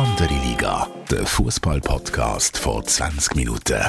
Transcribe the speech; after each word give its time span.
Andere 0.00 0.32
Liga, 0.32 0.88
der 1.10 1.26
Fußball-Podcast 1.26 2.56
vor 2.56 2.82
20 2.82 3.36
Minuten. 3.36 3.84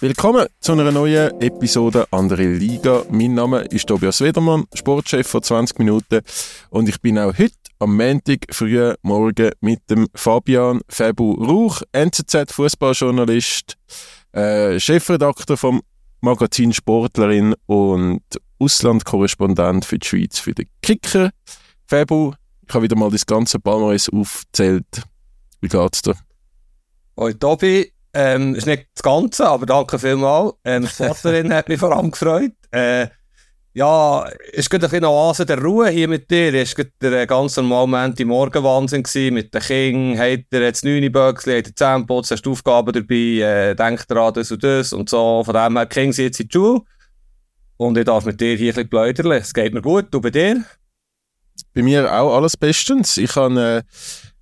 Willkommen 0.00 0.46
zu 0.58 0.72
einer 0.72 0.90
neuen 0.90 1.38
Episode 1.42 2.06
Andere 2.10 2.46
Liga. 2.46 3.04
Mein 3.10 3.34
Name 3.34 3.60
ist 3.64 3.88
Tobias 3.88 4.22
Wedermann, 4.22 4.64
Sportchef 4.72 5.26
vor 5.26 5.42
20 5.42 5.80
Minuten 5.80 6.22
und 6.70 6.88
ich 6.88 6.98
bin 7.02 7.18
auch 7.18 7.36
heute 7.36 7.52
am 7.78 7.94
Montag 7.94 8.46
früh 8.48 8.94
morgen 9.02 9.50
mit 9.60 9.90
dem 9.90 10.08
Fabian 10.14 10.80
Fabu 10.88 11.34
Rauch, 11.34 11.82
NZZ 11.92 12.52
Fußballjournalist, 12.52 13.76
äh, 14.32 14.80
Chefredakteur 14.80 15.58
vom 15.58 15.82
Magazin 16.22 16.72
Sportlerin 16.72 17.54
und 17.66 18.22
Auslandkorrespondent 18.58 19.84
für 19.84 19.98
die 19.98 20.06
Schweiz 20.06 20.38
für 20.38 20.54
den 20.54 20.68
Kicker. 20.80 21.32
Fabu, 21.86 22.32
ich 22.72 22.74
habe 22.74 22.84
wieder 22.84 22.96
mal 22.96 23.10
das 23.10 23.26
ganze 23.26 23.58
Palmares 23.58 24.08
aufgezählt. 24.08 25.02
Wie 25.60 25.68
geht's 25.68 26.00
dir? 26.00 26.14
Hoi 27.18 27.34
Tobi, 27.34 27.92
ähm, 28.14 28.54
ist 28.54 28.66
nicht 28.66 28.86
das 28.94 29.02
Ganze, 29.02 29.46
aber 29.46 29.66
danke 29.66 29.98
vielmals. 29.98 30.54
Ähm, 30.64 30.86
Sportlerin 30.86 31.52
hat 31.52 31.68
mich 31.68 31.78
vor 31.78 31.94
allem 31.94 32.10
gefreut. 32.10 32.54
Äh, 32.70 33.08
ja, 33.74 34.26
es 34.54 34.70
war 34.70 34.78
ein 34.78 34.80
bisschen 34.80 35.04
Oase 35.04 35.44
der 35.44 35.62
Ruhe 35.62 35.90
hier 35.90 36.08
mit 36.08 36.30
dir. 36.30 36.54
Es 36.54 36.76
war 36.78 36.86
der 37.02 37.26
ganz 37.26 37.58
normale 37.58 37.86
Moment 37.88 38.20
im 38.20 38.28
Morgenwahnsinn 38.28 39.04
mit 39.34 39.52
den 39.52 39.60
Kindern. 39.60 40.18
Hat 40.18 40.46
er 40.50 40.62
jetzt 40.62 40.82
neun 40.82 41.12
Böckchen, 41.12 41.58
hat 41.58 41.66
er 41.66 41.76
Zähneputz, 41.76 42.30
hast 42.30 42.40
du 42.40 42.52
Aufgaben 42.52 42.94
dabei, 42.94 43.14
äh, 43.14 43.74
denkt 43.74 44.10
daran 44.10 44.32
das 44.32 44.50
und 44.50 44.64
das 44.64 44.94
und 44.94 45.10
so. 45.10 45.44
Von 45.44 45.52
dem 45.52 45.76
her, 45.76 45.84
die 45.84 45.94
Kinder 45.94 46.14
sind 46.14 46.40
in 46.40 46.48
die 46.48 46.52
Schule. 46.54 46.80
Und 47.76 47.98
ich 47.98 48.06
darf 48.06 48.24
mit 48.24 48.40
dir 48.40 48.56
hier 48.56 48.72
ein 48.72 48.76
bisschen 48.76 48.88
pläudern. 48.88 49.32
Es 49.32 49.52
geht 49.52 49.74
mir 49.74 49.82
gut. 49.82 50.06
Du 50.10 50.22
bei 50.22 50.30
dir? 50.30 50.64
Bei 51.74 51.82
mir 51.82 52.12
auch 52.12 52.36
alles 52.36 52.56
bestens. 52.56 53.16
Ich 53.16 53.34
habe, 53.36 53.60
äh, 53.60 53.82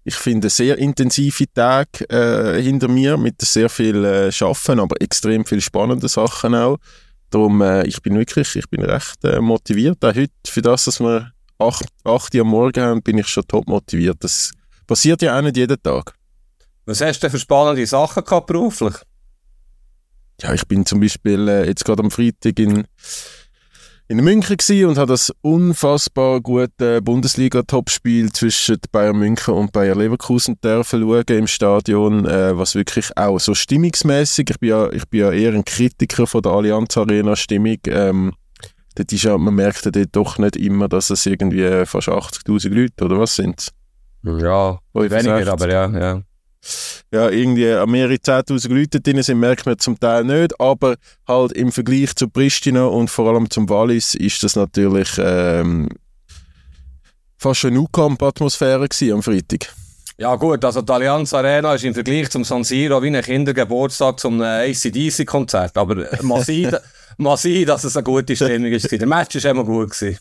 ich 0.05 0.15
finde, 0.15 0.51
sehr 0.51 0.79
intensive 0.79 1.45
Tage 1.53 2.09
äh, 2.09 2.63
hinter 2.63 2.89
mir 2.89 3.17
mit 3.17 3.41
sehr 3.43 3.69
viel 3.69 4.05
äh, 4.05 4.33
Schaffen, 4.33 4.81
aber 4.81 5.01
extrem 5.01 5.45
viel 5.45 5.61
spannende 5.61 6.09
Sachen 6.09 6.55
auch. 6.55 6.79
Darum, 7.31 7.63
äh, 7.63 7.87
ich 7.87 8.03
bin 8.03 8.17
wirklich, 8.17 8.57
ich 8.57 8.69
bin 8.69 8.83
recht 8.83 9.25
äh, 9.25 9.41
motiviert. 9.41 10.05
Auch 10.05 10.15
heute, 10.15 10.33
für 10.47 10.63
das, 10.63 10.85
dass 10.85 11.01
wir 11.01 11.33
8, 11.59 11.85
8 12.05 12.35
Uhr 12.35 12.41
am 12.41 12.49
Morgen 12.49 12.83
haben, 12.83 13.03
bin 13.03 13.19
ich 13.19 13.29
schon 13.29 13.47
top 13.47 13.69
motiviert. 13.69 14.17
Das 14.21 14.51
passiert 14.87 15.23
ja 15.23 15.39
auch 15.39 15.43
nicht 15.43 15.57
jeden 15.57 15.81
Tag. 15.83 16.15
Was 16.87 17.01
hast 17.01 17.19
du 17.19 17.27
denn 17.27 17.31
für 17.31 17.39
spannende 17.39 17.87
Sachen 17.87 18.25
gehabt 18.25 18.47
beruflich? 18.49 18.95
Ja, 20.41 20.55
ich 20.55 20.67
bin 20.67 20.87
zum 20.87 21.01
Beispiel 21.01 21.49
äh, 21.49 21.67
jetzt 21.67 21.85
gerade 21.85 22.03
am 22.03 22.11
Freitag 22.11 22.59
in 22.59 22.85
in 24.11 24.17
München 24.25 24.87
und 24.87 24.99
habe 24.99 25.13
das 25.13 25.33
unfassbar 25.41 26.41
gute 26.41 27.01
Bundesliga-Topspiel 27.01 28.33
zwischen 28.33 28.79
Bayern 28.91 29.17
München 29.17 29.55
und 29.55 29.71
Bayern 29.71 30.01
Leverkusen 30.01 30.61
dürfen 30.61 31.03
schauen 31.03 31.25
im 31.29 31.47
Stadion, 31.47 32.27
äh, 32.27 32.59
was 32.59 32.75
wirklich 32.75 33.17
auch 33.17 33.39
so 33.39 33.55
stimmungsmäßig. 33.55 34.51
Ich 34.51 34.59
bin 34.59 34.71
ja, 34.71 34.91
ich 34.91 35.09
bin 35.09 35.21
ja 35.21 35.31
eher 35.31 35.55
ein 35.55 35.65
Kritiker 35.65 36.27
von 36.27 36.43
der 36.43 36.51
Allianz 36.51 36.97
Arena 36.97 37.37
Stimmung. 37.37 37.79
Ähm, 37.87 38.33
dort 38.97 39.13
ist 39.13 39.23
ja, 39.23 39.39
man 39.39 39.55
merkt 39.55 39.85
ja 39.85 39.93
dort 39.93 40.17
doch 40.17 40.39
nicht 40.39 40.57
immer, 40.57 40.89
dass 40.89 41.11
es 41.11 41.25
irgendwie 41.25 41.87
fast 41.87 42.09
80.000 42.09 42.69
Leute 42.69 43.05
oder 43.05 43.21
was 43.21 43.37
sind 43.37 43.69
Ja, 44.25 44.81
weniger, 44.93 45.53
aber 45.53 45.71
ja, 45.71 45.87
ja 45.89 46.23
ja, 47.13 47.29
irgendwie 47.29 47.71
an 47.71 47.91
mehrere 47.91 48.15
10.000 48.15 48.73
Leute 48.73 49.01
drin 49.01 49.23
sind, 49.23 49.41
merkt 49.41 49.67
man 49.67 49.79
zum 49.79 49.99
Teil 49.99 50.25
nicht, 50.25 50.59
aber 50.61 50.97
halt 51.27 51.53
im 51.53 51.73
Vergleich 51.73 52.15
zu 52.15 52.29
Pristina 52.29 52.85
und 52.85 53.11
vor 53.11 53.33
allem 53.33 53.51
zum 53.51 53.69
Wallis 53.69 54.15
ist 54.15 54.43
das 54.43 54.57
natürlich 54.57 55.11
ähm, 55.19 55.89
fast 57.39 57.65
eine 57.65 57.81
U-Camp-Atmosphäre 57.81 58.89
am 59.13 59.23
Freitag. 59.23 59.73
Ja 60.19 60.37
gut, 60.37 60.63
also 60.63 60.83
die 60.83 60.93
Allianz 60.93 61.33
Arena 61.33 61.75
ist 61.75 61.85
im 61.85 61.95
Vergleich 61.95 62.29
zum 62.29 62.45
San 62.45 62.63
Siro 62.63 63.03
wie 63.03 63.09
ein 63.09 63.23
Kindergeburtstag 63.23 64.21
zum 64.21 64.41
ACDC-Konzert, 64.43 65.79
aber 65.79 66.07
man 66.21 66.45
sieht, 66.45 66.79
man 67.17 67.39
sieht, 67.39 67.71
dass 67.71 67.85
es 67.85 67.97
eine 67.97 68.05
gute 68.05 68.37
Stimmung 68.37 68.71
ist. 68.71 68.93
Der 68.93 69.07
Match 69.07 69.43
war 69.43 69.51
immer 69.51 69.65
gut. 69.65 69.91
Gewesen. 69.93 70.19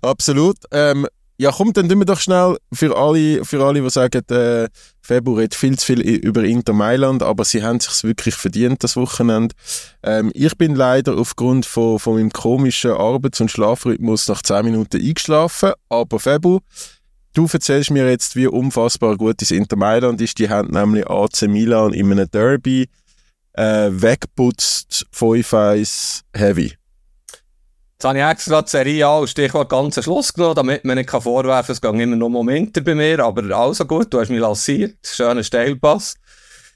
Absolut. 0.00 0.56
Ähm, 0.70 1.06
ja, 1.36 1.52
komm, 1.52 1.72
dann 1.72 1.88
tun 1.88 1.98
wir 1.98 2.06
doch 2.06 2.20
schnell 2.20 2.56
für 2.72 2.96
alle, 2.96 3.44
für 3.44 3.62
alle 3.64 3.82
die 3.82 3.90
sagen, 3.90 4.22
äh, 4.30 4.68
Februar 5.06 5.40
redet 5.40 5.54
viel 5.54 5.78
zu 5.78 5.84
viel 5.84 6.00
über 6.00 6.44
Inter 6.44 6.72
Mailand, 6.72 7.22
aber 7.22 7.44
sie 7.44 7.62
haben 7.62 7.78
sich 7.78 8.04
wirklich 8.04 8.36
verdient, 8.36 8.82
das 8.82 8.96
Wochenende. 8.96 9.54
Ähm, 10.02 10.30
ich 10.32 10.56
bin 10.56 10.74
leider 10.74 11.18
aufgrund 11.18 11.66
von, 11.66 11.98
von 11.98 12.14
meinem 12.14 12.32
komischen 12.32 12.92
Arbeits- 12.92 13.38
und 13.38 13.50
Schlafrhythmus 13.50 14.26
nach 14.28 14.40
10 14.40 14.64
Minuten 14.64 14.96
eingeschlafen, 14.96 15.72
aber 15.90 16.18
Febu, 16.18 16.60
du 17.34 17.46
erzählst 17.52 17.90
mir 17.90 18.08
jetzt, 18.08 18.34
wie 18.34 18.46
unfassbar 18.46 19.18
gut 19.18 19.42
das 19.42 19.50
Inter 19.50 19.76
Mailand 19.76 20.22
ist. 20.22 20.38
Die 20.38 20.48
haben 20.48 20.70
nämlich 20.70 21.06
AC 21.06 21.42
Milan 21.48 21.92
in 21.92 22.10
einem 22.10 22.30
Derby 22.30 22.88
äh, 23.52 23.90
weggeputzt, 23.90 25.04
5-1 25.14 26.22
Heavy. 26.34 26.78
Jetzt 28.04 28.10
habe 28.10 28.18
ich 28.18 28.24
extra 28.26 28.60
die 28.60 28.68
Serie 28.68 29.06
A 29.06 29.18
als 29.20 29.30
Stichwort 29.30 29.70
ganz 29.70 30.04
Schluss 30.04 30.34
genommen, 30.34 30.56
damit 30.56 30.84
man 30.84 30.98
nicht 30.98 31.08
vorwerfen 31.08 31.68
kann, 31.68 31.72
es 31.72 31.80
gehen 31.80 32.00
immer 32.00 32.16
noch 32.16 32.28
Momente 32.28 32.82
bei 32.82 32.94
mir, 32.94 33.18
aber 33.20 33.56
also 33.56 33.86
gut, 33.86 34.12
du 34.12 34.20
hast 34.20 34.28
mich 34.28 34.40
lanciert, 34.40 34.98
schöner 35.02 35.42
Steilpass. 35.42 36.14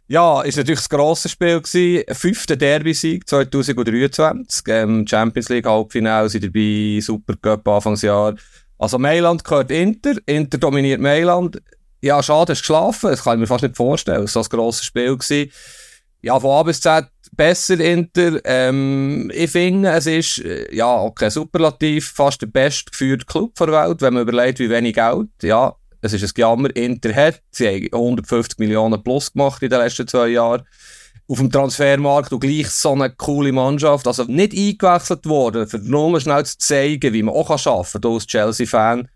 Ja, 0.07 0.41
ist 0.41 0.57
natürlich 0.57 0.79
das 0.79 0.89
grosse 0.89 1.29
Spiel 1.29 1.61
gewesen, 1.61 2.05
fünfter 2.15 2.57
Derby-Sieg 2.57 3.29
2023, 3.29 4.63
ähm, 4.69 5.07
Champions 5.07 5.51
League 5.51 5.67
Halbfinale 5.67 6.31
sind 6.31 6.45
dabei, 6.45 6.99
Supercup 7.03 7.69
Anfangsjahr. 7.69 8.35
Also 8.79 8.99
Mailand 8.99 9.45
gehört 9.45 9.71
Inter, 9.71 10.15
Inter 10.25 10.57
dominiert 10.57 11.03
Mailand. 11.03 11.61
Ja, 12.01 12.23
schade, 12.23 12.53
hast 12.53 12.61
geschlafen, 12.63 13.11
das 13.11 13.25
kann 13.25 13.35
ich 13.35 13.41
mir 13.41 13.47
fast 13.47 13.65
nicht 13.65 13.77
vorstellen, 13.77 14.25
es 14.25 14.35
war 14.35 14.45
so 14.45 14.49
ein 14.49 14.59
grosses 14.59 14.87
Spiel 14.87 15.15
gewesen. 15.15 15.51
Ja, 16.23 16.41
von 16.41 16.53
A 16.53 16.63
bis 16.63 16.81
Z 16.81 17.07
besser 17.39 17.79
Inter. 17.81 18.41
Ähm, 18.45 19.31
ich 19.33 19.51
finde, 19.51 19.91
es 19.91 20.07
ist, 20.07 20.39
äh, 20.45 20.75
ja, 20.75 21.01
okay, 21.01 21.31
Superlativ, 21.31 22.11
fast 22.11 22.43
der 22.43 22.49
bestgeführte 22.49 23.25
Club 23.25 23.55
der 23.55 23.69
Welt, 23.69 24.03
wenn 24.03 24.15
man 24.15 24.25
überlegt, 24.25 24.59
wie 24.59 24.69
wenig 24.69 24.95
Geld, 24.95 25.29
ja, 25.43 25.75
es 26.03 26.13
ist 26.13 26.25
ein 26.25 26.31
Gejammer, 26.35 26.75
Inter 26.77 27.15
hat, 27.15 27.41
sie 27.51 27.67
haben 27.67 27.89
150 27.93 28.59
Millionen 28.59 29.03
plus 29.03 29.33
gemacht 29.33 29.63
in 29.63 29.71
den 29.71 29.79
letzten 29.79 30.07
zwei 30.07 30.29
Jahren. 30.29 30.63
Auf 31.31 31.39
dem 31.39 31.51
Transfermarkt 31.51 32.33
und 32.33 32.41
gleich 32.41 32.71
so 32.71 32.93
eine 32.93 33.11
coole 33.11 33.53
Mannschaft, 33.53 34.07
also 34.07 34.25
nicht 34.25 34.53
eingewechselt 34.53 35.27
worden, 35.27 35.69
für 35.69 35.79
nur 35.79 36.19
schnell 36.21 36.45
zu 36.45 36.57
zeigen, 36.59 37.13
wie 37.13 37.23
man 37.23 37.35
auch 37.35 37.51
arbeiten 37.51 38.01
kann, 38.01 38.13
als 38.13 38.27
Chelsea-Fan 38.27 39.09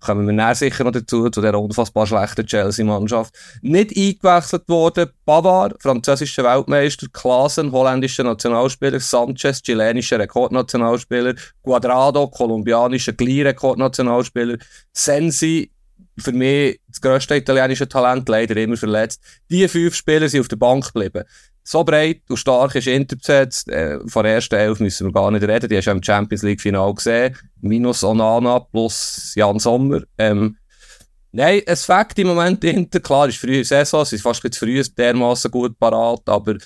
kommen 0.00 0.26
wir 0.26 0.34
näher 0.34 0.54
sicher 0.54 0.84
noch 0.84 0.92
dazu, 0.92 1.28
zu 1.30 1.40
dieser 1.40 1.58
unfassbar 1.60 2.06
schlechten 2.06 2.46
Chelsea-Mannschaft. 2.46 3.34
Nicht 3.62 3.96
eingewechselt 3.96 4.68
worden, 4.68 5.10
Bavard, 5.24 5.80
französischer 5.82 6.44
Weltmeister, 6.44 7.06
Klaasen, 7.12 7.72
holländischer 7.72 8.24
Nationalspieler, 8.24 9.00
Sanchez, 9.00 9.62
chilenischer 9.62 10.18
Rekordnationalspieler, 10.18 11.34
Guadrado, 11.62 12.28
kolumbianischer 12.28 13.12
Glee-Rekordnationalspieler, 13.12 14.58
Sensi, 14.92 15.70
für 16.22 16.32
mich 16.32 16.80
das 16.88 17.00
grösste 17.00 17.36
italienische 17.36 17.88
Talent, 17.88 18.28
leider 18.28 18.56
immer 18.56 18.76
verletzt. 18.76 19.22
Die 19.50 19.66
fünf 19.68 19.94
Spieler 19.94 20.28
sind 20.28 20.40
auf 20.40 20.48
der 20.48 20.56
Bank 20.56 20.92
geblieben 20.92 21.24
so 21.68 21.84
breit 21.84 22.22
und 22.30 22.38
stark 22.38 22.74
ist 22.76 22.86
Inter 22.86 23.16
besetzt. 23.16 23.68
Äh, 23.68 23.98
von 24.06 24.24
der 24.24 24.36
ersten 24.36 24.54
Elf 24.54 24.80
müssen 24.80 25.08
wir 25.08 25.12
gar 25.12 25.30
nicht 25.30 25.46
reden. 25.46 25.68
Die 25.68 25.76
hast 25.76 25.84
du 25.84 25.90
im 25.90 26.02
Champions 26.02 26.42
League 26.42 26.62
Final 26.62 26.94
gesehen. 26.94 27.36
Minus 27.60 28.02
Onana 28.02 28.60
plus 28.60 29.32
Jan 29.36 29.58
Sommer. 29.58 30.00
Ähm, 30.16 30.56
Nein, 31.30 31.60
es 31.66 31.84
fängt 31.84 32.18
im 32.18 32.28
Moment 32.28 32.64
Inter. 32.64 33.00
Klar, 33.00 33.28
ist 33.28 33.36
frühe 33.36 33.62
Saison, 33.62 34.00
es 34.00 34.14
ist 34.14 34.22
fast 34.22 34.40
zu 34.40 34.58
früh, 34.58 34.82
dermaßen 34.82 35.50
gut 35.50 35.78
parat, 35.78 36.22
aber, 36.24 36.56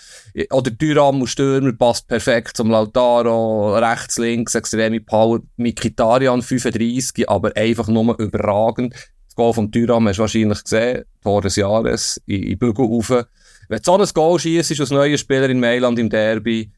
oder 0.50 0.70
Düram 0.70 1.20
und 1.20 1.26
Stürmer 1.26 1.72
passt 1.72 2.06
perfekt 2.06 2.56
zum 2.56 2.70
Lautaro, 2.70 3.76
rechts, 3.76 4.18
links, 4.18 4.54
extreme 4.54 5.00
Power, 5.00 5.40
Mikitarian 5.56 6.42
35, 6.42 7.28
aber 7.28 7.50
einfach 7.56 7.88
nur 7.88 8.16
überragend. 8.20 8.94
Das 9.32 9.36
Goal 9.36 9.54
von 9.54 9.70
Düram 9.70 10.06
hast 10.08 10.18
du 10.18 10.20
wahrscheinlich 10.20 10.62
gesehen, 10.62 11.04
Tor 11.22 11.40
des 11.40 11.56
Jahres, 11.56 12.20
in, 12.26 12.42
in 12.42 12.58
Bügel. 12.58 12.86
Wenn 12.86 13.78
du 13.78 13.82
so 13.82 13.96
ein 13.96 14.06
Goal 14.12 14.38
schießt 14.38 14.78
als 14.78 14.90
neuer 14.90 15.16
Spieler 15.16 15.48
in 15.48 15.58
Mailand 15.58 15.98
im 15.98 16.10
Derby, 16.10 16.70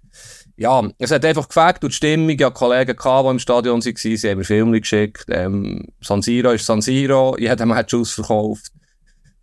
ja, 0.56 0.88
es 0.98 1.10
hat 1.10 1.24
einfach 1.24 1.48
gefällt 1.48 1.82
und 1.82 1.90
die 1.90 1.96
Stimmung, 1.96 2.38
ja, 2.38 2.50
Kollegen 2.50 2.94
gehabt, 2.94 3.26
die 3.26 3.30
im 3.30 3.38
Stadion 3.40 3.84
waren, 3.84 3.96
sie 3.96 4.30
haben 4.30 4.38
mir 4.38 4.44
Filme 4.44 4.80
geschickt, 4.80 5.24
ähm, 5.30 5.84
San 6.00 6.22
Siro 6.22 6.52
ist 6.52 6.64
San 6.64 6.80
Siro, 6.80 7.34
jeder 7.36 7.66
hat 7.74 7.90
Schuss 7.90 8.12
verkauft. 8.12 8.70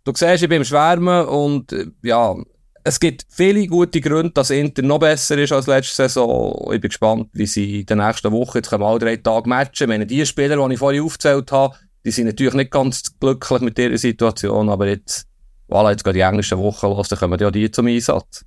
Du 0.04 0.12
siehst, 0.14 0.42
ich 0.42 0.48
bin 0.48 0.62
im 0.62 0.64
Schwärmen 0.64 1.26
und, 1.26 1.70
äh, 1.72 1.88
ja, 2.02 2.34
es 2.82 2.98
gibt 2.98 3.26
viele 3.28 3.66
gute 3.66 4.00
Gründe, 4.00 4.30
dass 4.30 4.48
Inter 4.48 4.80
noch 4.80 5.00
besser 5.00 5.36
ist 5.36 5.52
als 5.52 5.66
letzte 5.66 5.96
Saison. 5.96 6.70
Ich 6.72 6.80
bin 6.80 6.88
gespannt, 6.88 7.28
wie 7.34 7.44
sie 7.44 7.80
in 7.80 7.86
den 7.86 7.98
nächsten 7.98 8.32
Wochen, 8.32 8.56
jetzt 8.56 8.70
können 8.70 8.80
wir 8.82 8.86
alle 8.86 9.00
drei 9.00 9.16
Tage 9.16 9.50
matchen. 9.50 9.84
Ich 9.84 9.88
meine, 9.88 10.06
die 10.06 10.24
Spieler, 10.24 10.66
die 10.66 10.72
ich 10.72 10.78
vorhin 10.78 11.02
aufgezählt 11.02 11.52
habe, 11.52 11.76
die 12.04 12.10
sind 12.10 12.26
natürlich 12.26 12.54
nicht 12.54 12.70
ganz 12.70 13.02
glücklich 13.18 13.60
mit 13.60 13.78
ihrer 13.78 13.98
Situation, 13.98 14.68
aber 14.68 14.88
jetzt, 14.88 15.26
voilà, 15.68 15.90
jetzt 15.90 16.04
geht 16.04 16.16
die 16.16 16.20
englische 16.20 16.58
Woche 16.58 16.86
los, 16.86 17.08
dann 17.08 17.18
kommen 17.18 17.38
ja 17.38 17.50
die 17.50 17.70
zum 17.70 17.86
Einsatz. 17.86 18.44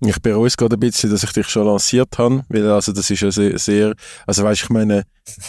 Ich 0.00 0.22
bereue 0.22 0.46
es 0.46 0.56
gerade 0.56 0.76
ein 0.76 0.80
bisschen, 0.80 1.10
dass 1.10 1.24
ich 1.24 1.32
dich 1.32 1.48
schon 1.48 1.66
lanciert 1.66 2.18
habe, 2.18 2.44
weil 2.48 2.70
also 2.70 2.92
das 2.92 3.10
ist 3.10 3.20
ja 3.20 3.32
sehr, 3.32 3.58
sehr 3.58 3.94
also 4.28 4.44
weißt 4.44 4.62
ich 4.62 4.70
meine, 4.70 5.02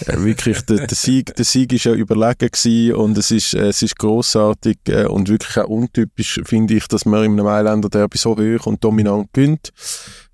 äh, 0.07 0.18
wirklich 0.18 0.62
der, 0.62 0.88
der 0.88 0.97
Sieg, 0.97 1.36
der 1.36 1.45
Sieg 1.45 1.71
ist 1.71 1.83
ja 1.83 1.94
überlegen 1.94 2.50
gewesen 2.50 2.95
und 2.95 3.15
es 3.19 3.30
ist, 3.30 3.53
äh, 3.53 3.68
es 3.68 3.83
ist 3.83 4.00
großartig 4.00 4.80
äh, 4.88 5.06
und 5.06 5.30
wirklich 5.30 5.56
auch 5.59 5.68
untypisch 5.68 6.41
finde 6.45 6.74
ich, 6.74 6.88
dass 6.88 7.06
man 7.06 7.25
im 7.25 7.36
Mailänder 7.36 7.89
Derby 7.89 8.18
so 8.18 8.36
hoch 8.36 8.65
und 8.65 8.83
dominant 8.83 9.31
gönnt. 9.33 9.69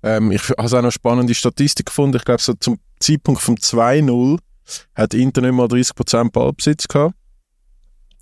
Ähm, 0.02 0.32
ich 0.32 0.48
habe 0.48 0.60
auch 0.60 0.82
noch 0.82 0.92
spannende 0.92 1.34
Statistik 1.34 1.86
gefunden. 1.86 2.16
Ich 2.16 2.24
glaube 2.24 2.40
so 2.40 2.54
zum 2.54 2.78
Zeitpunkt 2.98 3.42
vom 3.42 3.56
2-0 3.56 4.38
hat 4.94 5.14
Inter 5.14 5.42
nicht 5.42 5.52
mal 5.52 5.66
30% 5.66 6.30
Ballbesitz 6.30 6.88
gehabt. 6.88 7.14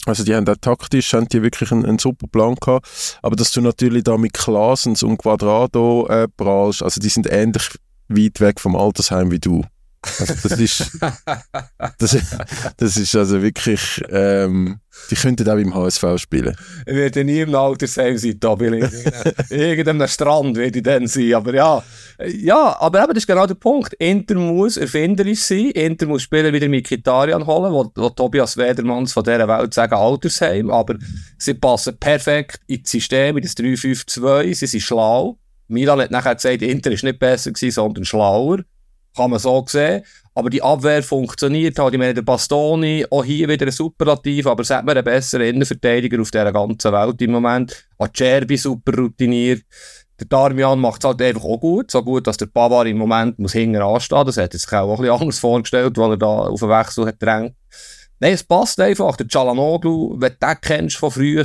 Also 0.07 0.23
die 0.23 0.35
haben 0.35 0.47
auch 0.49 0.57
taktisch 0.61 1.15
haben 1.15 1.29
die 1.29 1.43
wirklich 1.43 1.73
einen, 1.73 1.87
einen, 1.87 1.99
super 1.99 2.27
Plan 2.27 2.57
gehabt. 2.57 3.19
Aber 3.23 3.37
dass 3.37 3.53
du 3.53 3.61
natürlich 3.61 4.05
da 4.05 4.19
mit 4.19 4.35
Klasens 4.35 5.03
und 5.03 5.17
Quadrado 5.17 6.07
äh, 6.09 6.29
prallst, 6.29 6.83
also 6.83 7.01
die 7.01 7.09
sind 7.09 7.27
ähnlich 7.31 7.71
weit 8.09 8.41
weg 8.41 8.61
vom 8.61 8.77
Altersheim 8.77 9.31
wie 9.31 9.41
du. 9.41 9.65
Also 10.21 10.35
das 10.49 10.59
ist, 10.59 10.91
das, 11.99 12.37
das 12.77 12.97
ist 12.97 13.17
also 13.17 13.43
wirklich, 13.43 14.03
ähm, 14.11 14.81
die 15.11 15.15
könnten 15.15 15.49
auch 15.49 15.57
im 15.57 15.75
HSV 15.75 16.19
spielen. 16.19 16.57
Ich 16.87 16.95
werde 16.95 17.25
nie 17.25 17.41
im 17.41 17.55
Altersheim 17.55 18.17
sein, 18.17 18.37
da 18.39 18.55
bin 18.55 18.75
ich. 18.75 18.93
Irgendeinem 19.51 20.07
Strand 20.09 20.57
werde 20.57 20.79
ich 20.79 20.83
dann 20.83 21.07
sein, 21.07 21.35
aber 21.35 21.55
ja. 21.55 21.83
Ja, 22.27 22.77
aber 22.81 23.03
eben, 23.03 23.15
das 23.15 23.23
ist 23.23 23.27
genau 23.27 23.47
der 23.47 23.55
Punkt. 23.55 23.95
Inter 23.95 24.37
muss 24.37 24.77
erfinderisch 24.77 25.41
sein, 25.41 25.71
Inter 25.71 26.07
muss 26.07 26.23
Spieler 26.23 26.53
wieder 26.53 26.69
mit 26.69 26.87
Kitarian 26.87 27.47
holen, 27.47 27.73
wo, 27.73 27.91
wo 27.95 28.11
Tobias 28.11 28.57
Wedermanns 28.57 29.13
von 29.13 29.25
dieser 29.25 29.49
Welt 29.49 29.75
sagen 29.75 29.95
Altersheim, 29.95 30.71
aber 30.71 30.97
sie 31.39 31.55
passen 31.55 31.97
perfekt 31.99 32.61
ins 32.67 32.91
System, 32.91 33.37
in 33.37 33.43
das 33.43 33.57
3-5-2, 33.57 34.55
sie 34.55 34.67
sind 34.67 34.81
schlau. 34.81 35.39
Milan 35.69 36.01
hat 36.01 36.11
nachher 36.11 36.35
gesagt, 36.35 36.63
Inter 36.63 36.93
ist 36.93 37.05
nicht 37.05 37.19
besser 37.19 37.51
gewesen, 37.51 37.75
sondern 37.75 38.05
schlauer. 38.05 38.61
Kann 39.17 39.31
man 39.31 39.39
so 39.39 39.65
sehen. 39.69 40.03
Aber 40.35 40.51
die 40.51 40.63
Abwehr 40.63 41.03
funktioniert 41.03 41.79
halt. 41.79 41.95
Ich 41.95 41.99
meine, 41.99 42.15
der 42.15 42.23
Bastoni, 42.23 43.07
auch 43.09 43.25
hier 43.25 43.49
wieder 43.49 43.67
ein 43.67 43.73
Superlativ, 43.73 44.47
aber 44.47 44.65
hat 44.65 44.85
man 44.85 44.97
einen 44.97 45.05
besseren 45.05 45.47
Innenverteidiger 45.47 46.21
auf 46.21 46.31
dieser 46.31 46.53
ganzen 46.53 46.93
Welt 46.93 47.23
im 47.23 47.31
Moment. 47.31 47.87
Acerbi 47.99 48.57
super 48.57 48.97
routiniert. 48.97 49.63
Der 50.19 50.27
Darmian 50.27 50.81
macht 50.81 51.03
es 51.03 51.09
halt 51.09 51.23
einfach 51.23 51.45
auch 51.45 51.61
gut. 51.61 51.91
So 51.91 52.03
gut, 52.03 52.27
dass 52.27 52.37
der 52.37 52.47
Pavar 52.47 52.87
im 52.87 52.99
Moment 52.99 53.39
muss 53.39 53.53
hinten 53.53 53.81
anstehen. 53.81 54.27
Das 54.27 54.37
hätte 54.37 54.59
sich 54.59 54.73
auch 54.73 54.91
ein 54.91 54.97
bisschen 54.97 55.21
anders 55.21 55.39
vorgestellt, 55.39 55.97
weil 55.97 56.11
er 56.11 56.17
da 56.17 56.27
auf 56.27 56.61
den 56.61 56.69
Wechsel 56.69 57.07
hat 57.07 57.23
drängt. 57.23 57.55
Nein, 58.21 58.33
es 58.33 58.45
passt 58.45 58.81
einfach. 58.81 59.17
Der 59.17 59.27
Chalanoglu, 59.27 60.17
wenn 60.19 60.33
du 60.33 60.47
den 60.47 60.61
kennst 60.61 60.97
von 60.97 61.11
früher, 61.11 61.45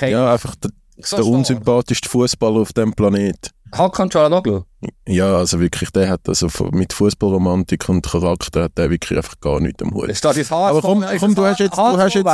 Ja, 0.00 0.32
einfach 0.32 0.54
so 0.98 1.16
der 1.16 1.26
unsympathischste 1.26 2.08
Fußballer 2.08 2.60
auf 2.60 2.72
dem 2.72 2.92
Planet. 2.92 3.50
Hakan 3.72 4.08
Çalhanoğlu? 4.08 4.64
Ja, 5.08 5.36
also 5.36 5.60
wirklich, 5.60 5.90
der 5.90 6.08
hat 6.08 6.28
also 6.28 6.48
mit 6.70 6.92
Fußballromantik 6.92 7.88
und 7.88 8.06
Charakter 8.06 8.64
hat 8.64 8.78
der 8.78 8.90
wirklich 8.90 9.16
einfach 9.16 9.40
gar 9.40 9.60
nichts 9.60 9.82
am 9.82 9.92
Hut. 9.92 10.10
Aber 10.50 10.80
komm, 10.80 11.04
komm 11.18 11.34
du 11.34 11.44
hast 11.44 11.60
jetzt, 11.60 11.76
du 11.76 11.98
hast 11.98 12.14
jetzt, 12.14 12.26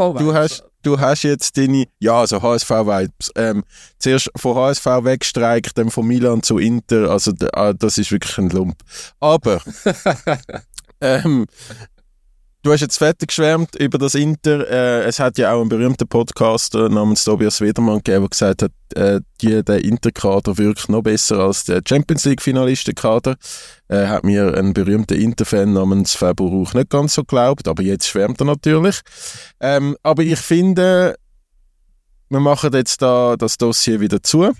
du 0.00 0.34
hast, 0.34 0.64
du 0.82 0.98
hast 0.98 1.22
jetzt 1.22 1.56
deine, 1.56 1.84
ja, 1.98 2.20
also 2.20 2.40
HSV-Vibes. 2.40 3.32
Ähm, 3.36 3.64
zuerst 3.98 4.30
von 4.36 4.56
HSV 4.56 4.86
wegstreikt, 5.02 5.76
dann 5.76 5.90
von 5.90 6.06
Milan 6.06 6.42
zu 6.42 6.58
Inter, 6.58 7.10
also 7.10 7.32
ah, 7.52 7.72
das 7.72 7.98
ist 7.98 8.10
wirklich 8.10 8.38
ein 8.38 8.50
Lump. 8.50 8.76
Aber, 9.20 9.60
ähm, 11.00 11.46
Du 12.64 12.70
hast 12.70 12.80
jetzt 12.80 12.98
fertig 12.98 13.26
geschwärmt 13.30 13.74
über 13.74 13.98
das 13.98 14.14
Inter. 14.14 14.68
Äh, 14.70 15.02
es 15.06 15.18
hat 15.18 15.36
ja 15.36 15.52
auch 15.52 15.60
einen 15.60 15.68
berühmten 15.68 16.06
Podcaster 16.06 16.88
namens 16.88 17.24
Tobias 17.24 17.60
Wedermann 17.60 17.96
gegeben, 17.98 18.20
der 18.20 18.28
gesagt 18.28 18.62
hat, 18.62 18.72
äh, 18.94 19.20
die, 19.40 19.64
der 19.64 19.84
Inter-Kader 19.84 20.56
wirkt 20.58 20.88
noch 20.88 21.02
besser 21.02 21.40
als 21.40 21.64
der 21.64 21.82
Champions 21.84 22.24
League-Finalistenkader. 22.24 23.34
Äh, 23.88 24.06
hat 24.06 24.22
mir 24.22 24.56
ein 24.56 24.74
berühmter 24.74 25.16
Inter-Fan 25.16 25.72
namens 25.72 26.14
Faber 26.14 26.44
Rauch 26.44 26.72
nicht 26.74 26.90
ganz 26.90 27.14
so 27.14 27.22
geglaubt, 27.22 27.66
aber 27.66 27.82
jetzt 27.82 28.06
schwärmt 28.06 28.40
er 28.40 28.44
natürlich. 28.44 29.00
Ähm, 29.58 29.96
aber 30.04 30.22
ich 30.22 30.38
finde, 30.38 31.16
wir 32.28 32.40
machen 32.40 32.72
jetzt 32.74 33.02
da 33.02 33.34
das 33.36 33.58
Dossier 33.58 33.98
wieder 33.98 34.22
zu. 34.22 34.52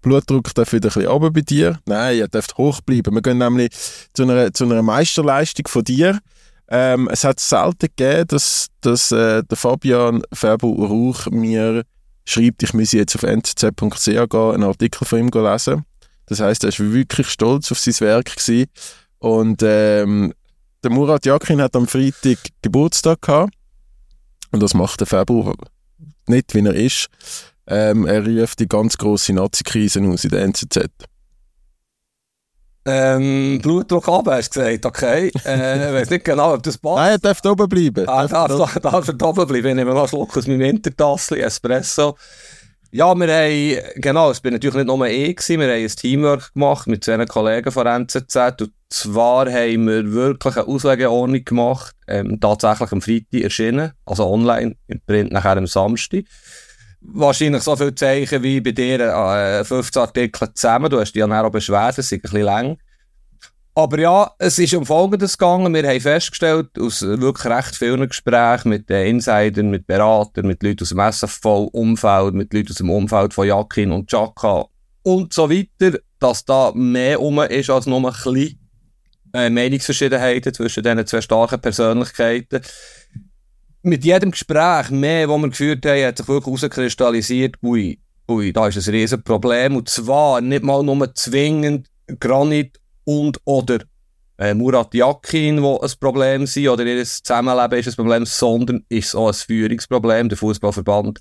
Blutdruck 0.00 0.54
darf 0.54 0.72
wieder 0.72 0.90
ein 0.90 0.94
bisschen 0.94 1.10
runter 1.10 1.30
bei 1.32 1.40
dir. 1.40 1.80
Nein, 1.86 2.20
er 2.20 2.28
darf 2.28 2.46
hoch 2.56 2.80
bleiben. 2.82 3.12
Wir 3.16 3.22
gehen 3.22 3.38
nämlich 3.38 3.72
zu 4.12 4.22
einer, 4.22 4.54
zu 4.54 4.62
einer 4.62 4.82
Meisterleistung 4.82 5.66
von 5.66 5.82
dir. 5.82 6.20
Ähm, 6.68 7.08
es 7.12 7.24
hat 7.24 7.40
selten 7.40 7.88
gegeben, 7.94 8.26
dass, 8.28 8.68
dass 8.80 9.12
äh, 9.12 9.42
der 9.42 9.56
Fabian 9.56 10.22
Färber 10.32 10.68
Rauch 10.68 11.26
mir 11.30 11.84
schreibt, 12.24 12.62
ich 12.62 12.72
müsse 12.72 12.98
jetzt 12.98 13.14
auf 13.16 13.22
nzz.ch 13.22 14.04
gehen, 14.04 14.54
einen 14.54 14.64
Artikel 14.64 15.04
von 15.04 15.18
ihm 15.18 15.28
lesen. 15.28 15.84
Das 16.26 16.40
heißt, 16.40 16.64
er 16.64 16.70
war 16.70 16.92
wirklich 16.92 17.28
stolz 17.28 17.70
auf 17.70 17.78
sein 17.78 18.00
Werk 18.00 18.36
gewesen. 18.36 18.70
Und 19.18 19.62
ähm, 19.62 20.32
der 20.82 20.90
Murat 20.90 21.26
Yakin 21.26 21.60
hat 21.60 21.76
am 21.76 21.86
Freitag 21.86 22.38
Geburtstag 22.62 23.20
gehabt. 23.22 23.52
Und 24.50 24.62
das 24.62 24.74
macht 24.74 25.00
der 25.00 25.06
Färber 25.06 25.54
nicht, 26.26 26.54
wie 26.54 26.64
er 26.64 26.74
ist. 26.74 27.08
Ähm, 27.66 28.06
er 28.06 28.24
ruft 28.26 28.60
die 28.60 28.68
ganz 28.68 28.96
grosse 28.96 29.32
Nazi-Krise 29.32 30.02
aus 30.02 30.24
in 30.24 30.30
der 30.30 30.42
NZZ. 30.42 30.88
Ähm, 32.86 33.60
Blutdruck 33.62 34.06
runter, 34.08 34.32
hast 34.32 34.54
du 34.54 34.60
gesagt, 34.60 34.84
okay. 34.86 35.32
Äh, 35.44 35.88
ich 35.88 35.94
weiß 35.94 36.10
nicht 36.10 36.24
genau, 36.24 36.54
ob 36.54 36.62
das 36.62 36.76
passt. 36.76 36.96
Nein, 36.96 37.18
darf 37.22 37.44
oben 37.44 37.68
bleiben. 37.68 38.06
Ah, 38.08 38.26
darf, 38.26 38.78
darf, 38.80 39.06
darf 39.06 39.38
oben 39.38 39.46
bleiben. 39.46 39.68
Ich 39.68 39.74
nehme 39.74 39.92
noch 39.92 40.00
einen 40.00 40.08
Schluck 40.08 40.36
aus 40.36 40.46
meinem 40.46 40.60
Wintertassel, 40.60 41.40
Espresso. 41.40 42.16
Ja, 42.92 43.12
wir 43.14 43.26
haben, 43.26 44.00
genau, 44.00 44.30
es 44.30 44.40
bin 44.40 44.52
natürlich 44.52 44.76
nicht 44.76 44.86
nur 44.86 45.04
ich 45.06 45.34
gewesen, 45.34 45.60
wir 45.60 45.66
haben 45.66 45.82
ein 45.82 45.88
Teamwork 45.88 46.52
gemacht 46.54 46.86
mit 46.86 47.02
zwei 47.02 47.24
Kollegen 47.24 47.72
von 47.72 47.86
NZZ 47.88 48.36
und 48.60 48.72
zwar 48.88 49.50
haben 49.50 49.88
wir 49.88 50.12
wirklich 50.12 50.56
eine 50.56 50.68
Auslegeordnung 50.68 51.44
gemacht, 51.44 51.96
ähm, 52.06 52.38
tatsächlich 52.38 52.92
am 52.92 53.00
Freitag 53.00 53.40
erschienen, 53.40 53.92
also 54.06 54.28
online, 54.28 54.76
im 54.86 55.00
Print 55.04 55.32
nachher 55.32 55.56
am 55.56 55.66
Samstag 55.66 56.24
wahrscheinlich 57.04 57.62
so 57.62 57.76
viele 57.76 57.94
Zeichen 57.94 58.42
wie 58.42 58.60
bei 58.60 58.72
dir 58.72 59.00
äh, 59.00 59.64
15 59.64 60.02
Artikel 60.02 60.52
zusammen. 60.54 60.90
Du 60.90 61.00
hast 61.00 61.12
dich 61.12 61.20
ja 61.20 61.42
auch 61.42 61.50
beschwert, 61.50 61.98
es 61.98 62.06
ist 62.06 62.12
ein 62.12 62.20
bisschen 62.20 62.42
lang. 62.42 62.78
Aber 63.76 63.98
ja, 63.98 64.30
es 64.38 64.58
ist 64.58 64.74
um 64.74 64.86
Folgendes 64.86 65.36
gegangen. 65.36 65.74
Wir 65.74 65.88
haben 65.88 66.00
festgestellt, 66.00 66.68
aus 66.78 67.02
wirklich 67.02 67.52
recht 67.52 67.74
vielen 67.74 68.08
Gesprächen 68.08 68.68
mit 68.68 68.88
den 68.88 69.06
Insidern, 69.06 69.70
mit 69.70 69.86
Beratern, 69.86 70.46
mit 70.46 70.62
Leuten 70.62 70.82
aus 70.82 70.90
dem 70.90 71.00
SFV-Umfeld, 71.00 72.34
mit 72.34 72.54
Leuten 72.54 72.70
aus 72.70 72.76
dem 72.76 72.90
Umfeld 72.90 73.34
von 73.34 73.48
Jakin 73.48 73.90
und 73.90 74.08
Chaka 74.08 74.66
und 75.04 75.32
so 75.32 75.50
weiter, 75.50 75.98
dass 76.18 76.44
da 76.44 76.72
mehr 76.74 77.20
um 77.20 77.38
ist 77.40 77.70
als 77.70 77.86
nur 77.86 77.98
ein 77.98 78.12
bisschen 78.12 78.58
äh, 79.32 79.50
Meinungsverschiedenheiten 79.50 80.52
zwischen 80.52 80.82
diesen 80.82 81.06
zwei 81.06 81.20
starken 81.20 81.60
Persönlichkeiten 81.60 82.62
mit 83.84 84.04
jedem 84.04 84.30
Gespräch 84.30 84.90
mehr, 84.90 85.26
das 85.26 85.40
wir 85.40 85.48
geführt 85.48 85.86
haben, 85.86 86.04
hat 86.04 86.18
sich 86.18 86.28
wirklich 86.28 86.60
herauskristallisiert, 86.60 87.56
ui, 87.62 87.98
ui, 88.28 88.52
da 88.52 88.68
ist 88.68 88.76
ein 88.76 88.94
riesen 88.94 89.22
Problem. 89.22 89.76
Und 89.76 89.88
zwar 89.88 90.40
nicht 90.40 90.64
mal 90.64 90.82
nur 90.82 91.14
zwingend 91.14 91.88
Granit 92.18 92.80
und 93.04 93.38
oder 93.44 93.78
äh, 94.38 94.54
Murat 94.54 94.94
Yakin, 94.94 95.62
wo 95.62 95.78
ein 95.78 95.90
Problem 96.00 96.46
sind, 96.46 96.68
oder 96.68 96.84
ihr 96.84 97.04
Zusammenleben 97.04 97.78
ist 97.78 97.88
ein 97.88 97.94
Problem, 97.94 98.26
sondern 98.26 98.84
ist 98.88 99.14
auch 99.14 99.28
ein 99.28 99.34
Führungsproblem. 99.34 100.28
Der 100.28 100.38
Fußballverband 100.38 101.20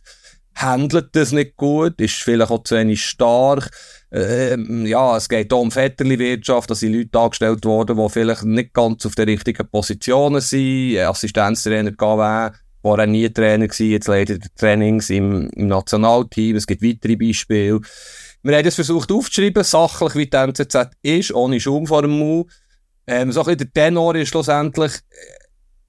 handelt 0.55 1.15
das 1.15 1.31
nicht 1.31 1.55
gut, 1.55 1.99
ist 1.99 2.15
vielleicht 2.15 2.51
auch 2.51 2.63
zu 2.63 2.75
wenig 2.75 3.03
stark. 3.03 3.69
Ähm, 4.11 4.85
ja, 4.85 5.17
es 5.17 5.27
geht 5.27 5.51
hier 5.51 5.57
um 5.57 5.71
Vetterli-Wirtschaft, 5.71 6.69
da 6.69 6.75
sind 6.75 6.93
Leute 6.93 7.19
angestellt 7.19 7.65
worden, 7.65 7.97
die 7.97 8.09
vielleicht 8.09 8.43
nicht 8.43 8.73
ganz 8.73 9.05
auf 9.05 9.15
den 9.15 9.29
richtigen 9.29 9.67
Positionen 9.67 10.41
sind. 10.41 10.97
Assistenztrainer 10.99 11.91
GW, 11.91 12.51
war 12.83 13.07
nie 13.07 13.29
Trainer 13.29 13.67
gewesen, 13.67 13.91
jetzt 13.91 14.07
leitet 14.07 14.43
er 14.43 14.55
Trainings 14.55 15.09
im, 15.09 15.49
im 15.51 15.67
Nationalteam. 15.67 16.57
Es 16.57 16.67
gibt 16.67 16.83
weitere 16.83 17.15
Beispiele. 17.15 17.79
Wir 18.43 18.57
haben 18.57 18.65
das 18.65 18.75
versucht 18.75 19.11
aufzuschreiben, 19.11 19.63
sachlich 19.63 20.15
wie 20.15 20.27
die 20.27 20.35
NZZ 20.35 20.89
ist, 21.01 21.33
ohne 21.33 21.59
Schaum 21.59 21.87
vor 21.87 22.01
dem 22.01 22.19
Mund. 22.19 22.51
Ähm, 23.07 23.31
so 23.31 23.41
ein 23.41 23.45
bisschen 23.45 23.71
der 23.73 23.73
Tenor 23.73 24.15
ist 24.15 24.29
schlussendlich, 24.29 24.91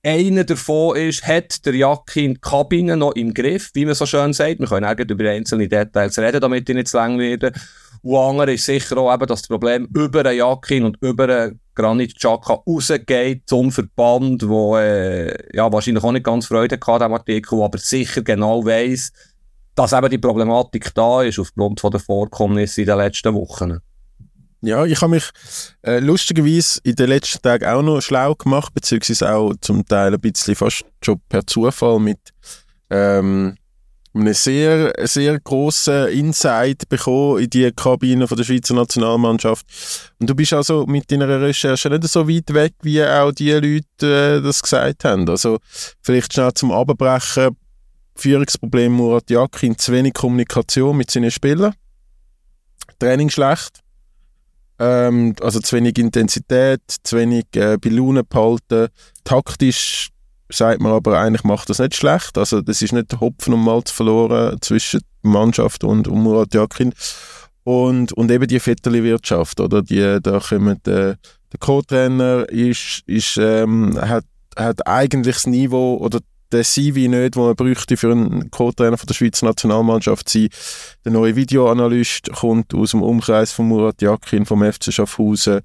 einer 0.04 0.44
davon 0.44 0.96
ist, 0.96 1.26
hat 1.26 1.64
der 1.64 1.74
Jakin 1.74 2.34
die 2.34 2.40
Kabine 2.40 2.96
noch 2.96 3.12
im 3.12 3.32
Griff, 3.32 3.70
wie 3.74 3.86
man 3.86 3.94
so 3.94 4.06
schön 4.06 4.32
sagt. 4.32 4.60
Wir 4.60 4.66
können 4.66 4.84
auch 4.84 4.98
über 4.98 5.30
einzelne 5.30 5.68
Details 5.68 6.18
reden, 6.18 6.40
damit 6.40 6.68
ich 6.68 6.74
nicht 6.74 6.88
zu 6.88 6.98
lang 6.98 7.18
werde. 7.18 7.52
Und 8.02 8.16
andere 8.16 8.52
ist 8.52 8.66
sicher 8.66 8.98
auch 8.98 9.12
eben, 9.12 9.26
dass 9.26 9.40
das 9.40 9.48
Problem 9.48 9.88
über 9.94 10.26
einen 10.26 10.38
Jakin 10.38 10.84
und 10.84 10.98
über 11.00 11.24
einen 11.24 11.60
Granit 11.74 12.16
Xhaka 12.16 12.62
rausgeht 12.66 13.42
zum 13.46 13.72
Verband, 13.72 14.46
wo 14.46 14.76
äh, 14.76 15.34
ja, 15.56 15.72
wahrscheinlich 15.72 16.04
auch 16.04 16.12
nicht 16.12 16.24
ganz 16.24 16.46
Freude 16.46 16.78
hatte 16.86 17.04
an 17.06 17.12
Artikel, 17.12 17.62
aber 17.62 17.78
sicher 17.78 18.22
genau 18.22 18.64
weiss, 18.64 19.10
dass 19.74 19.94
eben 19.94 20.10
die 20.10 20.18
Problematik 20.18 20.94
da 20.94 21.22
ist 21.22 21.38
aufgrund 21.38 21.80
von 21.80 21.90
der 21.90 22.00
Vorkommnisse 22.00 22.82
in 22.82 22.88
den 22.88 22.98
letzten 22.98 23.34
Wochen. 23.34 23.80
Ja, 24.64 24.86
ich 24.86 25.00
habe 25.02 25.10
mich 25.10 25.28
äh, 25.82 25.98
lustigerweise 25.98 26.80
in 26.84 26.94
den 26.94 27.10
letzten 27.10 27.42
Tagen 27.42 27.66
auch 27.66 27.82
noch 27.82 28.00
schlau 28.00 28.34
gemacht, 28.34 28.72
beziehungsweise 28.72 29.34
auch 29.34 29.52
zum 29.60 29.84
Teil 29.84 30.14
ein 30.14 30.20
bisschen 30.20 30.54
fast 30.54 30.86
schon 31.02 31.20
per 31.28 31.46
Zufall 31.46 32.00
mit, 32.00 32.18
ähm, 32.88 33.56
einen 34.14 34.32
sehr, 34.32 34.92
sehr 35.02 35.38
grossen 35.40 36.08
Insight 36.08 36.88
bekommen 36.88 37.42
in 37.42 37.50
die 37.50 37.70
Kabine 37.72 38.26
von 38.26 38.38
der 38.38 38.44
Schweizer 38.44 38.72
Nationalmannschaft. 38.72 39.66
Und 40.18 40.30
du 40.30 40.34
bist 40.34 40.54
also 40.54 40.86
mit 40.86 41.10
deiner 41.10 41.40
Recherche 41.42 41.90
nicht 41.90 42.04
so 42.04 42.26
weit 42.26 42.54
weg, 42.54 42.72
wie 42.82 43.04
auch 43.04 43.32
die 43.32 43.50
Leute 43.50 44.38
äh, 44.38 44.40
das 44.40 44.62
gesagt 44.62 45.04
haben. 45.04 45.28
Also 45.28 45.58
vielleicht 46.00 46.32
schnell 46.32 46.54
zum 46.54 46.72
Abbrechen. 46.72 47.56
Führungsproblem 48.16 48.92
Murat 48.92 49.28
Yakin, 49.28 49.76
zu 49.76 49.92
wenig 49.92 50.14
Kommunikation 50.14 50.96
mit 50.96 51.10
seinen 51.10 51.32
Spielern. 51.32 51.74
Training 53.00 53.28
schlecht. 53.28 53.83
Ähm, 54.78 55.34
also 55.40 55.60
zu 55.60 55.76
wenig 55.76 55.98
Intensität, 55.98 56.80
zu 57.02 57.16
wenig 57.16 57.44
äh, 57.54 57.78
bei 57.78 57.90
behalten. 58.22 58.88
Taktisch 59.22 60.10
sagt 60.50 60.80
man 60.80 60.92
aber, 60.92 61.18
eigentlich 61.18 61.44
macht 61.44 61.70
das 61.70 61.78
nicht 61.78 61.94
schlecht. 61.94 62.36
Also 62.38 62.60
das 62.60 62.82
ist 62.82 62.92
nicht 62.92 63.20
Hopfen 63.20 63.54
und 63.54 63.64
Malz 63.64 63.90
verloren 63.90 64.58
zwischen 64.60 65.00
Mannschaft 65.22 65.84
und, 65.84 66.08
und 66.08 66.22
Murat 66.22 66.54
Yakin. 66.54 66.92
Und, 67.64 68.12
und 68.12 68.30
eben 68.30 68.46
die 68.46 68.60
Vetterli-Wirtschaft, 68.60 69.58
oder? 69.60 69.82
Die, 69.82 70.18
da 70.22 70.38
kommen, 70.38 70.76
äh, 70.86 71.16
der 71.54 71.60
Co-Trainer 71.60 72.46
ist, 72.50 73.02
ist, 73.06 73.38
ähm, 73.38 73.98
hat, 73.98 74.24
hat 74.56 74.86
eigentlich 74.86 75.36
das 75.36 75.46
Niveau 75.46 75.96
oder 75.96 76.20
der 76.54 76.64
CV 76.64 77.08
nicht, 77.08 77.34
den 77.34 77.42
man 77.42 77.54
bräuchte 77.54 77.96
für 77.96 78.12
einen 78.12 78.50
Co-Trainer 78.50 78.96
von 78.96 79.06
der 79.06 79.14
Schweizer 79.14 79.46
Nationalmannschaft 79.46 80.28
sein. 80.28 80.48
Der 81.04 81.12
neue 81.12 81.36
Videoanalyst 81.36 82.32
kommt 82.32 82.74
aus 82.74 82.92
dem 82.92 83.02
Umkreis 83.02 83.52
von 83.52 83.68
Murat 83.68 84.00
Yakin 84.00 84.46
vom 84.46 84.62
FC 84.62 84.92
Schaffhausen, 84.92 85.60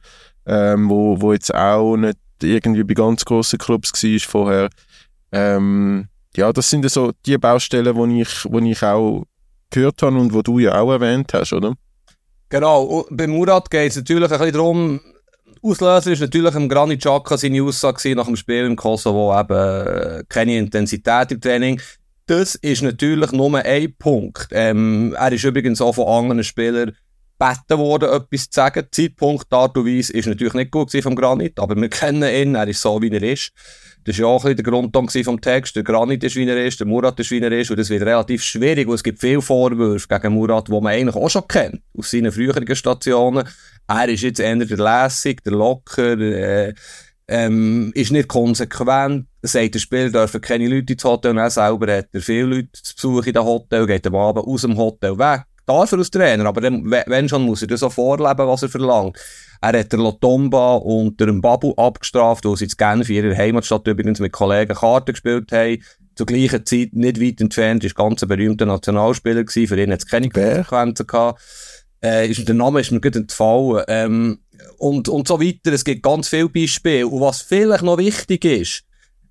ähm, 0.46 0.90
wo, 0.90 1.22
wo 1.22 1.34
jetzt 1.34 1.54
auch 1.54 1.96
nicht 1.96 2.18
irgendwie 2.42 2.84
bei 2.84 2.94
ganz 2.94 3.24
grossen 3.24 3.60
Clubs 3.60 3.94
war 3.94 4.20
vorher. 4.20 4.70
Ähm, 5.32 6.08
ja, 6.36 6.52
das 6.52 6.70
sind 6.70 6.90
so 6.90 7.12
die 7.26 7.38
Baustellen, 7.38 8.10
die 8.10 8.22
ich, 8.22 8.46
wo 8.46 8.60
ich 8.60 8.84
auch 8.84 9.26
gehört 9.70 10.02
habe 10.02 10.18
und 10.18 10.34
wo 10.34 10.42
du 10.42 10.60
ja 10.60 10.80
auch 10.80 10.92
erwähnt 10.92 11.34
hast, 11.34 11.54
oder? 11.54 11.76
Genau, 12.50 13.06
bei 13.12 13.28
Murat 13.28 13.70
geht 13.70 13.92
es 13.92 13.98
natürlich 13.98 14.32
ein 14.32 14.38
bisschen 14.40 14.54
darum, 14.54 15.00
Auslöser 15.62 16.12
ist 16.12 16.22
natürlich 16.22 16.56
im 16.56 16.70
Granit 16.70 17.02
Xhaka 17.02 17.38
seine 17.38 17.62
Aussage 17.64 18.16
nach 18.16 18.26
dem 18.26 18.36
Spiel 18.36 18.66
im 18.66 18.76
Kosovo, 18.76 19.38
eben 19.38 19.54
äh, 19.54 20.24
keine 20.30 20.58
Intensität 20.58 21.32
im 21.32 21.42
Training. 21.42 21.82
Das 22.26 22.56
ist 22.56 22.82
natürlich 22.82 23.32
nur 23.32 23.58
ein 23.58 23.94
Punkt. 23.98 24.48
Ähm, 24.52 25.16
er 25.18 25.32
ist 25.32 25.44
übrigens 25.44 25.82
auch 25.82 25.96
von 25.96 26.08
anderen 26.08 26.44
Spielern 26.44 26.96
gebeten 27.40 27.78
worden, 27.80 28.10
etwas 28.10 28.50
zu 28.50 28.52
sagen. 28.52 28.86
Zeitpunkt, 28.92 29.52
Art 29.52 29.78
und 29.78 29.86
Weise 29.86 30.14
ist 30.14 30.28
natürlich 30.28 30.54
nicht 30.54 30.72
gut 30.72 30.92
vom 30.92 31.16
Granit, 31.16 31.60
aber 31.60 31.76
wir 31.76 31.90
kennen 31.90 32.24
ihn, 32.24 32.56
er 32.56 32.68
ist 32.68 32.82
so, 32.82 33.02
wie 33.02 33.10
er 33.10 33.24
ist. 33.24 33.52
Das 34.06 34.18
war 34.18 34.22
ja 34.22 34.26
auch 34.28 34.44
ein 34.44 34.56
bisschen 34.56 34.64
der 34.64 34.72
Grundton 34.72 35.10
vom 35.24 35.42
Text. 35.42 35.76
Der 35.76 35.84
Granit 35.84 36.24
ist, 36.24 36.36
wie 36.36 36.48
er 36.48 36.66
ist, 36.66 36.80
der 36.80 36.88
Murat 36.88 37.20
ist, 37.20 37.32
wie 37.32 37.40
er 37.40 37.52
ist. 37.52 37.70
Und 37.70 37.78
das 37.78 37.90
wird 37.90 38.04
relativ 38.04 38.44
schwierig, 38.44 38.88
weil 38.88 38.96
es 38.96 39.04
gibt 39.04 39.20
viele 39.20 39.42
Vorwürfe 39.42 40.08
gegen 40.08 40.34
Murat, 40.34 40.68
die 40.68 40.72
man 40.72 40.88
eigentlich 40.88 41.16
auch 41.16 41.30
schon 41.30 41.48
kennt, 41.48 41.82
aus 41.98 42.12
seinen 42.12 42.32
früheren 42.32 42.76
Stationen. 42.76 43.48
Er 43.88 44.10
ist 44.10 44.22
jetzt 44.22 44.40
eher 44.40 44.56
der 44.56 44.78
lässig, 44.78 45.44
der 45.44 45.54
locker, 45.54 46.18
äh, 46.20 46.74
ähm, 47.28 47.92
ist 47.94 48.12
nicht 48.12 48.28
konsequent, 48.28 49.28
sagt 49.44 49.76
der 49.76 49.80
Spieler, 49.80 50.10
dürfen 50.10 50.42
keine 50.42 50.68
Leute 50.68 50.94
ins 50.94 51.04
Hotel 51.04 51.32
und 51.32 51.38
er 51.38 51.50
selber 51.50 51.98
hat 51.98 52.08
er 52.12 52.22
viele 52.22 52.56
Leute 52.56 52.70
zu 52.72 52.96
Besuch 52.96 53.28
in 53.28 53.34
dem 53.34 53.44
Hotel, 53.44 53.86
geht 53.86 54.08
am 54.08 54.16
Abend 54.16 54.46
aus 54.46 54.62
dem 54.62 54.76
Hotel 54.76 55.18
weg 55.18 55.44
darf 55.70 55.92
er 55.92 56.00
als 56.00 56.10
Trainer, 56.10 56.46
aber 56.46 56.64
wenn 56.64 57.30
schon, 57.30 57.44
muss 57.44 57.62
er 57.62 57.68
das 57.68 57.82
so 57.82 57.90
vorleben, 57.90 58.48
was 58.48 58.64
er 58.64 58.70
verlangt. 58.70 59.18
Er 59.62 59.80
hat 59.80 59.92
der 59.92 60.00
Lotomba 60.00 60.76
und 60.76 61.20
der 61.20 61.32
Babu 61.34 61.74
abgestraft, 61.74 62.46
wo 62.46 62.56
sie 62.56 62.66
in 62.66 62.72
Genf 62.78 63.10
in 63.10 63.16
ihrer 63.16 63.36
Heimatstadt 63.36 63.88
übrigens 63.88 64.20
mit 64.20 64.32
Kollegen 64.32 64.74
Karten 64.74 65.12
gespielt 65.12 65.52
haben. 65.52 65.84
Zur 66.16 66.26
gleichen 66.26 66.66
Zeit, 66.66 66.94
nicht 66.94 67.22
weit 67.22 67.42
entfernt, 67.42 67.84
ist 67.84 67.96
ganz 67.96 68.24
ein 68.24 68.30
berühmter 68.30 68.66
Nationalspieler 68.66 69.44
gewesen. 69.44 69.68
Für 69.68 69.82
ihn 69.82 69.92
hat 69.92 70.00
es 70.00 70.08
keine 70.08 70.30
Konsequenzen 70.30 71.08
gehabt. 71.08 71.42
Äh, 72.02 72.30
ist, 72.30 72.48
der 72.48 72.56
Name 72.56 72.80
ist 72.80 72.92
mir 72.92 73.02
gut 73.02 73.16
entfallen. 73.16 73.84
Ähm, 73.88 74.40
und, 74.78 75.10
und 75.10 75.28
so 75.28 75.42
weiter. 75.42 75.74
Es 75.74 75.84
gibt 75.84 76.04
ganz 76.04 76.30
viele 76.30 76.50
Beispiele. 76.50 77.08
Und 77.08 77.22
was 77.22 77.42
vielleicht 77.42 77.84
noch 77.84 77.98
wichtig 77.98 78.46
ist, 78.46 78.84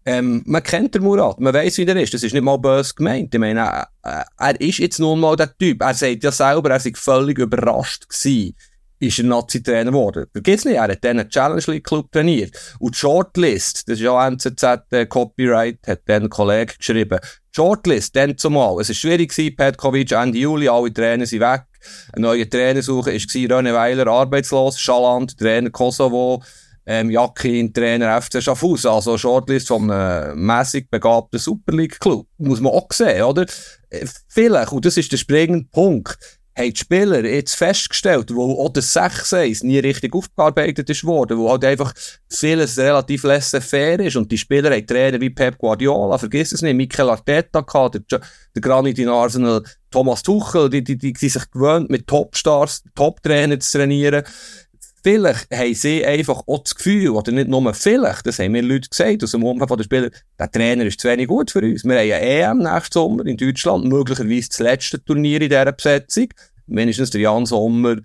ähm, 0.04 0.42
man 0.46 0.62
kennt 0.62 0.94
den 0.94 1.02
Murat, 1.02 1.38
man 1.38 1.52
weiß, 1.52 1.76
wie 1.78 1.84
er 1.84 1.96
ist. 1.96 2.14
Das 2.14 2.22
ist 2.22 2.32
nicht 2.32 2.42
mal 2.42 2.56
böse 2.56 2.94
gemeint. 2.94 3.34
Ich 3.34 3.40
meine, 3.40 3.86
äh, 4.02 4.24
er 4.38 4.60
ist 4.60 4.78
jetzt 4.78 4.98
nun 4.98 5.20
mal 5.20 5.36
der 5.36 5.54
Typ. 5.56 5.82
Er 5.82 5.92
sagt 5.92 6.24
ja 6.24 6.32
selber, 6.32 6.70
er 6.70 6.80
sei 6.80 6.92
völlig 6.94 7.38
überrascht 7.38 8.08
gewesen, 8.08 8.54
ist 9.00 9.18
er 9.18 9.24
Nazi-Trainer 9.24 9.90
geworden. 9.90 10.26
Vergiss 10.32 10.64
nicht, 10.64 10.76
er 10.76 10.84
hat 10.84 11.04
dann 11.04 11.20
einen 11.20 11.28
Challenge 11.28 11.62
League 11.66 11.84
Club 11.84 12.10
trainiert. 12.10 12.56
Und 12.78 12.94
die 12.94 12.98
Shortlist, 12.98 13.88
das 13.88 13.98
ist 13.98 14.04
ja 14.04 14.26
NZZ 14.26 14.62
äh, 14.90 15.06
Copyright, 15.06 15.78
hat 15.86 16.00
dann 16.06 16.24
ein 16.24 16.28
Kollege 16.30 16.74
geschrieben. 16.76 17.18
Shortlist, 17.54 18.14
dann 18.16 18.36
zumal. 18.36 18.80
Es 18.80 18.88
war 18.88 18.94
schwierig 18.94 19.34
Petkovic 19.56 20.12
Ende 20.12 20.38
Juli, 20.38 20.68
alle 20.68 20.92
Trainer 20.92 21.26
sind 21.26 21.40
weg. 21.40 21.62
Ein 22.12 22.22
neuer 22.22 22.48
Trainer 22.48 22.82
suchen, 22.82 23.12
ist 23.12 23.30
René 23.30 23.72
Weiler 23.72 24.06
arbeitslos, 24.08 24.78
Schaland, 24.78 25.36
Trainer 25.38 25.70
Kosovo, 25.70 26.42
ähm, 26.86 27.10
Jacki, 27.10 27.70
Trainer 27.72 28.20
FC 28.20 28.42
Schaffhausen, 28.42 28.90
also 28.90 29.18
Shortlist 29.18 29.68
von 29.68 29.90
einem 29.90 30.44
mässig 30.44 30.90
begabten 30.90 31.38
Super 31.38 31.72
League 31.72 32.00
Club. 32.00 32.26
Muss 32.38 32.60
man 32.60 32.72
auch 32.72 32.88
sehen, 32.92 33.22
oder? 33.22 33.44
Äh, 33.90 34.06
vielleicht, 34.28 34.72
und 34.72 34.84
das 34.84 34.96
ist 34.96 35.12
der 35.12 35.18
springende 35.18 35.68
Punkt, 35.70 36.18
haben 36.58 36.72
die 36.72 36.80
Spieler 36.80 37.24
jetzt 37.24 37.54
festgestellt, 37.54 38.34
wo 38.34 38.64
auch 38.64 38.70
das 38.70 38.94
6-1 38.94 39.64
nie 39.64 39.78
richtig 39.78 40.14
aufgearbeitet 40.14 40.90
ist 40.90 41.04
worden, 41.04 41.38
wo 41.38 41.50
halt 41.50 41.64
einfach 41.64 41.94
vieles 42.28 42.76
relativ 42.78 43.22
laissez-faire 43.22 44.00
ist 44.00 44.16
und 44.16 44.30
die 44.30 44.38
Spieler 44.38 44.72
haben 44.72 44.86
Trainer 44.86 45.20
wie 45.20 45.30
Pep 45.30 45.56
Guardiola, 45.58 46.18
vergiss 46.18 46.52
es 46.52 46.62
nicht, 46.62 46.74
Mikel 46.74 47.08
Arteta 47.08 47.60
gehabt, 47.60 48.00
der, 48.10 48.20
der 48.54 48.62
Granit 48.62 48.98
in 48.98 49.08
Arsenal, 49.08 49.62
Thomas 49.90 50.22
Tuchel, 50.22 50.68
die, 50.68 50.82
die, 50.82 50.98
die, 50.98 51.12
die 51.12 51.28
sich 51.28 51.50
gewöhnt, 51.50 51.90
mit 51.90 52.06
Topstars, 52.06 52.82
Top-Trainer 52.94 53.58
zu 53.60 53.78
trainieren. 53.78 54.24
Vielleicht 55.02 55.50
haben 55.54 55.74
sie 55.74 56.04
einfach 56.04 56.42
auch 56.46 56.64
das 56.64 56.74
Gefühl, 56.74 57.10
oder 57.10 57.30
nicht 57.30 57.48
nur 57.48 57.72
vielleicht, 57.72 58.26
das 58.26 58.40
haben 58.40 58.52
mir 58.52 58.62
Leute 58.62 58.88
gesagt 58.88 59.22
aus 59.22 59.30
dem 59.30 59.44
Umfeld 59.44 59.78
der 59.78 59.84
Spieler, 59.84 60.10
der 60.38 60.50
Trainer 60.50 60.84
ist 60.84 61.00
zu 61.00 61.08
wenig 61.08 61.28
gut 61.28 61.52
für 61.52 61.60
uns. 61.60 61.84
Wir 61.84 61.92
haben 61.92 62.12
eine 62.12 62.20
EM 62.20 62.58
nächsten 62.58 62.92
Sommer 62.92 63.24
in 63.24 63.36
Deutschland, 63.36 63.84
möglicherweise 63.84 64.48
das 64.48 64.58
letzte 64.58 65.02
Turnier 65.02 65.40
in 65.40 65.48
dieser 65.48 65.72
Besetzung. 65.72 66.28
Mindestens 66.68 67.10
der 67.10 67.22
Jan 67.22 67.46
Sommer, 67.46 67.96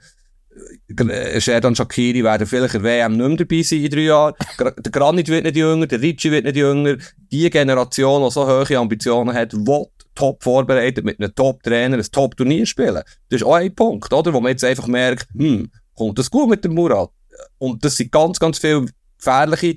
äh, 0.97 1.41
Sherdan 1.41 1.75
Shakiri 1.75 2.23
werden 2.23 2.47
vielleicht 2.47 2.75
in 2.75 2.83
der 2.83 2.91
WM 2.91 3.17
nicht 3.17 3.27
mehr 3.27 3.37
dabei 3.37 3.61
sein 3.61 3.83
in 3.83 3.89
drei 3.89 4.01
Jahren. 4.01 4.33
Der 4.59 4.91
Granit 4.91 5.27
wird 5.27 5.43
nicht 5.45 5.57
jünger, 5.57 5.87
der 5.87 6.01
Ricci 6.01 6.31
wird 6.31 6.45
nicht 6.45 6.57
jünger. 6.57 6.97
Die 7.31 7.49
Generation, 7.49 8.23
die 8.23 8.31
so 8.31 8.47
hohe 8.47 8.77
Ambitionen 8.77 9.33
hat, 9.33 9.53
will 9.53 9.87
top 10.15 10.43
vorbereitet 10.43 11.05
mit 11.05 11.19
einem 11.19 11.33
Top-Trainer 11.33 11.97
ein 11.97 12.03
Top-Turnier 12.11 12.65
spielen. 12.65 13.01
Das 13.29 13.41
ist 13.41 13.43
auch 13.43 13.55
ein 13.55 13.73
Punkt, 13.73 14.13
oder? 14.13 14.33
Wo 14.33 14.39
man 14.39 14.51
jetzt 14.51 14.63
einfach 14.63 14.87
merkt, 14.87 15.27
hm, 15.35 15.71
kommt 15.95 16.19
das 16.19 16.29
gut 16.29 16.49
mit 16.49 16.63
dem 16.63 16.75
Murat. 16.75 17.09
Und 17.57 17.83
das 17.83 17.97
sind 17.97 18.11
ganz, 18.11 18.39
ganz 18.39 18.59
viele 18.59 18.85
gefährliche 19.17 19.75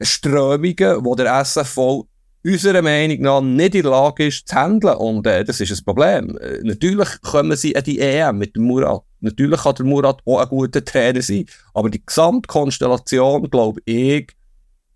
Strömungen, 0.00 1.04
wo 1.04 1.14
der 1.14 1.40
SFV 1.44 2.06
unserer 2.44 2.82
Meinung 2.82 3.20
nach 3.20 3.40
nicht 3.40 3.74
in 3.74 3.82
der 3.82 3.90
Lage 3.90 4.26
ist 4.26 4.48
zu 4.48 4.54
handeln. 4.54 4.96
Und 4.96 5.26
äh, 5.26 5.44
das 5.44 5.60
ist 5.60 5.70
ein 5.70 5.84
Problem. 5.84 6.36
Äh, 6.38 6.60
natürlich 6.62 7.08
kommen 7.22 7.56
sie 7.56 7.76
an 7.76 7.84
die 7.84 7.98
EM 7.98 8.38
mit 8.38 8.56
dem 8.56 8.64
Murat. 8.64 9.02
Natürlich 9.20 9.62
kann 9.62 9.74
der 9.74 9.86
Murat 9.86 10.20
auch 10.24 10.38
ein 10.38 10.48
guter 10.48 10.84
Trainer 10.84 11.22
sein. 11.22 11.46
Aber 11.74 11.90
die 11.90 12.04
Gesamtkonstellation, 12.04 13.50
glaube 13.50 13.80
ich, 13.84 14.28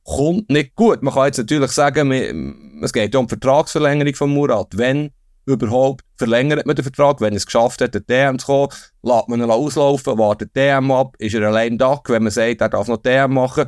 kommt 0.04 0.50
nicht 0.50 0.74
gut. 0.74 1.02
Man 1.02 1.14
kann 1.14 1.26
jetzt 1.26 1.38
natürlich 1.38 1.70
sagen, 1.72 2.80
es 2.82 2.92
geht 2.92 3.14
ja 3.14 3.20
um 3.20 3.28
Vertragsverlängerung 3.28 4.14
von 4.14 4.30
Murat. 4.30 4.68
Wenn 4.76 5.10
überhaupt 5.46 6.04
verlängert 6.16 6.66
man 6.66 6.76
den 6.76 6.84
Vertrag, 6.84 7.20
wenn 7.20 7.34
es 7.34 7.46
geschafft 7.46 7.80
hat, 7.80 7.94
den 7.94 8.06
DM 8.06 8.38
zu 8.38 8.46
kommen, 8.46 8.68
lässt 9.02 9.28
man 9.28 9.40
ihn 9.40 9.50
auslaufen, 9.50 10.18
wartet 10.18 10.56
DM 10.56 10.90
ab, 10.90 11.16
ist 11.18 11.34
er 11.34 11.46
allein 11.48 11.76
da, 11.76 12.00
wenn 12.06 12.22
man 12.22 12.32
sagt, 12.32 12.60
er 12.60 12.68
darf 12.68 12.88
noch 12.88 13.02
DM 13.02 13.34
machen, 13.34 13.66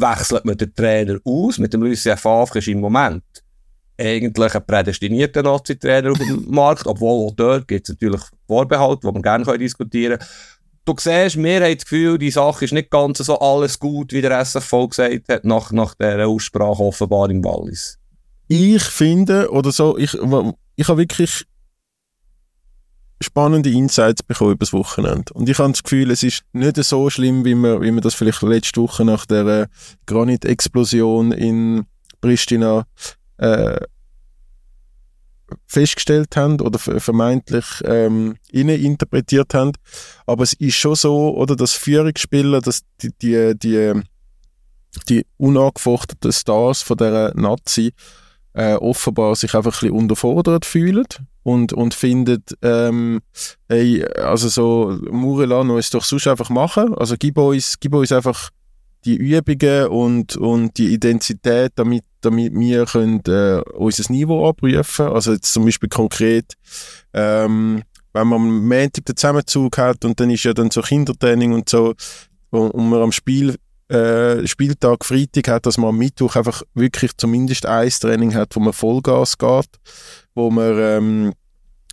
wechselt 0.00 0.44
man 0.44 0.56
den 0.56 0.74
Trainer 0.74 1.18
aus, 1.24 1.58
mit 1.58 1.72
dem 1.72 1.82
Lucien 1.82 2.16
Favre 2.16 2.58
ist 2.58 2.68
im 2.68 2.80
Moment 2.80 3.22
eigentlich 3.98 4.54
ein 4.54 4.64
prädestinierter 4.64 5.42
Nazi-Trainer 5.42 6.12
auf 6.12 6.18
dem 6.18 6.44
Markt, 6.48 6.86
obwohl 6.86 7.26
auch 7.26 7.34
dort 7.34 7.66
gibt 7.66 7.88
es 7.88 7.94
natürlich 7.94 8.22
Vorbehalte, 8.46 9.06
die 9.06 9.12
man 9.12 9.22
gerne 9.22 9.58
diskutieren 9.58 10.18
kann. 10.18 10.28
Du 10.84 10.94
siehst, 10.96 11.36
wir 11.36 11.60
haben 11.60 11.74
das 11.74 11.84
Gefühl, 11.84 12.16
die 12.16 12.30
Sache 12.30 12.64
ist 12.64 12.72
nicht 12.72 12.90
ganz 12.90 13.18
so 13.18 13.38
alles 13.38 13.78
gut, 13.78 14.12
wie 14.12 14.22
der 14.22 14.40
SFV 14.40 14.88
gesagt 14.88 15.28
hat, 15.28 15.44
nach, 15.44 15.70
nach 15.70 15.94
dieser 15.94 16.26
Aussprache 16.26 16.82
offenbar 16.82 17.28
im 17.28 17.44
Wallis. 17.44 17.98
Ich 18.46 18.84
finde, 18.84 19.50
oder 19.50 19.70
so, 19.70 19.98
ich, 19.98 20.16
ich 20.76 20.88
habe 20.88 20.98
wirklich 20.98 21.44
spannende 23.20 23.70
Insights 23.70 24.22
bekommen 24.22 24.52
über 24.52 24.60
das 24.60 24.72
Wochenende. 24.72 25.32
Und 25.34 25.48
ich 25.48 25.58
habe 25.58 25.72
das 25.72 25.82
Gefühl, 25.82 26.10
es 26.10 26.22
ist 26.22 26.44
nicht 26.52 26.76
so 26.76 27.10
schlimm, 27.10 27.44
wie 27.44 27.54
wir, 27.54 27.80
wie 27.80 27.92
wir 27.92 28.00
das 28.00 28.14
vielleicht 28.14 28.42
letzte 28.42 28.80
Woche 28.80 29.04
nach 29.04 29.26
der 29.26 29.46
äh, 29.46 29.66
Granit-Explosion 30.06 31.32
in 31.32 31.86
Pristina 32.20 32.86
äh, 33.38 33.80
festgestellt 35.66 36.36
haben 36.36 36.60
oder 36.60 36.78
vermeintlich 36.78 37.64
ähm, 37.84 38.36
interpretiert 38.50 39.54
haben. 39.54 39.72
Aber 40.26 40.44
es 40.44 40.52
ist 40.52 40.76
schon 40.76 40.94
so, 40.94 41.34
oder 41.36 41.56
dass 41.56 41.72
Führungsspieler, 41.72 42.60
dass 42.60 42.82
die, 43.00 43.10
die, 43.22 43.54
die, 43.58 44.02
die 45.08 45.26
unangefochteten 45.38 46.32
Stars 46.32 46.82
von 46.82 46.98
der 46.98 47.32
Nazi 47.34 47.92
äh, 48.54 48.74
offenbar 48.74 49.36
sich 49.36 49.54
einfach 49.54 49.82
ein 49.82 49.88
bisschen 49.88 49.96
unterfordert 49.96 50.64
fühlen 50.64 51.06
und, 51.42 51.72
und 51.72 51.94
findet, 51.94 52.56
ähm, 52.62 53.20
hey, 53.68 54.04
also 54.04 54.48
so, 54.48 54.98
Murelano 55.10 55.78
es 55.78 55.90
doch 55.90 56.04
sonst 56.04 56.26
einfach 56.26 56.50
machen. 56.50 56.94
Also 56.94 57.16
gib 57.18 57.38
uns, 57.38 57.78
gib 57.80 57.94
uns 57.94 58.12
einfach 58.12 58.50
die 59.04 59.16
Übungen 59.16 59.86
und, 59.88 60.36
und 60.36 60.76
die 60.76 60.92
Identität, 60.92 61.72
damit, 61.76 62.04
damit 62.20 62.52
wir 62.52 62.84
können, 62.86 63.22
äh, 63.26 63.62
unser 63.74 64.12
Niveau 64.12 64.48
abrufen 64.48 65.06
Also 65.06 65.32
jetzt 65.32 65.52
zum 65.52 65.64
Beispiel 65.64 65.88
konkret, 65.88 66.54
ähm, 67.14 67.82
wenn 68.12 68.26
man 68.26 68.40
am 68.40 68.68
Montag 68.68 69.04
den 69.04 69.16
Zusammenzug 69.16 69.78
hat 69.78 70.04
und 70.04 70.18
dann 70.18 70.30
ist 70.30 70.44
ja 70.44 70.52
dann 70.52 70.70
so 70.70 70.82
Kindertraining 70.82 71.52
und 71.52 71.68
so 71.68 71.94
und, 72.50 72.70
und 72.70 72.90
man 72.90 73.02
am 73.02 73.12
Spiel 73.12 73.56
äh, 73.88 74.46
Spieltag 74.46 75.04
Freitag 75.04 75.48
hat, 75.48 75.66
dass 75.66 75.78
man 75.78 75.90
am 75.90 75.98
Mittwoch 75.98 76.36
einfach 76.36 76.62
wirklich 76.74 77.16
zumindest 77.16 77.66
ein 77.66 77.88
Training 77.88 78.34
hat, 78.34 78.54
wo 78.54 78.60
man 78.60 78.72
Vollgas 78.72 79.38
geht, 79.38 79.70
wo 80.34 80.50
man, 80.50 80.78
ähm, 80.78 81.32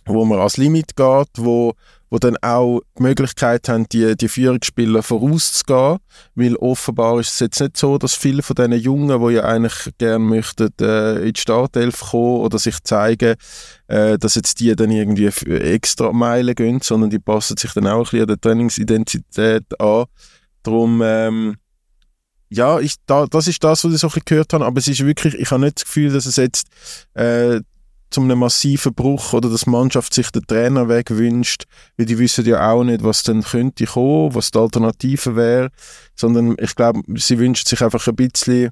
wo 0.04 0.24
man 0.24 0.38
ans 0.38 0.56
Limit 0.56 0.94
geht, 0.94 1.28
wo, 1.36 1.72
wo 2.10 2.18
dann 2.18 2.36
auch 2.42 2.80
die 2.98 3.02
Möglichkeit 3.02 3.68
haben, 3.68 3.88
die, 3.88 4.16
die 4.16 4.28
Führungsspieler 4.28 5.02
vorauszugehen, 5.02 5.98
weil 6.34 6.56
offenbar 6.56 7.18
ist 7.18 7.32
es 7.32 7.40
jetzt 7.40 7.60
nicht 7.60 7.76
so, 7.76 7.98
dass 7.98 8.14
viele 8.14 8.42
von 8.42 8.54
diesen 8.54 8.74
Jungen, 8.74 9.26
die 9.26 9.34
ja 9.34 9.44
eigentlich 9.44 9.90
gerne 9.98 10.18
möchten, 10.18 10.68
äh, 10.80 11.26
in 11.26 11.32
die 11.32 11.40
Startelf 11.40 12.00
kommen 12.10 12.40
oder 12.42 12.58
sich 12.58 12.80
zeigen, 12.84 13.34
äh, 13.88 14.18
dass 14.18 14.34
jetzt 14.34 14.60
die 14.60 14.76
dann 14.76 14.90
irgendwie 14.90 15.26
extra 15.26 16.12
Meilen 16.12 16.54
gehen, 16.54 16.80
sondern 16.82 17.10
die 17.10 17.18
passen 17.18 17.56
sich 17.56 17.72
dann 17.72 17.86
auch 17.86 17.98
ein 17.98 18.02
bisschen 18.02 18.20
an 18.20 18.28
der 18.28 18.40
Trainingsidentität 18.40 19.80
an. 19.80 20.04
Darum, 20.62 21.00
ähm, 21.02 21.56
ja, 22.48 22.78
ich, 22.78 22.94
da, 23.06 23.26
das 23.26 23.48
ist 23.48 23.62
das, 23.64 23.84
was 23.84 23.92
ich 23.92 24.00
so 24.00 24.06
ein 24.06 24.10
bisschen 24.10 24.24
gehört 24.24 24.52
habe, 24.52 24.64
aber 24.64 24.78
es 24.78 24.88
ist 24.88 25.04
wirklich, 25.04 25.34
ich 25.34 25.50
habe 25.50 25.62
nicht 25.62 25.78
das 25.78 25.84
Gefühl, 25.84 26.12
dass 26.12 26.26
es 26.26 26.36
jetzt 26.36 26.68
äh, 27.14 27.60
zu 28.10 28.20
einem 28.20 28.38
massiven 28.38 28.94
Bruch 28.94 29.32
oder 29.32 29.50
dass 29.50 29.62
die 29.62 29.70
Mannschaft 29.70 30.14
sich 30.14 30.30
den 30.30 30.46
Trainer 30.46 30.88
wegwünscht, 30.88 31.64
weil 31.96 32.06
die 32.06 32.18
wissen 32.18 32.46
ja 32.46 32.70
auch 32.70 32.84
nicht, 32.84 33.02
was 33.02 33.24
dann 33.24 33.42
könnte 33.42 33.84
kommen, 33.84 34.34
was 34.34 34.52
die 34.52 34.58
Alternative 34.58 35.34
wäre, 35.34 35.70
sondern 36.14 36.54
ich 36.58 36.74
glaube, 36.76 37.02
sie 37.16 37.38
wünschen 37.38 37.66
sich 37.66 37.82
einfach 37.82 38.06
ein 38.06 38.14
bisschen 38.14 38.70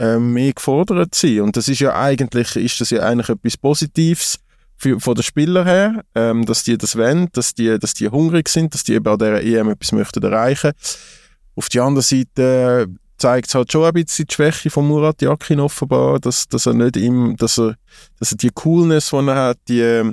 äh, 0.00 0.18
mehr 0.18 0.52
gefordert 0.52 1.14
zu 1.14 1.28
sein. 1.28 1.42
Und 1.42 1.56
das 1.56 1.68
ist 1.68 1.78
ja 1.78 1.94
eigentlich, 1.94 2.56
ist 2.56 2.80
das 2.80 2.90
ja 2.90 3.02
eigentlich 3.02 3.28
etwas 3.28 3.56
Positives 3.56 4.40
für, 4.76 4.98
von 4.98 5.14
den 5.14 5.22
Spielern 5.22 5.66
her, 5.66 6.04
ähm, 6.16 6.44
dass 6.44 6.64
die 6.64 6.76
das 6.76 6.96
wollen, 6.96 7.28
dass 7.32 7.54
die, 7.54 7.78
dass 7.78 7.94
die 7.94 8.08
hungrig 8.08 8.48
sind, 8.48 8.74
dass 8.74 8.82
die 8.82 8.94
eben 8.94 9.06
an 9.06 9.18
dieser 9.18 9.42
EM 9.42 9.68
etwas 9.68 9.92
möchten 9.92 10.22
erreichen. 10.24 10.72
möchten 10.74 11.19
auf 11.60 11.68
der 11.68 11.82
anderen 11.82 12.02
Seite 12.02 12.88
äh, 12.88 12.94
zeigt 13.18 13.48
es 13.48 13.54
halt 13.54 13.70
schon 13.70 13.84
ein 13.84 13.92
bisschen 13.92 14.26
die 14.26 14.34
Schwäche 14.34 14.70
von 14.70 14.88
Murat 14.88 15.20
Yakin 15.20 15.60
offenbar, 15.60 16.18
dass, 16.18 16.48
dass 16.48 16.64
er 16.64 16.72
nicht 16.72 16.96
ihm, 16.96 17.36
dass 17.36 17.58
er, 17.58 17.76
dass 18.18 18.32
er 18.32 18.38
die 18.38 18.48
Coolness, 18.48 19.10
die 19.10 19.16
er 19.16 19.34
hat, 19.34 19.58
die, 19.68 20.12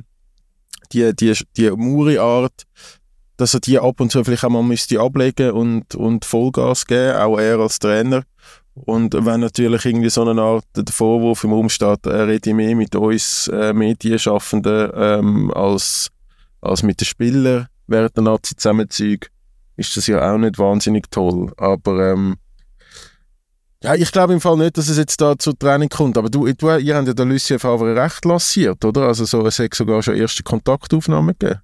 die, 0.92 1.16
die, 1.16 1.34
die 1.56 1.72
Muri-Art, 1.72 2.64
dass 3.38 3.54
er 3.54 3.62
die 3.62 3.80
ab 3.80 4.02
und 4.02 4.12
zu 4.12 4.26
vielleicht 4.26 4.44
auch 4.44 4.50
mal 4.50 4.62
müsste 4.62 5.00
ablegen 5.00 5.52
und, 5.52 5.96
und 5.96 6.26
Vollgas 6.26 6.86
geben, 6.86 7.16
auch 7.16 7.40
er 7.40 7.60
als 7.60 7.80
Trainer. 7.80 8.24
Und 8.74 9.14
wenn 9.14 9.40
natürlich 9.40 9.86
irgendwie 9.86 10.10
so 10.10 10.28
eine 10.28 10.42
Art 10.42 10.66
der 10.76 10.84
Vorwurf 10.92 11.46
im 11.46 11.54
Raum 11.54 11.70
steht, 11.70 12.06
er 12.06 12.28
redet 12.28 12.54
mehr 12.54 12.76
mit 12.76 12.94
uns 12.94 13.48
äh, 13.48 13.72
Medienschaffenden 13.72 14.92
ähm, 14.94 15.52
als, 15.54 16.10
als 16.60 16.84
mit 16.84 17.00
den 17.00 17.06
Spielern 17.06 17.68
während 17.88 18.18
der 18.18 18.24
Nazi-Zusammenzüge, 18.26 19.28
ist 19.78 19.96
das 19.96 20.08
ja 20.08 20.34
auch 20.34 20.38
nicht 20.38 20.58
wahnsinnig 20.58 21.10
toll. 21.10 21.54
Aber 21.58 22.12
ähm, 22.12 22.38
ja, 23.84 23.94
ich 23.96 24.12
glaube 24.12 24.34
im 24.34 24.42
Fall 24.42 24.58
nicht, 24.58 24.78
dass 24.78 24.90
es 24.90 24.98
jetzt 24.98 25.22
da 25.22 25.38
zu 25.38 25.54
Training 25.54 25.90
kommt. 25.90 26.18
Aber 26.18 26.30
du, 26.30 26.52
du 26.52 26.78
ihr 26.78 26.96
habt 26.96 27.08
ja 27.08 27.14
den 27.14 27.30
Lucien 27.30 27.60
Favre 27.60 27.96
recht 27.96 28.26
lanciert, 28.26 28.84
oder? 28.84 29.04
Also 29.04 29.26
so, 29.26 29.46
es 29.46 29.60
hat 29.60 29.74
sogar 29.74 30.02
schon 30.02 30.16
erste 30.16 30.44
Kontaktaufnahmen 30.44 31.36
gegeben. 31.38 31.62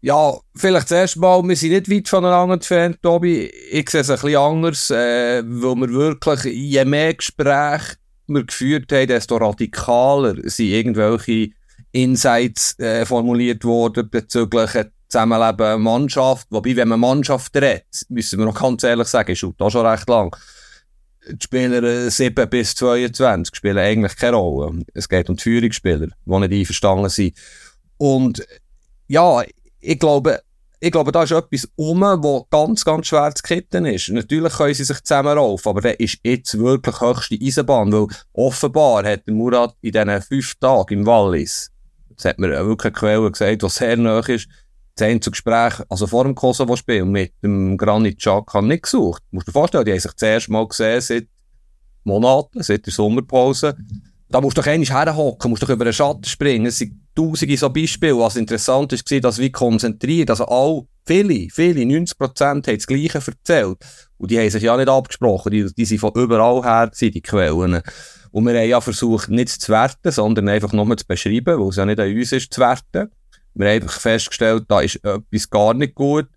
Ja, 0.00 0.34
vielleicht 0.54 0.88
zuerst 0.88 1.16
mal, 1.16 1.42
wir 1.42 1.56
sind 1.56 1.72
nicht 1.72 1.90
weit 1.90 2.08
voneinander 2.08 2.54
entfernt, 2.54 2.98
Tobi. 3.02 3.50
Ich 3.70 3.90
sehe 3.90 4.02
es 4.02 4.10
ein 4.10 4.16
bisschen 4.16 4.36
anders, 4.36 4.90
äh, 4.90 5.42
weil 5.44 5.74
wir 5.74 5.88
wirklich, 5.90 6.44
je 6.44 6.84
mehr 6.84 7.14
Gespräche 7.14 7.96
wir 8.28 8.44
geführt 8.44 8.92
haben, 8.92 9.08
desto 9.08 9.36
radikaler 9.36 10.36
sind 10.44 10.66
irgendwelche 10.66 11.50
Insights 11.92 12.78
äh, 12.78 13.04
formuliert 13.06 13.64
worden 13.64 14.08
bezüglich 14.10 14.74
Zusammenleben 15.08 15.82
Mannschaft. 15.82 16.46
Wobei, 16.50 16.76
wenn 16.76 16.88
man 16.88 17.00
Mannschaft 17.00 17.54
redet, 17.56 17.84
müssen 18.08 18.38
wir 18.38 18.46
noch 18.46 18.60
ganz 18.60 18.82
ehrlich 18.82 19.08
sagen, 19.08 19.32
ist 19.32 19.46
da 19.58 19.70
schon 19.70 19.86
recht 19.86 20.08
lang. 20.08 20.36
Die 21.28 21.36
Spieler 21.42 22.10
7 22.10 22.42
äh, 22.42 22.46
bis 22.46 22.74
22 22.76 23.56
spielen 23.56 23.78
eigentlich 23.78 24.16
keine 24.16 24.36
Rolle. 24.36 24.84
Es 24.94 25.08
geht 25.08 25.28
um 25.28 25.36
die 25.36 25.42
Führungsspieler, 25.42 26.08
die 26.24 26.38
nicht 26.38 26.52
einverstanden 26.52 27.08
sind. 27.08 27.36
Und 27.98 28.46
ja, 29.08 29.42
ich 29.80 29.98
glaube, 29.98 30.40
ich 30.78 30.92
glaube, 30.92 31.10
da 31.10 31.22
ist 31.22 31.32
etwas 31.32 31.68
um, 31.76 32.00
wo 32.00 32.46
ganz, 32.50 32.84
ganz 32.84 33.06
schwer 33.06 33.34
zu 33.34 33.42
kitten 33.42 33.86
ist. 33.86 34.08
Natürlich 34.10 34.52
können 34.52 34.74
sie 34.74 34.84
sich 34.84 35.02
zusammenraufen, 35.02 35.70
aber 35.70 35.80
der 35.80 35.98
ist 35.98 36.18
jetzt 36.22 36.58
wirklich 36.58 37.00
höchste 37.00 37.38
Eisenbahn, 37.40 37.92
weil 37.92 38.06
offenbar 38.34 39.04
hat 39.04 39.26
Murat 39.26 39.74
in 39.80 39.92
diesen 39.92 40.22
fünf 40.22 40.54
Tagen 40.56 41.00
im 41.00 41.06
Wallis, 41.06 41.70
das 42.14 42.26
hat 42.26 42.38
mir 42.38 42.50
wirklich 42.50 42.92
eine 42.92 43.00
Quelle 43.00 43.30
gesagt, 43.30 43.62
was 43.62 43.76
sehr 43.76 43.96
nah 43.96 44.20
ist, 44.20 44.48
das 44.96 45.20
zu 45.20 45.30
Gespräch, 45.30 45.74
also 45.88 46.06
vor 46.06 46.24
dem 46.24 46.34
Kosovo-Spiel 46.34 47.04
mit 47.04 47.32
dem 47.42 47.76
Granit 47.76 48.18
Xhaka 48.18 48.62
nicht 48.62 48.84
gesucht. 48.84 49.22
Du 49.30 49.36
musst 49.36 49.48
dir 49.48 49.52
vorstellen, 49.52 49.84
die 49.84 49.92
haben 49.92 50.00
sich 50.00 50.12
das 50.12 50.22
erste 50.22 50.52
Mal 50.52 50.66
gesehen 50.66 51.00
seit 51.00 51.26
Monaten, 52.04 52.62
seit 52.62 52.86
der 52.86 52.92
Sommerpause. 52.92 53.76
Da 54.28 54.40
musst 54.40 54.56
du 54.56 54.62
doch 54.62 54.68
einmal 54.68 54.86
herhocken, 54.86 55.50
musst 55.50 55.62
doch 55.62 55.68
über 55.68 55.84
den 55.84 55.92
Schatten 55.92 56.24
springen. 56.24 56.66
Es 56.66 56.78
sind 56.78 56.94
tausende 57.14 57.56
so 57.56 57.70
Beispiele. 57.70 58.18
Was 58.18 58.36
interessant 58.36 58.92
ist, 58.92 59.08
war, 59.10 59.20
dass 59.20 59.38
wir 59.38 59.52
konzentriert, 59.52 60.30
also 60.30 60.46
all, 60.46 60.82
viele, 61.06 61.48
viele, 61.50 61.86
90 61.86 62.18
Prozent 62.18 62.66
haben 62.66 62.76
das 62.76 62.86
Gleiche 62.86 63.18
erzählt. 63.24 63.78
Und 64.18 64.30
die 64.30 64.38
haben 64.38 64.50
sich 64.50 64.62
ja 64.62 64.76
nicht 64.76 64.88
abgesprochen. 64.88 65.52
Die, 65.52 65.72
die 65.72 65.84
sind 65.84 65.98
von 65.98 66.12
überall 66.14 66.62
her, 66.62 66.90
die 67.00 67.20
Quellen. 67.20 67.82
Und 68.32 68.44
wir 68.46 68.58
haben 68.58 68.68
ja 68.68 68.80
versucht, 68.80 69.28
nicht 69.28 69.48
zu 69.48 69.72
werten, 69.72 70.10
sondern 70.10 70.48
einfach 70.48 70.72
nur 70.72 70.96
zu 70.96 71.06
beschreiben, 71.06 71.60
weil 71.60 71.68
es 71.68 71.76
ja 71.76 71.86
nicht 71.86 72.00
an 72.00 72.14
uns 72.14 72.32
ist, 72.32 72.52
zu 72.52 72.60
werten. 72.60 73.10
Wir 73.56 73.68
haben 73.68 73.82
einfach 73.82 74.00
festgestellt, 74.00 74.64
da 74.68 74.80
ist 74.80 74.96
etwas 74.96 75.50
gar 75.50 75.74
nicht 75.74 75.94
gut. 75.94 76.28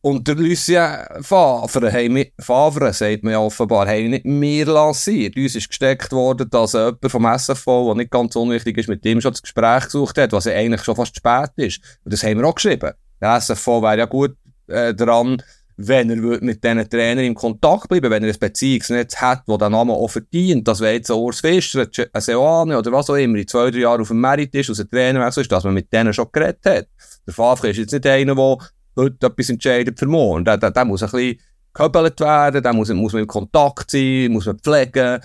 Und 0.00 0.28
der 0.28 0.36
Lucien 0.36 0.96
Favre, 1.22 1.92
haben 1.92 2.24
Favre, 2.38 2.92
sagt 2.92 3.24
man 3.24 3.32
ja 3.32 3.40
offenbar, 3.40 3.88
haben 3.88 4.10
nicht 4.10 4.24
mehr 4.24 4.66
lanciert. 4.66 5.36
Uns 5.36 5.56
ist 5.56 5.68
gesteckt 5.68 6.12
worden, 6.12 6.48
dass 6.50 6.72
jemand 6.72 6.98
vom 7.10 7.24
SFV, 7.26 7.86
der 7.86 7.94
nicht 7.96 8.10
ganz 8.10 8.36
unwichtig 8.36 8.78
ist, 8.78 8.88
mit 8.88 9.04
dem 9.04 9.20
schon 9.20 9.32
das 9.32 9.42
Gespräch 9.42 9.84
gesucht 9.84 10.18
hat, 10.18 10.32
was 10.32 10.44
ja 10.44 10.52
eigentlich 10.52 10.84
schon 10.84 10.96
fast 10.96 11.16
spät 11.16 11.50
ist. 11.56 11.80
Und 12.04 12.12
das 12.12 12.22
haben 12.22 12.38
wir 12.38 12.46
auch 12.46 12.54
geschrieben. 12.54 12.92
Der 13.20 13.36
SFV 13.36 13.82
wäre 13.82 13.98
ja 13.98 14.04
gut 14.06 14.36
äh, 14.68 14.94
dran, 14.94 15.42
wenn 15.80 16.10
er 16.10 16.16
mit 16.16 16.64
diesen 16.64 16.90
Trainern 16.90 17.24
in 17.24 17.34
Kontakt 17.36 17.88
bleiben, 17.88 18.10
wenn 18.10 18.24
er 18.24 18.32
ein 18.32 18.38
Beziehungsnetz 18.38 19.14
hat, 19.16 19.44
das 19.46 19.58
den 19.58 19.70
Namen 19.70 19.92
auch 19.92 20.08
verdient, 20.08 20.66
dass 20.66 20.80
wenn 20.80 20.94
jetzt 20.94 21.08
ein 21.08 21.16
Urs 21.16 21.40
Fischer, 21.40 21.86
ein 22.12 22.20
Seoane 22.20 22.76
oder 22.76 22.90
was 22.90 23.08
auch 23.08 23.14
immer 23.14 23.38
in 23.38 23.46
zwei, 23.46 23.70
drei 23.70 23.78
Jahren 23.78 24.00
auf 24.00 24.08
dem 24.08 24.20
Merit 24.20 24.52
ist, 24.56 24.70
aus 24.70 24.78
dem 24.78 24.90
Trainerwechsel 24.90 25.42
ist, 25.42 25.52
dass 25.52 25.62
man 25.62 25.74
mit 25.74 25.92
denen 25.92 26.12
schon 26.12 26.26
geredet 26.32 26.66
hat. 26.66 26.88
Der 27.24 27.32
Favre 27.32 27.70
ist 27.70 27.76
jetzt 27.76 27.92
nicht 27.92 28.04
einer, 28.08 28.34
der 28.34 28.58
heute 28.96 29.26
etwas 29.26 29.50
entscheidet 29.50 30.00
für 30.00 30.06
morgen. 30.06 30.44
Der, 30.44 30.58
der, 30.58 30.72
der 30.72 30.84
muss 30.84 31.04
ein 31.04 31.10
bisschen 31.10 31.38
gehöbelt 31.72 32.18
werden, 32.18 32.60
der 32.60 32.72
muss, 32.72 32.92
muss 32.92 33.12
man 33.12 33.22
in 33.22 33.28
Kontakt 33.28 33.92
sein, 33.92 34.32
muss 34.32 34.46
man 34.46 34.58
pflegen. 34.58 35.20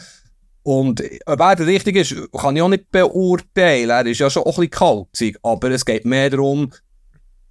Und 0.61 1.01
ob 1.25 1.39
er 1.39 1.55
der 1.55 1.65
Richtige 1.65 2.01
ist, 2.01 2.15
kann 2.31 2.55
ich 2.55 2.61
auch 2.61 2.69
nicht 2.69 2.91
beurteilen. 2.91 3.89
Er 3.89 4.05
ist 4.05 4.19
ja 4.19 4.29
schon 4.29 4.43
ein 4.43 4.49
bisschen 4.49 4.69
kaltzig, 4.69 5.39
aber 5.41 5.71
es 5.71 5.83
geht 5.83 6.05
mehr 6.05 6.29
darum, 6.29 6.71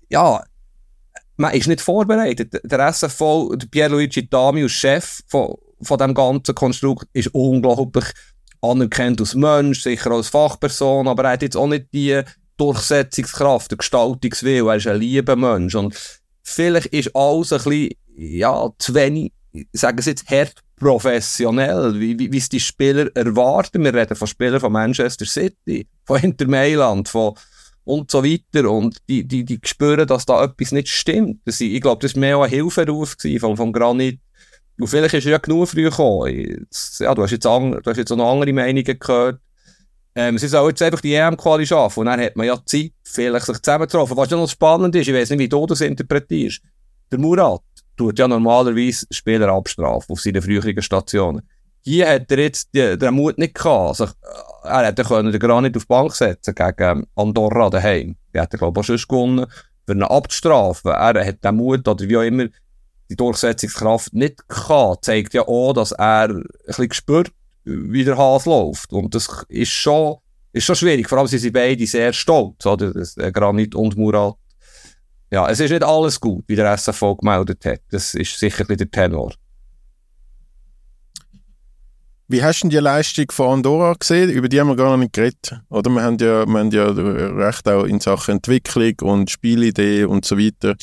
ja, 0.09 0.45
man 1.43 1.55
ist 1.55 1.67
nicht 1.67 1.81
vorbereitet. 1.81 2.61
Der 2.63 2.89
SFV, 2.89 3.57
der 3.57 3.67
Pierluigi 3.67 4.31
Dami 4.31 4.63
als 4.63 4.73
Chef 4.73 5.21
von, 5.27 5.57
von 5.83 5.99
dem 5.99 6.15
ganzen 6.15 6.55
Konstrukt, 6.55 7.09
ist 7.13 7.35
unglaublich 7.35 8.05
anerkannt 8.63 9.21
als 9.21 9.35
Mensch, 9.35 9.83
sicher 9.83 10.13
als 10.13 10.29
Fachperson, 10.29 11.09
aber 11.09 11.25
er 11.25 11.33
hat 11.33 11.43
jetzt 11.43 11.57
auch 11.57 11.67
nicht 11.67 11.93
die 11.93 12.23
Durchsetzungskraft, 12.57 13.73
der 13.73 13.79
Gestaltungswille, 13.79 14.71
er 14.71 14.77
ist 14.77 14.87
ein 14.87 15.01
lieber 15.01 15.35
Mensch 15.35 15.75
und 15.75 15.99
vielleicht 16.45 16.87
ist 16.87 17.15
alles 17.17 17.53
ein 17.53 17.59
bisschen, 17.59 17.91
ja, 18.17 18.71
zu 18.79 18.95
wenig, 18.95 19.33
sagen 19.73 20.01
Sie 20.01 20.11
jetzt, 20.11 20.31
hart 20.31 20.63
professionell, 20.79 21.99
wie, 21.99 22.17
wie, 22.21 22.33
wie 22.33 22.39
es 22.39 22.49
die 22.49 22.61
Spieler 22.61 23.09
erwarten. 23.17 23.83
Wir 23.83 23.95
reden 23.95 24.17
von 24.17 24.29
Spielern 24.29 24.61
von 24.61 24.73
Manchester 24.73 25.27
City, 25.27 25.89
von 26.05 26.21
Inter 26.21 26.47
Mailand, 26.47 27.09
von 27.09 27.35
und 27.85 28.11
so 28.11 28.25
weiter. 28.25 28.71
Und 28.71 28.99
die, 29.09 29.25
die, 29.27 29.45
die 29.45 29.61
spüren, 29.65 30.07
dass 30.07 30.27
da 30.27 30.45
etwas 30.45 30.73
nicht 30.73 30.89
stimmt. 30.89 31.41
Das, 31.45 31.61
ich 31.61 31.81
glaube, 31.81 32.03
das 32.03 32.15
war 32.15 32.21
mehr 32.21 32.39
auch 32.39 32.43
ein 32.43 32.51
Hilferuf 32.51 33.17
von, 33.41 33.57
von 33.57 33.73
Granit. 33.73 34.21
Und 34.79 34.87
vielleicht 34.89 35.15
ist 35.15 35.27
er 35.27 35.33
ja 35.33 35.39
genug 35.39 35.69
früh 35.69 35.85
gekommen. 35.85 36.67
Ja, 36.99 37.15
du 37.15 37.23
hast 37.23 37.31
jetzt, 37.31 37.47
an, 37.47 37.73
du 37.73 37.91
hast 37.91 37.97
jetzt 37.97 38.11
auch 38.11 38.17
noch 38.17 38.33
andere 38.33 38.53
Meinungen 38.53 38.99
gehört. 38.99 39.41
Ähm, 40.15 40.39
sie 40.39 40.49
sollen 40.49 40.71
jetzt 40.71 40.83
einfach 40.83 41.01
die 41.01 41.15
EM-Quali 41.15 41.67
schaffen. 41.67 42.01
Und 42.01 42.07
dann 42.07 42.21
hat 42.21 42.37
man 42.37 42.47
ja 42.47 42.59
Zeit, 42.65 42.93
vielleicht 43.05 43.47
sich 43.47 43.59
zusammenzutroffen. 43.59 44.17
Was 44.17 44.31
ja 44.31 44.37
noch 44.37 44.49
spannend 44.49 44.95
ist, 44.95 45.09
ich 45.09 45.15
weiß 45.15 45.31
nicht, 45.31 45.39
wie 45.39 45.49
du 45.49 45.67
das 45.67 45.81
interpretierst. 45.81 46.61
Der 47.11 47.19
Murat 47.19 47.63
tut 47.97 48.19
ja 48.19 48.29
normalerweise 48.29 49.07
Spieler 49.11 49.49
abstrafen 49.49 50.13
auf 50.13 50.21
seinen 50.21 50.43
früheren 50.43 50.81
Stationen. 50.83 51.43
Hier 51.85 52.09
hat 52.09 52.31
er 52.31 52.39
jetzt 52.39 52.69
die, 52.75 52.97
den 52.97 53.15
Mut 53.15 53.39
nicht 53.39 53.55
gehabt. 53.55 54.01
Also, 54.01 54.09
er 54.63 54.87
hätte 54.87 55.03
können 55.03 55.33
den 55.33 55.41
Granit 55.41 55.77
auf 55.77 55.83
die 55.83 55.89
Bank 55.89 56.15
setzen 56.15 56.55
gegen 56.55 57.07
Andorra 57.17 57.71
daheim. 57.71 58.17
Die 58.33 58.41
hat 58.41 58.51
glaube 58.51 58.81
ich, 58.81 58.85
auch 58.85 58.97
schon 58.97 59.09
gewonnen. 59.09 59.47
Für 59.85 59.95
ihn 59.95 60.03
abzustrafen. 60.05 60.93
Er 60.93 61.27
hat 61.27 61.45
den 61.45 61.57
Mut 61.57 61.87
oder 61.89 62.09
wie 62.09 62.17
auch 62.17 62.23
immer 62.23 62.47
die 63.11 63.17
Durchsetzungskraft 63.17 64.15
nicht 64.15 64.49
gehabt. 64.49 65.05
Zeigt 65.05 65.35
ja 65.35 65.43
auch, 65.43 65.73
dass 65.73 65.93
er 65.93 66.31
ein 66.31 66.45
bisschen 66.67 66.93
spürt, 66.93 67.33
wie 67.65 68.05
der 68.05 68.17
Hase 68.17 68.49
läuft. 68.49 68.93
Und 68.93 69.15
das 69.15 69.45
ist 69.49 69.71
schon, 69.71 70.17
ist 70.53 70.65
schon 70.65 70.77
schwierig. 70.77 71.09
Vor 71.09 71.19
allem 71.19 71.27
sind 71.27 71.41
sie 71.41 71.51
beide 71.51 71.87
sehr 71.87 72.13
stolz, 72.13 72.65
oder? 72.65 72.93
Äh, 73.17 73.33
Granit 73.33 73.75
und 73.75 73.97
Murat. 73.97 74.37
Ja, 75.33 75.49
es 75.49 75.61
ist 75.61 75.71
nicht 75.71 75.83
alles 75.83 76.21
gut, 76.21 76.45
wie 76.47 76.57
der 76.57 76.77
SFO 76.77 77.17
gemeldet 77.17 77.65
hat. 77.65 77.81
Das 77.91 78.15
ist 78.15 78.39
sicher 78.39 78.65
der 78.65 78.91
Tenor. 78.91 79.33
Wie 82.33 82.43
hast 82.43 82.63
du 82.63 82.69
die 82.69 82.79
Leistung 82.79 83.27
von 83.31 83.59
Andorra 83.59 83.93
gesehen? 83.93 84.31
Über 84.31 84.49
die 84.49 84.59
haben 84.59 84.69
wir 84.69 84.77
gar 84.77 84.97
nicht 84.97 85.13
geredet. 85.13 85.61
Oder 85.69 85.91
wir 85.91 86.03
haben 86.03 86.17
ja, 86.17 86.47
wir 86.47 86.59
haben 86.61 86.71
ja 86.71 86.87
recht 86.87 87.69
auch 87.69 87.85
in 87.85 88.01
Sachen 88.01 88.37
Entwicklung 88.37 88.95
und 89.03 89.31
Spielidee 89.31 90.05
und 90.05 90.25
so 90.25 90.39
weiter. 90.39 90.75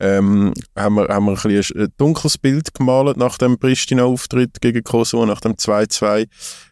Ähm, 0.00 0.54
haben, 0.74 0.94
wir, 0.94 1.08
haben 1.08 1.26
wir 1.26 1.32
ein, 1.32 1.42
bisschen 1.42 1.92
dunkles 1.98 2.38
Bild 2.38 2.72
gemalt 2.72 3.18
nach 3.18 3.36
dem 3.36 3.58
Pristina-Auftritt 3.58 4.62
gegen 4.62 4.82
Kosovo, 4.84 5.26
nach 5.26 5.42
dem 5.42 5.52
2-2. 5.56 6.28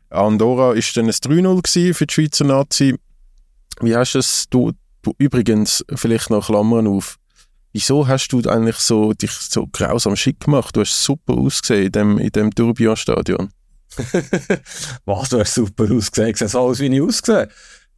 Andorra 0.08 0.68
war 0.68 0.74
dann 0.74 1.04
ein 1.04 1.10
3-0 1.10 1.92
für 1.92 2.06
die 2.06 2.14
Schweizer 2.14 2.46
Nazi. 2.46 2.96
Wie 3.82 3.94
hast 3.94 4.14
es, 4.14 4.46
du, 4.48 4.72
du 5.02 5.12
übrigens, 5.18 5.84
vielleicht 5.96 6.30
noch 6.30 6.46
Klammern 6.46 6.86
auf, 6.86 7.16
wieso 7.74 8.08
hast 8.08 8.28
du 8.28 8.40
eigentlich 8.48 8.76
so, 8.76 9.12
dich 9.12 9.32
so 9.32 9.66
grausam 9.70 10.16
schick 10.16 10.40
gemacht? 10.40 10.74
Du 10.74 10.80
hast 10.80 11.04
super 11.04 11.34
ausgesehen 11.34 11.88
in 11.88 11.92
dem, 11.92 12.18
in 12.18 12.30
dem 12.30 12.54
Tourbillon-Stadion. 12.54 13.50
Was, 15.04 15.28
du 15.28 15.40
hast 15.40 15.54
super 15.54 15.84
ausgesehen. 15.90 16.34
Sehe 16.34 16.48
so 16.48 16.60
aus, 16.60 16.80
wie 16.80 16.86
ich 16.86 17.02
aussehe. 17.02 17.48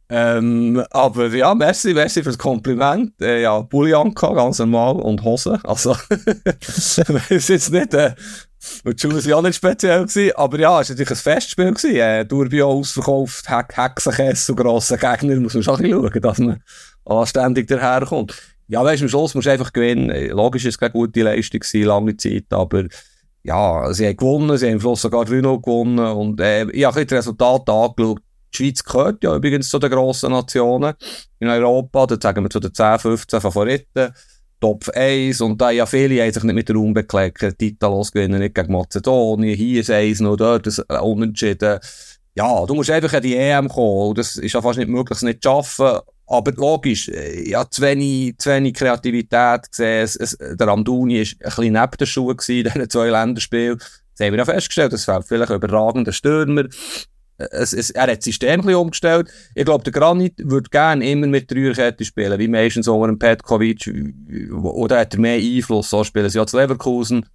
Ähm, 0.09 0.81
aber 0.91 1.27
ja, 1.27 1.53
merci, 1.53 1.93
merci 1.93 2.23
für 2.23 2.29
das 2.29 2.37
Kompliment. 2.37 3.13
Äh, 3.21 3.41
ja, 3.41 3.59
Bullianka, 3.59 4.33
ganz 4.33 4.59
normal, 4.59 4.95
und 4.95 5.23
Hose. 5.23 5.59
Also, 5.63 5.97
es 6.59 6.97
ist 7.29 7.49
jetzt 7.49 7.71
nicht, 7.71 7.93
äh, 7.93 8.15
die 8.85 8.93
Schuhe 8.99 9.13
waren 9.13 9.33
auch 9.33 9.41
nicht 9.41 9.55
speziell 9.55 10.05
gewesen, 10.05 10.31
aber 10.35 10.59
ja, 10.59 10.79
es 10.79 10.89
war 10.89 10.93
natürlich 10.95 11.11
ein 11.11 11.15
Festspiel 11.17 11.73
gewesen. 11.73 11.95
Äh, 11.95 12.25
Turbio 12.25 12.69
ausverkauft, 12.69 13.49
Hex 13.49 13.77
Hexenkäse 13.77 14.51
und 14.53 14.57
grosse 14.59 14.97
Gegner, 14.97 15.35
muss 15.35 15.55
man 15.55 15.63
schon 15.63 15.85
schauen, 15.85 16.21
dass 16.21 16.37
man 16.37 16.63
anständig 17.03 17.67
daherkommt. 17.67 18.33
Ja, 18.69 18.83
weißt 18.83 19.01
du, 19.01 19.05
am 19.05 19.09
Schluss 19.09 19.35
musst 19.35 19.47
du 19.47 19.51
einfach 19.51 19.73
gewinnen. 19.73 20.29
Logisch 20.29 20.65
ist 20.65 20.75
es 20.75 20.79
keine 20.79 20.91
gute 20.91 21.21
Leistung 21.21 21.59
gewesen, 21.59 21.87
lange 21.87 22.17
Zeit, 22.17 22.45
aber 22.49 22.85
ja, 23.47 23.93
sie 23.93 24.05
haben 24.07 24.17
gewonnen, 24.17 24.57
sie 24.57 24.67
haben 24.67 24.73
am 24.73 24.79
Schluss 24.81 25.01
sogar 25.01 25.23
3 25.23 25.39
gewonnen 25.39 25.99
und 25.99 26.41
äh, 26.41 26.69
ich 26.71 26.83
habe 26.83 27.05
das 27.05 27.19
Resultat 27.19 27.69
angeschaut. 27.69 28.19
Die 28.53 28.57
Schweiz 28.57 28.83
gehört 28.83 29.23
ja 29.23 29.35
übrigens 29.35 29.69
zu 29.69 29.79
den 29.79 29.89
grossen 29.89 30.31
Nationen 30.31 30.93
in 31.39 31.47
Europa, 31.47 32.07
da 32.07 32.17
sagen 32.21 32.43
wir 32.43 32.49
zu 32.49 32.59
den 32.59 32.73
10, 32.73 32.99
15 32.99 33.39
Favoriten. 33.39 34.13
Top 34.59 34.89
1 34.89 35.39
und 35.41 35.61
da 35.61 35.69
ja 35.69 35.85
viele 35.85 36.21
haben 36.21 36.33
sich 36.33 36.43
nicht 36.43 36.55
mit 36.55 36.71
Raum 36.71 36.93
bekleckert, 36.93 37.57
Titel 37.57 37.85
losgewinnen, 37.85 38.39
nicht 38.39 38.55
gegen 38.55 38.73
Mazedonien, 38.73 39.55
hier 39.55 39.81
ist 39.81 39.91
eins 39.91 40.19
noch, 40.19 40.35
dort 40.35 40.67
ist 40.67 40.79
unentschieden. 40.79 41.79
Ja, 42.35 42.65
du 42.65 42.73
musst 42.73 42.89
einfach 42.89 43.13
an 43.13 43.21
die 43.21 43.35
EM 43.35 43.69
kommen, 43.69 44.15
das 44.15 44.35
ist 44.35 44.53
ja 44.53 44.61
fast 44.61 44.79
nicht 44.79 44.89
möglich, 44.89 45.15
es 45.15 45.21
nicht 45.21 45.43
zu 45.43 45.49
schaffen, 45.49 45.99
aber 46.27 46.51
logisch, 46.51 47.09
äh, 47.09 47.49
ja, 47.49 47.69
zu 47.69 47.81
wenig, 47.81 48.37
zu 48.37 48.49
wenig 48.49 48.73
Kreativität 48.73 49.71
gesehen. 49.71 50.03
Es, 50.03 50.15
es, 50.15 50.37
der 50.37 50.67
Amduni 50.67 51.19
war 51.19 51.19
ein 51.19 51.55
bisschen 51.55 51.73
neben 51.73 51.97
der 51.99 52.05
Schuhe 52.05 52.35
in 52.47 52.63
diesen 52.63 52.89
zwei 52.89 53.09
Länderspielen. 53.09 53.77
Das 53.77 54.25
haben 54.25 54.33
wir 54.33 54.39
ja 54.39 54.45
festgestellt, 54.45 54.93
das 54.93 55.05
fällt 55.05 55.27
vielleicht 55.27 55.51
überragender 55.51 56.11
Stürmer. 56.11 56.65
Es, 57.37 57.71
es, 57.71 57.91
er 57.91 58.03
hat 58.03 58.17
das 58.17 58.25
System 58.25 58.49
ein 58.49 58.61
bisschen 58.61 58.75
umgestellt. 58.75 59.29
Ich 59.53 59.63
glaube, 59.63 59.83
der 59.83 59.93
Granit 59.93 60.33
würde 60.39 60.69
gerne 60.69 61.07
immer 61.09 61.27
mit 61.27 61.51
Dreierkette 61.51 62.03
spielen, 62.03 62.39
wie 62.39 62.47
meistens 62.47 62.87
unter 62.87 63.07
einem 63.07 63.19
Petkovic. 63.19 63.87
Oder 64.51 64.99
hat 64.99 65.13
er 65.13 65.19
mehr 65.19 65.37
Einfluss? 65.37 65.91
So 65.91 66.03
spielen 66.03 66.29
sie 66.29 66.39
ja 66.39 66.47
zu 66.47 66.57
Leverkusen. 66.57 67.27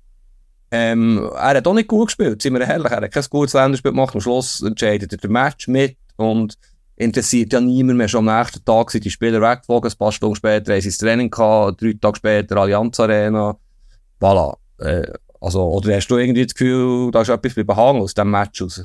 Ähm, 0.73 1.31
er 1.35 1.57
hat 1.57 1.67
auch 1.67 1.75
nicht 1.75 1.87
gut 1.87 2.09
gespielt, 2.09 2.43
sind 2.43 2.55
wir 2.55 2.63
ehrlich. 2.63 2.91
Er 2.91 3.03
hat 3.03 3.13
kein 3.13 3.25
gutes 3.31 3.55
Länderspiel 3.55 3.93
gemacht. 3.93 4.15
Am 4.15 4.21
Schluss 4.21 4.61
entscheidet 4.63 5.13
er 5.13 5.19
den 5.19 5.31
Match 5.31 5.69
mit 5.69 5.97
und 6.17 6.59
interessiert 6.97 7.53
ja 7.53 7.61
niemand 7.61 7.99
mehr. 7.99 8.09
Schon 8.09 8.29
am 8.29 8.39
nächsten 8.39 8.65
Tag 8.65 8.91
sind 8.91 9.05
die 9.05 9.11
Spieler 9.11 9.41
weggeflogen, 9.41 9.91
ein 9.91 9.99
paar 9.99 10.13
Stunden 10.13 10.37
später 10.37 10.73
haben 10.73 10.81
sie 10.81 10.89
das 10.89 10.99
Training 10.99 11.31
gehabt, 11.31 11.81
drei 11.81 11.95
Tage 12.01 12.17
später 12.17 12.57
Allianz 12.57 13.01
Arena. 13.01 13.57
Voilà. 14.21 14.57
Äh, 14.79 15.13
also, 15.41 15.63
oder 15.69 15.97
hast 15.97 16.09
du 16.09 16.19
irgendwie 16.19 16.45
das 16.45 16.55
Gefühl, 16.55 17.11
da 17.11 17.23
ist 17.23 17.29
etwas 17.29 17.55
behangen 17.55 18.03
aus 18.03 18.15
diesem 18.15 18.31
Match 18.31 18.63
raus? 18.63 18.85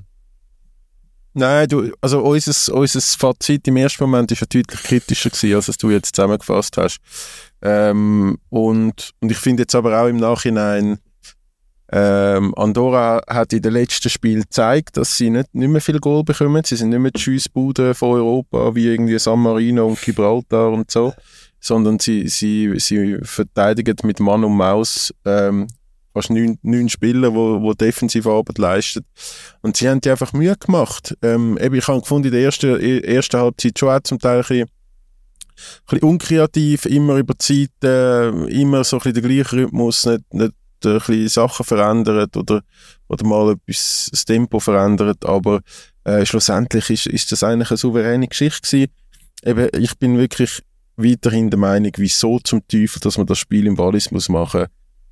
Nein, 1.34 1.68
du, 1.68 1.92
also 2.02 2.22
unser, 2.22 2.74
unser 2.74 3.00
Fazit 3.00 3.68
im 3.68 3.78
ersten 3.78 4.04
Moment 4.04 4.32
war 4.32 4.38
ja 4.40 4.48
deutlich 4.50 4.82
kritischer 4.82 5.30
gewesen, 5.30 5.56
als 5.56 5.68
es 5.68 5.78
du 5.78 5.92
jetzt 5.92 6.16
zusammengefasst 6.16 6.78
hast. 6.78 6.98
Ähm, 7.62 8.40
und, 8.50 9.12
und 9.20 9.32
ich 9.32 9.38
finde 9.38 9.64
jetzt 9.64 9.76
aber 9.76 10.02
auch 10.02 10.08
im 10.08 10.18
Nachhinein, 10.18 10.98
ähm, 11.90 12.54
Andorra 12.56 13.22
hat 13.28 13.54
in 13.54 13.62
den 13.62 13.74
letzten 13.74 14.10
Spielen 14.10 14.42
gezeigt, 14.42 14.98
dass 14.98 15.16
sie 15.16 15.30
nicht, 15.30 15.54
nicht 15.56 15.70
mehr 15.70 15.82
viel 15.82 16.00
Goal 16.00 16.24
bekommen. 16.24 16.64
Sie 16.66 16.76
sind 16.76 16.90
nicht 16.90 17.00
mehr 17.00 17.12
die 17.12 17.22
Schiessbude 17.22 17.94
von 17.94 18.16
Europa, 18.18 18.76
wie 18.76 18.88
irgendwie 18.88 19.18
San 19.20 19.40
Marino 19.40 19.88
und 19.88 20.02
Gibraltar 20.02 20.72
und 20.72 20.92
so, 20.92 21.14
sondern 21.62 22.00
sie, 22.00 22.28
sie, 22.28 22.78
sie 22.80 23.18
verteidigen 23.22 23.96
mit 24.04 24.20
Mann 24.20 24.44
und 24.44 24.58
Maus 24.58 25.14
ähm, 25.26 25.68
fast 26.14 26.30
neun, 26.30 26.58
neun 26.62 26.90
Spieler, 26.90 27.30
die 27.30 27.36
wo 27.36 27.74
defensive 27.74 28.30
Arbeit 28.30 28.58
leisten. 28.58 29.06
Und 29.62 29.78
sie 29.78 29.88
haben 29.88 30.02
die 30.02 30.10
einfach 30.10 30.34
Mühe 30.34 30.56
gemacht. 30.58 31.16
Ähm, 31.22 31.58
eben, 31.62 31.76
ich 31.76 31.88
habe 31.88 32.02
gefunden, 32.02 32.28
in 32.28 32.34
der 32.34 32.42
ersten, 32.42 32.80
ersten 32.82 33.40
Halbzeit 33.40 33.80
schon 33.80 33.90
auch 33.90 34.02
zum 34.02 34.20
Teil 34.20 34.38
ein 34.38 34.42
bisschen, 34.42 34.62
ein 34.64 34.68
bisschen 35.88 36.10
unkreativ, 36.10 36.86
immer 36.86 37.16
über 37.18 37.34
die 37.34 37.70
Zeit, 37.70 37.84
äh, 37.84 38.30
immer 38.50 38.84
so 38.84 38.98
ein 38.98 39.04
bisschen 39.04 39.22
der 39.22 39.24
gleiche 39.24 39.56
Rhythmus, 39.56 40.06
nicht, 40.06 40.34
nicht 40.34 40.54
ein 40.86 40.98
bisschen 40.98 41.28
Sachen 41.28 41.66
verändert 41.66 42.38
oder, 42.38 42.62
oder 43.08 43.26
mal 43.26 43.54
etwas, 43.54 44.10
das 44.12 44.26
Tempo 44.26 44.60
verändert, 44.60 45.26
aber 45.26 45.62
äh, 46.04 46.26
schlussendlich 46.26 46.90
ist, 46.90 47.08
ist 47.08 47.32
das 47.32 47.44
eigentlich 47.44 47.72
eine 47.72 47.78
souveräne 47.78 48.28
Geschichte 48.28 48.62
gewesen. 48.62 48.92
Eben, 49.44 49.70
ich 49.82 49.98
bin 49.98 50.18
wirklich 50.18 50.62
weiterhin 50.96 51.50
der 51.50 51.60
Meinung, 51.60 51.92
wieso 51.98 52.40
zum 52.40 52.68
Teufel, 52.68 53.00
dass 53.02 53.18
man 53.18 53.28
das 53.28 53.38
Spiel 53.38 53.68
im 53.68 53.78
Wallis 53.78 54.12
muss 54.12 54.30
machen 54.30 54.66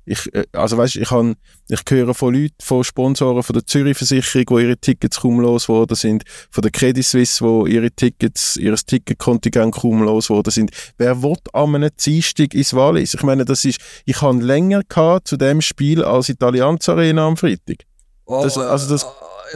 ich, 0.06 0.32
äh, 0.34 0.46
also 0.52 0.78
weißt, 0.78 0.96
ich, 0.96 1.10
han, 1.10 1.34
ich 1.68 1.80
höre 1.88 2.14
von 2.14 2.32
Leuten, 2.32 2.54
von 2.62 2.84
Sponsoren 2.84 3.42
von 3.42 3.52
der 3.52 3.66
Zürich 3.66 3.98
Versicherung, 3.98 4.46
wo 4.48 4.58
ihre 4.58 4.76
Tickets 4.78 5.20
kaum 5.20 5.40
los 5.40 5.68
worden 5.68 5.96
sind, 5.96 6.24
von 6.50 6.62
der 6.62 6.70
Credit 6.70 7.04
Suisse, 7.04 7.44
wo 7.44 7.66
ihre 7.66 7.90
Tickets, 7.90 8.56
ihres 8.56 8.86
Ticketkontingent 8.86 9.74
kaum 9.74 10.02
los 10.02 10.30
worden 10.30 10.50
sind. 10.50 10.70
Wer 10.96 11.22
will 11.22 11.36
an 11.52 11.74
einem 11.74 11.90
Dienstag 12.02 12.54
ins 12.54 12.72
Wallis? 12.72 13.14
Ich 13.14 13.22
meine, 13.22 13.44
das 13.44 13.64
ist, 13.64 13.80
ich 14.04 14.22
habe 14.22 14.42
länger 14.42 14.82
gehabt 14.88 15.28
zu 15.28 15.36
dem 15.36 15.60
Spiel 15.60 16.02
als 16.02 16.28
Italianz 16.28 16.88
Arena 16.88 17.26
am 17.26 17.36
Freitag. 17.36 17.84
Das, 18.26 18.56
oh, 18.56 18.60
also 18.60 18.88
das, 18.88 19.06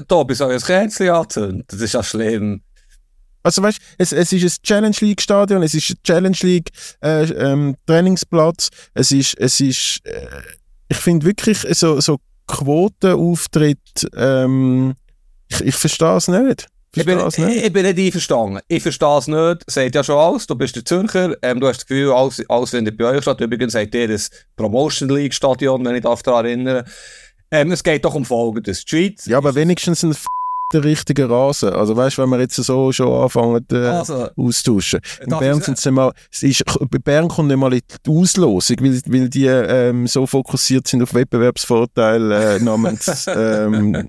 da 0.06 0.22
bist 0.24 0.40
du 0.40 0.44
ein 0.44 0.60
Kätzchen 0.60 1.10
angezündet. 1.10 1.66
Das 1.72 1.80
ist 1.80 1.94
ja 1.94 2.02
schlimm. 2.02 2.62
Also 3.42 3.62
weißt, 3.62 3.78
es, 3.98 4.12
es 4.12 4.32
ist 4.32 4.44
ein 4.44 4.62
Challenge 4.62 4.96
League 5.00 5.20
Stadion, 5.20 5.62
es 5.62 5.74
ist 5.74 5.90
ein 5.90 5.96
Challenge 6.04 6.36
League 6.42 6.70
äh, 7.02 7.24
ähm, 7.24 7.76
Trainingsplatz, 7.86 8.68
es 8.94 9.12
ist, 9.12 9.38
es 9.38 9.60
ist, 9.60 10.00
äh, 10.04 10.26
ich 10.88 10.98
finde 10.98 11.26
wirklich 11.26 11.58
so, 11.70 12.00
so 12.00 12.18
Quotenauftritt, 12.46 14.08
ähm, 14.16 14.94
ich, 15.48 15.60
ich 15.62 15.74
verstehe 15.74 16.16
es 16.16 16.28
nicht. 16.28 16.66
Ich 16.96 17.04
bin, 17.04 17.18
nicht. 17.18 17.38
ich 17.38 17.72
bin 17.72 17.86
nicht 17.86 17.98
einverstanden. 17.98 18.60
Ich 18.66 18.82
verstehe 18.82 19.18
es 19.18 19.28
nicht. 19.28 19.70
Seht 19.70 19.94
ja 19.94 20.02
schon 20.02 20.18
alles. 20.18 20.48
Du 20.48 20.56
bist 20.56 20.74
der 20.74 20.84
Zürcher. 20.84 21.36
Ähm, 21.40 21.60
du 21.60 21.68
hast 21.68 21.78
das 21.78 21.86
Gefühl, 21.86 22.12
alles, 22.12 22.42
alles 22.48 22.70
findet 22.70 22.98
bei 22.98 23.04
euch 23.04 23.22
statt. 23.22 23.40
Übrigens 23.40 23.74
seid 23.74 23.94
ihr 23.94 24.08
das 24.08 24.28
Promotion 24.56 25.08
League 25.08 25.32
Stadion, 25.32 25.84
wenn 25.84 25.94
ich 25.94 26.02
daran 26.02 26.44
erinnere. 26.44 26.84
Ähm, 27.52 27.70
es 27.70 27.84
geht 27.84 28.04
doch 28.04 28.14
um 28.14 28.24
Folgendes. 28.24 28.84
Die 28.84 28.88
Schweiz. 28.88 29.26
Ja, 29.26 29.38
aber 29.38 29.54
wenigstens 29.54 30.02
ein 30.02 30.16
der 30.72 30.84
richtige 30.84 31.28
Rasen. 31.28 31.70
Also 31.70 31.96
weißt, 31.96 32.18
wenn 32.18 32.28
wir 32.30 32.40
jetzt 32.40 32.56
so 32.56 32.92
schon 32.92 33.12
anfangen 33.12 33.64
äh, 33.72 33.76
also, 33.76 34.28
austauschen. 34.36 35.00
In 35.20 35.30
Bern, 35.38 35.60
sind's 35.60 35.84
mal, 35.86 36.12
es 36.32 36.42
ist, 36.42 36.64
bei 36.64 36.98
Bern 36.98 37.28
kommt 37.28 37.48
nicht 37.48 37.56
mal 37.56 37.70
die 37.70 37.82
Auslosung, 38.08 38.76
weil, 38.80 39.00
weil 39.06 39.28
die 39.28 39.46
ähm, 39.46 40.06
so 40.06 40.26
fokussiert 40.26 40.86
sind 40.86 41.02
auf 41.02 41.14
Wettbewerbsvorteile 41.14 42.56
äh, 42.56 42.60
namens 42.60 43.26
ähm, 43.28 44.06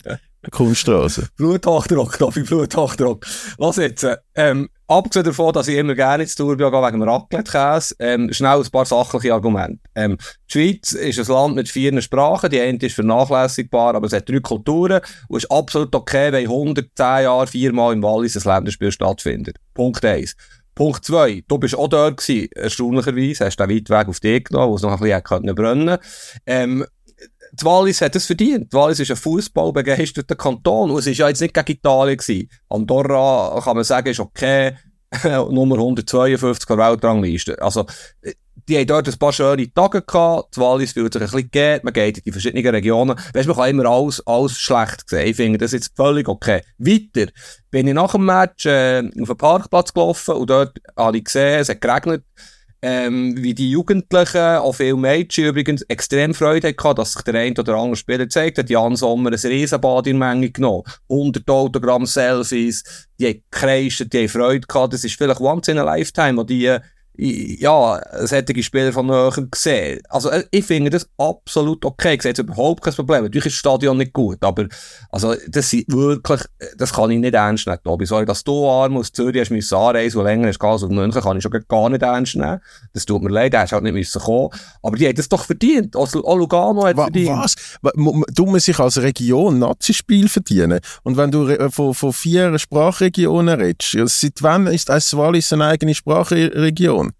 Kunststraße. 0.49 1.29
Bluthochdruck, 1.37 2.17
Davi, 2.17 2.41
Bluthochdruck. 2.41 3.25
Was 3.57 3.77
jetzt? 3.77 4.07
Ähm, 4.33 4.69
abgesehen 4.87 5.25
davon, 5.25 5.53
dass 5.53 5.67
ich 5.67 5.77
immer 5.77 5.93
gerne 5.93 6.23
ins 6.23 6.33
Tourbio 6.33 6.71
gehe 6.71 6.81
wegen 6.81 6.99
dem 6.99 7.07
Raclette-Käse, 7.07 7.95
ähm, 7.99 8.33
schnell 8.33 8.59
ein 8.59 8.71
paar 8.71 8.85
sachliche 8.85 9.33
Argumente. 9.33 9.79
Ähm, 9.93 10.17
die 10.49 10.51
Schweiz 10.51 10.93
ist 10.93 11.19
ein 11.19 11.33
Land 11.33 11.55
mit 11.55 11.69
vier 11.69 12.01
Sprachen, 12.01 12.49
die 12.49 12.59
eine 12.59 12.79
ist 12.79 12.95
vernachlässigbar, 12.95 13.93
aber 13.93 14.07
es 14.07 14.13
hat 14.13 14.27
drei 14.27 14.39
Kulturen 14.39 15.01
und 15.27 15.37
ist 15.37 15.51
absolut 15.51 15.93
okay, 15.93 16.31
wenn 16.31 16.45
110 16.45 16.89
Jahre 16.97 17.47
viermal 17.47 17.93
im 17.93 18.01
Wallis 18.01 18.35
ein 18.35 18.51
Länderspiel 18.51 18.91
stattfindet. 18.91 19.57
Punkt 19.75 20.03
eins. 20.03 20.35
Punkt 20.73 21.03
zwei, 21.03 21.43
du 21.47 21.57
bist 21.57 21.75
auch 21.77 21.89
dort 21.89 22.17
gewesen, 22.17 22.49
erstaunlicherweise, 22.55 23.45
hast 23.45 23.57
den 23.57 23.69
Weitweg 23.69 24.07
auf 24.07 24.19
dich 24.21 24.45
genommen, 24.45 24.71
wo 24.71 24.75
es 24.75 24.81
noch 24.81 24.93
ein 24.93 24.99
bisschen 24.99 25.55
brennen 25.55 25.87
konnte. 25.87 25.99
Ähm, 26.45 26.85
die 27.61 27.65
Wallis 27.65 28.01
hat 28.01 28.15
es 28.15 28.25
verdient. 28.25 28.73
Die 28.73 28.75
Wallis 28.75 28.99
ist 28.99 29.11
ein 29.11 29.17
fußballbegeisterter 29.17 30.35
Kanton 30.35 30.91
und 30.91 30.99
es 30.99 31.07
ist 31.07 31.17
ja 31.17 31.27
jetzt 31.27 31.41
nicht 31.41 31.53
gegen 31.53 31.71
Italien 31.71 32.17
gewesen. 32.17 32.49
Andorra, 32.69 33.61
kann 33.63 33.75
man 33.75 33.83
sagen, 33.83 34.09
ist 34.09 34.19
okay. 34.19 34.75
Nummer 35.23 35.75
152 35.75 36.65
der 36.65 36.77
Weltrangliste. 36.77 37.61
Also, 37.61 37.85
die 38.67 38.77
haben 38.77 38.87
dort 38.87 39.07
ein 39.07 39.17
paar 39.17 39.33
schöne 39.33 39.71
Tage 39.73 40.01
gehabt. 40.01 40.55
Die 40.55 40.61
Wallis 40.61 40.93
fühlt 40.93 41.13
sich 41.13 41.21
ein 41.21 41.29
bisschen 41.29 41.51
geht. 41.51 41.83
Man 41.83 41.93
geht 41.93 42.17
in 42.17 42.23
die 42.23 42.31
verschiedenen 42.31 42.65
Regionen. 42.67 43.17
Weißt 43.33 43.45
du, 43.45 43.49
man 43.49 43.57
kann 43.57 43.69
immer 43.69 43.85
alles, 43.85 44.25
alles 44.25 44.57
schlecht 44.57 45.09
sehen. 45.09 45.27
Ich 45.27 45.35
finde 45.35 45.57
das 45.57 45.73
jetzt 45.73 45.91
völlig 45.95 46.27
okay. 46.29 46.61
Weiter 46.77 47.31
bin 47.69 47.87
ich 47.87 47.93
nach 47.93 48.13
dem 48.13 48.25
Match 48.25 48.65
äh, 48.65 49.03
auf 49.21 49.27
den 49.27 49.37
Parkplatz 49.37 49.93
gelaufen 49.93 50.35
und 50.35 50.49
dort 50.49 50.79
habe 50.95 51.17
ich 51.17 51.25
gesehen, 51.25 51.59
es 51.59 51.69
hat 51.69 51.81
geregnet 51.81 52.23
ähm, 52.81 53.35
wie 53.37 53.53
die 53.53 53.69
Jugendlichen, 53.69 54.57
auch 54.57 54.73
viele 54.73 54.97
Mädchen 54.97 55.45
übrigens, 55.45 55.83
extrem 55.83 56.33
Freude 56.33 56.69
hatten, 56.69 56.95
dass 56.95 57.13
sich 57.13 57.21
der 57.21 57.35
eine 57.35 57.55
oder 57.59 57.75
andere 57.75 57.95
Spieler 57.95 58.19
gezeigt 58.25 58.57
hat. 58.57 58.69
Jan 58.69 58.95
Sommer 58.95 59.31
ein 59.31 59.35
Riesenbad 59.35 60.07
in 60.07 60.17
Menge 60.17 60.49
genommen. 60.49 60.83
100 61.09 61.47
Autogramm, 61.49 62.05
Selfies, 62.05 63.07
die 63.19 63.27
haben 63.27 63.43
gekreischt, 63.51 64.11
die 64.11 64.19
haben 64.19 64.29
Freude 64.29 64.67
gehabt. 64.67 64.93
Das 64.93 65.03
ist 65.03 65.15
vielleicht 65.15 65.41
once 65.41 65.67
in 65.67 65.77
a 65.77 65.83
lifetime, 65.83 66.37
wo 66.37 66.43
die 66.43 66.75
ja, 67.17 68.01
solche 68.21 68.63
Spieler 68.63 68.93
von 68.93 69.11
Höhen 69.11 69.51
gesehen. 69.51 70.01
Also, 70.09 70.29
äh, 70.29 70.45
ich 70.49 70.65
finde 70.65 70.89
das 70.89 71.07
absolut 71.17 71.83
okay. 71.85 72.15
Ich 72.15 72.21
sehe 72.21 72.29
jetzt 72.29 72.39
überhaupt 72.39 72.83
kein 72.83 72.93
Problem. 72.93 73.23
Natürlich 73.23 73.47
ist 73.47 73.53
das 73.53 73.59
Stadion 73.59 73.97
nicht 73.97 74.13
gut, 74.13 74.43
aber, 74.43 74.67
also, 75.11 75.35
das 75.47 75.69
sind 75.69 75.91
wirklich, 75.91 76.41
das 76.77 76.93
kann 76.93 77.11
ich 77.11 77.19
nicht 77.19 77.33
ernst 77.33 77.67
nehmen, 77.67 77.79
Tobi. 77.83 78.05
Sorry, 78.05 78.25
dass 78.25 78.43
du 78.43 78.67
arm 78.67 78.97
aus 78.97 79.11
Zürich 79.11 79.41
hast 79.41 79.51
müssen 79.51 79.75
anreisen, 79.75 80.19
wo 80.19 80.23
länger 80.23 80.49
ist 80.49 80.59
Gas 80.59 80.83
und 80.83 80.95
München, 80.95 81.21
kann 81.21 81.37
ich 81.37 81.43
schon 81.43 81.51
gar 81.67 81.89
nicht 81.89 82.01
ernst 82.01 82.35
nehmen. 82.35 82.61
Das 82.93 83.05
tut 83.05 83.21
mir 83.21 83.29
leid, 83.29 83.53
er 83.53 83.61
hast 83.61 83.73
halt 83.73 83.83
nicht 83.83 83.93
müssen 83.93 84.21
kommen. 84.21 84.49
Aber 84.81 84.95
die 84.95 85.07
haben 85.07 85.15
das 85.15 85.29
doch 85.29 85.43
verdient. 85.43 85.95
Also, 85.95 86.21
Lugano 86.21 86.85
hat 86.85 86.97
Wa 86.97 87.03
verdient. 87.03 87.29
was? 87.29 87.55
Du 88.33 88.45
musst 88.45 88.65
sich 88.65 88.79
als 88.79 89.01
Region 89.01 89.59
Nazispiel 89.59 90.29
verdienen. 90.29 90.79
Und 91.03 91.17
wenn 91.17 91.29
du 91.29 91.47
äh, 91.47 91.69
von, 91.69 91.93
von 91.93 92.13
vier 92.13 92.57
Sprachregionen 92.57 93.59
redest, 93.59 93.97
seit 94.19 94.41
wann 94.41 94.67
ist 94.67 94.89
das 94.89 95.15
Wallis 95.15 95.51
eine 95.51 95.65
eigene 95.65 95.93
Sprachregion? 95.93 97.10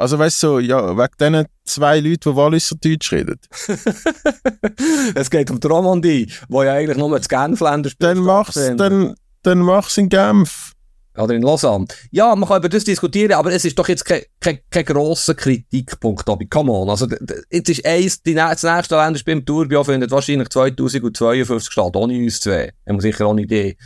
Also 0.00 0.18
weißt 0.18 0.42
du, 0.42 0.46
so, 0.46 0.58
ja, 0.60 0.96
wegen 0.96 1.12
diesen 1.20 1.46
zwei 1.66 2.00
Leuten, 2.00 2.30
die 2.30 2.36
Walliser 2.36 2.74
Deutsch 2.76 3.12
reden. 3.12 3.38
es 5.14 5.28
geht 5.28 5.50
um 5.50 5.60
die 5.60 5.66
Romandie, 5.66 6.32
wo 6.48 6.62
ja 6.62 6.72
eigentlich 6.72 6.96
nur 6.96 7.18
das 7.18 7.28
Genfländer 7.28 7.90
Dann 7.98 8.16
mach's, 8.20 8.54
dann, 8.54 9.14
dann 9.42 9.58
mach's 9.58 9.98
in 9.98 10.08
Genf. 10.08 10.72
Oder 11.18 11.34
in 11.34 11.42
Lausanne. 11.42 11.84
Ja, 12.12 12.34
man 12.34 12.48
kann 12.48 12.60
über 12.60 12.70
das 12.70 12.84
diskutieren, 12.84 13.32
aber 13.32 13.52
es 13.52 13.66
ist 13.66 13.78
doch 13.78 13.88
jetzt 13.88 14.06
kein, 14.06 14.22
kein, 14.40 14.60
kein 14.70 14.86
grosser 14.86 15.34
Kritikpunkt, 15.34 16.24
Tobi. 16.24 16.46
Come 16.46 16.72
on. 16.72 16.88
Also, 16.88 17.06
jetzt 17.50 17.68
ist 17.68 17.84
eins, 17.84 18.22
die, 18.22 18.32
das 18.32 18.62
nächste 18.62 18.96
Länderspiel 18.96 19.34
im 19.34 19.44
Tourbio 19.44 19.84
findet 19.84 20.10
wahrscheinlich 20.10 20.48
2052 20.48 21.70
statt, 21.70 21.94
ohne 21.94 22.16
uns 22.16 22.40
zwei. 22.40 22.72
Haben 22.88 22.96
wir 22.96 23.02
sicher 23.02 23.26
auch 23.26 23.32
eine 23.32 23.42
Idee. 23.42 23.76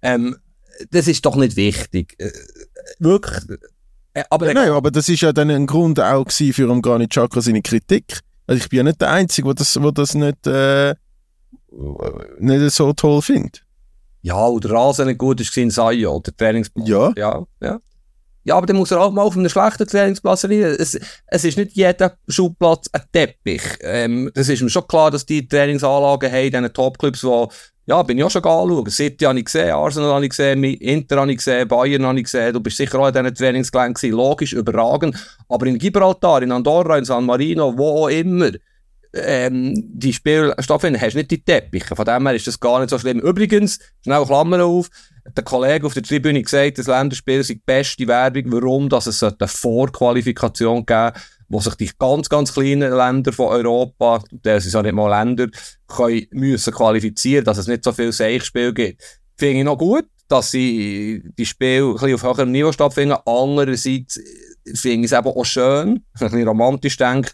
Ähm, 0.00 0.34
das 0.90 1.08
ist 1.08 1.26
doch 1.26 1.36
nicht 1.36 1.56
wichtig. 1.56 2.14
Äh, 2.16 2.30
wirklich 3.00 3.58
äh, 4.14 4.24
aber, 4.30 4.52
Nein, 4.52 4.70
aber 4.70 4.90
das 4.90 5.08
ist 5.08 5.20
ja 5.20 5.32
dann 5.32 5.50
ein 5.50 5.66
Grund 5.66 6.00
auch 6.00 6.30
für 6.30 6.70
um 6.70 6.82
Granit 6.82 7.10
Xhaka 7.10 7.40
seine 7.40 7.62
Kritik. 7.62 8.20
Also 8.46 8.62
ich 8.62 8.68
bin 8.68 8.78
ja 8.78 8.82
nicht 8.84 9.00
der 9.00 9.10
Einzige, 9.10 9.46
der 9.46 9.54
das, 9.54 9.80
wo 9.80 9.90
das 9.90 10.14
nicht, 10.14 10.46
äh, 10.46 10.94
nicht 12.38 12.70
so 12.74 12.92
toll 12.92 13.22
findet. 13.22 13.62
Ja, 14.22 14.46
oder 14.46 14.70
Rasen 14.70 15.06
nicht 15.06 15.18
gut 15.18 15.40
ist 15.40 15.56
in 15.56 15.70
Sayo, 15.70 16.20
der 16.20 16.36
Trainingsplatz. 16.36 16.88
Ja. 16.88 17.12
ja. 17.16 17.46
Ja, 17.60 17.78
ja. 18.44 18.56
aber 18.56 18.66
dann 18.66 18.76
muss 18.76 18.90
er 18.90 19.00
auch 19.00 19.12
mal 19.12 19.22
auf 19.22 19.36
einem 19.36 19.48
schlechten 19.48 19.86
Trainingsplatz 19.86 20.44
rein. 20.44 20.76
Es, 20.78 20.98
es 21.26 21.44
ist 21.44 21.58
nicht 21.58 21.72
jeder 21.72 22.16
Schulplatz 22.28 22.88
ein 22.92 23.02
Teppich. 23.12 23.62
Ähm, 23.80 24.30
das 24.34 24.48
ist 24.48 24.62
mir 24.62 24.70
schon 24.70 24.86
klar, 24.86 25.10
dass 25.10 25.26
die 25.26 25.46
Trainingsanlagen 25.46 26.30
haben, 26.30 26.50
diese 26.50 26.72
Topclubs, 26.72 27.20
die 27.20 27.46
ja, 27.88 28.02
bin 28.02 28.18
ich 28.18 28.24
auch 28.24 28.30
schon 28.30 28.44
anschauen. 28.44 28.90
City 28.90 29.24
habe 29.24 29.38
ich 29.38 29.46
gesehen, 29.46 29.70
Arsenal 29.70 30.12
habe 30.12 30.24
ich 30.24 30.30
gesehen, 30.30 30.62
Inter 30.62 31.20
habe 31.20 31.30
ich 31.30 31.38
gesehen, 31.38 31.66
Bayern 31.66 32.04
habe 32.04 32.18
ich 32.18 32.24
gesehen. 32.24 32.52
Du 32.52 32.60
bist 32.60 32.76
sicher 32.76 32.98
auch 32.98 33.08
in 33.08 33.14
diesen 33.14 33.34
Trainingsgeländen 33.34 33.94
gewesen. 33.94 34.14
Logisch, 34.14 34.52
überragend. 34.52 35.16
Aber 35.48 35.64
in 35.64 35.78
Gibraltar, 35.78 36.42
in 36.42 36.52
Andorra, 36.52 36.98
in 36.98 37.06
San 37.06 37.24
Marino, 37.24 37.72
wo 37.78 38.04
auch 38.04 38.08
immer, 38.08 38.50
ähm, 39.14 39.72
die 39.74 40.12
Spiele 40.12 40.54
stattfinden, 40.58 41.00
hast 41.00 41.14
du 41.14 41.18
nicht 41.18 41.30
die 41.30 41.42
Teppiche. 41.42 41.96
Von 41.96 42.04
dem 42.04 42.26
her 42.26 42.36
ist 42.36 42.46
das 42.46 42.60
gar 42.60 42.78
nicht 42.78 42.90
so 42.90 42.98
schlimm. 42.98 43.20
Übrigens, 43.20 43.78
schnell 44.04 44.24
Klammer 44.26 44.62
auf, 44.64 44.90
der 45.36 45.44
Kollege 45.44 45.86
auf 45.86 45.94
der 45.94 46.02
Tribüne 46.02 46.42
gesagt, 46.42 46.78
das 46.78 46.86
Länderspiel 46.86 47.42
sei 47.42 47.54
die 47.54 47.62
beste 47.64 48.06
Werbung, 48.06 48.44
warum 48.46 48.88
dass 48.88 49.06
es 49.06 49.22
eine 49.22 49.36
Vorqualifikation 49.46 50.84
geben 50.84 51.12
wo 51.48 51.60
sich 51.60 51.74
die 51.76 51.90
ganz, 51.98 52.28
ganz 52.28 52.52
kleinen 52.52 52.92
Länder 52.92 53.32
von 53.32 53.48
Europa, 53.48 54.22
das 54.30 54.64
sind 54.64 54.74
ja 54.74 54.82
nicht 54.82 54.94
mal 54.94 55.08
Länder, 55.08 55.48
können, 55.86 56.26
müssen 56.32 56.72
qualifizieren, 56.74 57.44
dass 57.44 57.58
es 57.58 57.66
nicht 57.66 57.84
so 57.84 57.92
viel 57.92 58.12
Seichspiel 58.12 58.72
gibt. 58.72 59.02
Finde 59.36 59.60
ich 59.60 59.64
noch 59.64 59.78
gut, 59.78 60.04
dass 60.28 60.50
sie 60.50 61.22
die 61.38 61.46
Spiele 61.46 61.96
ein 62.00 62.14
auf 62.14 62.22
höherem 62.22 62.52
Niveau 62.52 62.70
stattfinden. 62.72 63.16
Andererseits 63.24 64.20
finde 64.74 65.06
ich 65.06 65.12
es 65.12 65.18
eben 65.18 65.28
auch 65.28 65.44
schön, 65.44 65.88
ein 65.88 66.02
bisschen 66.18 66.46
romantisch 66.46 66.98
denke, 66.98 67.30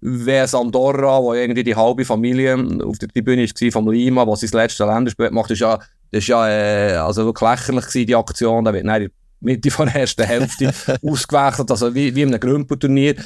wenn 0.00 0.54
Andorra, 0.54 1.20
wo 1.20 1.34
irgendwie 1.34 1.64
die 1.64 1.74
halbe 1.74 2.04
Familie 2.04 2.54
auf 2.84 2.98
der 2.98 3.08
Tribüne 3.08 3.42
war 3.42 3.72
vom 3.72 3.90
Lima, 3.90 4.26
was 4.26 4.40
sein 4.40 4.50
letztes 4.52 4.86
Länderspiel 4.86 5.30
macht, 5.30 5.50
ist 5.50 5.60
ja, 5.60 5.80
das 6.10 6.22
ist 6.22 6.28
ja, 6.28 6.48
äh, 6.48 6.92
also 6.94 7.24
wirklich 7.24 7.50
lächerlich 7.50 7.86
gewesen, 7.86 8.06
die 8.06 8.16
Aktion. 8.16 8.64
Da 8.64 8.72
wird 8.72 8.86
dann 8.86 9.08
Mitte 9.40 9.70
von 9.70 9.86
der 9.86 10.00
ersten 10.00 10.24
Hälfte 10.24 10.72
ausgewechselt, 11.02 11.70
also 11.70 11.94
wie, 11.94 12.14
wie 12.14 12.22
in 12.22 12.28
einem 12.28 12.40
Grümpelturnier 12.40 13.16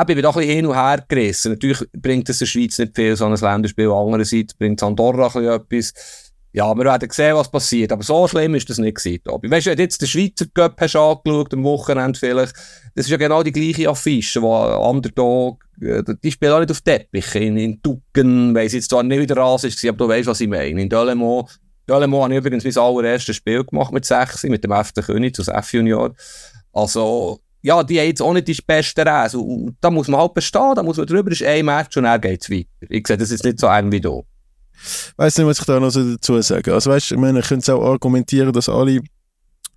eben, 0.00 0.10
ich 0.10 0.16
bin 0.16 0.22
doch 0.22 0.36
ein 0.36 0.40
bisschen 0.40 0.56
hin 0.56 0.66
und 0.66 0.74
her 0.74 1.04
gerissen. 1.06 1.52
Natürlich 1.52 1.84
bringt 1.92 2.28
es 2.28 2.38
der 2.38 2.46
Schweiz 2.46 2.78
nicht 2.78 2.94
viel, 2.94 3.16
so 3.16 3.26
ein 3.26 3.34
Länderspiel. 3.34 3.90
Andererseits 3.90 4.54
bringt 4.54 4.82
Andorra 4.82 5.26
ein 5.26 5.32
bisschen 5.32 5.92
etwas. 5.92 6.32
Ja, 6.52 6.74
wir 6.74 6.84
werden 6.84 7.10
sehen, 7.10 7.36
was 7.36 7.50
passiert. 7.50 7.92
Aber 7.92 8.02
so 8.02 8.26
schlimm 8.26 8.54
ist 8.54 8.68
das 8.70 8.78
nicht 8.78 8.96
gewesen, 8.96 9.22
Tobi. 9.22 9.50
Weißt 9.50 9.66
du, 9.66 9.70
wenn 9.70 9.78
jetzt 9.78 10.00
den 10.00 10.08
Schweizer 10.08 10.46
Cup 10.54 10.80
hast 10.80 10.96
angeschaut, 10.96 11.52
am 11.52 11.62
Wochenende 11.62 12.18
vielleicht, 12.18 12.54
das 12.94 13.04
ist 13.04 13.10
ja 13.10 13.16
genau 13.16 13.42
die 13.42 13.52
gleiche 13.52 13.88
Affische, 13.88 14.40
wo 14.40 14.56
Underdog, 14.56 15.62
äh, 15.80 16.02
die 16.22 16.32
spielen 16.32 16.52
auch 16.52 16.60
nicht 16.60 16.70
auf 16.70 16.80
Teppich. 16.80 17.34
In, 17.34 17.58
in 17.58 17.82
Ducken, 17.82 18.54
weiss 18.54 18.72
jetzt 18.72 18.90
zwar 18.90 19.02
nicht, 19.02 19.20
wie 19.20 19.26
der 19.26 19.36
Rasse 19.36 19.68
ist, 19.68 19.84
aber 19.84 19.98
du 19.98 20.08
weißt, 20.08 20.26
was 20.26 20.40
ich 20.40 20.48
meine. 20.48 20.80
In 20.80 20.88
Delemont, 20.88 21.48
Delemont 21.88 22.24
habe 22.24 22.34
ich 22.34 22.38
übrigens 22.38 22.64
mein 22.64 22.84
allererstes 22.84 23.36
Spiel 23.36 23.64
gemacht 23.64 23.92
mit 23.92 24.04
6, 24.04 24.44
mit 24.44 24.64
dem 24.64 24.72
FC 24.72 25.04
König, 25.04 25.38
als 25.38 25.48
F-Junior. 25.48 26.14
Also, 26.72 27.40
ja, 27.62 27.82
die 27.82 27.98
haben 27.98 28.06
jetzt 28.06 28.22
auch 28.22 28.32
nicht 28.32 28.48
die 28.48 28.58
besten 28.66 29.06
Reise. 29.06 29.38
Und 29.38 29.76
da 29.80 29.90
muss 29.90 30.08
man 30.08 30.20
halt 30.20 30.34
bestehen, 30.34 30.74
da 30.74 30.82
muss 30.82 30.96
man 30.96 31.06
drüber, 31.06 31.30
ist 31.30 31.42
ein 31.42 31.64
Match 31.64 31.96
und 31.96 32.04
dann 32.04 32.20
geht 32.20 32.42
es 32.42 32.50
weiter. 32.50 32.68
Ich 32.88 33.06
sehe 33.06 33.16
das 33.16 33.30
ist 33.30 33.44
nicht 33.44 33.58
so 33.58 33.66
eng 33.66 33.90
wie 33.90 34.00
du. 34.00 34.24
Weißt 35.16 35.38
du 35.38 35.42
nicht, 35.42 35.50
was 35.50 35.58
ich 35.58 35.64
da 35.64 35.80
noch 35.80 35.90
so 35.90 36.12
dazu 36.12 36.40
sagen 36.40 36.72
Also 36.72 36.90
weißt 36.90 37.10
du, 37.10 37.14
ich 37.16 37.20
meine, 37.20 37.40
ich 37.40 37.48
könnte 37.48 37.74
auch 37.74 37.82
argumentieren, 37.82 38.52
dass 38.52 38.68
alle 38.68 39.00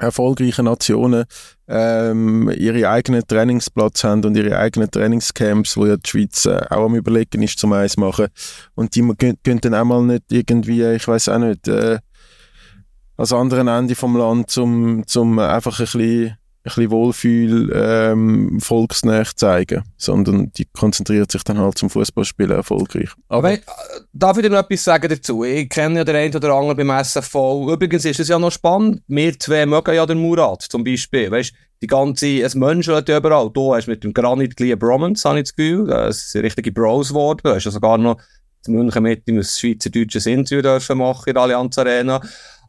erfolgreichen 0.01 0.65
Nationen 0.65 1.25
ähm, 1.67 2.51
ihre 2.57 2.89
eigenen 2.89 3.25
Trainingsplatz 3.25 4.03
haben 4.03 4.25
und 4.25 4.35
ihre 4.35 4.57
eigenen 4.57 4.89
Trainingscamps, 4.89 5.77
wo 5.77 5.85
ja 5.85 5.97
die 5.97 6.09
Schweiz 6.09 6.45
äh, 6.45 6.61
auch 6.69 6.85
am 6.85 6.95
überlegen 6.95 7.43
ist, 7.43 7.59
zum 7.59 7.73
eins 7.73 7.97
machen. 7.97 8.27
Und 8.75 8.95
die 8.95 9.01
können 9.43 9.61
dann 9.61 9.75
auch 9.75 9.85
mal 9.85 10.03
nicht 10.03 10.23
irgendwie, 10.31 10.83
ich 10.83 11.07
weiß 11.07 11.29
auch 11.29 11.39
nicht, 11.39 11.67
äh, 11.67 11.99
als 13.17 13.33
anderen 13.33 13.67
Ende 13.67 13.95
vom 13.95 14.17
Land 14.17 14.49
zum, 14.49 15.05
zum 15.05 15.37
einfach 15.37 15.79
ein 15.79 15.85
bisschen 15.85 16.37
bisschen 16.63 16.91
Wohlfühl 16.91 17.71
ähm, 17.73 18.59
volksnäher 18.59 19.25
zeigen, 19.35 19.83
sondern 19.97 20.51
die 20.53 20.65
konzentriert 20.65 21.31
sich 21.31 21.43
dann 21.43 21.57
halt 21.59 21.77
zum 21.77 21.89
Fußballspielen 21.89 22.55
erfolgreich. 22.55 23.09
Aber, 23.27 23.49
Aber 23.49 23.57
darf 24.13 24.37
ich 24.37 24.43
dir 24.43 24.49
noch 24.49 24.59
etwas 24.59 24.83
sagen 24.83 25.09
dazu? 25.09 25.43
Ich 25.43 25.69
kenne 25.69 25.99
ja 25.99 26.03
den 26.03 26.15
einen 26.15 26.35
oder 26.35 26.53
anderen 26.53 26.77
beim 26.77 27.03
SFV. 27.03 27.71
Übrigens 27.71 28.05
ist 28.05 28.19
es 28.19 28.27
ja 28.27 28.37
noch 28.37 28.51
spannend. 28.51 29.01
Wir 29.07 29.37
zwei 29.39 29.65
mögen 29.65 29.95
ja 29.95 30.05
den 30.05 30.19
Murat 30.19 30.61
zum 30.63 30.83
Beispiel. 30.83 31.31
Weißt, 31.31 31.53
die 31.81 31.87
ganze, 31.87 32.41
es 32.41 32.53
Menschen 32.53 32.95
überall. 32.95 33.49
Du 33.51 33.73
hast 33.73 33.87
mit 33.87 34.03
dem 34.03 34.13
Granit 34.13 34.55
Glee 34.55 34.75
Bromance, 34.75 35.27
habe 35.27 35.39
ich 35.39 35.45
das 35.45 35.55
Gefühl. 35.55 35.87
Das 35.87 36.25
ist 36.25 36.35
eine 36.35 36.43
richtige 36.43 36.71
Bros 36.71 37.09
geworden. 37.09 37.41
Du 37.43 37.49
hast 37.49 37.65
ja 37.65 37.71
sogar 37.71 37.97
noch 37.97 38.17
in 38.67 38.75
München 38.75 39.03
mit 39.03 39.27
ein 39.27 39.43
schweizerdeutsches 39.43 40.27
Interview 40.27 40.61
dürfen 40.61 40.99
machen 40.99 41.29
in 41.29 41.33
der 41.33 41.43
Allianz 41.43 41.77
Arena. 41.77 42.21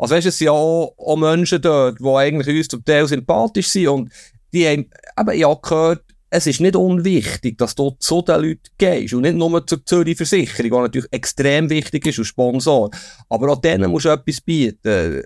Also 0.03 0.17
weißt, 0.17 0.27
es 0.27 0.38
sind 0.38 0.49
auch, 0.49 0.97
auch 0.99 1.17
Menschen 1.17 1.62
dort, 1.62 2.01
die 2.01 2.05
eigentlich 2.05 2.57
uns 2.57 2.67
zum 2.67 2.85
Teil 2.85 3.07
sympathisch 3.07 3.69
sind 3.69 3.87
und 3.87 4.12
die 4.53 4.67
haben 4.67 4.91
eben 5.17 5.38
ja 5.38 5.55
gehört, 5.55 6.03
es 6.35 6.47
ist 6.47 6.61
nicht 6.61 6.77
unwichtig, 6.77 7.59
dass 7.59 7.75
du 7.75 7.90
zu 7.99 8.23
den 8.23 8.40
Leuten 8.40 8.62
gehst 8.79 9.12
und 9.12 9.21
nicht 9.21 9.37
nur 9.37 9.66
zur 9.66 9.85
Zürich 9.85 10.16
Versicherung, 10.16 10.71
die 10.71 10.79
natürlich 10.79 11.12
extrem 11.12 11.68
wichtig 11.68 12.07
ist 12.07 12.18
und 12.18 12.25
Sponsor. 12.25 12.90
Aber 13.29 13.53
auch 13.53 13.61
denen 13.61 13.90
musst 13.90 14.07
du 14.07 14.09
etwas 14.09 14.40
bieten. 14.40 15.23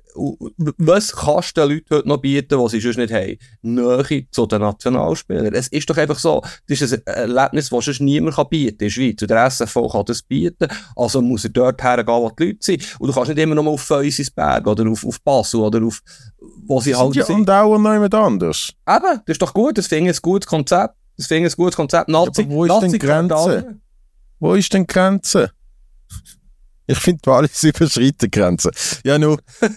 Was 0.78 1.14
kannst 1.14 1.56
du 1.56 1.60
den 1.60 1.76
Leuten 1.76 1.94
heute 1.94 2.08
noch 2.08 2.16
bieten, 2.16 2.58
was 2.58 2.72
sie 2.72 2.80
sonst 2.80 2.96
nicht 2.96 3.12
haben? 3.12 3.38
Nähe 3.62 4.26
zu 4.32 4.46
den 4.46 4.60
Nationalspielern. 4.60 5.54
Es 5.54 5.68
ist 5.68 5.88
doch 5.88 5.96
einfach 5.96 6.18
so, 6.18 6.42
das 6.68 6.80
ist 6.80 6.92
ein 6.92 7.02
Erlebnis, 7.06 7.70
das 7.70 7.84
sonst 7.84 8.00
niemand 8.00 8.34
bieten 8.50 8.66
kann 8.66 8.72
in 8.72 8.78
der 8.78 8.90
Schweiz. 8.90 9.22
Und 9.22 9.30
der 9.30 9.46
SFV 9.46 9.88
kann 9.92 10.04
das 10.06 10.22
bieten. 10.22 10.66
Also 10.96 11.22
muss 11.22 11.44
er 11.44 11.50
dort 11.50 11.80
hergehen, 11.84 12.08
wo 12.08 12.32
die 12.36 12.46
Leute 12.46 12.58
sind. 12.62 12.96
Und 12.98 13.06
du 13.06 13.14
kannst 13.14 13.28
nicht 13.28 13.38
immer 13.38 13.54
nur 13.54 13.68
auf 13.68 13.82
Feusisberg 13.82 14.66
oder 14.66 14.90
auf, 14.90 15.06
auf 15.06 15.20
Basel 15.20 15.60
oder 15.60 15.84
auf, 15.84 16.02
wo 16.66 16.80
sie 16.80 16.96
halt 16.96 17.14
sind. 17.14 17.28
Ja, 17.28 17.34
und 17.36 17.50
auch 17.50 17.78
noch 17.78 17.92
jemand 17.92 18.14
anders. 18.14 18.72
Eben, 18.88 19.20
das 19.24 19.34
ist 19.34 19.42
doch 19.42 19.54
gut. 19.54 19.78
Das 19.78 19.86
finde 19.86 20.10
ich 20.10 20.16
ein 20.16 20.20
gutes 20.20 20.48
Konzept. 20.48 20.95
Das 21.16 21.26
finde 21.26 21.48
ich 21.48 21.54
ein 21.54 21.56
gutes 21.56 21.76
Konzept. 21.76 22.08
Nazi, 22.08 22.42
ja, 22.42 22.48
wo 22.50 22.64
ist 22.64 22.68
Nazi 22.68 22.88
denn 22.90 22.98
Grenze? 22.98 23.80
Wo 24.38 24.54
ist 24.54 24.72
denn 24.72 24.86
Grenze? 24.86 25.50
Ich 26.88 26.98
finde, 26.98 27.20
die 27.24 27.28
Wallis 27.28 27.62
überschreiten 27.64 28.30
Grenzen. 28.30 28.70
Ja, 29.04 29.18
nur. 29.18 29.38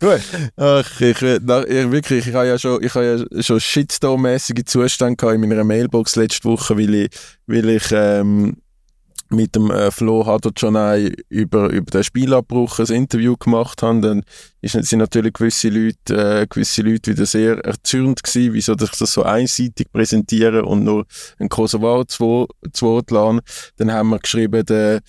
Gut. 0.00 0.20
Ach, 0.56 1.00
ich, 1.00 1.20
na, 1.42 1.66
ich, 1.66 1.90
wirklich, 1.90 2.26
ich 2.26 2.34
habe 2.34 2.46
ja 2.46 2.58
schon, 2.58 2.82
ich 2.82 2.94
habe 2.94 3.26
ja 3.32 3.42
schon 3.42 3.60
Shitstorm-mäßige 3.60 4.64
Zustände 4.64 5.16
gehabt 5.16 5.34
in 5.34 5.46
meiner 5.46 5.64
Mailbox 5.64 6.16
letzte 6.16 6.48
Woche, 6.48 6.78
weil 6.78 6.94
ich, 6.94 7.10
weil 7.46 7.68
ich 7.68 7.92
ähm, 7.92 8.56
mit 9.30 9.54
dem 9.54 9.70
äh, 9.70 9.90
Flo 9.90 10.26
Hadochonai 10.26 11.12
über, 11.28 11.70
über 11.70 11.90
den 11.90 12.04
Spielabbruch 12.04 12.78
ein 12.78 12.86
Interview 12.86 13.36
gemacht 13.36 13.82
habe, 13.82 14.00
dann 14.00 14.22
ist, 14.60 14.72
sind 14.72 14.98
natürlich 14.98 15.32
gewisse 15.32 15.68
Leute, 15.68 16.42
äh, 16.42 16.46
gewisse 16.48 16.82
Leute 16.82 17.12
wieder 17.12 17.26
sehr 17.26 17.58
erzürnt 17.64 18.22
gewesen, 18.22 18.52
wieso 18.54 18.72
ich 18.74 18.90
das 18.90 19.12
so 19.12 19.22
einseitig 19.22 19.90
präsentiere 19.92 20.64
und 20.64 20.84
nur 20.84 21.06
ein 21.38 21.48
Kosovar 21.48 22.06
zu 22.08 22.48
Wort 22.80 23.10
lassen. 23.10 23.40
Dann 23.76 23.92
haben 23.92 24.10
wir 24.10 24.18
geschrieben, 24.18 24.64
der, 24.66 25.00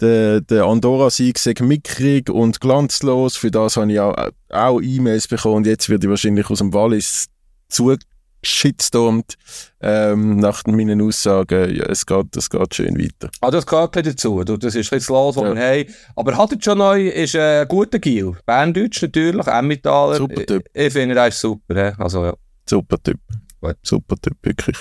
der, 0.00 0.40
der 0.40 0.64
Andorra-Sieg 0.64 1.38
sei 1.38 1.54
mickrig 1.60 2.30
und 2.30 2.60
glanzlos. 2.60 3.36
Für 3.36 3.50
das 3.50 3.76
habe 3.76 3.92
ich 3.92 4.00
auch, 4.00 4.14
auch 4.50 4.80
E-Mails 4.80 5.28
bekommen 5.28 5.56
und 5.56 5.66
jetzt 5.66 5.88
werde 5.88 6.06
ich 6.06 6.10
wahrscheinlich 6.10 6.50
aus 6.50 6.58
dem 6.58 6.72
Wallis 6.72 7.26
zu 7.68 7.96
shitstormt 8.44 9.34
ähm, 9.80 10.36
nach 10.36 10.64
meinen 10.66 11.00
Aussagen, 11.02 11.74
ja, 11.74 11.84
es 11.84 12.06
geht, 12.06 12.36
es 12.36 12.48
geht 12.48 12.74
schön 12.74 12.98
weiter. 12.98 13.30
Ah, 13.40 13.50
das 13.50 13.66
gehört 13.66 13.96
dazu. 13.96 14.42
Du, 14.44 14.56
das 14.56 14.74
ist 14.74 14.90
jetzt 14.90 15.08
los, 15.08 15.36
was 15.36 15.42
ja. 15.42 15.54
wir 15.54 15.62
haben. 15.62 15.94
Aber 16.16 16.36
hat 16.36 16.64
schon 16.64 16.78
neu, 16.78 17.08
ist 17.08 17.36
ein 17.36 17.66
guter 17.68 17.98
Gil. 17.98 18.32
Berndeutsch 18.46 19.02
natürlich, 19.02 19.46
Emmentaler. 19.46 20.16
Super 20.16 20.46
Typ. 20.46 20.64
Ich, 20.72 20.86
ich 20.86 20.92
finde, 20.92 21.16
er 21.16 21.28
ist 21.28 21.40
super. 21.40 21.94
Also, 21.98 22.24
ja. 22.24 22.34
Super 22.68 23.02
Typ. 23.02 23.20
Gut. 23.60 23.76
Super 23.82 24.16
Typ, 24.16 24.36
wirklich. 24.42 24.78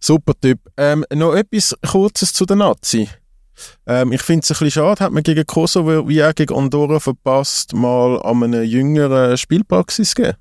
Super 0.00 0.32
Typ. 0.40 0.60
Ähm, 0.76 1.04
noch 1.14 1.34
etwas 1.34 1.76
Kurzes 1.86 2.32
zu 2.32 2.46
der 2.46 2.56
Nazi. 2.56 3.08
Ähm, 3.86 4.12
ich 4.12 4.22
finde 4.22 4.42
es 4.42 4.50
ein 4.50 4.54
bisschen 4.54 4.70
schade, 4.70 5.04
hat 5.04 5.12
man 5.12 5.22
gegen 5.22 5.46
Kosovo 5.46 6.08
wie 6.08 6.22
auch 6.24 6.34
gegen 6.34 6.54
Andorra 6.54 7.00
verpasst, 7.00 7.74
mal 7.74 8.20
an 8.22 8.42
einer 8.42 8.62
jüngeren 8.62 9.36
Spielpraxis 9.36 10.14
geben. 10.14 10.36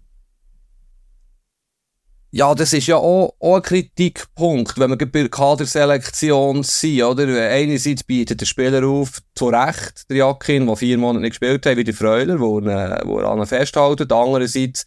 Ja, 2.35 2.55
das 2.55 2.73
ist 2.73 2.87
ja 2.87 2.95
auch, 2.95 3.35
auch 3.39 3.57
ein 3.57 3.61
Kritikpunkt, 3.61 4.79
wenn 4.79 4.89
wir 4.89 4.97
bei 4.97 5.05
der 5.05 5.29
Kaderselektion 5.29 6.63
sind, 6.63 7.03
oder? 7.03 7.27
Einerseits 7.47 8.03
bietet 8.03 8.41
der 8.41 8.47
Spieler 8.47 8.87
auf, 8.87 9.21
zu 9.35 9.49
Recht, 9.49 10.09
der 10.09 10.17
Jakin, 10.17 10.65
der 10.65 10.75
vier 10.75 10.97
Monate 10.97 11.21
nicht 11.21 11.39
gespielt 11.39 11.63
hat, 11.63 11.77
wie 11.77 11.83
der 11.83 11.93
Freuler, 11.93 12.39
wo 12.39 12.59
wo 12.59 13.19
er 13.19 13.29
an 13.29 13.45
festhalten. 13.45 14.11
Andererseits 14.11 14.83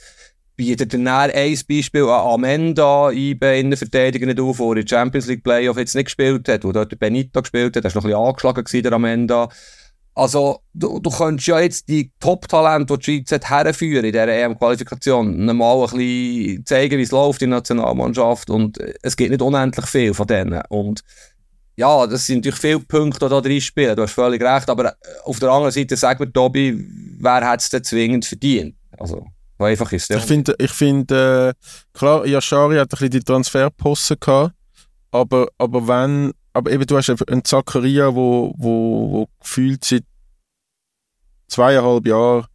bietet 0.56 0.92
er 0.92 0.98
dann 0.98 1.06
ein 1.06 1.60
Beispiel 1.68 2.02
an 2.02 2.34
Amenda, 2.34 3.12
IB 3.12 3.60
Innenverteidiger 3.60 4.26
nicht 4.26 4.40
auf, 4.40 4.58
wo 4.58 4.72
er 4.72 4.80
in 4.80 4.88
Champions 4.88 5.28
League 5.28 5.44
Playoff 5.44 5.78
jetzt 5.78 5.94
nicht 5.94 6.06
gespielt 6.06 6.48
hat, 6.48 6.64
wo 6.64 6.72
dort 6.72 6.90
der 6.90 6.96
Benito 6.96 7.40
gespielt 7.40 7.76
hat, 7.76 7.84
der 7.84 7.94
war 7.94 8.00
noch 8.00 8.06
ein 8.06 8.10
bisschen 8.10 8.26
angeschlagen 8.26 8.64
gewesen, 8.64 8.82
der 8.82 8.92
Amenda. 8.92 9.48
Also, 10.16 10.60
du, 10.72 10.98
du 10.98 11.10
könntest 11.10 11.46
ja 11.46 11.60
jetzt 11.60 11.90
die 11.90 12.10
Top-Talente, 12.20 12.96
die 12.96 13.22
die 13.22 13.28
Schweiz 13.28 13.48
herführen 13.50 14.06
in 14.06 14.12
dieser 14.12 14.26
EM-Qualifikation, 14.26 15.44
mal 15.54 15.84
ein 15.84 15.90
bisschen 15.90 16.64
zeigen, 16.64 16.98
wie 16.98 17.02
es 17.02 17.10
läuft 17.10 17.42
in 17.42 17.50
der 17.50 17.58
Nationalmannschaft. 17.58 18.48
Und 18.48 18.78
es 19.02 19.14
gibt 19.14 19.30
nicht 19.30 19.42
unendlich 19.42 19.84
viel 19.84 20.14
von 20.14 20.26
denen. 20.26 20.62
Und 20.70 21.02
ja, 21.76 22.06
das 22.06 22.24
sind 22.24 22.36
natürlich 22.38 22.58
viele 22.58 22.80
Punkte, 22.80 23.26
die 23.26 23.30
da 23.30 23.40
drin 23.42 23.60
spielen. 23.60 23.94
Du 23.94 24.04
hast 24.04 24.12
völlig 24.12 24.42
recht. 24.42 24.70
Aber 24.70 24.86
äh, 24.86 24.94
auf 25.24 25.38
der 25.38 25.50
anderen 25.50 25.72
Seite, 25.72 25.94
sag 25.98 26.18
mir, 26.18 26.32
Tobi, 26.32 26.82
wer 27.18 27.46
hat 27.46 27.60
es 27.60 27.68
denn 27.68 27.84
zwingend 27.84 28.24
verdient? 28.24 28.74
Also, 28.96 29.26
einfach 29.58 29.92
ist 29.92 30.10
Ich 30.10 30.22
finde, 30.22 30.54
ich 30.58 30.72
find, 30.72 31.12
äh, 31.12 31.52
klar, 31.92 32.24
Yashari 32.24 32.76
hat 32.76 32.86
ein 32.86 32.88
bisschen 32.88 33.10
die 33.10 33.20
Transferposten 33.20 34.16
gehabt. 34.18 34.54
Aber, 35.10 35.48
aber 35.58 35.86
wenn 35.86 36.32
aber 36.56 36.72
eben, 36.72 36.86
du 36.86 36.96
hast 36.96 37.10
einen 37.10 37.44
Zakaria, 37.44 38.14
wo, 38.14 38.54
wo, 38.56 39.10
wo 39.12 39.28
gefühlt 39.40 39.84
seit 39.84 40.04
zweieinhalb 41.48 42.06
Jahren 42.06 42.46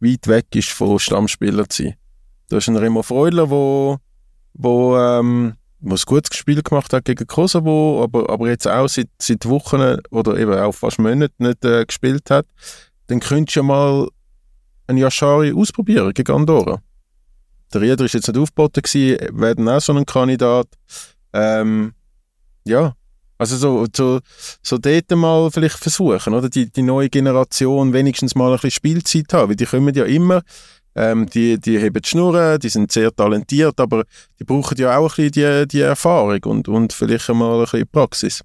weit 0.00 0.26
weg 0.26 0.46
ist 0.54 0.70
von 0.70 0.98
Stammspieler 0.98 1.68
zu 1.68 1.84
sein. 1.84 1.94
Du 2.50 2.56
hast 2.56 2.68
einen 2.68 2.76
Remo 2.76 3.02
Freudler, 3.02 3.48
wo, 3.48 3.98
wo, 4.54 4.98
ähm, 4.98 5.54
wo 5.78 5.94
ein 5.94 6.00
gutes 6.04 6.36
Spiel 6.36 6.62
gemacht 6.62 6.92
hat 6.92 7.04
gegen 7.04 7.26
Kosovo, 7.28 8.02
aber, 8.02 8.28
aber 8.28 8.48
jetzt 8.48 8.66
auch 8.66 8.88
seit, 8.88 9.08
seit 9.18 9.46
Wochen 9.46 9.98
oder 10.10 10.36
eben 10.36 10.54
auch 10.54 10.72
fast 10.72 10.98
Monaten 10.98 11.46
nicht 11.46 11.64
äh, 11.64 11.84
gespielt 11.84 12.28
hat. 12.28 12.46
Dann 13.06 13.20
könntest 13.20 13.54
du 13.54 13.60
ja 13.60 13.64
mal 13.64 14.08
einen 14.88 14.98
Yashari 14.98 15.52
ausprobieren 15.52 16.12
gegen 16.12 16.32
Andorra. 16.32 16.82
Der 17.72 17.80
Rieder 17.80 18.04
ist 18.04 18.14
jetzt 18.14 18.26
nicht 18.26 18.36
aufgeboten 18.38 18.82
wäre 18.82 19.54
dann 19.54 19.68
auch 19.68 19.80
so 19.80 19.92
ein 19.92 20.04
Kandidat. 20.04 20.66
Ähm, 21.32 21.94
ja, 22.64 22.94
also 23.36 23.56
so, 23.56 23.86
so, 23.94 24.20
so 24.62 24.78
dort 24.78 25.10
mal 25.10 25.50
vielleicht 25.50 25.78
versuchen, 25.78 26.34
oder? 26.34 26.48
Die, 26.48 26.70
die 26.70 26.82
neue 26.82 27.08
Generation 27.08 27.92
wenigstens 27.92 28.34
mal 28.34 28.48
ein 28.48 28.54
bisschen 28.54 28.70
Spielzeit 28.70 29.32
haben, 29.32 29.48
weil 29.50 29.56
die 29.56 29.66
kommen 29.66 29.94
ja 29.94 30.04
immer, 30.04 30.42
ähm, 30.94 31.26
die, 31.26 31.60
die 31.60 31.78
haben 31.78 31.92
die 31.92 32.08
Schnurren, 32.08 32.60
die 32.60 32.68
sind 32.68 32.92
sehr 32.92 33.14
talentiert, 33.14 33.80
aber 33.80 34.04
die 34.38 34.44
brauchen 34.44 34.78
ja 34.78 34.96
auch 34.96 35.18
ein 35.18 35.28
bisschen 35.30 35.66
die, 35.66 35.68
die 35.68 35.80
Erfahrung 35.80 36.38
und, 36.44 36.68
und 36.68 36.92
vielleicht 36.92 37.28
mal 37.30 37.56
ein 37.56 37.60
bisschen 37.62 37.88
Praxis. 37.90 38.42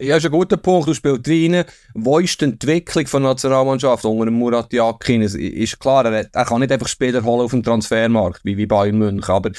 Ja, 0.00 0.16
ist 0.16 0.26
ein 0.26 0.30
guter 0.30 0.56
Punkt. 0.56 0.88
Du 0.88 0.94
spielst 0.94 1.26
rein. 1.26 1.64
Wo 1.94 2.20
ist 2.20 2.40
die 2.40 2.44
Entwicklung 2.44 3.04
der 3.04 3.20
Nationalmannschaft 3.20 4.04
unter 4.04 4.30
Murat 4.30 4.72
Yakin? 4.72 5.22
Es 5.22 5.34
ist 5.34 5.80
klar, 5.80 6.04
er, 6.04 6.28
er, 6.32 6.44
kann 6.44 6.60
nicht 6.60 6.70
einfach 6.70 6.86
Spieler 6.86 7.24
holen 7.24 7.40
auf 7.44 7.50
dem 7.50 7.64
Transfermarkt, 7.64 8.44
wie, 8.44 8.56
wie 8.56 8.66
Bayern 8.66 8.98
München. 8.98 9.34
Aber 9.34 9.50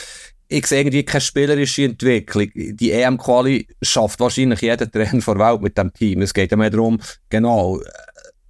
ich 0.51 0.65
sehe 0.65 0.79
irgendwie 0.79 1.03
keine 1.03 1.21
spielerische 1.21 1.83
Entwicklung. 1.85 2.49
Die 2.55 2.91
EM-Quali 2.91 3.67
schafft 3.83 4.19
wahrscheinlich 4.19 4.62
jeder 4.62 4.91
Trainer 4.91 5.21
der 5.21 5.39
Welt 5.39 5.62
mit 5.62 5.77
dem 5.77 5.93
Team. 5.93 6.23
Es 6.23 6.33
geht 6.33 6.49
ja 6.49 6.57
mehr 6.57 6.71
darum, 6.71 6.99
genau, 7.29 7.79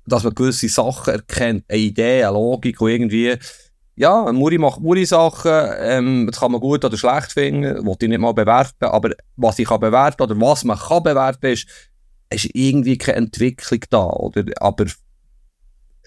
dass 0.05 0.23
man 0.23 0.33
gewisse 0.33 0.69
Sachen 0.69 1.13
erkennt, 1.13 1.65
eine 1.67 1.77
Idee, 1.77 2.23
eine 2.23 2.33
Logik 2.33 2.79
und 2.79 2.89
irgendwie, 2.89 3.35
ja, 3.97 4.31
Muri 4.31 4.57
macht 4.57 4.79
Muri-Sachen, 4.79 5.51
ähm, 5.79 6.27
das 6.27 6.39
kann 6.39 6.53
man 6.53 6.61
gut 6.61 6.85
oder 6.85 6.97
schlecht 6.97 7.33
finden, 7.33 7.85
wollte 7.85 8.05
ich 8.05 8.09
nicht 8.09 8.19
mal 8.19 8.33
bewerten, 8.33 8.85
aber 8.85 9.11
was 9.35 9.59
ich 9.59 9.67
kann 9.67 9.81
bewerten 9.81 10.23
oder 10.23 10.39
was 10.39 10.63
man 10.63 10.79
kann 10.79 11.03
bewerten 11.03 11.47
ist, 11.47 11.67
ist 12.29 12.49
irgendwie 12.53 12.97
keine 12.97 13.17
Entwicklung 13.17 13.81
da, 13.89 14.05
oder? 14.05 14.45
Aber 14.61 14.85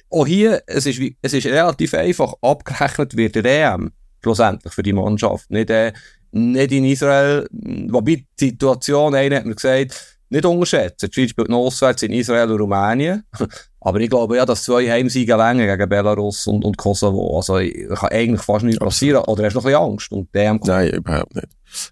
auch 0.09 0.27
hier, 0.27 0.63
es 0.67 0.87
ist, 0.87 1.01
es 1.21 1.35
ist 1.35 1.47
relativ 1.47 1.93
einfach 1.93 2.33
abgerechnet 2.41 3.15
wird 3.15 3.35
der 3.35 3.75
EM 3.75 3.93
schlussendlich 4.23 4.73
für 4.73 4.83
die 4.83 4.93
Mannschaft. 4.93 5.51
Nicht, 5.51 5.71
äh, 5.71 5.93
nicht 6.33 6.73
in 6.73 6.85
Israel, 6.85 7.47
wobei 7.51 8.25
die 8.41 8.49
Situation, 8.49 9.15
einer 9.15 9.37
hat 9.37 9.47
mir 9.47 9.55
gesagt, 9.55 10.19
nicht 10.33 10.47
unterschätzen. 10.47 11.11
Die 11.11 11.15
Schweiz 11.15 11.31
spielt 11.31 11.51
noch 11.51 11.59
auswärts 11.59 12.03
in 12.03 12.13
Israel 12.13 12.51
und 12.51 12.61
Rumänien. 12.61 13.25
Aber 13.81 14.01
ich 14.01 14.09
glaube 14.09 14.37
ja, 14.37 14.47
dass 14.47 14.63
zwei 14.63 14.89
Heimsiege 14.91 15.37
länger 15.37 15.77
gegen 15.77 15.89
Belarus 15.89 16.47
und, 16.47 16.65
und 16.65 16.79
Kosovo. 16.79 17.37
Also, 17.37 17.55
kann 17.95 18.11
eigentlich 18.11 18.41
fast 18.41 18.65
nichts 18.65 18.79
passieren. 18.79 19.25
Oder 19.25 19.45
hast 19.45 19.55
du 19.55 19.59
noch 19.59 19.67
ein 19.67 19.73
bisschen 19.73 19.91
Angst? 19.91 20.13
Und 20.13 20.35
der 20.35 20.55
Nein, 20.55 20.91
überhaupt 20.91 21.35
nicht. 21.35 21.49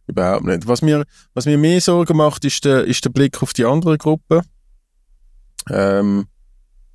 Überhaupt 0.06 0.44
nicht. 0.44 0.66
Was 0.66 0.80
mir, 0.80 1.04
was 1.34 1.46
mir 1.46 1.58
mehr 1.58 1.80
Sorgen 1.80 2.16
macht, 2.16 2.44
ist 2.44 2.64
der, 2.64 2.84
ist 2.84 3.04
der 3.04 3.10
Blick 3.10 3.42
auf 3.42 3.52
die 3.52 3.64
andere 3.64 3.98
Gruppe. 3.98 4.42
Ähm, 5.68 6.26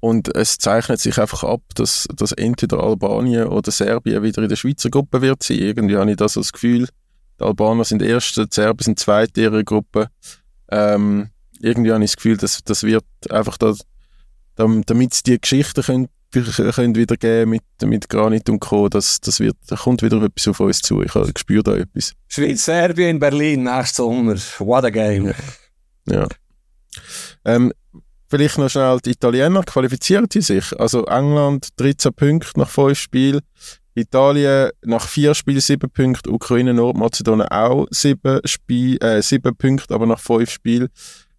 und 0.05 0.35
es 0.35 0.59
zeichnet 0.59 0.99
sich 0.99 1.17
einfach 1.17 1.43
ab, 1.43 1.61
dass, 1.73 2.07
dass 2.15 2.31
entweder 2.31 2.79
Albanien 2.79 3.47
oder 3.47 3.71
Serbien 3.71 4.21
wieder 4.21 4.43
in 4.43 4.49
der 4.49 4.55
Schweizer 4.55 4.91
Gruppe 4.91 5.23
wird 5.23 5.41
sein. 5.41 5.57
Irgendwie 5.57 5.97
habe 5.97 6.11
ich 6.11 6.17
das 6.17 6.37
als 6.37 6.53
Gefühl. 6.53 6.87
Die 7.39 7.43
Albaner 7.43 7.85
sind 7.85 8.03
erste, 8.03 8.45
die 8.45 8.53
Serben 8.53 8.83
sind 8.83 8.99
zweite 8.99 9.41
ihrer 9.41 9.63
Gruppe. 9.63 10.11
Ähm, 10.69 11.29
irgendwie 11.59 11.91
habe 11.91 12.03
ich 12.03 12.11
das 12.11 12.17
Gefühl, 12.17 12.37
dass 12.37 12.63
das 12.63 12.83
wird 12.83 13.03
einfach 13.31 13.57
da, 13.57 13.73
damit 14.55 15.15
sie 15.15 15.23
die 15.23 15.41
Geschichte 15.41 15.81
können, 15.81 16.07
können 16.31 16.95
wieder 16.95 17.17
geben 17.17 17.49
mit, 17.49 17.63
mit 17.83 18.07
Granit 18.07 18.47
und 18.47 18.59
Co. 18.59 18.89
Das, 18.89 19.19
das 19.21 19.39
wird, 19.39 19.57
da 19.65 19.75
kommt 19.75 20.03
wieder 20.03 20.21
etwas 20.21 20.47
auf 20.47 20.59
uns 20.59 20.83
zu. 20.83 21.01
Ich, 21.01 21.15
ich 21.15 21.39
spüre 21.39 21.63
da 21.63 21.77
etwas. 21.77 22.13
Schweiz-Serbien 22.27 23.09
in 23.09 23.19
Berlin 23.19 23.63
nächsten 23.63 24.03
Sommer. 24.03 24.35
What 24.59 24.85
a 24.85 24.91
game. 24.91 25.33
Ja. 26.07 26.27
Ähm, 27.43 27.73
Vielleicht 28.27 28.57
noch 28.57 28.69
schnell, 28.69 28.99
die 29.05 29.11
Italiener 29.11 29.63
qualifizieren 29.63 30.27
die 30.27 30.41
sich. 30.41 30.77
Also 30.79 31.05
England 31.05 31.69
13 31.77 32.13
Punkte 32.13 32.59
nach 32.59 32.69
5 32.69 32.97
Spielen, 32.97 33.41
Italien 33.93 34.71
nach 34.83 35.07
4 35.07 35.35
Spielen 35.35 35.61
7 35.61 35.89
Punkte, 35.89 36.31
Ukraine, 36.31 36.73
Nordmazedonien 36.73 37.47
auch 37.49 37.85
7, 37.91 38.41
Spiel, 38.45 38.97
äh, 39.03 39.21
7 39.21 39.55
Punkte, 39.55 39.93
aber 39.93 40.05
nach 40.05 40.19
5 40.19 40.49
Spielen. 40.49 40.89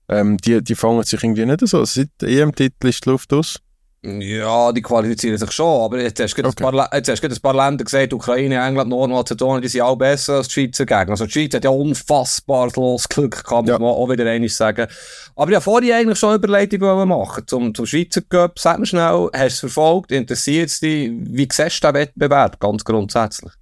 Ähm, 0.09 0.37
die, 0.39 0.63
die 0.63 0.77
fangen 0.77 1.03
sich 1.03 1.23
irgendwie 1.23 1.45
nicht 1.45 1.67
so. 1.67 1.85
Seit 1.85 2.09
EM-Titel 2.23 2.87
ist 2.87 3.05
die 3.05 3.11
Luft 3.11 3.33
aus. 3.33 3.59
Ja, 4.07 4.71
die 4.71 4.83
qualifizieren 4.83 5.37
sich 5.37 5.51
schon, 5.51 5.83
aber 5.83 6.01
jetzt 6.01 6.21
hast 6.21 6.37
du 6.37 6.47
okay. 6.47 6.65
ein, 6.65 6.73
paar, 6.73 6.95
jetzt 6.95 7.09
hast 7.09 7.21
du 7.21 7.27
ein 7.27 7.41
paar 7.41 7.55
Länder 7.55 7.85
gesagt, 7.85 8.13
Ukraine, 8.13 8.65
England, 8.65 8.89
Nordmazedonien, 8.89 9.63
die 9.63 9.69
sind 9.69 9.81
auch 9.81 9.97
besser 9.97 10.35
als 10.35 10.47
die 10.47 10.53
Schweizer 10.53 10.87
Gegner. 10.87 11.11
Also 11.11 11.27
die 11.27 11.33
Schweiz 11.33 11.55
hat 11.55 11.65
ja 11.65 11.71
unfassbar 11.71 12.71
los 12.77 13.09
Glück, 13.09 13.43
kann 13.45 13.65
man 13.65 13.81
ja. 13.81 13.87
auch 13.87 14.09
wieder 14.09 14.31
einmal 14.31 14.49
sagen. 14.49 14.87
Aber 15.35 15.51
ja, 15.51 15.61
vorher 15.61 15.97
eigentlich 15.97 16.19
schon 16.21 16.37
Überleitung 16.37 17.09
machen 17.09 17.43
zum, 17.49 17.75
zum 17.75 17.85
Schweizer 17.85 18.21
Cup. 18.23 18.61
Sag 18.61 18.79
mir 18.79 18.87
schnell, 18.87 19.29
hast 19.33 19.33
du 19.33 19.47
es 19.47 19.59
verfolgt, 19.59 20.13
interessiert 20.13 20.69
es 20.69 20.79
dich, 20.79 21.11
wie 21.13 21.49
siehst 21.51 21.83
du 21.83 21.89
den 21.89 21.95
Wettbewerb 21.95 22.61
ganz 22.61 22.85
grundsätzlich? 22.85 23.53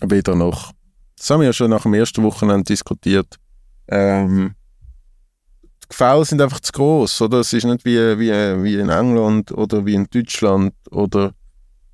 Weder 0.00 0.34
noch. 0.34 0.72
Das 1.18 1.28
haben 1.28 1.40
wir 1.40 1.46
ja 1.46 1.52
schon 1.52 1.70
nach 1.70 1.82
dem 1.82 1.92
ersten 1.92 2.22
Wochenende 2.22 2.64
diskutiert. 2.64 3.36
Ähm, 3.88 4.54
Gefälle 5.92 6.24
sind 6.24 6.40
einfach 6.40 6.60
zu 6.60 6.72
groß, 6.72 7.20
oder? 7.22 7.40
Es 7.40 7.52
ist 7.52 7.64
nicht 7.64 7.84
wie, 7.84 7.98
wie, 8.18 8.30
wie 8.64 8.74
in 8.76 8.88
England 8.88 9.52
oder 9.52 9.84
wie 9.84 9.94
in 9.94 10.06
Deutschland 10.10 10.74
oder, 10.90 11.34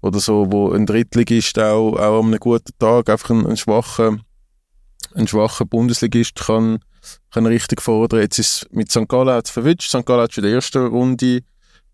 oder 0.01 0.21
so, 0.21 0.47
wo 0.51 0.73
ein 0.73 0.87
Drittligist 0.87 1.59
auch, 1.59 1.95
auch 1.97 2.21
an 2.21 2.29
einem 2.29 2.39
guten 2.39 2.73
Tag 2.79 3.11
einfach 3.11 3.31
einen, 3.31 3.47
einen 3.47 3.57
schwachen, 3.57 4.23
einen 5.15 5.27
schwachen 5.27 5.69
Bundesligist 5.69 6.37
kann, 6.37 6.79
kann 7.33 7.47
richtig 7.47 7.83
fordern. 7.83 8.21
Jetzt 8.21 8.39
ist 8.39 8.67
mit 8.71 8.91
St. 8.91 9.09
Gallen 9.09 9.41
es 9.43 9.51
verwünscht. 9.51 9.89
St. 9.89 10.07
Gallen 10.07 10.23
hat 10.23 10.33
schon 10.33 10.45
in 10.45 10.51
der 10.51 10.57
ersten 10.57 10.87
Runde 10.87 11.41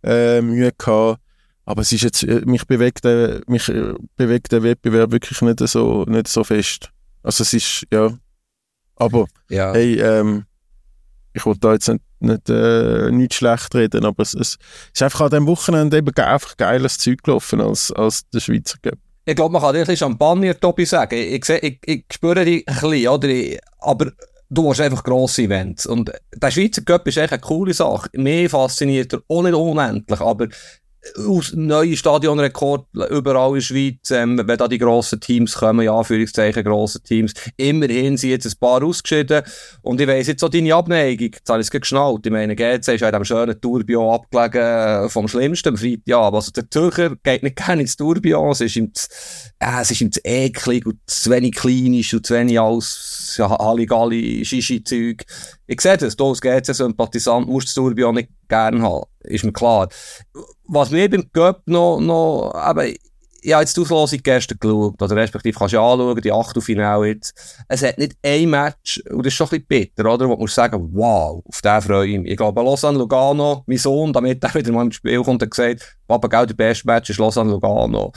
äh, 0.03 0.41
Mühe 0.43 0.73
gehabt. 0.77 1.21
Aber 1.65 1.81
es 1.81 1.93
ist 1.93 2.03
jetzt, 2.03 2.23
äh, 2.23 2.43
mich 2.45 2.67
bewegt 2.67 3.05
der, 3.05 3.41
mich 3.47 3.69
äh, 3.71 3.95
bewegt 4.17 4.53
der 4.53 4.63
Wettbewerb 4.63 5.11
wirklich 5.11 5.41
nicht 5.41 5.61
so, 5.61 6.05
nicht 6.05 6.29
so 6.29 6.45
fest. 6.45 6.91
Also 7.23 7.43
es 7.43 7.55
ist, 7.55 7.87
ja. 7.91 8.13
Aber, 8.97 9.27
Ja. 9.49 9.73
hey, 9.73 9.99
ähm, 9.99 10.45
ich 11.35 11.45
wollte 11.45 11.61
da 11.61 11.73
jetzt 11.73 11.89
nicht, 11.89 12.03
nicht, 12.21 12.49
äh, 12.49 13.11
nicht 13.11 13.35
schlecht 13.35 13.75
reden, 13.75 14.05
aber 14.05 14.23
es, 14.23 14.35
es 14.35 14.57
ist 14.93 15.03
einfach 15.03 15.23
an 15.23 15.31
diesem 15.31 15.47
Wochenende 15.47 15.99
eben 15.99 16.15
einfach 16.17 16.57
geiles 16.57 16.99
Zeug 16.99 17.23
gelaufen 17.23 17.61
als, 17.61 17.93
als 17.93 18.29
der 18.31 18.41
Schweizer 18.41 18.79
Cup. 18.81 18.99
Ich 19.27 19.35
glaube, 19.35 19.53
man 19.53 19.63
kann 19.63 19.73
dir 19.73 19.81
ein 19.81 19.87
bisschen 19.87 20.09
Champagner, 20.09 20.59
Tobi, 20.59 20.85
sagen. 20.85 21.17
Ich, 21.17 21.49
ich, 21.49 21.63
ich, 21.63 21.79
ich 21.85 22.05
spüre 22.13 22.45
dich 22.45 22.67
ein 22.69 22.75
bisschen, 22.75 23.09
oder? 23.09 23.29
Aber 23.79 24.13
du 24.51 24.71
hast 24.71 24.81
einfach 24.81 25.03
grosse 25.03 25.43
Events. 25.43 25.87
Und 25.87 26.13
der 26.35 26.51
Schweizer 26.51 26.83
Cup 26.83 27.07
ist 27.09 27.17
echt 27.17 27.33
eine 27.33 27.41
coole 27.41 27.75
Sache. 27.75 28.09
Mir 28.13 28.49
fasziniert 28.49 29.13
er 29.15 29.23
auch 29.29 29.43
nicht 29.43 29.55
unendlich, 29.55 30.21
aber 30.21 30.49
neue 31.55 31.97
Stadionrekord 31.97 32.87
überall 33.11 33.49
in 33.51 33.55
der 33.55 33.61
Schweiz, 33.61 34.11
ähm, 34.11 34.41
wenn 34.43 34.59
da 34.59 34.69
die 34.69 34.79
grossen 34.79 35.21
Teams 35.21 35.55
kommen, 35.55 35.85
ja, 35.85 35.97
Anführungszeichen 35.97 36.65
grosse 36.65 37.01
Teams, 37.03 37.35
immerhin 37.57 38.17
sind 38.17 38.31
jetzt 38.31 38.47
ein 38.47 38.59
paar 38.59 38.83
ausgeschieden. 38.83 39.43
Und 39.83 40.01
ich 40.01 40.09
weiss 40.09 40.27
jetzt 40.27 40.43
auch 40.43 40.49
deine 40.49 40.75
Abneigung, 40.75 41.31
jetzt 41.33 41.49
habe 41.49 41.61
ich 41.61 41.67
es 41.67 41.71
geschnallt, 41.71 42.25
ich 42.25 42.33
meine, 42.33 42.57
GC 42.57 42.89
ist 42.89 43.01
ja 43.01 43.09
in 43.09 43.13
diesem 43.13 43.25
schönen 43.25 43.61
Tourbillon 43.61 44.15
abgelegen 44.15 44.61
äh, 44.61 45.09
vom 45.09 45.29
Schlimmsten 45.29 45.71
am 45.71 45.77
Freitag, 45.77 46.35
also 46.35 46.51
der 46.51 46.71
Zürcher 46.71 47.17
geht 47.23 47.43
nicht 47.43 47.57
gerne 47.65 47.83
ins 47.83 47.97
Tourbillon, 47.97 48.51
es 48.51 48.61
ist 48.61 48.77
ihm 48.77 48.93
zu, 48.95 49.09
äh, 49.59 49.81
es 49.83 49.91
ist 49.91 50.01
ihm 50.01 50.13
zu 50.13 50.21
eklig 50.25 50.87
und 50.87 50.99
zu 51.07 51.31
wenig 51.31 51.55
klinisch 51.55 52.15
und 52.15 52.27
zu 52.27 52.35
wenig 52.35 52.59
alles 52.59 53.35
ja, 53.39 53.51
Halligalli, 53.51 54.45
Shishi-Zeug. 54.45 55.25
Ich 55.67 55.81
sehe 55.81 55.97
das, 55.97 56.17
du 56.17 56.29
als 56.29 56.41
GC-Sympathisant 56.41 57.47
musst 57.49 57.69
das 57.69 57.75
Tourbillon 57.75 58.15
nicht 58.15 58.31
gerne 58.49 58.83
haben, 58.83 59.05
ist 59.23 59.45
mir 59.45 59.53
klar. 59.53 59.89
Was 60.67 60.91
mir 60.91 61.11
beim 61.11 61.31
Cup 61.33 61.63
noch, 61.67 62.01
noch 62.01 62.53
ich 63.45 63.53
habe 63.53 63.63
jetzt 63.63 63.77
die 63.77 63.83
Auslosung 63.83 64.21
gestern 64.23 64.59
geschaut, 64.59 65.03
oder 65.03 65.17
respektive 65.17 65.59
kannst 65.59 65.75
du 65.75 65.77
ja 65.77 65.83
anschauen, 65.83 66.19
die 66.23 66.33
Achtelfinale 66.33 67.09
jetzt. 67.09 67.65
Es 67.69 67.83
hat 67.83 67.99
nicht 67.99 68.17
ein 68.23 68.49
Match, 68.49 69.03
und 69.11 69.19
das 69.19 69.33
ist 69.33 69.35
schon 69.35 69.49
ein 69.49 69.63
bisschen 69.67 69.67
bitter, 69.67 70.11
oder? 70.11 70.27
Wo 70.27 70.37
musst 70.37 70.55
sagen, 70.55 70.89
wow, 70.95 71.43
auf 71.47 71.61
den 71.61 71.83
freue 71.83 72.09
ich 72.09 72.19
mich. 72.19 72.31
Ich 72.31 72.37
glaube, 72.39 72.63
Lausanne 72.63 72.97
Lugano, 72.97 73.63
mein 73.67 73.77
Sohn, 73.77 74.15
damit 74.15 74.43
er 74.43 74.55
wieder 74.55 74.73
mal 74.73 74.87
ins 74.87 74.95
Spiel 74.95 75.23
kommt, 75.23 75.43
hat 75.43 75.51
gesagt, 75.51 75.95
Papa, 76.09 76.27
gell, 76.29 76.47
der 76.47 76.55
beste 76.55 76.87
Match 76.87 77.11
ist 77.11 77.19
Lausanne 77.19 77.51
Lugano. 77.51 78.13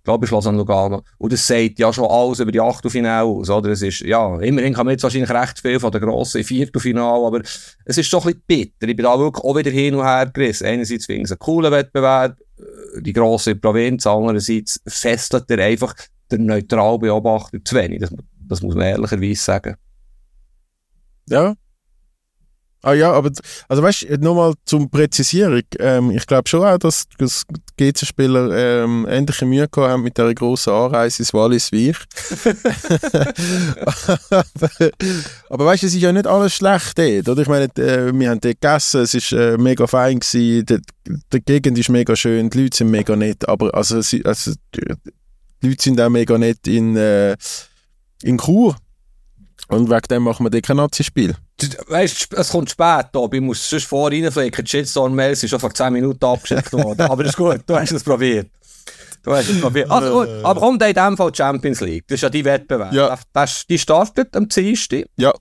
Ich 0.00 0.04
glaube, 0.04 0.24
ich 0.24 0.30
Lausanne 0.30 0.56
Lugano. 0.56 1.02
Und 1.18 1.30
das 1.30 1.46
sagt 1.46 1.78
ja 1.78 1.92
schon 1.92 2.06
alles 2.06 2.40
über 2.40 2.50
die 2.50 2.60
Achtelfinale 2.60 3.28
aus, 3.28 3.50
oder? 3.50 3.68
Es 3.68 3.82
ist, 3.82 4.00
ja, 4.00 4.40
immerhin 4.40 4.72
kann 4.72 4.86
man 4.86 4.92
jetzt 4.92 5.02
wahrscheinlich 5.02 5.30
recht 5.30 5.60
viel 5.60 5.78
von 5.78 5.92
der 5.92 6.00
grossen 6.00 6.42
Viertelfinale, 6.42 7.26
aber 7.26 7.42
es 7.84 7.98
ist 7.98 8.06
schon 8.06 8.20
ein 8.20 8.26
bisschen 8.26 8.42
bitter. 8.46 8.88
Ich 8.88 8.96
bin 8.96 9.04
da 9.04 9.18
wirklich 9.18 9.44
auch 9.44 9.54
wieder 9.54 9.70
hin 9.70 9.94
und 9.94 10.04
her 10.04 10.30
gerissen. 10.32 10.66
Einerseits 10.66 11.04
finde 11.04 11.20
ich 11.20 11.24
es 11.26 11.32
einen 11.32 11.38
coolen 11.38 11.70
Wettbewerb, 11.70 12.38
äh, 12.58 13.02
die 13.02 13.12
grosse 13.12 13.56
Provinz, 13.56 14.06
andererseits 14.06 14.80
fesselt 14.86 15.50
er 15.50 15.58
einfach 15.58 15.94
der 16.30 16.38
neutrale 16.38 16.98
Beobachter 16.98 17.58
zu 17.62 17.76
wenig. 17.76 18.00
Das, 18.00 18.10
das 18.48 18.62
muss 18.62 18.74
man 18.74 18.86
ehrlicherweise 18.86 19.42
sagen. 19.42 19.76
Ja. 21.28 21.54
Ah 22.82 22.94
ja, 22.94 23.12
aber 23.12 23.30
also 23.68 23.82
weißt 23.82 24.06
du, 24.08 24.18
nochmal 24.18 24.54
zum 24.64 24.88
Präzisierung. 24.88 25.62
Ähm, 25.78 26.10
ich 26.12 26.26
glaube 26.26 26.48
schon 26.48 26.64
auch, 26.64 26.78
dass, 26.78 27.04
dass 27.18 27.44
die 27.78 27.92
GC-Spieler 27.92 28.84
ähm, 28.84 29.06
ähnliche 29.08 29.44
Mühe 29.44 29.68
gehabt 29.68 29.92
haben 29.92 30.02
mit 30.02 30.16
dieser 30.16 30.34
grossen 30.34 30.72
Anreise 30.72 31.22
ins 31.22 31.34
Wallis 31.34 31.70
wie 31.72 31.90
ich. 31.90 31.98
aber, 34.30 34.70
aber 35.50 35.66
weißt 35.66 35.82
du, 35.82 35.86
es 35.88 35.94
ist 35.94 36.00
ja 36.00 36.10
nicht 36.10 36.26
alles 36.26 36.54
schlecht 36.54 36.98
dort. 36.98 37.28
Oder? 37.28 37.42
Ich 37.42 37.48
meine, 37.48 37.64
äh, 37.76 38.12
wir 38.14 38.30
haben 38.30 38.40
dort 38.40 38.60
gegessen, 38.60 39.02
es 39.02 39.14
war 39.14 39.38
äh, 39.38 39.58
mega 39.58 39.86
fein, 39.86 40.20
gewesen, 40.20 40.64
die, 40.64 40.78
die 41.34 41.40
Gegend 41.40 41.78
ist 41.78 41.90
mega 41.90 42.16
schön, 42.16 42.48
die 42.48 42.62
Leute 42.62 42.78
sind 42.78 42.90
mega 42.90 43.14
nett, 43.14 43.46
aber 43.46 43.74
also, 43.74 43.96
also 43.96 44.52
die, 44.74 44.94
die 45.62 45.68
Leute 45.68 45.82
sind 45.82 46.00
auch 46.00 46.08
mega 46.08 46.38
nett 46.38 46.66
in, 46.66 46.96
äh, 46.96 47.36
in 48.22 48.38
Chur. 48.38 48.76
Und 49.68 49.88
wegen 49.88 50.08
dem 50.10 50.22
machen 50.24 50.46
wir 50.46 50.50
dort 50.50 50.64
kein 50.64 50.78
Nazi-Spiel. 50.78 51.36
Weißt 51.88 52.32
es 52.32 52.48
kommt 52.50 52.70
spät, 52.70 53.06
Tobi. 53.12 53.38
Ich 53.38 53.42
muss 53.42 53.68
sonst 53.68 53.86
vor 53.86 54.10
reinfliegen. 54.10 54.64
Die 54.64 54.70
Shitstorm-Mail 54.70 55.36
sind 55.36 55.48
schon 55.48 55.60
vor 55.60 55.72
10 55.72 55.92
Minuten 55.92 56.24
abgeschickt 56.24 56.72
worden. 56.72 57.02
aber 57.02 57.22
das 57.22 57.32
ist 57.32 57.36
gut, 57.36 57.60
du 57.66 57.74
hast 57.74 57.92
es 57.92 58.02
probiert. 58.04 58.50
Du 59.22 59.32
hast 59.32 59.48
es 59.50 59.60
probiert. 59.60 59.90
Also 59.90 60.20
gut, 60.20 60.28
aber 60.42 60.60
kommt 60.60 60.82
in 60.82 60.94
dem 60.94 61.16
Fall 61.16 61.30
die 61.30 61.36
Champions 61.36 61.80
League. 61.80 62.04
Das 62.08 62.16
ist 62.16 62.22
ja 62.22 62.30
die 62.30 62.44
Wettbewerb. 62.44 62.92
Ja. 62.92 63.18
Das, 63.32 63.66
die 63.66 63.78
startet 63.78 64.34
am 64.34 64.48
Dienstag. 64.48 65.06
Ja. 65.16 65.32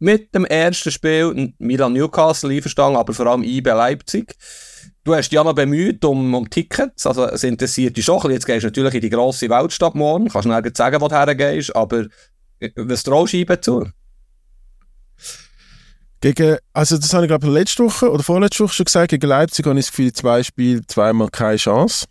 Mit 0.00 0.34
dem 0.34 0.44
ersten 0.44 0.90
Spiel 0.90 1.54
Milan-Newcastle 1.58 2.52
einverstanden, 2.52 2.96
aber 2.96 3.12
vor 3.14 3.26
allem 3.26 3.44
IB 3.44 3.70
Leipzig. 3.70 4.34
Du 5.04 5.14
hast 5.14 5.30
dich 5.30 5.36
ja 5.36 5.44
noch 5.44 5.54
bemüht 5.54 6.04
um, 6.04 6.34
um 6.34 6.50
Tickets, 6.50 7.06
also 7.06 7.24
es 7.26 7.44
interessiert 7.44 7.96
dich 7.96 8.04
schon 8.04 8.16
ein 8.16 8.22
bisschen. 8.22 8.32
Jetzt 8.32 8.46
gehst 8.46 8.62
du 8.64 8.66
natürlich 8.66 8.94
in 8.94 9.00
die 9.00 9.10
grosse 9.10 9.48
Weltstadt 9.48 9.94
morgen, 9.94 10.28
kannst 10.28 10.48
nirgends 10.48 10.76
sagen, 10.76 11.00
wo 11.00 11.08
du 11.08 11.14
hergehst, 11.14 11.74
aber 11.74 12.06
äh, 12.58 12.70
was 12.76 13.04
traust 13.04 13.32
du 13.32 13.38
IB 13.38 13.60
zu? 13.60 13.86
Gegen, 16.20 16.56
also 16.72 16.98
das 16.98 17.12
habe 17.14 17.24
ich 17.24 17.28
glaube 17.28 17.48
letzte 17.48 17.84
Woche 17.84 18.10
oder 18.10 18.22
vorletzte 18.22 18.64
Woche 18.64 18.74
schon 18.74 18.84
gesagt, 18.84 19.10
gegen 19.10 19.26
Leipzig 19.26 19.64
habe 19.66 19.78
ich 19.78 19.86
das 19.86 19.92
Gefühl, 19.92 20.12
zwei 20.12 20.42
Spiele, 20.42 20.86
zweimal 20.86 21.28
keine 21.28 21.56
Chance. 21.56 22.06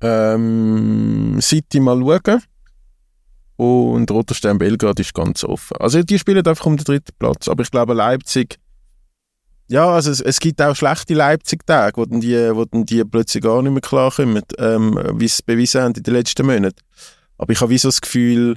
Ähm, 0.00 1.38
City 1.40 1.80
mal 1.80 2.00
schauen. 2.00 2.42
Und 3.56 4.10
Roter 4.10 4.34
Stern 4.34 4.58
Belgrad 4.58 5.00
ist 5.00 5.14
ganz 5.14 5.42
offen. 5.42 5.76
Also 5.78 6.02
die 6.02 6.18
spielen 6.18 6.46
einfach 6.46 6.66
um 6.66 6.76
den 6.76 6.84
dritten 6.84 7.12
Platz. 7.18 7.48
Aber 7.48 7.62
ich 7.62 7.70
glaube 7.70 7.92
Leipzig, 7.92 8.58
ja, 9.68 9.86
also 9.88 10.10
es, 10.10 10.20
es 10.20 10.40
gibt 10.40 10.62
auch 10.62 10.74
schlechte 10.74 11.14
Leipzig-Tage, 11.14 11.96
wo, 11.96 12.06
dann 12.06 12.20
die, 12.20 12.36
wo 12.54 12.64
dann 12.64 12.86
die 12.86 13.04
plötzlich 13.04 13.42
gar 13.42 13.60
nicht 13.62 13.72
mehr 13.72 13.82
klarkommen, 13.82 14.42
ähm, 14.58 14.98
wie 15.14 15.28
sie 15.28 15.34
es 15.34 15.42
bewiesen 15.42 15.82
haben 15.82 15.94
in 15.94 16.02
den 16.02 16.14
letzten 16.14 16.46
Monaten. 16.46 16.80
Aber 17.36 17.52
ich 17.52 17.60
habe 17.60 17.70
wie 17.70 17.78
so 17.78 17.88
das 17.88 18.00
Gefühl, 18.00 18.56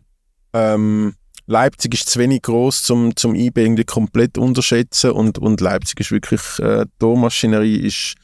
ähm, 0.53 1.15
Leipzig 1.51 1.93
ist 1.93 2.09
zu 2.09 2.19
wenig 2.19 2.43
groß 2.43 2.83
zum 2.83 3.15
zum 3.15 3.35
IB 3.35 3.61
irgendwie 3.61 3.83
komplett 3.83 4.37
unterschätzen 4.37 5.11
und 5.11 5.37
und 5.37 5.61
Leipzig 5.61 5.99
ist 5.99 6.11
wirklich 6.11 6.41
äh, 6.59 6.85
die 6.85 6.91
Tormaschinerie 6.99 7.77
ist 7.77 8.15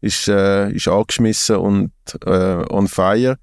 ist 0.00 0.28
äh, 0.28 0.70
ist 0.70 0.86
angeschmissen 0.88 1.56
und 1.56 1.92
äh, 2.26 2.64
on 2.70 2.86
fire. 2.86 3.36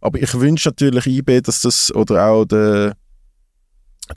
Aber 0.00 0.18
ich 0.20 0.32
wünsche 0.34 0.68
natürlich 0.68 1.06
IB, 1.06 1.40
dass 1.42 1.62
das 1.62 1.94
oder 1.94 2.26
auch 2.28 2.44
der 2.44 2.94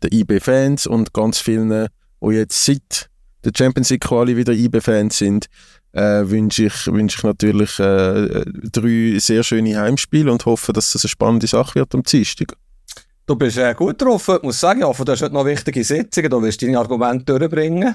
der 0.01 0.11
IB-Fans 0.11 0.85
und 0.85 1.13
ganz 1.13 1.39
vielen, 1.39 1.87
die 2.21 2.27
jetzt 2.35 2.65
seit 2.65 3.09
der 3.43 3.51
Champions 3.57 3.89
League 3.89 4.03
Quali 4.03 4.35
wieder 4.35 4.53
IB-Fans 4.53 5.17
sind, 5.17 5.47
äh, 5.93 6.29
wünsche 6.29 6.65
ich, 6.65 6.87
wünsche 6.87 7.17
ich 7.17 7.23
natürlich 7.23 7.79
äh, 7.79 8.43
drei 8.45 9.17
sehr 9.19 9.43
schöne 9.43 9.79
Heimspiele 9.79 10.31
und 10.31 10.45
hoffe, 10.45 10.73
dass 10.73 10.91
das 10.91 11.05
eine 11.05 11.09
spannende 11.09 11.47
Sache 11.47 11.75
wird 11.75 11.95
am 11.95 12.03
Dienstag. 12.03 12.53
Du 13.29 13.35
bist 13.35 13.57
äh, 13.57 13.73
gut 13.73 14.01
drauf, 14.01 14.29
ich 14.29 14.41
muss 14.41 14.57
sagen. 14.57 14.85
Hoffe, 14.85 15.03
du 15.03 15.11
hast 15.11 15.21
heute 15.21 15.33
noch 15.33 15.45
wichtige 15.45 15.83
Sitzungen, 15.83 16.29
du 16.29 16.41
wirst 16.41 16.61
deine 16.61 16.79
Argumente 16.79 17.37
durchbringen. 17.37 17.93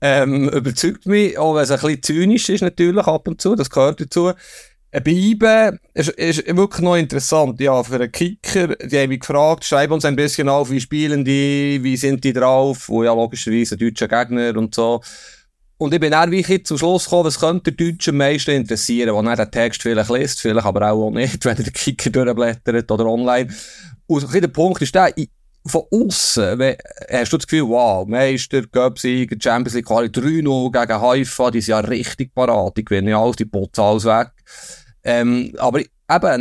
Ähm, 0.00 0.48
überzeugt 0.48 1.04
mich, 1.04 1.36
auch 1.36 1.54
wenn 1.54 1.64
es 1.64 1.70
ein 1.70 1.80
bisschen 1.80 2.02
zynisch 2.02 2.48
ist 2.48 2.62
natürlich 2.62 3.06
ab 3.06 3.28
und 3.28 3.42
zu, 3.42 3.54
das 3.54 3.68
gehört 3.68 4.00
dazu. 4.00 4.32
Äh, 4.90 5.02
Bei 5.02 5.10
IBE 5.10 5.78
ist, 5.92 6.08
ist 6.08 6.56
wirklich 6.56 6.80
noch 6.80 6.96
interessant, 6.96 7.60
ja, 7.60 7.82
für 7.82 7.96
einen 7.96 8.10
Kicker, 8.10 8.68
die 8.68 8.98
haben 8.98 9.10
mich 9.10 9.20
gefragt, 9.20 9.66
schreib 9.66 9.90
uns 9.90 10.06
ein 10.06 10.16
bisschen 10.16 10.48
auf, 10.48 10.70
wie 10.70 10.80
spielen 10.80 11.26
die, 11.26 11.80
wie 11.82 11.98
sind 11.98 12.24
die 12.24 12.32
drauf, 12.32 12.88
wo 12.88 13.04
ja 13.04 13.12
logischerweise 13.12 13.74
ein 13.74 13.80
deutscher 13.80 14.08
Gegner 14.08 14.56
und 14.56 14.74
so. 14.74 15.02
Und 15.80 15.94
ich 15.94 16.00
bin 16.00 16.10
dann 16.10 16.30
wie 16.30 16.40
ich 16.40 16.66
zum 16.66 16.76
Schluss 16.76 17.04
gekommen, 17.04 17.24
was 17.24 17.40
könnte 17.40 17.72
der 17.72 17.86
Deutsche 17.86 18.10
am 18.10 18.18
meisten 18.18 18.50
interessieren, 18.50 19.14
wo 19.14 19.22
er 19.22 19.36
den 19.36 19.50
Text 19.50 19.80
vielleicht 19.80 20.10
liest, 20.10 20.38
vielleicht 20.38 20.66
aber 20.66 20.92
auch 20.92 21.10
nicht, 21.10 21.42
wenn 21.46 21.56
er 21.56 21.64
den 21.64 21.72
Kicker 21.72 22.10
durchblättert 22.10 22.90
oder 22.90 23.06
online. 23.06 23.48
Und 24.06 24.30
der 24.34 24.48
Punkt 24.48 24.82
ist 24.82 24.94
der, 24.94 25.14
von 25.64 25.84
außen 25.90 26.60
hast 27.10 27.32
du 27.32 27.38
das 27.38 27.46
Gefühl, 27.46 27.68
wow, 27.68 28.06
Meister, 28.06 28.60
Göpsieger, 28.60 29.36
Champions 29.40 29.74
League 29.74 29.86
Quali 29.86 30.08
3-0 30.08 30.70
gegen 30.70 31.00
Haifa, 31.00 31.50
die 31.50 31.62
sind 31.62 31.72
ja 31.72 31.80
richtig 31.80 32.34
parat, 32.34 32.76
die 32.76 32.84
gewinnen 32.84 33.08
ja 33.08 33.22
alles, 33.22 33.36
die 33.36 33.46
putzen 33.46 33.80
alles 33.80 34.04
weg. 34.04 34.32
Ähm, 35.02 35.54
aber 35.56 35.80
eben, 35.80 35.88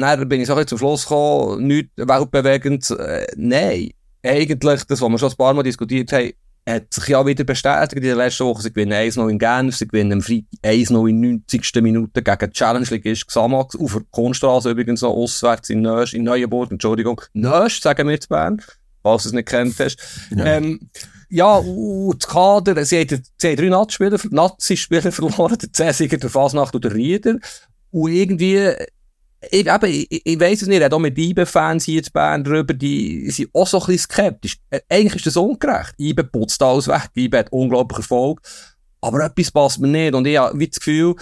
dann 0.02 0.28
bin 0.28 0.42
ich 0.42 0.48
so 0.48 0.62
zum 0.66 0.78
Schluss 0.78 1.04
gekommen, 1.04 1.66
nichts 1.66 1.94
weltbewegend, 1.96 2.90
äh, 2.92 3.26
nein. 3.38 3.92
Eigentlich, 4.22 4.84
das, 4.84 5.00
was 5.00 5.10
wir 5.10 5.18
schon 5.18 5.30
ein 5.30 5.38
paar 5.38 5.54
Mal 5.54 5.64
diskutiert 5.64 6.12
haben, 6.12 6.34
hat 6.70 6.94
sich 6.94 7.08
ja 7.08 7.26
wieder 7.26 7.44
bestätigt 7.44 7.94
in 7.94 8.04
der 8.04 8.16
letzten 8.16 8.46
Woche. 8.46 8.62
Sie 8.62 8.70
gewinnen 8.70 8.94
1-0 8.94 9.30
in 9.30 9.40
Genf, 9.40 9.76
sie 9.76 9.88
gewinnen 9.88 10.14
am 10.14 10.22
Freitag 10.22 10.46
1-0 10.64 11.10
in 11.10 11.20
90. 11.22 11.82
Minute 11.82 12.22
gegen 12.22 12.40
die 12.40 12.50
Challenge 12.52 12.88
League 12.90 13.06
ist 13.06 13.28
Xamax, 13.28 13.76
auf 13.76 13.94
der 13.94 14.04
Kunststraße 14.12 14.72
übrigens 14.72 15.02
noch, 15.02 15.16
auswärts 15.16 15.70
in 15.70 15.82
Nösch, 15.82 16.14
in 16.14 16.24
Neuenburg, 16.24 16.72
Entschuldigung. 16.72 17.22
Nösch, 17.34 17.82
sagen 17.82 18.08
wir 18.08 18.20
zu 18.20 18.30
Bern, 18.30 18.62
falls 19.04 19.24
du 19.24 19.30
es 19.30 19.34
nicht 19.34 19.48
kennt 19.48 19.80
hast. 19.80 19.98
Ja. 20.36 20.46
Ähm, 20.46 20.90
ja, 21.30 21.60
uh, 21.60 22.14
das 22.14 22.28
Kader, 22.28 22.84
sie 22.86 23.00
haben, 23.02 23.24
sie 23.38 23.48
haben 23.48 23.56
drei 23.56 23.70
Nazi-Spieler, 23.70 24.20
Nazi-Spieler 24.32 25.12
verloren, 25.12 25.58
der 25.60 25.72
Cäsiger, 25.72 26.18
der 26.18 26.30
Fasnacht 26.30 26.74
und 26.74 26.84
der 26.84 26.94
Rieder. 26.94 27.38
Und 27.92 28.12
irgendwie, 28.12 28.74
ich, 29.50 29.68
eben, 29.68 29.86
ich, 29.86 30.22
ich 30.26 30.40
weiss 30.40 30.62
es 30.62 30.68
nicht, 30.68 30.94
auch 30.94 31.00
mit 31.00 31.18
IBE-Fans 31.18 31.86
hier 31.86 32.04
in 32.04 32.12
Bern 32.12 32.44
drüber, 32.44 32.74
die 32.74 33.30
sind 33.32 33.50
auch 33.54 33.68
so 33.68 33.80
ein 33.80 33.86
bisschen 33.86 34.12
skeptisch. 34.12 34.58
Eigentlich 34.90 35.16
ist 35.16 35.28
das 35.28 35.38
ungerecht. 35.38 35.94
IBE 35.98 36.24
putzt 36.26 36.62
alles 36.62 36.88
weg, 36.88 37.10
IBE 37.16 37.40
hat 37.40 37.52
unglaublich 37.52 38.00
Erfolg. 38.00 38.42
Aber 39.02 39.24
etwas 39.24 39.52
passt 39.52 39.80
mir 39.80 39.88
nicht. 39.88 40.14
Und 40.14 40.28
ich 40.28 40.38
habe 40.38 40.68
das 40.68 40.80
Gefühl, 40.80 41.16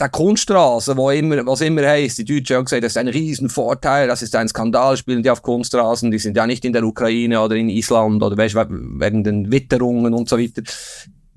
der 0.00 0.08
Kunststraße, 0.08 0.96
wo 0.96 1.10
immer, 1.10 1.46
was 1.46 1.60
immer 1.60 1.82
heisst, 1.82 2.18
die 2.18 2.24
Deutschen 2.24 2.56
haben 2.56 2.64
gesagt, 2.64 2.82
das 2.82 2.92
ist 2.92 2.96
ein 2.96 3.06
Riesenvorteil, 3.08 4.08
das 4.08 4.22
ist 4.22 4.34
ein 4.34 4.48
Skandal, 4.48 4.96
spielen 4.96 5.22
die 5.22 5.30
auf 5.30 5.42
Kunststraßen, 5.42 6.10
die 6.10 6.18
sind 6.18 6.36
ja 6.36 6.46
nicht 6.46 6.64
in 6.64 6.72
der 6.72 6.82
Ukraine 6.82 7.40
oder 7.40 7.54
in 7.54 7.68
Island 7.68 8.20
oder 8.22 8.36
weißt, 8.36 8.56
wegen 8.56 9.22
den 9.22 9.52
Witterungen 9.52 10.12
und 10.12 10.28
so 10.28 10.38
weiter. 10.38 10.62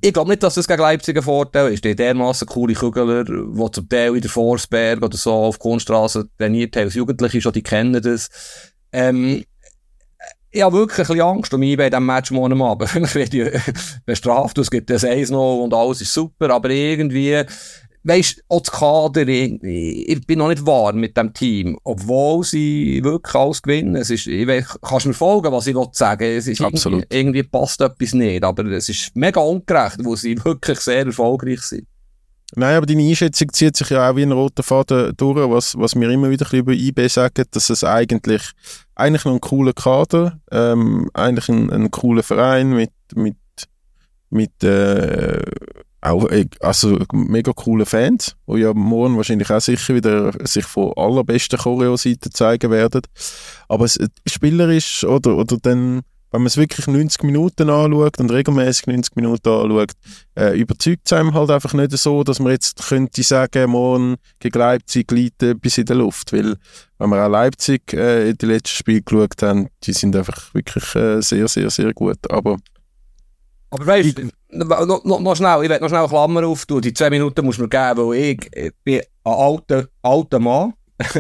Ich 0.02 0.14
glaube 0.14 0.30
nicht, 0.30 0.44
dass 0.44 0.56
das 0.56 0.68
gegen 0.68 0.82
Leipzig 0.82 1.18
ein 1.18 1.24
Vorteil 1.24 1.74
ist. 1.74 1.84
Die 1.84 1.96
dermassen 1.96 2.48
coole 2.48 2.74
Kügler, 2.74 3.24
die 3.24 3.72
zum 3.72 3.90
Teil 3.90 4.16
in 4.16 4.22
der 4.22 4.30
Forsberg 4.30 5.02
oder 5.02 5.18
so 5.18 5.34
auf 5.34 5.58
Kunststraße 5.60 6.30
trainiert 6.38 6.76
haben, 6.76 6.86
als 6.86 6.96
Jugendliche 6.96 7.42
schon, 7.42 7.54
die 7.54 7.64
kennen 7.64 8.02
das. 8.02 8.30
Ähm, 8.92 9.44
ich 10.52 10.62
habe 10.62 10.78
wirklich 10.78 11.00
ein 11.00 11.08
bisschen 11.08 11.22
Angst 11.22 11.54
um 11.54 11.60
mich 11.60 11.76
bei 11.76 11.90
diesem 11.90 12.06
Match 12.06 12.32
morgen 12.32 12.62
Abend. 12.62 12.90
Vielleicht 13.10 13.34
werde 13.34 13.58
ich 13.58 13.74
bestraft, 14.06 14.58
es 14.58 14.72
gibt 14.72 14.90
das 14.90 15.04
Eis 15.04 15.30
noch 15.30 15.64
und 15.64 15.74
alles 15.74 16.02
ist 16.02 16.14
super, 16.14 16.50
aber 16.50 16.70
irgendwie, 16.70 17.44
weisst, 18.06 18.44
auch 18.48 18.62
das 18.62 18.72
Kader, 18.72 19.28
ich, 19.28 19.62
ich, 19.64 20.28
bin 20.28 20.40
noch 20.40 20.50
nicht 20.50 20.66
warm 20.66 21.00
mit 21.00 21.18
dem 21.18 21.34
Team, 21.34 21.78
obwohl 21.84 22.44
sie 22.44 23.04
wirklich 23.04 23.36
alles 23.36 23.62
gewinnen. 23.62 23.96
Es 23.96 24.10
ist, 24.10 24.28
ich 24.28 24.48
weiss, 24.48 24.78
kannst 24.82 25.08
mir 25.08 25.14
folgen, 25.14 25.52
was 25.52 25.68
ich 25.68 25.76
sagen 25.94 26.24
Es 26.24 26.48
ist 26.48 26.62
Absolut. 26.62 27.06
Irgendwie, 27.10 27.18
irgendwie 27.18 27.44
passt 27.44 27.82
etwas 27.82 28.14
nicht, 28.14 28.44
aber 28.44 28.66
es 28.66 28.90
ist 28.90 29.16
mega 29.16 29.42
ungerecht, 29.42 29.98
wo 30.04 30.16
sie 30.16 30.38
wirklich 30.46 30.80
sehr 30.80 31.06
erfolgreich 31.06 31.62
sind. 31.62 31.88
Nein, 32.56 32.78
aber 32.78 32.86
deine 32.86 33.02
Einschätzung 33.02 33.52
zieht 33.52 33.76
sich 33.76 33.90
ja 33.90 34.10
auch 34.10 34.16
wie 34.16 34.22
ein 34.22 34.32
roter 34.32 34.62
Faden 34.62 35.14
durch, 35.18 35.50
was, 35.50 35.76
was 35.78 35.96
wir 35.96 36.10
immer 36.10 36.30
wieder 36.30 36.46
ein 36.50 36.60
über 36.60 36.74
IB 36.74 37.08
sagen, 37.08 37.44
dass 37.50 37.72
es 37.72 37.84
eigentlich, 37.84 38.44
eigentlich 38.94 39.26
noch 39.26 39.34
ein 39.34 39.42
cooler 39.42 39.74
Kader, 39.74 40.40
ähm, 40.52 41.10
eigentlich 41.14 41.50
ein, 41.50 41.72
ein 41.72 41.90
cooler 41.90 42.22
Verein 42.22 42.70
mit, 42.70 42.92
mit, 43.16 43.36
mit, 44.30 44.64
äh, 44.64 45.42
auch, 46.06 46.30
äh, 46.30 46.46
also 46.60 47.00
mega 47.14 47.52
coole 47.54 47.86
Fans, 47.86 48.36
die 48.48 48.60
ja 48.60 48.74
morgen 48.74 49.18
wahrscheinlich 49.18 49.50
auch 49.50 49.62
sicher 49.62 49.96
wieder 49.96 50.32
sich 50.46 50.66
von 50.66 50.94
allerbesten 50.96 51.60
Choreo-Seiten 51.60 52.32
zeigen 52.32 52.72
werden. 52.72 53.02
Aber 53.68 53.86
es, 53.86 54.00
spielerisch 54.28 55.04
oder, 55.04 55.36
oder 55.36 55.58
dann, 55.58 56.02
wenn 56.32 56.42
man 56.42 56.48
es 56.48 56.58
wirklich 56.58 56.88
90 56.88 57.24
Minuten 57.24 57.70
anschaut 57.70 58.20
und 58.20 58.32
regelmäßig 58.32 58.88
90 58.88 59.16
Minuten 59.16 59.50
anschaut, 59.50 59.92
äh, 60.36 60.60
überzeugt 60.60 61.02
es 61.06 61.14
einem 61.14 61.34
halt 61.34 61.50
einfach 61.50 61.74
nicht 61.74 61.92
so, 61.98 62.24
dass 62.24 62.40
man 62.40 62.52
jetzt 62.52 62.88
könnte 62.88 63.24
sagen, 63.24 63.72
morgen 63.72 64.16
gegen 64.40 64.60
Leipzig 64.60 65.12
liegt 65.12 65.42
etwas 65.44 65.78
in 65.78 65.86
der 65.86 65.96
Luft. 65.96 66.34
Weil, 66.34 66.58
wenn 67.00 67.10
wir 67.10 67.26
auch 67.26 67.30
Leipzig 67.30 67.94
äh, 67.94 68.30
in 68.30 68.38
den 68.38 68.50
letzten 68.50 68.76
Spielen 68.76 69.06
geschaut 69.06 69.42
haben, 69.42 69.70
die 69.84 69.94
sind 69.94 70.16
einfach 70.16 70.54
wirklich 70.54 70.96
äh, 70.96 71.22
sehr, 71.22 71.48
sehr, 71.48 71.70
sehr 71.70 71.94
gut. 71.94 72.30
Aber 72.30 72.58
aber 73.70 73.86
weißt 73.86 74.18
du, 74.18 74.30
noch, 74.52 75.04
noch, 75.04 75.20
noch, 75.20 75.36
schnell, 75.36 75.64
ich 75.64 75.70
werde 75.70 75.84
noch 75.84 75.90
schnell 75.90 76.02
eine 76.02 76.10
Klammer 76.10 76.46
auftun. 76.46 76.82
Die 76.82 76.94
zwei 76.94 77.10
Minuten 77.10 77.46
muss 77.46 77.58
man 77.58 77.70
geben, 77.70 78.08
weil 78.08 78.18
ich, 78.18 78.50
ich 78.56 78.72
bin 78.84 79.02
ein 79.24 79.34
alter, 79.34 79.88
alter 80.02 80.40
Mann. 80.40 80.74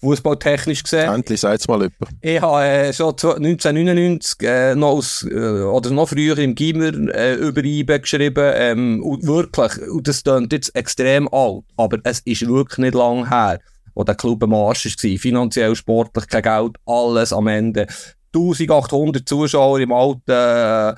Fußballtechnisch 0.00 0.82
gesehen. 0.82 1.14
Endlich 1.14 1.40
sagt 1.40 1.68
mal 1.68 1.76
jemand. 1.76 1.94
Ich 2.20 2.40
habe 2.40 2.64
äh, 2.64 2.92
schon 2.92 3.10
1999 3.10 4.42
äh, 4.42 4.74
noch, 4.74 4.88
aus, 4.88 5.24
äh, 5.30 5.62
oder 5.62 5.90
noch 5.90 6.08
früher 6.08 6.36
im 6.38 6.56
Gimmer 6.56 6.92
äh, 7.14 7.34
über 7.34 7.62
IBE 7.62 8.00
geschrieben. 8.00 8.52
Ähm, 8.56 9.02
und 9.04 9.24
wirklich, 9.24 9.88
und 9.88 10.08
das 10.08 10.24
klingt 10.24 10.52
jetzt 10.52 10.74
extrem 10.74 11.32
alt, 11.32 11.62
aber 11.76 11.98
es 12.02 12.18
ist 12.20 12.48
wirklich 12.48 12.78
nicht 12.78 12.94
lang 12.94 13.28
her, 13.28 13.60
wo 13.94 14.02
der 14.02 14.16
Club 14.16 14.42
am 14.42 14.54
Arsch 14.54 14.86
war. 14.86 15.18
Finanziell, 15.18 15.76
sportlich, 15.76 16.26
kein 16.26 16.42
Geld, 16.42 16.76
alles 16.84 17.32
am 17.32 17.46
Ende. 17.46 17.86
1800 18.34 19.28
Zuschauer 19.28 19.78
im 19.78 19.92
alten... 19.92 20.30
Äh, 20.30 20.94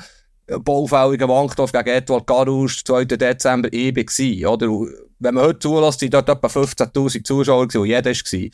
baufälligen 0.47 1.29
Wankdorf 1.29 1.73
gegen 1.73 1.89
Edward 1.89 2.27
Garusch, 2.27 2.85
2. 2.85 3.05
Dezember 3.05 3.73
eben 3.73 4.07
gewesen, 4.07 4.47
oder? 4.47 4.69
Wenn 5.19 5.35
man 5.35 5.45
heute 5.45 5.59
zulässt, 5.59 6.01
sind 6.01 6.13
dort 6.13 6.29
etwa 6.29 6.47
15.000 6.47 7.25
Zuschauer 7.25 7.69
gewesen, 7.69 7.81
und 7.81 7.89
jeder 7.89 8.11
war. 8.11 8.51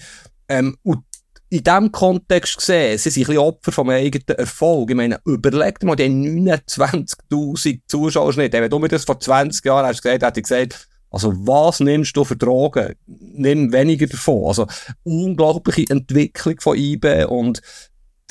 Ähm, 0.48 0.76
und 0.82 1.04
in 1.52 1.64
diesem 1.64 1.90
Kontext 1.90 2.58
gesehen, 2.58 2.96
sie 2.96 3.10
sind 3.10 3.24
ein 3.24 3.26
bisschen 3.26 3.42
Opfer 3.42 3.72
vom 3.72 3.90
eigenen 3.90 4.38
Erfolg. 4.38 4.90
Ich 4.90 4.96
meine, 4.96 5.20
überlegt 5.24 5.82
mal, 5.82 5.96
die 5.96 6.04
29.000 6.04 7.80
Zuschauer 7.88 8.36
nicht. 8.36 8.52
Wenn 8.52 8.70
du 8.70 8.78
mir 8.78 8.88
das 8.88 9.04
vor 9.04 9.18
20 9.18 9.64
Jahren 9.64 9.86
hast 9.86 10.02
gesagt, 10.02 10.22
hätte 10.22 10.40
ich 10.40 10.44
gesagt, 10.44 10.88
also 11.10 11.32
was 11.34 11.80
nimmst 11.80 12.16
du 12.16 12.24
für 12.24 12.36
Drogen? 12.36 12.94
Nimm 13.06 13.72
weniger 13.72 14.06
davon. 14.06 14.46
Also 14.46 14.66
unglaubliche 15.02 15.90
Entwicklung 15.90 16.60
von 16.60 16.78
IB 16.78 17.24
und 17.24 17.60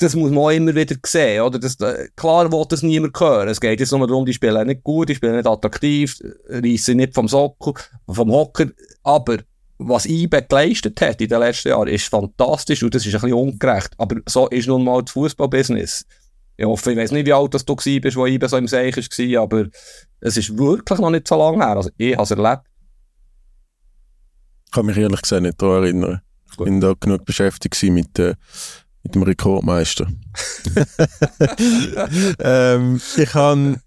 das 0.00 0.16
muss 0.16 0.30
man 0.30 0.38
auch 0.38 0.50
immer 0.50 0.74
wieder 0.74 0.96
sehen, 1.04 1.42
oder? 1.42 1.58
Das, 1.58 1.76
äh, 1.76 2.08
klar 2.16 2.50
will 2.50 2.64
das 2.68 2.82
niemand 2.82 3.18
hören. 3.20 3.48
Es 3.48 3.60
geht 3.60 3.80
jetzt 3.80 3.92
nur 3.92 4.06
darum, 4.06 4.24
die 4.24 4.32
spielen 4.32 4.66
nicht 4.66 4.82
gut, 4.82 5.10
die 5.10 5.14
spielen 5.14 5.36
nicht 5.36 5.46
attraktiv, 5.46 6.18
reissen 6.48 6.96
nicht 6.96 7.14
vom 7.14 7.28
Sockel, 7.28 7.74
vom 8.08 8.32
Hocker, 8.32 8.66
aber 9.02 9.38
was 9.78 10.06
IBE 10.06 10.42
geleistet 10.42 11.00
hat 11.00 11.20
in 11.20 11.28
den 11.28 11.40
letzten 11.40 11.68
Jahren, 11.68 11.88
ist 11.88 12.08
fantastisch 12.08 12.82
und 12.82 12.94
das 12.94 13.04
ist 13.04 13.14
ein 13.14 13.20
bisschen 13.20 13.36
ungerecht. 13.36 13.90
Aber 13.98 14.16
so 14.26 14.48
ist 14.48 14.68
nun 14.68 14.84
mal 14.84 15.02
das 15.02 15.12
Fußballbusiness. 15.12 16.06
Ich 16.56 16.66
hoffe, 16.66 16.92
ich 16.92 16.98
weiß 16.98 17.12
nicht, 17.12 17.26
wie 17.26 17.32
alt 17.32 17.54
das 17.54 17.64
du 17.64 17.76
bist, 17.76 18.16
wo 18.16 18.26
IBE 18.26 18.48
so 18.48 18.56
im 18.56 18.68
Seich 18.68 18.96
war, 18.96 19.42
aber 19.42 19.66
es 20.20 20.36
ist 20.36 20.56
wirklich 20.56 20.98
noch 20.98 21.10
nicht 21.10 21.28
so 21.28 21.36
lange 21.36 21.64
her. 21.64 21.76
Also 21.76 21.90
ich 21.96 22.12
habe 22.14 22.22
es 22.22 22.30
erlebt. 22.30 22.62
Ich 24.66 24.72
kann 24.72 24.86
mich 24.86 24.96
ehrlich 24.96 25.22
gesagt 25.22 25.42
nicht 25.42 25.60
daran 25.60 25.84
erinnern. 25.84 26.20
Ich 26.50 26.56
bin 26.56 26.80
da 26.80 26.94
genug 26.98 27.24
beschäftigt 27.24 27.82
mit 27.84 28.18
äh, 28.18 28.34
mit 29.02 29.14
dem 29.14 29.22
Rekordmeister. 29.22 30.06
ähm, 32.40 33.00
ich 33.16 33.30
kann. 33.30 33.80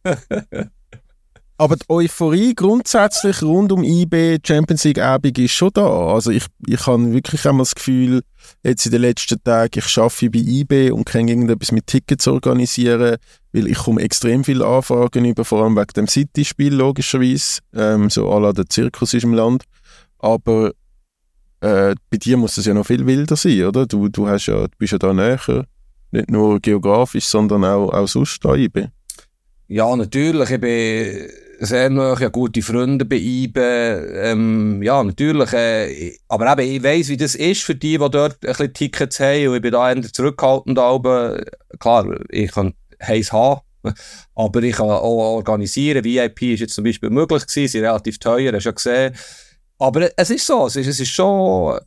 Aber 1.57 1.75
die 1.75 1.85
Euphorie 1.87 2.55
grundsätzlich 2.55 3.43
rund 3.43 3.71
um 3.71 3.83
IB 3.83 4.39
Champions 4.45 4.83
League 4.85 4.99
Abend 4.99 5.37
ist 5.37 5.51
schon 5.51 5.69
da. 5.73 5.87
Also 5.87 6.31
ich, 6.31 6.45
ich 6.67 6.87
habe 6.87 7.13
wirklich 7.13 7.47
einmal 7.47 7.61
das 7.61 7.75
Gefühl, 7.75 8.23
jetzt 8.63 8.85
in 8.87 8.91
den 8.91 9.01
letzten 9.01 9.41
Tagen, 9.43 9.79
ich 9.79 9.97
arbeite 9.97 10.29
bei 10.31 10.39
IB 10.39 10.91
und 10.91 11.05
kann 11.05 11.27
irgendetwas 11.27 11.71
mit 11.71 11.85
Tickets 11.87 12.27
organisieren, 12.27 13.17
weil 13.53 13.67
ich 13.67 13.77
komme 13.77 14.01
extrem 14.01 14.43
viele 14.43 14.65
Anfragen 14.65 15.25
über, 15.25 15.45
vor 15.45 15.63
allem 15.63 15.77
wegen 15.77 15.93
dem 15.95 16.07
City-Spiel 16.07 16.73
logischerweise, 16.73 17.61
ähm, 17.75 18.09
so 18.09 18.29
à 18.29 18.51
der 18.51 18.67
Zirkus 18.67 19.13
ist 19.13 19.23
im 19.23 19.33
Land. 19.33 19.63
Aber 20.17 20.71
äh, 21.63 21.95
bei 22.09 22.17
dir 22.17 22.37
muss 22.37 22.57
es 22.57 22.65
ja 22.65 22.73
noch 22.73 22.85
viel 22.85 23.05
wilder 23.05 23.35
sein, 23.35 23.63
oder? 23.63 23.85
Du, 23.85 24.09
du, 24.09 24.27
hast 24.27 24.47
ja, 24.47 24.67
du 24.67 24.77
bist 24.77 24.91
ja 24.91 24.99
da 24.99 25.13
näher, 25.13 25.65
nicht 26.11 26.29
nur 26.29 26.59
geografisch, 26.59 27.25
sondern 27.25 27.63
auch, 27.63 27.89
auch 27.89 28.07
sonst 28.07 28.43
da 28.43 28.55
IBE. 28.55 28.91
Ja, 29.67 29.95
natürlich. 29.95 30.49
Ich 30.51 30.59
bin 30.59 31.29
sehr 31.59 31.89
nahe, 31.89 32.19
ja, 32.19 32.27
gute 32.27 32.61
Freunde 32.61 33.05
bei 33.05 33.15
IBE. 33.15 34.21
Ähm, 34.23 34.83
ja, 34.83 35.01
natürlich. 35.03 35.53
Äh, 35.53 36.17
aber 36.27 36.51
eben, 36.51 36.75
ich 36.75 36.83
weiss, 36.83 37.09
wie 37.09 37.17
das 37.17 37.35
ist 37.35 37.63
für 37.63 37.75
die, 37.75 37.97
die 37.97 38.09
dort 38.09 38.43
ein 38.43 38.47
bisschen 38.47 38.73
Tickets 38.73 39.19
haben. 39.19 39.47
Und 39.47 39.55
ich 39.55 39.61
bin 39.61 39.71
da 39.71 39.91
eher 39.91 40.01
zurückhaltend. 40.03 40.77
Aber, 40.77 41.43
klar, 41.79 42.05
ich 42.29 42.51
kann 42.51 42.73
heiß 43.01 43.31
haben. 43.31 43.61
Aber 44.35 44.61
ich 44.63 44.75
kann 44.75 44.89
auch 44.89 45.35
organisieren. 45.35 46.03
VIP 46.03 46.41
ist 46.43 46.59
jetzt 46.59 46.75
zum 46.75 46.83
Beispiel 46.83 47.09
möglich 47.09 47.47
gewesen, 47.47 47.71
sind 47.71 47.85
relativ 47.85 48.19
teuer, 48.19 48.53
hast 48.53 48.65
du 48.65 48.69
ja 48.69 48.73
gesehen. 48.73 49.15
Aber 49.83 50.09
es 50.15 50.29
ist 50.29 50.47
so, 50.47 50.67
es 50.67 50.77
ist, 50.77 50.87
es 50.87 50.99
ist 51.01 51.09
schon 51.09 51.77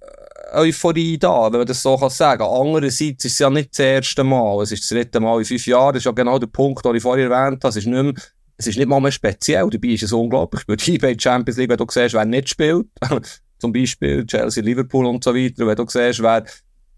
Euphorie 0.52 1.16
da, 1.16 1.50
wenn 1.50 1.60
man 1.60 1.66
das 1.66 1.80
so 1.80 1.96
kann 1.96 2.10
sagen 2.10 2.40
kann. 2.40 2.50
Andererseits 2.50 3.24
ist 3.24 3.32
es 3.32 3.38
ja 3.38 3.48
nicht 3.48 3.70
das 3.70 3.78
erste 3.78 4.22
Mal, 4.22 4.62
es 4.62 4.72
ist 4.72 4.82
das 4.82 4.90
dritte 4.90 5.18
Mal 5.18 5.38
in 5.38 5.46
fünf 5.46 5.66
Jahren, 5.66 5.94
das 5.94 6.02
ist 6.02 6.04
ja 6.04 6.12
genau 6.12 6.38
der 6.38 6.46
Punkt, 6.46 6.84
den 6.84 6.94
ich 6.94 7.02
vorher 7.02 7.30
erwähnt 7.30 7.64
habe, 7.64 7.70
es 7.70 7.76
ist 7.76 7.86
nicht 7.86 8.02
mehr, 8.02 8.12
es 8.58 8.66
ist 8.66 8.76
nicht 8.76 8.86
mal 8.86 9.00
mehr 9.00 9.12
speziell, 9.12 9.70
dabei 9.70 9.88
ist 9.88 10.02
es 10.02 10.12
unglaublich, 10.12 10.66
bei 11.00 11.16
Champions 11.18 11.56
League, 11.56 11.70
wenn 11.70 11.78
du 11.78 11.86
siehst, 11.88 12.12
wer 12.12 12.26
nicht 12.26 12.50
spielt, 12.50 12.86
zum 13.58 13.72
Beispiel 13.72 14.26
Chelsea, 14.26 14.62
Liverpool 14.62 15.06
und 15.06 15.24
so 15.24 15.34
weiter, 15.34 15.66
wenn 15.66 15.76
du 15.76 15.86
siehst, 15.88 16.22
wer 16.22 16.44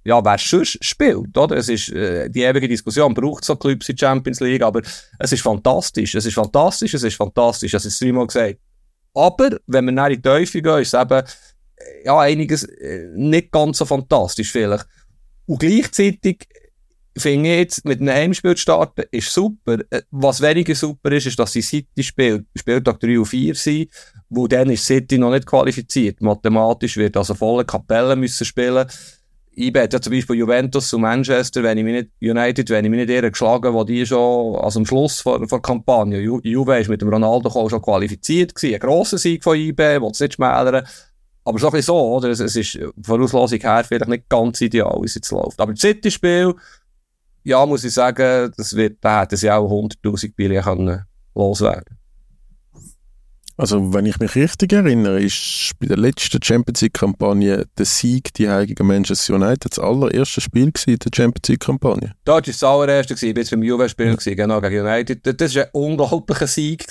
ja, 0.05 0.25
wer 0.25 0.39
sonst 0.39 0.85
spielt, 0.85 1.37
oder? 1.37 1.57
Es 1.59 1.69
ist 1.69 1.91
äh, 1.91 2.31
die 2.31 2.43
ewige 2.43 2.67
Diskussion, 2.67 3.15
braucht 3.15 3.45
so 3.45 3.55
Clubs 3.55 3.89
in 3.89 3.99
Champions 3.99 4.41
League, 4.41 4.63
aber 4.63 4.81
es 5.19 5.33
ist 5.33 5.43
fantastisch, 5.43 6.15
es 6.15 6.25
ist 6.25 6.35
fantastisch, 6.35 6.95
es 6.95 7.03
ist 7.03 7.17
fantastisch, 7.17 7.73
das 7.73 7.85
ist 7.85 8.01
dreimal 8.01 8.27
gesagt. 8.27 8.59
Aber, 9.19 9.59
wenn 9.67 9.87
wir 9.87 9.93
nach 9.93 10.07
in 10.07 10.15
die 10.15 10.23
Teufel 10.23 10.63
gehen, 10.63 10.79
ist 10.79 10.95
es 10.95 11.01
eben, 11.01 11.23
ja, 12.05 12.19
einiges 12.21 12.63
äh, 12.65 13.09
nicht 13.15 13.51
ganz 13.51 13.79
so 13.79 13.85
fantastisch 13.85 14.53
vielleicht. 14.53 14.87
Und 15.47 15.59
gleichzeitig 15.59 16.47
finde 17.17 17.49
ich 17.49 17.59
jetzt, 17.59 17.85
mit 17.85 18.01
einem 18.01 18.15
Heimspiel 18.15 18.55
zu 18.55 18.63
starten, 18.63 19.03
ist 19.11 19.33
super. 19.33 19.79
Äh, 19.91 20.03
was 20.13 20.41
weniger 20.41 20.75
super 20.75 21.11
ist, 21.11 21.27
ist, 21.27 21.39
dass 21.39 21.53
sie 21.53 21.63
City 21.63 22.03
spielt, 22.03 22.47
Spieltag 22.55 23.01
3 23.01 23.19
und 23.19 23.27
4 23.27 23.55
sind, 23.57 23.91
wo 24.29 24.47
dann 24.47 24.71
ist 24.71 24.87
City 24.87 25.19
noch 25.19 25.33
nicht 25.33 25.47
qualifiziert. 25.47 26.21
Mathematisch 26.21 26.97
wird 26.97 27.17
also 27.17 27.35
volle 27.35 27.65
Kapelle 27.65 28.15
müssen 28.15 28.45
spielen. 28.45 28.87
IB 29.59 29.81
hat 29.81 29.93
ja 29.93 30.01
zum 30.01 30.13
Beispiel 30.13 30.37
Juventus 30.37 30.93
und 30.93 31.03
Manchester, 31.03 31.63
wenn 31.63 31.79
ich 31.79 31.85
mich 31.85 31.95
nicht, 31.95 32.11
United, 32.21 32.71
wenn 32.71 32.85
ich 32.85 32.91
mich 32.91 33.01
nicht 33.01 33.11
eher 33.11 33.31
geschlagen, 33.31 33.75
wo 33.75 33.85
die 33.85 34.07
schon, 34.07 34.57
also 34.57 34.79
am 34.79 34.87
Schluss 34.87 35.21
vor, 35.21 35.47
vor 35.49 35.61
Kampagne, 35.61 36.21
Ju, 36.21 36.41
Juve 36.43 36.79
ist 36.79 36.89
mit 36.89 37.03
dem 37.03 37.09
Ronaldo 37.09 37.49
auch 37.49 37.69
schon 37.69 37.83
qualifiziert 37.83 38.55
gewesen, 38.55 38.75
ein 38.75 38.81
grosser 38.81 39.19
Sieg 39.19 39.43
von 39.43 39.57
IB, 39.57 39.79
will 39.79 40.11
es 40.11 40.21
nicht 40.21 40.35
schmälern. 40.35 40.87
Aber 41.45 41.59
so 41.59 41.69
ein 41.69 41.73
bisschen 41.73 41.87
so, 41.87 42.17
oder? 42.17 42.29
Es, 42.29 42.41
es 42.41 42.57
ist 42.57 42.79
von 43.03 43.23
Auslosung 43.23 43.61
her 43.61 43.85
vielleicht 43.85 44.09
nicht 44.09 44.29
ganz 44.29 44.61
ideal, 44.61 44.99
wie 45.01 45.07
es 45.07 45.15
jetzt 45.15 45.31
läuft. 45.31 45.61
Aber 45.61 45.73
das 45.73 45.81
City-Spiel, 45.81 46.55
ja, 47.45 47.65
muss 47.67 47.85
ich 47.85 47.95
sagen, 47.95 48.53
das 48.57 48.77
wird, 48.77 48.99
da 49.01 49.23
hätten 49.23 49.37
sie 49.37 49.51
auch 49.51 49.71
100.000 49.71 50.35
Billion 50.37 50.63
können 50.63 51.03
loswerden 51.35 51.98
Also, 53.59 53.93
wenn 53.93 54.07
ich 54.07 54.21
mich 54.21 54.37
richtig 54.37 54.73
erinnere, 54.73 55.21
ist 55.21 55.73
bei 55.81 55.87
der 55.87 55.97
letzten 55.97 56.41
Champions 56.41 56.81
League-Kampagne 56.81 57.67
der 57.77 57.85
Sieg 57.85 58.33
die 58.35 58.47
gegen 58.47 58.87
Manchester 58.87 59.35
United 59.35 59.73
das 59.73 59.81
allererste 59.81 60.41
Spiel 60.41 60.71
gewesen, 60.71 60.97
der 61.01 61.11
Champions 61.13 61.49
League-Kampagne. 61.49 62.13
Dort 62.25 62.47
war 62.47 62.53
das 62.53 62.63
allererste, 62.63 63.17
gewesen, 63.17 63.35
bis 63.35 63.51
beim 63.51 63.65
Juve-Spiel, 63.65 64.17
genau, 64.17 64.61
gegen 64.61 64.87
United. 64.87 65.41
Das 65.41 65.57
war 65.57 65.65
ein 65.65 65.71
unglaublicher 65.73 66.47
Sieg. 66.47 66.87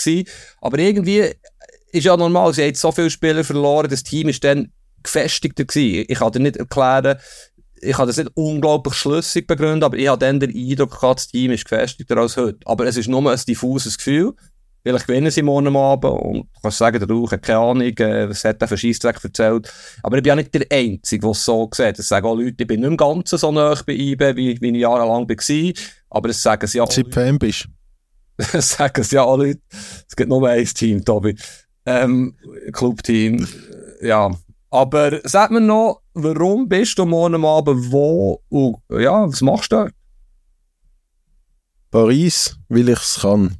Aber 0.60 0.78
irgendwie 0.78 1.32
ist 1.94 2.04
ja 2.04 2.18
normal, 2.18 2.54
sie 2.54 2.64
haben 2.64 2.76
so 2.76 2.92
viele 2.92 3.12
Spieler 3.12 3.46
verloren, 3.46 3.90
das 3.90 4.04
Team 4.04 4.28
ist 4.28 4.44
dann 4.44 4.74
gefestigter 5.04 5.64
gewesen. 5.64 6.06
Ich 6.10 6.20
kann 6.20 6.34
dir 6.34 6.42
nicht 6.42 6.58
erklären, 6.58 7.18
ich 7.80 7.96
kann 7.96 8.08
das 8.08 8.18
nicht 8.18 8.32
unglaublich 8.34 8.96
schlüssig 8.96 9.48
begründen, 9.48 9.84
aber 9.84 9.96
ich 9.96 10.10
habe 10.10 10.20
dann 10.20 10.42
den 10.42 10.54
Eindruck 10.54 11.00
gehabt, 11.00 11.20
das 11.22 11.28
Team 11.30 11.52
ist 11.52 11.64
gefestigter 11.64 12.18
als 12.18 12.36
heute. 12.36 12.60
Aber 12.66 12.86
es 12.86 12.98
ist 12.98 13.08
nur 13.08 13.32
ein 13.32 13.40
diffuses 13.48 13.98
Gefühl. 13.98 14.34
Vielleicht 14.88 15.08
gewinnen 15.08 15.30
sie 15.30 15.42
morgen 15.42 15.76
Abend 15.76 16.14
und 16.14 16.38
du 16.38 16.62
kannst 16.62 16.78
sagen, 16.78 16.98
der 16.98 17.10
Rauch 17.10 17.30
hat 17.34 17.44
keine 17.44 17.60
Ahnung, 17.60 17.82
äh, 17.82 18.30
was 18.30 18.46
hat 18.46 18.62
der 18.62 18.70
für 18.70 18.78
Scheissdreck 18.78 19.22
erzählt. 19.22 19.70
Aber 20.02 20.16
ich 20.16 20.24
bin 20.24 20.30
ja 20.30 20.36
nicht 20.38 20.54
der 20.54 20.66
Einzige, 20.72 21.24
der 21.24 21.32
es 21.32 21.44
so 21.44 21.70
sieht. 21.74 22.00
Es 22.00 22.08
sagen 22.08 22.26
auch 22.26 22.36
Leute, 22.36 22.56
ich 22.58 22.68
bin 22.68 22.80
nicht 22.80 22.88
im 22.88 22.96
Ganzen 22.96 23.38
so 23.38 23.52
nah 23.52 23.78
bei 23.86 23.92
IBE, 23.92 24.38
wie, 24.38 24.62
wie 24.62 24.70
ich 24.70 24.78
jahrelang 24.78 25.28
war. 25.28 25.74
Aber 26.10 26.30
es 26.30 26.42
sagen 26.42 26.66
sie 26.68 26.78
ja 26.78 26.86
auch 26.86 26.92
Seit 26.92 27.14
Fan 27.14 27.38
bist. 27.38 27.68
Es 28.54 28.70
sagen 28.70 29.04
sie 29.04 29.16
ja 29.16 29.24
auch 29.24 29.36
Leute. 29.36 29.60
Es 30.08 30.16
gibt 30.16 30.30
nur 30.30 30.48
ein 30.48 30.64
Team, 30.64 31.04
Tobi. 31.04 31.36
Ähm, 31.86 32.38
Clubteam. 32.72 33.46
Ja. 34.02 34.32
Aber 34.70 35.20
sag 35.26 35.52
mir 35.52 35.60
noch, 35.60 36.02
warum 36.14 36.70
bist 36.70 36.98
du 36.98 37.06
morgen 37.06 37.44
Abend 37.44 37.92
wo 37.92 38.42
und 38.48 38.78
ja, 38.90 39.28
was 39.28 39.42
machst 39.42 39.74
du 39.74 39.76
dort? 39.76 39.92
Paris, 41.92 42.58
weil 42.70 42.88
ich 42.88 43.00
es 43.00 43.20
kann 43.22 43.58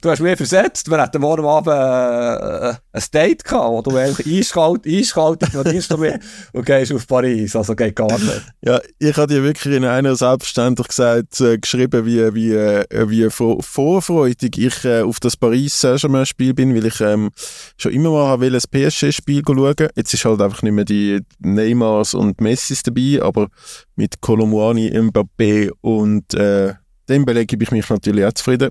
du 0.00 0.10
hast 0.10 0.20
mich 0.20 0.36
versetzt. 0.36 0.90
Wir 0.90 0.98
hatten 0.98 1.20
morgen 1.20 1.44
Abend 1.44 1.68
äh, 1.68 2.74
ein 2.92 3.04
Date 3.12 3.44
gehabt, 3.44 3.70
wo 3.70 3.82
du 3.82 3.96
eigentlich 3.96 4.26
eiskalt, 4.26 4.84
du 4.84 5.96
mich 5.98 6.14
und 6.52 6.66
gehst 6.66 6.92
auf 6.92 7.06
Paris. 7.06 7.54
Also 7.56 7.74
geht 7.74 7.96
gar 7.96 8.12
nicht. 8.18 8.42
Ja, 8.62 8.80
ich 8.98 9.16
habe 9.16 9.32
dir 9.32 9.42
wirklich 9.42 9.74
in 9.74 9.84
einer 9.84 10.16
selbstverständlich 10.16 10.88
gesagt, 10.88 11.40
äh, 11.40 11.58
geschrieben, 11.58 12.04
wie, 12.06 12.34
wie, 12.34 12.52
äh, 12.52 13.08
wie 13.08 13.28
vorfreudig 13.30 14.58
ich 14.58 14.84
äh, 14.84 15.02
auf 15.02 15.20
das 15.20 15.36
Paris 15.36 15.80
Saint-Germain-Spiel 15.80 16.54
bin, 16.54 16.74
weil 16.74 16.86
ich 16.86 17.00
ähm, 17.00 17.30
schon 17.76 17.92
immer 17.92 18.10
mal 18.10 18.40
will, 18.40 18.54
ein 18.54 18.60
PSG-Spiel 18.60 19.42
schauen. 19.46 19.88
Jetzt 19.94 20.14
ist 20.14 20.24
halt 20.24 20.40
einfach 20.40 20.62
nicht 20.62 20.72
mehr 20.72 20.84
die 20.84 21.20
Neymars 21.38 22.14
und 22.14 22.40
Messis 22.40 22.82
dabei, 22.82 23.20
aber 23.22 23.48
mit 23.96 24.20
Colomwani, 24.20 24.90
Mbappé 24.90 25.70
und 25.80 26.34
äh, 26.34 26.74
Dembele 27.10 27.44
gebe 27.44 27.64
ich 27.64 27.70
mich 27.70 27.88
natürlich 27.88 28.24
auch 28.24 28.32
zufrieden 28.32 28.70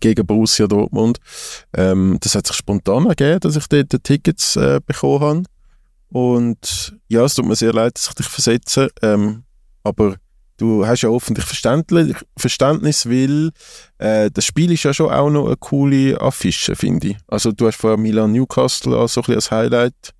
gegen 0.00 0.26
Borussia 0.26 0.66
Dortmund. 0.66 1.18
Ähm, 1.74 2.18
das 2.20 2.34
hat 2.34 2.46
sich 2.46 2.56
spontan 2.56 3.06
ergeben, 3.06 3.40
dass 3.40 3.56
ich 3.56 3.66
dort 3.68 3.92
die 3.92 3.98
Tickets 3.98 4.56
äh, 4.56 4.80
bekommen 4.84 5.20
habe. 5.20 5.42
Und 6.08 6.96
ja, 7.08 7.24
es 7.24 7.34
tut 7.34 7.46
mir 7.46 7.56
sehr 7.56 7.72
leid, 7.72 7.94
dass 7.96 8.08
ich 8.08 8.14
dich 8.14 8.26
versetze. 8.26 8.88
Ähm, 9.02 9.44
aber 9.82 10.16
du 10.56 10.86
hast 10.86 11.02
ja 11.02 11.10
hoffentlich 11.10 11.44
Verständnis, 11.44 13.06
weil 13.06 13.50
äh, 13.98 14.30
das 14.32 14.44
Spiel 14.44 14.72
ist 14.72 14.84
ja 14.84 14.94
schon 14.94 15.10
auch 15.10 15.30
noch 15.30 15.46
eine 15.46 15.56
coole 15.56 16.20
Affische, 16.20 16.76
finde 16.76 17.08
ich. 17.08 17.16
Also 17.26 17.52
du 17.52 17.66
hast 17.66 17.76
vorher 17.76 17.98
Milan 17.98 18.32
Newcastle 18.32 18.96
als, 18.96 19.14
so 19.14 19.22
ein 19.22 19.34
als 19.34 19.50
Highlight 19.50 20.14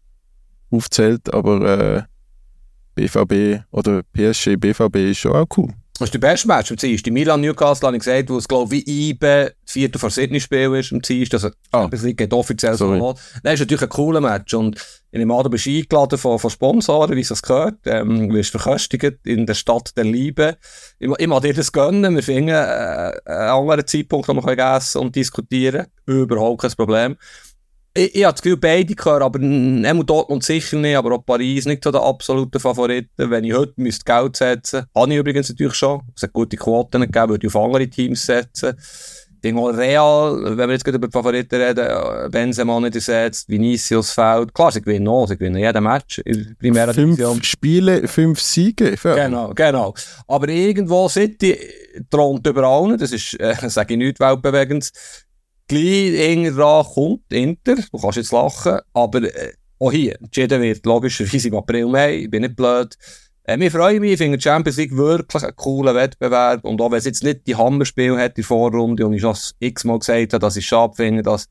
aufzählt, 0.71 1.33
aber 1.33 1.79
äh, 1.79 2.03
BVB 2.95 3.65
oder 3.71 4.03
PSG 4.13 4.57
BVB 4.57 4.97
ist 4.97 5.19
schon 5.19 5.33
auch 5.33 5.47
cool. 5.57 5.73
Das 5.97 6.09
ist 6.09 6.15
der 6.15 6.19
beste 6.19 6.49
Match 6.49 6.73
am 6.73 6.77
Dienstag. 6.77 7.13
Milan 7.13 7.41
Newcastle 7.41 7.87
habe 7.87 7.97
ich 7.97 8.03
gesagt, 8.03 8.29
wo 8.29 8.37
es 8.37 8.49
glaube 8.49 8.75
ich 8.75 8.85
wie 8.85 9.11
IBE 9.11 9.53
vierte 9.65 10.01
vor 10.01 10.11
Sydney 10.11 10.41
Spiel 10.41 10.75
ist 10.75 10.93
am 10.93 11.01
Dienstag. 11.01 11.45
Also 11.45 11.57
ah. 11.71 11.87
das 11.89 12.03
geht 12.03 12.33
offiziell 12.33 12.75
so 12.77 12.91
an. 12.91 13.15
Das 13.45 13.55
ist 13.55 13.61
natürlich 13.61 13.83
ein 13.83 13.89
cooler 13.91 14.21
Match 14.21 14.55
und 14.55 14.77
in 15.13 15.21
dem 15.21 15.31
Abend 15.31 15.53
bist 15.53 15.67
du 15.67 15.71
eingeladen 15.71 16.19
von, 16.19 16.41
von 16.41 16.51
Sponsoren, 16.51 17.15
wie 17.15 17.21
es 17.21 17.43
gehört. 17.43 17.77
Ähm, 17.85 18.33
wirst 18.33 18.51
verköstigt 18.51 19.19
in 19.25 19.47
der 19.47 19.55
Stadt 19.55 19.97
der 19.97 20.03
Liebe. 20.03 20.57
Ich, 20.99 21.09
ich 21.17 21.27
mag 21.29 21.43
dir 21.43 21.55
das 21.55 21.71
gönnen. 21.71 22.17
Wir 22.17 22.25
finden 22.25 22.49
äh, 22.49 23.13
einen 23.25 23.49
anderen 23.49 23.87
Zeitpunkt, 23.87 24.27
wo 24.27 24.35
wir 24.35 24.59
essen 24.59 25.01
und 25.01 25.15
diskutieren 25.15 25.87
Überhaupt 26.07 26.63
kein 26.63 26.73
Problem 26.73 27.17
ich, 27.95 28.15
ich 28.15 28.25
habe 28.25 28.35
das 28.35 28.43
Gefühl, 28.43 28.59
beide 28.59 28.95
gehören, 28.95 29.23
aber 29.23 29.39
Nemo 29.39 30.03
Dortmund 30.03 30.45
sicher 30.45 30.77
nicht, 30.77 30.97
aber 30.97 31.15
auch 31.15 31.25
Paris 31.25 31.65
nicht 31.65 31.85
so 31.85 31.91
der 31.91 32.03
absolute 32.03 32.61
Favoriten. 32.61 33.31
Wenn 33.31 33.45
ich 33.45 33.55
heute 33.55 33.75
müsste 33.77 34.05
Geld 34.05 34.37
setzen 34.37 34.75
müsste, 34.75 34.87
habe 34.95 35.13
ich 35.13 35.19
übrigens 35.19 35.49
natürlich 35.49 35.75
schon, 35.75 36.03
es 36.17 36.23
hat 36.23 36.33
gute 36.33 36.57
Quoten 36.57 37.01
gegeben, 37.01 37.29
würde 37.31 37.47
ich 37.47 37.55
auf 37.55 37.63
andere 37.63 37.89
Teams 37.89 38.27
setzen. 38.27 38.77
Denke 39.43 39.61
mal, 39.61 39.75
Real, 39.75 40.57
wenn 40.57 40.69
wir 40.69 40.73
jetzt 40.73 40.85
gerade 40.85 40.97
über 40.97 41.07
die 41.07 41.13
Favoriten 41.13 41.61
reden, 41.61 42.31
Benzema 42.31 42.81
nicht 42.81 42.95
ersetzt, 42.95 43.47
Vinicius 43.47 44.11
fällt. 44.11 44.55
Klar, 44.55 44.73
sie 44.73 44.81
gewinnen 44.81 45.07
auch, 45.07 45.27
sie 45.29 45.37
gewinnen 45.37 45.59
jeden 45.59 45.85
Match 45.85 46.19
in 46.21 46.57
Primera 46.59 46.95
Fünf 46.95 47.17
Division. 47.17 47.43
Spiele, 47.43 48.09
fünf 48.09 48.41
Siege. 48.41 48.97
Genau, 49.03 49.53
genau. 49.55 49.93
Aber 50.29 50.49
irgendwo 50.49 51.11
City 51.11 51.59
thront 52.11 52.47
über 52.47 52.63
allen, 52.63 52.97
das 52.97 53.13
ist, 53.13 53.39
äh, 53.39 53.55
sage 53.69 53.93
ich 53.93 53.99
nicht 53.99 54.19
weltbewegend 54.19 54.91
gleich 55.69 56.13
irgendwann 56.13 56.85
kommt 56.85 57.33
Inter, 57.33 57.77
du 57.77 57.99
kannst 57.99 58.17
jetzt 58.17 58.33
lachen, 58.33 58.79
aber 58.93 59.23
äh, 59.23 59.53
auch 59.79 59.93
hier, 59.93 60.21
entschieden 60.21 60.63
wird 60.63 60.85
logischerweise 60.87 61.49
im 61.49 61.57
April, 61.57 61.87
Mai, 61.87 62.17
ich 62.17 62.31
bin 62.31 62.43
nicht 62.43 62.57
blöd. 62.57 62.97
Äh, 63.45 63.59
wir 63.59 63.71
freuen 63.71 64.01
mich, 64.01 64.13
ich 64.13 64.19
finde 64.19 64.41
Champions 64.41 64.79
League 64.79 64.97
wirklich 64.97 65.43
einen 65.43 65.57
coolen 65.57 65.95
Wettbewerb. 65.95 66.65
Und 66.65 66.81
auch 66.81 66.91
wenn 66.91 66.99
es 66.99 67.05
jetzt 67.05 67.23
nicht 67.23 67.47
die 67.47 67.57
Hammerspiele 67.57 68.17
hat, 68.17 68.37
die 68.37 68.43
Vorrunde, 68.43 69.07
und 69.07 69.13
ich 69.13 69.21
schon 69.21 69.37
x-mal 69.59 69.99
gesagt 69.99 70.33
habe, 70.33 70.41
dass 70.41 70.57
ich 70.57 70.67
schade 70.67 70.95
finde, 70.95 71.23
dass 71.23 71.47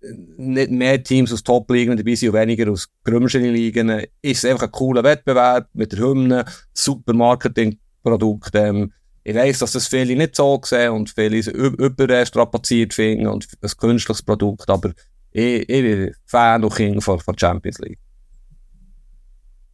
äh, 0.00 0.12
nicht 0.36 0.70
mehr 0.70 1.02
Teams 1.02 1.32
aus 1.32 1.42
Top-Ligen 1.42 1.96
dabei 1.96 2.14
sind 2.14 2.30
und 2.30 2.40
weniger 2.40 2.70
aus 2.70 2.88
größeren 3.04 3.52
Ligen, 3.52 3.90
ist 4.22 4.44
es 4.44 4.44
einfach 4.44 4.64
ein 4.64 4.72
cooler 4.72 5.04
Wettbewerb 5.04 5.68
mit 5.74 5.92
der 5.92 6.00
Hymne, 6.00 6.44
super 6.72 7.12
Marketingprodukt, 7.12 8.50
ähm, 8.54 8.92
ich 9.28 9.34
weiss, 9.34 9.58
dass 9.58 9.72
das 9.72 9.88
viele 9.88 10.16
nicht 10.16 10.34
so 10.34 10.58
sehen 10.64 10.92
und 10.92 11.10
viele 11.10 11.40
überstrapaziert 11.40 12.94
finden 12.94 13.26
und 13.26 13.46
ein 13.60 13.70
künstliches 13.76 14.22
Produkt, 14.22 14.70
aber 14.70 14.92
ich, 15.32 15.68
ich 15.68 15.82
bin 15.82 16.14
Fan 16.24 16.64
und 16.64 16.74
King 16.74 17.00
von, 17.02 17.20
von 17.20 17.36
Champions 17.36 17.78
League. 17.78 17.98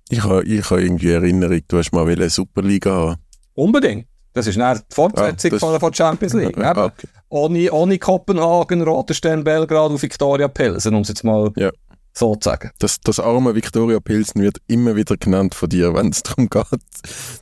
Ich 0.09 0.25
habe 0.25 0.45
ich 0.45 0.69
ha 0.69 0.77
irgendwie 0.77 1.13
Erinnerung, 1.13 1.61
du 1.69 1.79
hast 1.79 1.93
mal 1.93 2.09
eine 2.09 2.29
Superliga 2.29 2.91
haben. 2.91 3.23
Unbedingt. 3.55 4.09
Das 4.33 4.49
ist 4.49 4.59
eine 4.59 4.83
Fortsetzung 4.91 5.53
ah, 5.55 5.79
von 5.79 5.93
der 5.93 5.97
Champions 5.97 6.35
League. 6.35 6.59
okay. 6.77 7.07
ohne, 7.29 7.71
ohne 7.71 7.99
Kopenhagen, 8.01 8.83
Roterstern, 8.83 9.45
Belgrad 9.45 9.93
und 9.93 10.03
Victoria 10.03 10.49
Pilsen, 10.49 10.97
um 10.97 11.03
es 11.03 11.09
jetzt 11.09 11.23
mal 11.23 11.53
ja 11.55 11.71
sozusagen. 12.15 12.71
Das, 12.79 13.01
das 13.01 13.21
arme 13.21 13.55
Victoria 13.55 14.01
Pilsen 14.01 14.43
wird 14.43 14.59
immer 14.67 14.97
wieder 14.97 15.17
genannt 15.17 15.55
von 15.55 15.69
dir, 15.69 15.95
wenn 15.95 16.09
es 16.09 16.23
darum 16.23 16.49
geht, 16.49 16.65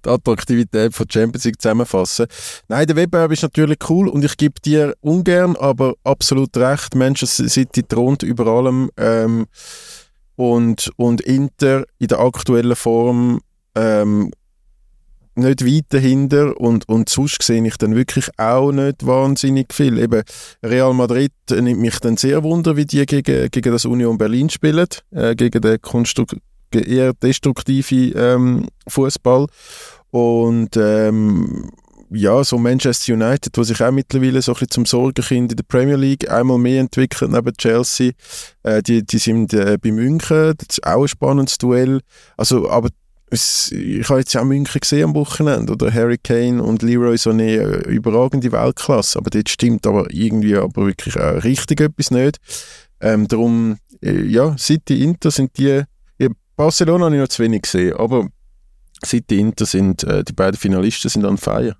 die 0.04 0.08
Attraktivität 0.08 0.94
von 0.94 1.06
Champions 1.08 1.44
League 1.44 1.60
zusammenfassen. 1.60 2.26
Nein, 2.68 2.86
der 2.86 2.96
Wettbewerb 2.96 3.32
ist 3.32 3.42
natürlich 3.42 3.78
cool 3.88 4.08
und 4.08 4.24
ich 4.24 4.36
gebe 4.36 4.60
dir 4.60 4.94
ungern, 5.00 5.56
aber 5.56 5.94
absolut 6.04 6.56
recht. 6.56 6.94
Manchester 6.94 7.48
City 7.48 7.82
thront 7.82 8.22
über 8.22 8.46
allem 8.46 8.90
ähm, 8.96 9.46
und, 10.36 10.90
und 10.96 11.20
Inter 11.20 11.84
in 11.98 12.08
der 12.08 12.20
aktuellen 12.20 12.76
Form 12.76 13.40
ähm, 13.74 14.30
nicht 15.34 15.64
weit 15.64 15.86
dahinter 15.90 16.58
und, 16.60 16.88
und 16.88 17.08
sonst 17.08 17.42
sehe 17.42 17.66
ich 17.66 17.76
dann 17.76 17.94
wirklich 17.94 18.28
auch 18.38 18.72
nicht 18.72 19.06
wahnsinnig 19.06 19.72
viel. 19.72 19.98
Eben 19.98 20.22
Real 20.62 20.94
Madrid 20.94 21.32
nimmt 21.50 21.80
mich 21.80 21.98
dann 22.00 22.16
sehr 22.16 22.42
wunder, 22.42 22.76
wie 22.76 22.86
die 22.86 23.04
gegen, 23.06 23.50
gegen 23.50 23.72
das 23.72 23.84
Union 23.84 24.18
Berlin 24.18 24.50
spielen, 24.50 24.86
äh, 25.10 25.34
gegen 25.34 25.60
den 25.60 25.80
Konstruk 25.80 26.36
eher 26.74 27.12
destruktiven 27.12 28.12
ähm, 28.16 28.68
Fußball 28.88 29.46
und 30.10 30.76
ähm, 30.76 31.70
ja, 32.14 32.44
so 32.44 32.58
Manchester 32.58 33.14
United, 33.14 33.56
wo 33.56 33.62
sich 33.62 33.82
auch 33.82 33.90
mittlerweile 33.90 34.42
so 34.42 34.52
ein 34.52 34.54
bisschen 34.54 34.70
zum 34.70 34.86
Sorgenkind 34.86 35.52
in 35.52 35.56
der 35.56 35.64
Premier 35.64 35.96
League 35.96 36.30
einmal 36.30 36.58
mehr 36.58 36.80
entwickelt 36.80 37.30
neben 37.30 37.56
Chelsea, 37.56 38.12
äh, 38.62 38.82
die, 38.82 39.04
die 39.04 39.18
sind 39.18 39.54
äh, 39.54 39.78
bei 39.80 39.92
München, 39.92 40.54
das 40.58 40.78
ist 40.78 40.86
auch 40.86 41.02
ein 41.02 41.08
spannendes 41.08 41.58
Duell. 41.58 42.00
Also, 42.36 42.68
aber 42.68 42.90
ich 43.32 44.08
habe 44.08 44.20
jetzt 44.20 44.34
ja 44.34 44.42
auch 44.42 44.44
München 44.44 44.80
gesehen 44.80 45.04
am 45.04 45.14
Wochenende, 45.14 45.72
oder 45.72 45.92
Harry 45.92 46.18
Kane 46.18 46.62
und 46.62 46.82
Leroy 46.82 47.16
Sané, 47.16 47.58
äh, 47.58 47.88
überragende 47.88 48.52
Weltklasse, 48.52 49.18
aber 49.18 49.30
das 49.30 49.44
stimmt 49.48 49.86
aber 49.86 50.06
irgendwie 50.12 50.56
aber 50.56 50.86
wirklich 50.86 51.18
auch 51.18 51.42
richtig 51.42 51.80
etwas 51.80 52.10
nicht. 52.10 52.38
Ähm, 53.00 53.26
darum, 53.28 53.78
äh, 54.02 54.22
ja, 54.22 54.56
City, 54.58 55.02
Inter 55.02 55.30
sind 55.30 55.56
die, 55.56 55.82
Barcelona 56.56 57.06
habe 57.06 57.16
ich 57.16 57.20
noch 57.20 57.28
zu 57.28 57.42
wenig 57.42 57.62
gesehen, 57.62 57.96
aber 57.96 58.28
die 59.10 59.40
Inter 59.40 59.66
sind, 59.66 60.04
äh, 60.04 60.22
die 60.22 60.32
beiden 60.32 60.58
Finalisten 60.58 61.10
sind 61.10 61.24
an 61.24 61.38
Feier. 61.38 61.76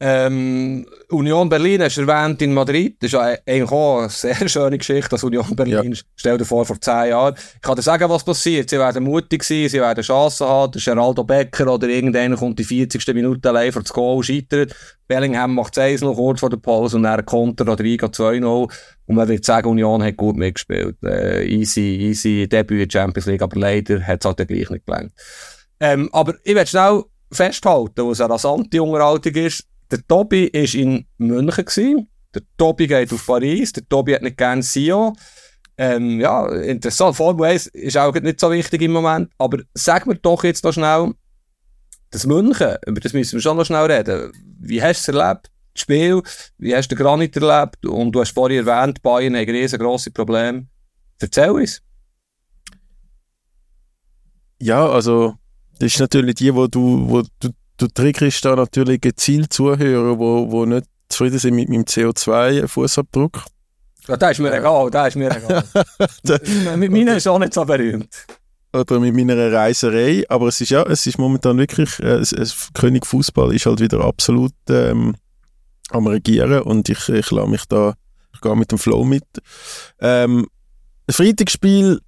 Ähm, 0.00 0.86
Union 1.08 1.48
Berlin 1.48 1.80
hast 1.82 1.96
du 1.96 2.02
erwähnt 2.02 2.42
in 2.42 2.52
Madrid. 2.52 2.96
Das 3.00 3.12
ist 3.12 3.18
eigentlich 3.18 3.70
auch 3.70 4.00
eine 4.00 4.08
sehr 4.08 4.34
schöne 4.48 4.76
Geschichte, 4.76 5.10
dass 5.10 5.22
Union 5.22 5.54
Berlin, 5.54 5.92
ja. 5.92 6.00
stell 6.16 6.36
dir 6.36 6.44
vor, 6.44 6.64
vor 6.64 6.80
zehn 6.80 7.10
Jahren. 7.10 7.34
Ich 7.54 7.60
kann 7.60 7.76
dir 7.76 7.82
sagen, 7.82 8.10
was 8.10 8.24
passiert. 8.24 8.70
Sie 8.70 8.78
werden 8.78 9.04
mutig 9.04 9.44
sein, 9.44 9.68
sie 9.68 9.80
werden 9.80 10.02
Chancen 10.02 10.48
haben. 10.48 10.72
Der 10.72 10.82
Geraldo 10.82 11.22
Becker 11.22 11.72
oder 11.72 11.88
irgendeiner 11.88 12.36
kommt 12.36 12.58
die 12.58 12.64
40. 12.64 13.06
Minute 13.14 13.48
allein 13.48 13.70
vor 13.70 13.82
das 13.82 13.92
Goal, 13.92 14.22
scheitert. 14.24 14.74
Bellingham 15.06 15.54
macht 15.54 15.78
1 15.78 16.00
noch 16.00 16.14
kurz 16.14 16.40
vor 16.40 16.50
der 16.50 16.56
Pause 16.56 16.96
und 16.96 17.04
dann 17.04 17.24
Konter 17.24 17.70
oder 17.70 17.84
2-0. 17.84 18.72
Und 19.06 19.14
man 19.14 19.28
wird 19.28 19.44
sagen, 19.44 19.68
Union 19.68 20.02
hat 20.02 20.16
gut 20.16 20.36
mitgespielt. 20.36 20.96
Äh, 21.04 21.46
easy, 21.46 21.80
easy 21.80 22.48
Debüt 22.48 22.82
in 22.82 22.88
der 22.88 22.98
Champions 23.00 23.26
League, 23.26 23.42
aber 23.42 23.60
leider 23.60 24.00
hat 24.02 24.24
es 24.24 24.26
halt 24.26 24.48
gleich 24.48 24.70
nicht 24.70 24.86
gelangt. 24.86 25.12
Ähm, 25.78 26.08
aber 26.12 26.34
ich 26.42 26.54
will 26.54 26.66
schnell 26.66 27.04
festhalten, 27.30 28.08
was 28.08 28.20
eine 28.20 28.32
rasante 28.32 28.82
Unterhaltung 28.82 29.34
ist 29.34 29.64
der 29.90 30.06
Tobi 30.06 30.50
war 30.52 30.74
in 30.74 31.06
München. 31.18 31.64
Gewesen. 31.64 32.08
Der 32.34 32.42
Tobi 32.56 32.86
geht 32.86 33.12
auf 33.12 33.26
Paris. 33.26 33.72
Der 33.72 33.88
Tobi 33.88 34.14
hat 34.14 34.22
nicht 34.22 34.36
gerne 34.36 34.62
Sion. 34.62 35.16
Ähm, 35.76 36.20
ja, 36.20 36.46
interessant. 36.48 37.16
Formel 37.16 37.46
1 37.46 37.66
ist 37.68 37.96
auch 37.96 38.14
nicht 38.14 38.40
so 38.40 38.50
wichtig 38.50 38.82
im 38.82 38.92
Moment. 38.92 39.30
Aber 39.38 39.58
sag 39.74 40.06
mir 40.06 40.16
doch 40.16 40.44
jetzt 40.44 40.64
noch 40.64 40.72
schnell, 40.72 41.14
das 42.10 42.26
München, 42.26 42.76
über 42.86 43.00
das 43.00 43.12
müssen 43.12 43.34
wir 43.34 43.40
schon 43.40 43.56
noch 43.56 43.64
schnell 43.64 43.90
reden. 43.90 44.32
Wie 44.60 44.82
hast 44.82 45.08
du 45.08 45.12
es 45.12 45.18
erlebt? 45.18 45.50
Das 45.74 45.82
Spiel, 45.82 46.22
wie 46.58 46.74
hast 46.74 46.88
du 46.88 46.94
den 46.94 47.02
Granit 47.02 47.36
erlebt? 47.36 47.84
Und 47.84 48.12
du 48.12 48.20
hast 48.20 48.32
vorhin 48.32 48.64
erwähnt, 48.64 49.02
Bayern 49.02 49.34
haben 49.34 49.50
riesengroße 49.50 50.12
Probleme. 50.12 50.68
Erzähl 51.18 51.50
uns. 51.50 51.82
Ja, 54.60 54.88
also, 54.88 55.34
das 55.80 55.92
ist 55.92 56.00
natürlich 56.00 56.36
die, 56.36 56.54
wo 56.54 56.68
du, 56.68 57.08
wo 57.08 57.22
du 57.40 57.50
du 57.76 57.88
triggerst 57.88 58.44
da 58.44 58.56
natürlich 58.56 59.00
gezielt 59.00 59.52
Zuhörer, 59.52 60.18
wo, 60.18 60.50
wo 60.50 60.64
nicht 60.64 60.86
zufrieden 61.08 61.38
sind 61.38 61.54
mit 61.54 61.68
meinem 61.68 61.84
CO2-Fußabdruck. 61.84 63.42
Ja, 64.08 64.16
das 64.16 64.32
ist 64.32 64.40
mir 64.40 64.54
egal, 64.54 64.90
das 64.90 65.08
ist 65.08 65.16
mir 65.16 65.34
egal. 65.34 65.64
mit 66.76 66.90
meinen 66.90 67.16
ist 67.16 67.26
auch 67.26 67.38
nicht 67.38 67.54
so 67.54 67.64
berühmt. 67.64 68.08
Oder 68.72 68.98
mit 68.98 69.14
meiner 69.14 69.52
Reiserei, 69.52 70.24
aber 70.28 70.48
es 70.48 70.60
ist 70.60 70.70
ja, 70.70 70.82
es 70.82 71.06
ist 71.06 71.18
momentan 71.18 71.56
wirklich, 71.58 72.00
äh, 72.00 72.16
es, 72.16 72.32
es, 72.32 72.70
König 72.74 73.06
Fußball 73.06 73.54
ist 73.54 73.66
halt 73.66 73.80
wieder 73.80 74.00
absolut 74.00 74.52
ähm, 74.68 75.14
am 75.90 76.06
Regieren 76.06 76.62
und 76.62 76.88
ich, 76.88 77.08
ich 77.08 77.30
lasse 77.30 77.48
mich 77.48 77.64
da, 77.66 77.94
ich 78.34 78.40
gehe 78.40 78.56
mit 78.56 78.72
dem 78.72 78.78
Flow 78.78 79.04
mit. 79.04 79.24
Ähm, 80.00 80.48
Freitagsspiel 81.08 82.00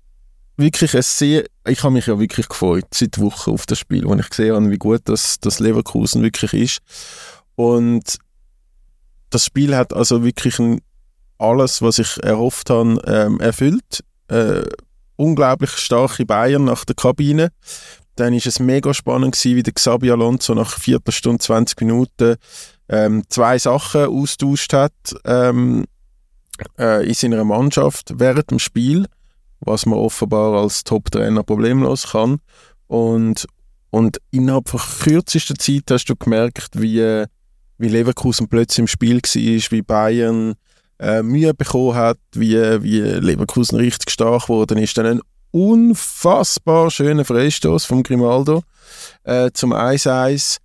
wirklich 0.57 0.95
ein 0.95 1.03
sehr, 1.03 1.45
ich 1.67 1.83
habe 1.83 1.93
mich 1.93 2.07
ja 2.07 2.19
wirklich 2.19 2.49
gefreut 2.49 2.87
seit 2.93 3.19
Wochen 3.21 3.51
auf 3.51 3.67
das 3.67 3.79
Spiel, 3.79 4.05
wo 4.05 4.15
ich 4.15 4.29
gesehen 4.29 4.55
habe, 4.55 4.71
wie 4.71 4.79
gut 4.79 5.03
das, 5.05 5.39
das 5.41 5.61
Leverkusen 5.61 6.23
wirklich 6.23 6.53
ist. 6.55 6.79
Und 7.55 8.19
das 9.31 9.45
Spiel 9.45 9.77
hat 9.77 9.93
also 9.93 10.25
wirklich 10.25 10.59
ein, 10.59 10.81
alles, 11.39 11.83
was 11.83 11.99
ich 11.99 12.23
erhofft 12.23 12.71
habe, 12.71 13.01
ähm, 13.07 13.41
erfüllt. 13.41 14.03
Äh, 14.29 14.63
unglaublich 15.17 15.71
starke 15.73 16.25
Bayern 16.25 16.65
nach 16.65 16.85
der 16.85 16.97
Kabine. 16.97 17.53
Dann 18.17 18.33
ist 18.33 18.47
es 18.47 18.61
mega 18.61 18.95
spannend 18.95 19.35
gewesen, 19.35 19.57
wie 19.57 19.63
der 19.63 19.75
Xabi 19.75 20.11
Alonso 20.11 20.55
nach 20.55 20.79
Viertelstunde, 20.79 21.39
20 21.39 21.81
Minuten 21.81 22.37
ähm, 22.89 23.25
zwei 23.29 23.59
Sachen 23.59 24.07
austauscht 24.07 24.73
hat 24.73 24.93
ähm, 25.25 25.85
äh, 26.79 27.07
in 27.07 27.15
seiner 27.15 27.45
Mannschaft 27.45 28.13
während 28.17 28.51
dem 28.51 28.59
Spiel 28.59 29.07
was 29.61 29.87
man 29.87 29.99
offenbar 29.99 30.55
als 30.61 30.85
Top-Trainer 30.85 31.43
problemlos 31.43 32.13
kann. 32.13 32.39
Und, 32.87 33.47
und 33.91 34.19
innerhalb 34.31 34.69
von 34.69 34.81
kürzester 34.81 35.55
Zeit 35.55 35.85
hast 35.91 36.07
du 36.07 36.17
gemerkt, 36.17 36.71
wie, 36.75 37.25
wie 37.79 37.89
Leverkusen 37.89 38.49
plötzlich 38.49 38.81
im 38.81 38.87
Spiel 38.87 39.17
war, 39.17 39.71
wie 39.71 39.83
Bayern 39.83 40.55
äh, 40.99 41.23
Mühe 41.23 41.55
bekommen 41.55 41.95
hat, 41.95 42.19
wie, 42.33 42.57
wie 42.83 43.01
Leverkusen 43.01 43.79
richtig 43.79 44.11
stark 44.11 44.43
geworden 44.43 44.79
ist. 44.79 44.97
Dann 44.97 45.07
ein 45.07 45.21
unfassbar 45.51 46.91
schöner 46.91 47.25
Freistoß 47.25 47.85
vom 47.85 48.03
Grimaldo 48.03 48.63
äh, 49.25 49.51
zum 49.53 49.73
1-1. 49.73 50.59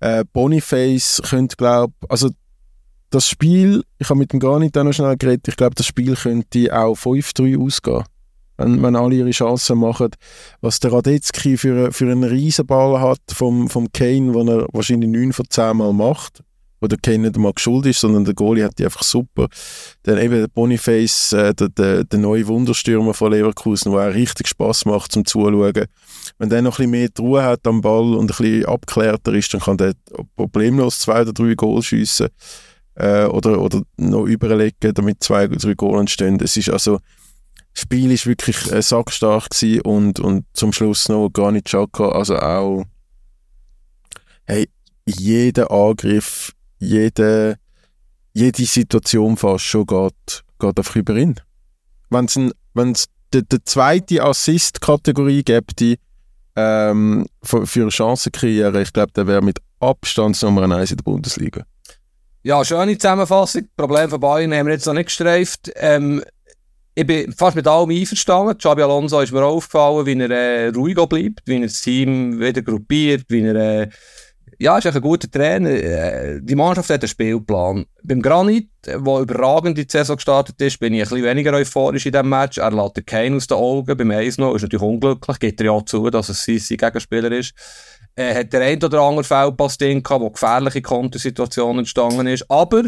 Äh, 0.00 0.24
Boniface 0.32 1.20
könnte, 1.28 1.56
glaube 1.56 1.92
also 2.08 2.30
das 3.10 3.28
Spiel, 3.28 3.82
ich 3.98 4.08
habe 4.10 4.18
mit 4.18 4.32
dem 4.32 4.40
Granit 4.40 4.76
auch 4.76 4.84
noch 4.84 4.92
schnell 4.92 5.16
geredet, 5.16 5.48
ich 5.48 5.56
glaube, 5.56 5.74
das 5.74 5.86
Spiel 5.86 6.14
könnte 6.14 6.76
auch 6.76 6.94
5-3 6.94 7.58
ausgehen 7.58 8.04
wenn, 8.58 8.82
wenn 8.82 8.96
alle 8.96 9.14
ihre 9.14 9.30
Chancen 9.30 9.78
machen. 9.78 10.10
Was 10.60 10.80
der 10.80 10.92
Radetzky 10.92 11.56
für, 11.56 11.92
für 11.92 12.10
einen 12.10 12.24
Riesenball 12.24 13.00
hat 13.00 13.20
vom, 13.32 13.70
vom 13.70 13.90
Kane, 13.92 14.32
den 14.32 14.48
er 14.48 14.66
wahrscheinlich 14.72 15.08
9 15.08 15.32
von 15.32 15.46
10 15.48 15.76
Mal 15.76 15.92
macht, 15.92 16.42
wo 16.80 16.86
der 16.88 16.98
Kane 16.98 17.18
nicht 17.18 17.36
einmal 17.36 17.52
geschuld 17.52 17.86
ist, 17.86 18.00
sondern 18.00 18.24
der 18.24 18.34
Goalie 18.34 18.64
hat 18.64 18.78
die 18.78 18.84
einfach 18.84 19.02
super. 19.02 19.46
Dann 20.02 20.18
eben 20.18 20.34
der 20.34 20.48
Boniface, 20.48 21.32
äh, 21.32 21.54
der, 21.54 21.68
der, 21.68 22.04
der 22.04 22.18
neue 22.18 22.46
Wunderstürmer 22.46 23.14
von 23.14 23.32
Leverkusen, 23.32 23.92
der 23.92 24.10
auch 24.10 24.14
richtig 24.14 24.48
Spaß 24.48 24.84
macht 24.84 25.12
zum 25.12 25.24
Zuschauen. 25.24 25.86
Wenn 26.38 26.50
der 26.50 26.62
noch 26.62 26.78
ein 26.78 26.90
bisschen 26.90 26.90
mehr 26.90 27.08
Ruhe 27.18 27.42
hat 27.42 27.66
am 27.66 27.80
Ball 27.80 28.14
und 28.14 28.24
ein 28.24 28.26
bisschen 28.26 28.66
abgeklärter 28.66 29.32
ist, 29.34 29.54
dann 29.54 29.60
kann 29.60 29.76
der 29.76 29.94
problemlos 30.36 30.98
zwei 30.98 31.22
oder 31.22 31.32
drei 31.32 31.54
Goal 31.54 31.82
schiessen 31.82 32.28
äh, 32.96 33.24
oder, 33.24 33.60
oder 33.60 33.82
noch 33.96 34.26
überlegen, 34.26 34.94
damit 34.94 35.22
zwei 35.22 35.46
oder 35.46 35.56
drei 35.56 35.74
Goal 35.74 36.00
entstehen. 36.00 36.38
Es 36.42 36.56
ist 36.56 36.70
also 36.70 36.98
Spiel 37.78 38.10
ist 38.10 38.26
wirklich 38.26 38.70
äh, 38.72 38.82
sackstark 38.82 39.48
und, 39.84 40.20
und 40.20 40.44
zum 40.52 40.72
Schluss 40.72 41.08
noch 41.08 41.30
Granit 41.30 41.66
Xhaka, 41.66 42.08
also 42.10 42.36
auch 42.36 42.84
hey, 44.46 44.68
jeder 45.04 45.70
Angriff, 45.70 46.52
jede, 46.78 47.58
jede 48.32 48.64
Situation 48.64 49.36
fast 49.36 49.64
schon 49.64 49.86
geht, 49.86 50.44
geht 50.58 50.78
einfach 50.78 50.96
über 50.96 51.14
ihn. 51.14 51.40
Wenn 52.10 52.24
es 52.24 52.38
wenn's 52.74 53.06
die, 53.34 53.46
die 53.46 53.62
zweite 53.64 54.22
Assist-Kategorie 54.22 55.42
gibt, 55.42 55.80
die 55.80 55.98
ähm, 56.56 57.26
für, 57.42 57.66
für 57.66 57.88
Chancen 57.88 58.32
kreieren, 58.32 58.80
ich 58.80 58.92
glaube, 58.92 59.12
der 59.12 59.26
wäre 59.26 59.42
mit 59.42 59.58
Abstand 59.80 60.42
Nummer 60.42 60.62
1 60.62 60.90
in 60.90 60.96
der 60.96 61.04
Bundesliga. 61.04 61.64
Ja, 62.42 62.64
schöne 62.64 62.96
Zusammenfassung. 62.96 63.68
Problem 63.76 64.08
von 64.08 64.20
Bayern 64.20 64.54
haben 64.54 64.66
wir 64.66 64.72
jetzt 64.72 64.86
noch 64.86 64.94
nicht 64.94 65.06
gestreift. 65.06 65.70
Ähm, 65.76 66.22
ich 66.98 67.06
bin 67.06 67.32
fast 67.32 67.54
mit 67.54 67.68
allem 67.68 67.90
einverstanden. 67.90 68.58
Xabi 68.58 68.82
Alonso 68.82 69.20
ist 69.20 69.30
mir 69.30 69.44
auch 69.44 69.54
aufgefallen, 69.54 70.04
wie 70.04 70.20
er 70.20 70.30
äh, 70.30 70.68
ruhig 70.70 70.96
bleibt, 70.96 71.42
wie 71.46 71.54
er 71.54 71.60
das 71.62 71.80
Team 71.80 72.40
wieder 72.40 72.60
gruppiert, 72.60 73.22
wie 73.28 73.42
er, 73.42 73.54
äh, 73.54 73.88
ja, 74.58 74.76
ist 74.76 74.86
ein 74.88 75.00
guter 75.00 75.30
Trainer. 75.30 75.70
Äh, 75.70 76.40
die 76.42 76.56
Mannschaft 76.56 76.90
hat 76.90 77.00
einen 77.00 77.08
Spielplan. 77.08 77.86
Beim 78.02 78.20
Granit, 78.20 78.70
der 78.84 78.96
überragend 78.96 79.78
in 79.78 79.86
die 79.86 79.92
Saison 79.92 80.16
gestartet 80.16 80.60
ist, 80.60 80.80
bin 80.80 80.92
ich 80.92 81.02
ein 81.02 81.08
bisschen 81.08 81.24
weniger 81.24 81.52
euphorisch 81.52 82.04
in 82.04 82.10
diesem 82.10 82.30
Match. 82.30 82.58
Er 82.58 82.72
lässt 82.72 83.06
Kane 83.06 83.36
aus 83.36 83.46
den 83.46 83.58
Augen. 83.58 83.96
Beim 83.96 84.10
1 84.10 84.38
noch 84.38 84.56
ist 84.56 84.62
natürlich 84.62 84.82
unglücklich, 84.82 85.38
gibt 85.38 85.60
er 85.60 85.66
ja 85.66 85.86
zu, 85.86 86.10
dass 86.10 86.28
es 86.30 86.44
sein 86.44 86.76
Gegenspieler 86.76 87.30
ist. 87.30 87.54
Er 88.16 88.40
hat 88.40 88.52
der 88.52 88.62
ein 88.62 88.82
oder 88.82 89.02
andere 89.02 89.22
Feldpass 89.22 89.78
drin 89.78 90.02
gehabt, 90.02 90.20
wo 90.20 90.30
gefährliche 90.30 90.82
Kontersituationen 90.82 91.78
entstanden 91.78 92.26
ist. 92.26 92.50
Aber, 92.50 92.82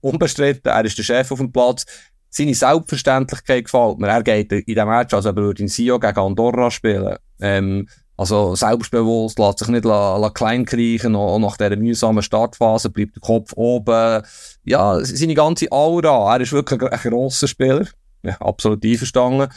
unbestritten, 0.00 0.68
er 0.68 0.84
ist 0.84 0.98
der 0.98 1.04
Chef 1.04 1.30
auf 1.30 1.38
dem 1.38 1.52
Platz 1.52 1.86
seine 2.32 2.54
Selbstverständlichkeit 2.54 3.64
gefällt 3.64 3.98
mir. 3.98 4.08
Er 4.08 4.22
geht 4.22 4.50
in 4.50 4.64
diesem 4.64 4.88
Match, 4.88 5.12
also 5.12 5.28
er 5.28 5.36
würde 5.36 5.62
in 5.62 5.68
Sio 5.68 5.98
gegen 5.98 6.18
Andorra 6.18 6.70
spielen. 6.70 7.16
Ähm, 7.40 7.86
also 8.16 8.54
selbstbewusst, 8.54 9.38
lässt 9.38 9.58
sich 9.58 9.68
nicht 9.68 9.84
la, 9.84 10.16
la 10.16 10.30
klein 10.30 10.64
kriechen, 10.64 11.14
auch 11.14 11.38
nach 11.38 11.56
dieser 11.56 11.76
mühsamen 11.76 12.22
Startphase 12.22 12.90
bleibt 12.90 13.16
der 13.16 13.20
Kopf 13.20 13.52
oben. 13.54 14.22
Ja, 14.64 14.98
seine 15.02 15.34
ganze 15.34 15.70
Aura, 15.70 16.34
er 16.34 16.40
ist 16.40 16.52
wirklich 16.52 16.80
ein, 16.80 16.88
ein 16.88 17.10
grosser 17.10 17.48
Spieler. 17.48 17.86
Ja, 18.22 18.36
absolut 18.40 18.84
einverstanden. 18.84 19.48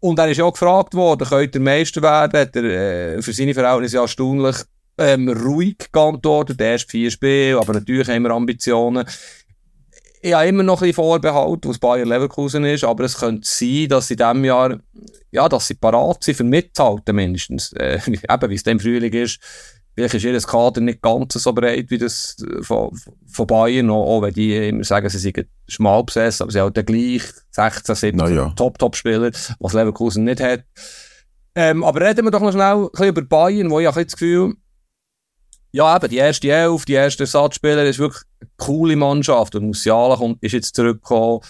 Und 0.00 0.18
er 0.18 0.28
ist 0.28 0.36
ja 0.36 0.44
auch 0.44 0.52
gefragt 0.52 0.94
worden, 0.94 1.26
könnte 1.26 1.58
er 1.58 1.62
Meister 1.62 2.02
werden, 2.02 2.40
hat 2.40 2.56
er 2.56 2.64
äh, 2.64 3.22
für 3.22 3.32
seine 3.32 3.54
Verhältnisse 3.54 3.98
erstaunlich 3.98 4.56
ähm, 4.98 5.28
ruhig 5.28 5.76
geantwortet, 5.90 6.60
erst 6.60 6.90
vier 6.90 7.10
Spiele, 7.10 7.58
aber 7.58 7.72
natürlich 7.72 8.08
haben 8.08 8.22
wir 8.22 8.30
Ambitionen 8.30 9.06
ich 10.24 10.34
habe 10.34 10.46
immer 10.46 10.62
noch 10.62 10.80
ein 10.80 10.88
bisschen 10.88 10.94
Vorbehalt, 10.94 11.66
was 11.66 11.78
Bayer 11.78 12.06
Leverkusen 12.06 12.64
ist, 12.64 12.84
aber 12.84 13.04
es 13.04 13.18
könnte 13.18 13.46
sein, 13.46 13.88
dass 13.88 14.06
sie 14.06 14.14
in 14.14 14.18
diesem 14.18 14.44
Jahr, 14.44 14.78
ja, 15.32 15.48
dass 15.48 15.66
sie 15.66 15.74
parat 15.74 16.22
sind 16.22 16.36
für 16.36 16.44
mitzuhalten 16.44 17.16
mindestens. 17.16 17.72
Äh, 17.72 17.98
eben, 18.06 18.50
wie 18.50 18.54
es 18.54 18.62
dem 18.62 18.78
Frühling 18.78 19.12
ist. 19.12 19.40
Vielleicht 19.94 20.14
ist 20.14 20.24
ihr 20.24 20.40
Kader 20.40 20.80
nicht 20.80 21.02
ganz 21.02 21.34
so 21.34 21.52
breit 21.52 21.90
wie 21.90 21.98
das 21.98 22.36
äh, 22.40 22.62
von, 22.62 22.96
von 23.26 23.46
Bayern, 23.48 23.90
auch, 23.90 24.22
wenn 24.22 24.32
die 24.32 24.68
immer 24.68 24.84
sagen, 24.84 25.08
sie 25.08 25.18
sind 25.18 25.44
schmal 25.66 26.04
besessen, 26.04 26.44
aber 26.44 26.52
sie 26.52 26.60
haben 26.60 26.72
gleich 26.72 27.22
16, 27.50 27.94
17 27.94 28.34
ja. 28.34 28.52
Top-Top-Spieler, 28.54 29.32
was 29.58 29.72
Leverkusen 29.72 30.22
nicht 30.24 30.40
hat. 30.40 30.64
Ähm, 31.56 31.82
aber 31.82 32.00
reden 32.00 32.24
wir 32.24 32.30
doch 32.30 32.40
noch 32.40 32.52
schnell 32.52 32.76
ein 32.76 32.88
bisschen 32.90 33.08
über 33.08 33.22
Bayern, 33.22 33.70
wo 33.70 33.80
ich 33.80 33.88
auch 33.88 33.94
das 33.94 34.12
Gefühl 34.12 34.54
ja, 35.72 35.96
eben, 35.96 36.08
die 36.08 36.18
erste 36.18 36.50
Elf, 36.50 36.84
die 36.84 36.94
ersten 36.94 37.22
Ersatzspieler 37.22 37.84
ist 37.84 37.98
wirklich 37.98 38.22
coole 38.56 38.96
Mannschaft. 38.96 39.54
Und 39.54 39.66
Musiala 39.66 40.18
ist 40.40 40.52
jetzt 40.52 40.74
zurückgekommen. 40.74 41.40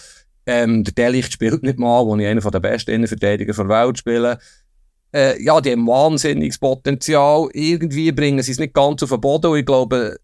Ähm, 0.45 0.83
der 0.83 0.93
Delicht 0.93 1.33
spielt 1.33 1.63
nicht 1.63 1.79
mal, 1.79 2.05
wo 2.05 2.15
ich 2.17 2.25
einer 2.25 2.41
der 2.41 2.59
besten 2.59 2.91
Innenverteidiger 2.91 3.53
der 3.53 3.69
Welt 3.69 3.97
spiele. 3.97 4.39
Äh, 5.13 5.41
ja, 5.41 5.61
die 5.61 5.71
haben 5.71 5.87
wahnsinniges 5.87 6.57
Potenzial. 6.57 7.47
Irgendwie 7.53 8.11
bringen 8.11 8.41
sie 8.41 8.51
es 8.51 8.59
nicht 8.59 8.73
ganz 8.73 9.03
auf 9.03 9.09
den 9.09 9.21
Boden. 9.21 9.51
Und 9.51 9.59
ich 9.59 9.65
glaube, 9.65 10.17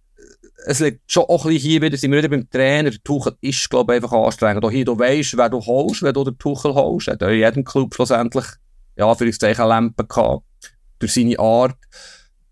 es 0.66 0.80
liegt 0.80 1.12
schon 1.12 1.24
auch 1.24 1.46
ein 1.46 1.54
bisschen 1.54 1.70
hier 1.70 1.82
wieder, 1.82 1.98
sind 1.98 2.12
wir 2.12 2.30
beim 2.30 2.50
Trainer. 2.50 2.90
Der 2.90 3.04
Tuchel 3.04 3.36
ist, 3.42 3.70
glaube 3.70 3.94
ich, 3.94 4.04
einfach 4.04 4.18
anstrengend. 4.18 4.66
Auch 4.66 4.72
hier, 4.72 4.86
du 4.86 4.98
weißt, 4.98 5.38
wer 5.38 5.50
du 5.50 5.62
holst, 5.62 6.02
wenn 6.04 6.14
du 6.14 6.24
den 6.24 6.38
Tuchel 6.38 6.74
holst. 6.74 7.08
Er 7.08 7.14
hat 7.14 7.22
in 7.22 7.38
jedem 7.38 7.64
Club 7.64 7.96
schlussendlich, 7.96 8.46
ja, 8.98 9.14
für 9.16 9.32
Zeichen 9.32 9.68
Lampen 9.68 10.08
gehabt. 10.08 10.44
Durch 11.00 11.14
seine 11.14 11.40
Art. 11.40 11.78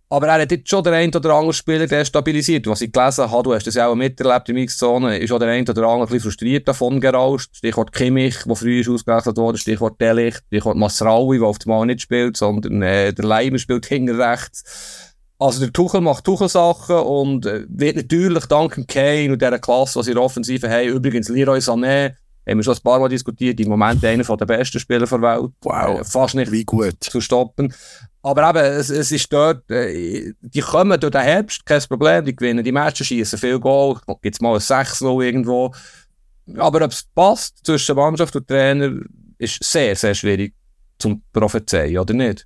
Aber 0.09 0.27
er 0.27 0.41
hat 0.41 0.51
jetzt 0.51 0.69
schon 0.69 0.83
der 0.83 0.93
ein 0.93 1.13
oder 1.13 1.33
andere 1.33 1.53
Spieler 1.53 1.85
destabilisiert. 1.85 2.65
Was 2.67 2.81
ich 2.81 2.93
gelesen 2.93 3.29
habe, 3.29 3.43
du 3.43 3.53
hast 3.53 3.67
das 3.67 3.75
ja 3.75 3.87
auch 3.87 3.95
miterlebt 3.95 4.47
in 4.47 4.55
Mixzone, 4.55 5.17
ist 5.17 5.33
auch 5.33 5.39
der 5.39 5.49
ein 5.49 5.67
oder 5.67 5.83
andere 5.83 6.03
ein 6.03 6.05
bisschen 6.05 6.21
frustriert 6.21 6.65
davon 6.67 7.01
gerauscht. 7.01 7.57
Stichwort 7.57 7.91
Kimmich, 7.91 8.37
der 8.45 8.55
früh 8.55 8.79
ist 8.79 8.89
ausgewechselt 8.89 9.35
wurde, 9.35 9.57
Stichwort 9.57 9.99
Delicht, 9.99 10.43
Stichwort 10.47 10.77
Masraoui, 10.77 11.39
der 11.39 11.47
auf 11.47 11.59
dem 11.59 11.71
Mal 11.71 11.85
nicht 11.85 12.01
spielt, 12.01 12.37
sondern 12.37 12.81
äh, 12.81 13.13
der 13.13 13.25
Leimer 13.25 13.57
spielt 13.57 13.85
hinten 13.85 14.19
rechts. 14.21 15.13
Also 15.39 15.59
der 15.59 15.73
Tuchel 15.73 15.99
macht 15.99 16.23
Tuchel-Sachen 16.23 16.95
und 16.95 17.45
äh, 17.45 17.65
wird 17.67 17.97
natürlich 17.97 18.45
dank 18.45 18.75
dem 18.75 18.87
Kane 18.87 19.33
und 19.33 19.41
dieser 19.41 19.59
Klasse, 19.59 19.99
was 19.99 20.05
der 20.05 20.17
Offensive 20.17 20.69
haben, 20.69 20.87
übrigens 20.87 21.27
Leroy 21.27 21.59
Sané, 21.59 22.13
haben 22.47 22.59
wir 22.59 22.63
schon 22.63 22.75
ein 22.75 22.81
paar 22.81 22.99
Mal 22.99 23.09
diskutiert, 23.09 23.59
im 23.59 23.69
Moment 23.69 24.03
einer 24.03 24.23
der 24.23 24.45
besten 24.45 24.79
Spieler 24.79 25.05
der 25.05 25.21
Welt. 25.21 25.51
Wow, 25.61 25.99
äh, 25.99 26.03
fast 26.03 26.35
nicht 26.35 26.51
wie 26.51 26.63
gut. 26.63 26.95
zu 27.01 27.19
stoppen. 27.19 27.73
Aber 28.28 28.49
eben, 28.49 28.78
es, 28.78 28.89
es 28.89 29.09
ist 29.11 29.32
dort, 29.32 29.71
äh, 29.71 30.34
die 30.41 30.59
kommen 30.59 30.99
durch 30.99 31.11
den 31.11 31.21
Herbst, 31.21 31.65
kein 31.65 31.82
Problem, 31.84 32.25
die 32.25 32.36
gewinnen 32.36 32.61
die 32.61 32.73
Matches, 32.73 33.07
schießen 33.07 33.39
viel 33.39 33.57
Goal, 33.57 33.97
gibt's 34.21 34.41
mal 34.41 34.53
ein 34.53 34.59
6-0 34.59 35.23
irgendwo. 35.23 35.73
Aber 36.57 36.84
ob 36.84 36.91
es 36.91 37.03
passt 37.15 37.65
zwischen 37.65 37.95
Mannschaft 37.95 38.36
und 38.36 38.45
Trainer, 38.45 38.99
ist 39.38 39.63
sehr, 39.63 39.95
sehr 39.95 40.13
schwierig 40.13 40.53
zum 40.99 41.23
prophezeien, 41.32 41.97
oder 41.97 42.13
nicht? 42.13 42.45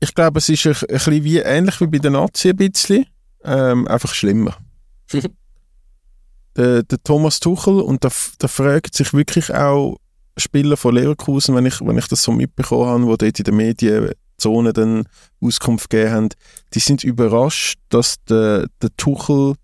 Ich 0.00 0.14
glaube, 0.14 0.38
es 0.38 0.48
ist 0.48 0.66
ein, 0.66 0.72
ein 0.72 0.86
bisschen 0.86 1.24
wie, 1.24 1.38
ähnlich 1.38 1.78
wie 1.82 1.86
bei 1.86 1.98
den 1.98 2.14
Nazi 2.14 2.50
ein 2.50 2.56
bisschen, 2.56 3.04
ähm, 3.44 3.86
einfach 3.86 4.14
schlimmer. 4.14 4.56
der, 6.56 6.82
der 6.84 7.02
Thomas 7.02 7.38
Tuchel, 7.38 7.80
und 7.80 8.02
da, 8.02 8.08
da 8.38 8.48
fragt 8.48 8.94
sich 8.94 9.12
wirklich 9.12 9.52
auch 9.52 9.98
Spieler 10.36 10.76
von 10.76 10.94
Leverkusen, 10.94 11.54
wenn 11.54 11.66
ich, 11.66 11.80
wenn 11.80 11.98
ich 11.98 12.08
das 12.08 12.22
so 12.22 12.32
mitbekommen 12.32 12.86
habe, 12.86 13.06
wo 13.06 13.16
dort 13.16 13.38
in 13.38 13.44
den 13.44 13.56
Medienzone 13.56 14.72
dann 14.72 15.08
Auskunft 15.40 15.90
gegeben 15.90 16.12
haben, 16.12 16.28
die 16.74 16.80
sind 16.80 17.04
überrascht, 17.04 17.78
dass 17.88 18.16
der, 18.24 18.66
der 18.82 18.90
Tuchel 18.96 19.54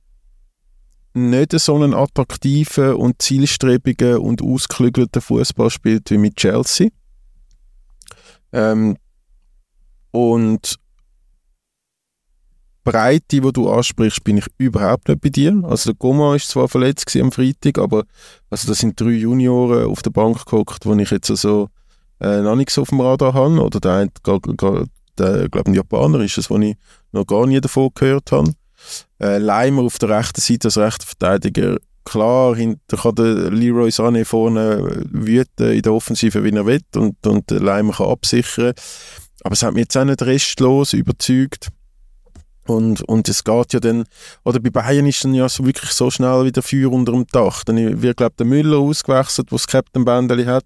nicht 1.14 1.52
so 1.58 1.74
einen 1.74 1.92
attraktiven 1.92 2.94
und 2.94 3.20
zielstrebigen 3.20 4.16
und 4.16 4.40
ausgeklügelten 4.40 5.20
Fußball 5.20 5.70
spielt 5.70 6.10
wie 6.10 6.18
mit 6.18 6.36
Chelsea. 6.36 6.88
Ähm, 8.52 8.96
und 10.10 10.78
Breite, 12.84 13.40
die 13.40 13.52
du 13.52 13.70
ansprichst, 13.70 14.24
bin 14.24 14.38
ich 14.38 14.46
überhaupt 14.58 15.08
nicht 15.08 15.20
bei 15.20 15.28
dir. 15.28 15.62
Also 15.64 15.90
der 15.90 15.98
Goma 15.98 16.34
ist 16.34 16.48
zwar 16.48 16.68
verletzt 16.68 17.14
am 17.16 17.30
Freitag, 17.30 17.78
aber 17.78 18.04
also 18.50 18.68
da 18.68 18.74
sind 18.74 19.00
drei 19.00 19.10
Junioren 19.10 19.86
auf 19.86 20.02
der 20.02 20.10
Bank 20.10 20.44
gehockt, 20.46 20.84
wo 20.84 20.94
ich 20.94 21.10
jetzt 21.10 21.30
also 21.30 21.68
äh, 22.20 22.40
noch 22.40 22.56
nichts 22.56 22.78
auf 22.78 22.88
dem 22.88 23.00
Radar 23.00 23.34
habe. 23.34 23.60
Oder 23.60 23.80
der, 23.80 24.08
der, 24.26 24.86
der, 25.18 25.48
glaube 25.48 25.70
ein 25.70 25.74
Japaner 25.74 26.20
ist 26.20 26.38
es, 26.38 26.50
wo 26.50 26.58
ich 26.58 26.76
noch 27.12 27.26
gar 27.26 27.46
nie 27.46 27.60
davon 27.60 27.90
gehört 27.94 28.32
habe. 28.32 28.52
Äh, 29.20 29.38
Leimer 29.38 29.82
auf 29.82 29.98
der 29.98 30.08
rechten 30.08 30.40
Seite 30.40 30.68
als 30.68 30.78
rechter 30.78 31.06
Verteidiger. 31.06 31.76
Klar, 32.04 32.56
hinter 32.56 32.96
kann 32.96 33.14
der 33.14 33.50
Leroy 33.52 33.90
Sané 33.90 34.24
vorne 34.24 35.04
wüten 35.08 35.70
in 35.70 35.82
der 35.82 35.92
Offensive, 35.92 36.42
wie 36.42 36.50
er 36.50 36.66
will, 36.66 36.80
und, 36.96 37.24
und 37.24 37.48
Leimer 37.52 37.92
kann 37.92 38.08
absichern. 38.08 38.72
Aber 39.44 39.52
es 39.52 39.62
hat 39.62 39.74
mich 39.74 39.82
jetzt 39.82 39.96
auch 39.96 40.04
nicht 40.04 40.22
restlos 40.22 40.94
überzeugt. 40.94 41.68
Und, 42.66 43.02
und 43.02 43.28
es 43.28 43.42
geht 43.42 43.72
ja 43.72 43.80
dann, 43.80 44.04
oder 44.44 44.60
bei 44.60 44.70
Bayern 44.70 45.06
ist 45.06 45.24
dann 45.24 45.34
ja 45.34 45.48
so 45.48 45.66
wirklich 45.66 45.90
so 45.90 46.10
schnell 46.10 46.44
wieder 46.44 46.62
Feuer 46.62 46.92
unter 46.92 47.12
dem 47.12 47.26
Dach. 47.26 47.64
Dann 47.64 48.02
wird, 48.02 48.16
glaube 48.18 48.34
der 48.38 48.46
Müller 48.46 48.78
ausgewechselt, 48.78 49.50
der 49.50 49.58
das 49.58 49.66
Captain 49.66 50.04
Bändeli 50.04 50.44
hat. 50.44 50.64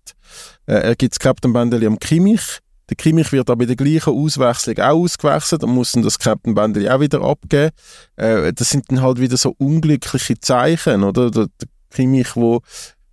Äh, 0.66 0.74
er 0.74 0.97
gibt 0.97 1.14
das 1.14 1.18
Captain 1.18 1.53
Bändeli 1.53 1.86
am 1.86 1.99
Kimmich. 1.99 2.61
Der 2.88 2.97
Kimmich 2.97 3.32
wird 3.32 3.51
aber 3.51 3.61
bei 3.61 3.66
der 3.66 3.76
gleichen 3.76 4.12
Auswechslung 4.12 4.78
auch 4.78 5.03
ausgewechselt 5.03 5.64
und 5.64 5.70
muss 5.70 5.92
dann 5.92 6.03
das 6.03 6.18
Captain 6.18 6.55
Bändeli 6.55 6.88
auch 6.88 7.01
wieder 7.01 7.22
abgeben. 7.22 7.70
Äh, 8.16 8.53
das 8.53 8.70
sind 8.70 8.90
dann 8.90 9.01
halt 9.01 9.18
wieder 9.18 9.36
so 9.36 9.55
unglückliche 9.59 10.38
Zeichen, 10.38 11.03
oder? 11.03 11.30
Der, 11.30 11.47
der 11.47 11.68
Kimmich, 11.90 12.36
wo, 12.36 12.61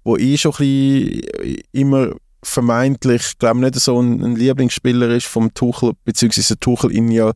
wo 0.04 0.18
eh 0.18 0.38
schon 0.38 0.52
ein 0.52 0.58
bisschen 0.58 1.62
immer 1.72 2.12
vermeintlich, 2.44 3.38
glaube 3.40 3.62
nicht 3.62 3.76
so 3.76 4.02
ein, 4.02 4.22
ein 4.22 4.36
Lieblingsspieler 4.36 5.10
ist 5.10 5.26
vom 5.26 5.54
Tuchel, 5.54 5.94
beziehungsweise 6.04 6.60
Tuchel 6.60 6.92
ihn 6.92 7.10
ja 7.10 7.32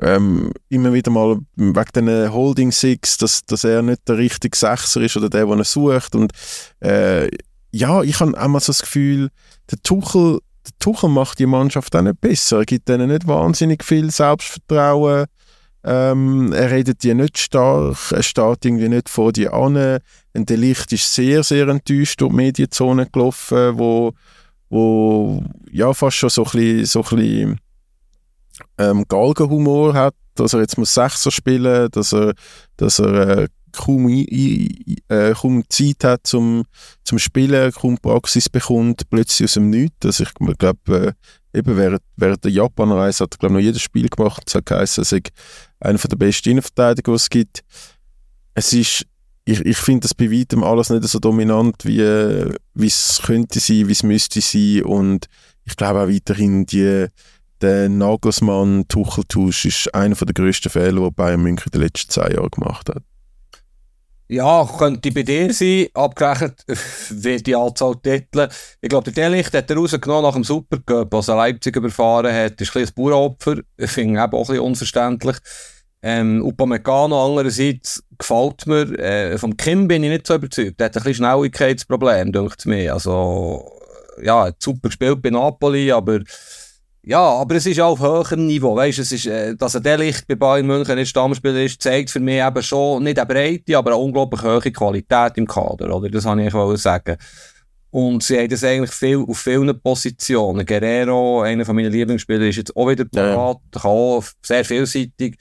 ähm, 0.00 0.52
immer 0.68 0.92
wieder 0.92 1.10
mal 1.10 1.38
wegen 1.56 2.06
den 2.06 2.32
Holding 2.32 2.72
Six, 2.72 3.18
dass, 3.18 3.44
dass 3.44 3.64
er 3.64 3.82
nicht 3.82 4.08
der 4.08 4.18
richtige 4.18 4.56
Sechser 4.56 5.00
ist 5.02 5.16
oder 5.16 5.28
der, 5.28 5.46
den 5.46 5.58
er 5.58 5.64
sucht. 5.64 6.14
Und 6.14 6.32
äh, 6.80 7.28
ja, 7.72 8.02
ich 8.02 8.20
habe 8.20 8.38
einmal 8.38 8.60
so 8.60 8.72
das 8.72 8.82
Gefühl, 8.82 9.30
der 9.70 9.78
Tuchel, 9.82 10.40
der 10.66 10.72
Tuchel 10.78 11.10
macht 11.10 11.38
die 11.38 11.46
Mannschaft 11.46 11.94
auch 11.94 12.02
nicht 12.02 12.20
besser. 12.20 12.58
Er 12.58 12.64
gibt 12.64 12.88
denen 12.88 13.10
nicht 13.10 13.26
wahnsinnig 13.26 13.84
viel 13.84 14.10
Selbstvertrauen. 14.10 15.26
Ähm, 15.84 16.52
er 16.52 16.70
redet 16.70 17.02
die 17.02 17.12
nicht 17.12 17.38
stark, 17.38 18.12
er 18.12 18.22
steht 18.22 18.64
irgendwie 18.64 18.88
nicht 18.88 19.08
vor 19.08 19.32
die 19.32 19.48
an. 19.48 19.98
Und 20.32 20.48
der 20.48 20.56
Licht 20.56 20.92
ist 20.92 21.12
sehr, 21.12 21.42
sehr 21.42 21.66
enttäuscht 21.68 22.20
durch 22.20 22.30
die 22.30 22.36
Medienzone 22.36 23.06
gelaufen, 23.06 23.78
wo, 23.78 24.12
wo 24.70 25.42
ja 25.70 25.92
fast 25.92 26.18
schon 26.18 26.30
so 26.30 26.44
ein 26.44 26.50
bisschen, 26.52 26.84
so 26.86 27.02
ein 27.02 27.16
bisschen 27.16 27.60
ähm, 28.78 29.04
Galgenhumor 29.08 29.94
hat, 29.94 30.14
dass 30.34 30.54
er 30.54 30.60
jetzt 30.60 30.78
muss 30.78 30.94
Sechser 30.94 31.30
spielen, 31.30 31.90
dass 31.90 32.12
er, 32.12 32.34
dass 32.76 32.98
er 32.98 33.38
äh, 33.38 33.48
kaum, 33.72 34.08
äh, 34.08 35.34
kaum 35.34 35.64
Zeit 35.68 36.04
hat 36.04 36.26
zum, 36.26 36.64
zum 37.04 37.18
Spielen, 37.18 37.72
kaum 37.72 37.98
Praxis 37.98 38.48
bekommt, 38.48 39.08
plötzlich 39.10 39.48
aus 39.48 39.54
dem 39.54 39.70
Nichts. 39.70 40.04
Also 40.04 40.24
ich 40.24 40.58
glaube, 40.58 41.14
äh, 41.52 41.58
eben 41.58 41.76
während, 41.76 42.02
während 42.16 42.44
der 42.44 42.52
Japan-Reise 42.52 43.24
hat 43.24 43.34
er 43.34 43.38
glaube 43.38 43.54
noch 43.54 43.60
jedes 43.60 43.82
Spiel 43.82 44.08
gemacht. 44.08 44.42
Es 44.46 44.54
hat 44.54 44.66
geheißen, 44.66 45.02
er 45.02 45.06
sei 45.06 45.22
einer 45.80 45.98
der 45.98 46.16
besten 46.16 46.50
Innenverteidiger, 46.50 47.12
die 47.12 47.16
es 47.16 47.30
gibt. 47.30 47.64
Es 48.54 48.72
ist 48.72 49.06
ich, 49.44 49.60
ich 49.60 49.76
finde 49.76 50.02
das 50.02 50.14
bei 50.14 50.30
weitem 50.30 50.62
alles 50.62 50.90
nicht 50.90 51.02
so 51.04 51.18
dominant, 51.18 51.84
wie 51.84 52.00
es 52.76 53.20
könnte 53.24 53.58
sein, 53.58 53.88
wie 53.88 53.92
es 53.92 54.02
müsste 54.02 54.40
sein 54.40 54.82
und 54.84 55.26
ich 55.64 55.76
glaube 55.76 56.00
auch 56.00 56.08
weiterhin 56.08 56.66
die, 56.66 57.06
der 57.62 57.88
Nagelsmann-Tucheltusch 57.88 59.64
ist 59.64 59.94
einer 59.94 60.14
der 60.14 60.34
grössten 60.34 60.68
Fehler, 60.68 61.08
die 61.08 61.10
Bayern 61.14 61.42
München 61.42 61.70
in 61.72 61.78
den 61.78 61.86
letzten 61.86 62.10
zehn 62.10 62.34
Jahren 62.34 62.50
gemacht 62.50 62.88
hat. 62.88 63.02
Ja, 64.28 64.66
könnte 64.78 65.12
bei 65.12 65.24
dir 65.24 65.52
sein, 65.52 65.88
abgerechnet 65.92 66.64
wird 67.10 67.46
die 67.46 67.54
Anzahl 67.54 67.96
Titel. 67.96 68.48
Ich 68.80 68.88
glaube, 68.88 69.12
der 69.12 69.28
Delicht 69.28 69.52
hat 69.52 69.68
er 69.68 69.76
rausgenommen 69.76 70.22
nach 70.22 70.32
dem 70.32 70.44
Supercup, 70.44 71.12
was 71.12 71.28
er 71.28 71.36
Leipzig 71.36 71.76
überfahren 71.76 72.34
hat. 72.34 72.58
Das 72.58 72.68
ist 72.68 72.76
ein, 72.76 72.84
ein 72.84 72.94
Bauernopfer. 72.94 73.58
Ich 73.76 73.90
finde 73.90 74.14
ihn 74.14 74.18
auch 74.18 74.24
ein 74.24 74.30
bisschen 74.30 74.60
unverständlich. 74.60 75.36
Ähm, 76.02 76.42
Upamecano 76.44 77.26
andererseits 77.26 78.02
gefällt 78.16 78.66
mir. 78.66 78.98
Äh, 78.98 79.38
vom 79.38 79.56
Kim 79.56 79.86
bin 79.86 80.02
ich 80.02 80.10
nicht 80.10 80.26
so 80.26 80.34
überzeugt. 80.34 80.80
Der 80.80 80.86
hat 80.86 80.96
ein 80.96 81.02
bisschen 81.02 81.26
Schnelligkeitsproblem, 81.26 82.32
denkt 82.32 82.64
mir. 82.64 82.94
Also, 82.94 83.70
ja, 84.22 84.46
hat 84.46 84.62
super 84.62 84.88
gespielt 84.88 85.20
bei 85.20 85.30
Napoli, 85.30 85.92
aber 85.92 86.20
ja, 87.04 87.20
aber 87.20 87.56
es 87.56 87.66
ist 87.66 87.80
auch 87.80 87.92
auf 87.92 88.00
höherem 88.00 88.46
Niveau. 88.46 88.76
Weißt, 88.76 89.00
es 89.00 89.10
ist, 89.10 89.26
äh, 89.26 89.56
dass 89.56 89.74
er 89.74 89.80
der 89.80 89.98
Licht 89.98 90.26
bei 90.28 90.36
Bayern 90.36 90.66
München 90.66 90.94
nicht 90.94 91.08
Stammspieler 91.08 91.64
ist, 91.64 91.82
zeigt 91.82 92.10
für 92.10 92.20
mich 92.20 92.40
eben 92.40 92.62
schon 92.62 93.02
nicht 93.02 93.18
eine 93.18 93.26
breite, 93.26 93.76
aber 93.76 93.90
eine 93.90 94.00
unglaublich 94.00 94.42
hohe 94.42 94.60
Qualität 94.60 95.32
im 95.36 95.46
Kader, 95.46 95.94
oder? 95.94 96.08
Das 96.08 96.24
wollte 96.24 96.42
ich 96.42 96.54
eigentlich 96.54 96.80
sagen. 96.80 97.16
Und 97.90 98.22
sie 98.22 98.38
haben 98.38 98.48
das 98.48 98.64
eigentlich 98.64 98.92
viel, 98.92 99.18
auf 99.18 99.38
vielen 99.38 99.80
Positionen. 99.80 100.64
Guerrero, 100.64 101.42
einer 101.42 101.64
von 101.64 101.76
meinen 101.76 101.92
Lieblingsspieler, 101.92 102.46
ist 102.46 102.56
jetzt 102.56 102.76
auch 102.76 102.88
wieder 102.88 103.04
parat, 103.04 103.58
ja. 103.74 103.80
kann 103.80 103.90
auch 103.90 104.24
sehr 104.40 104.64
vielseitig. 104.64 105.36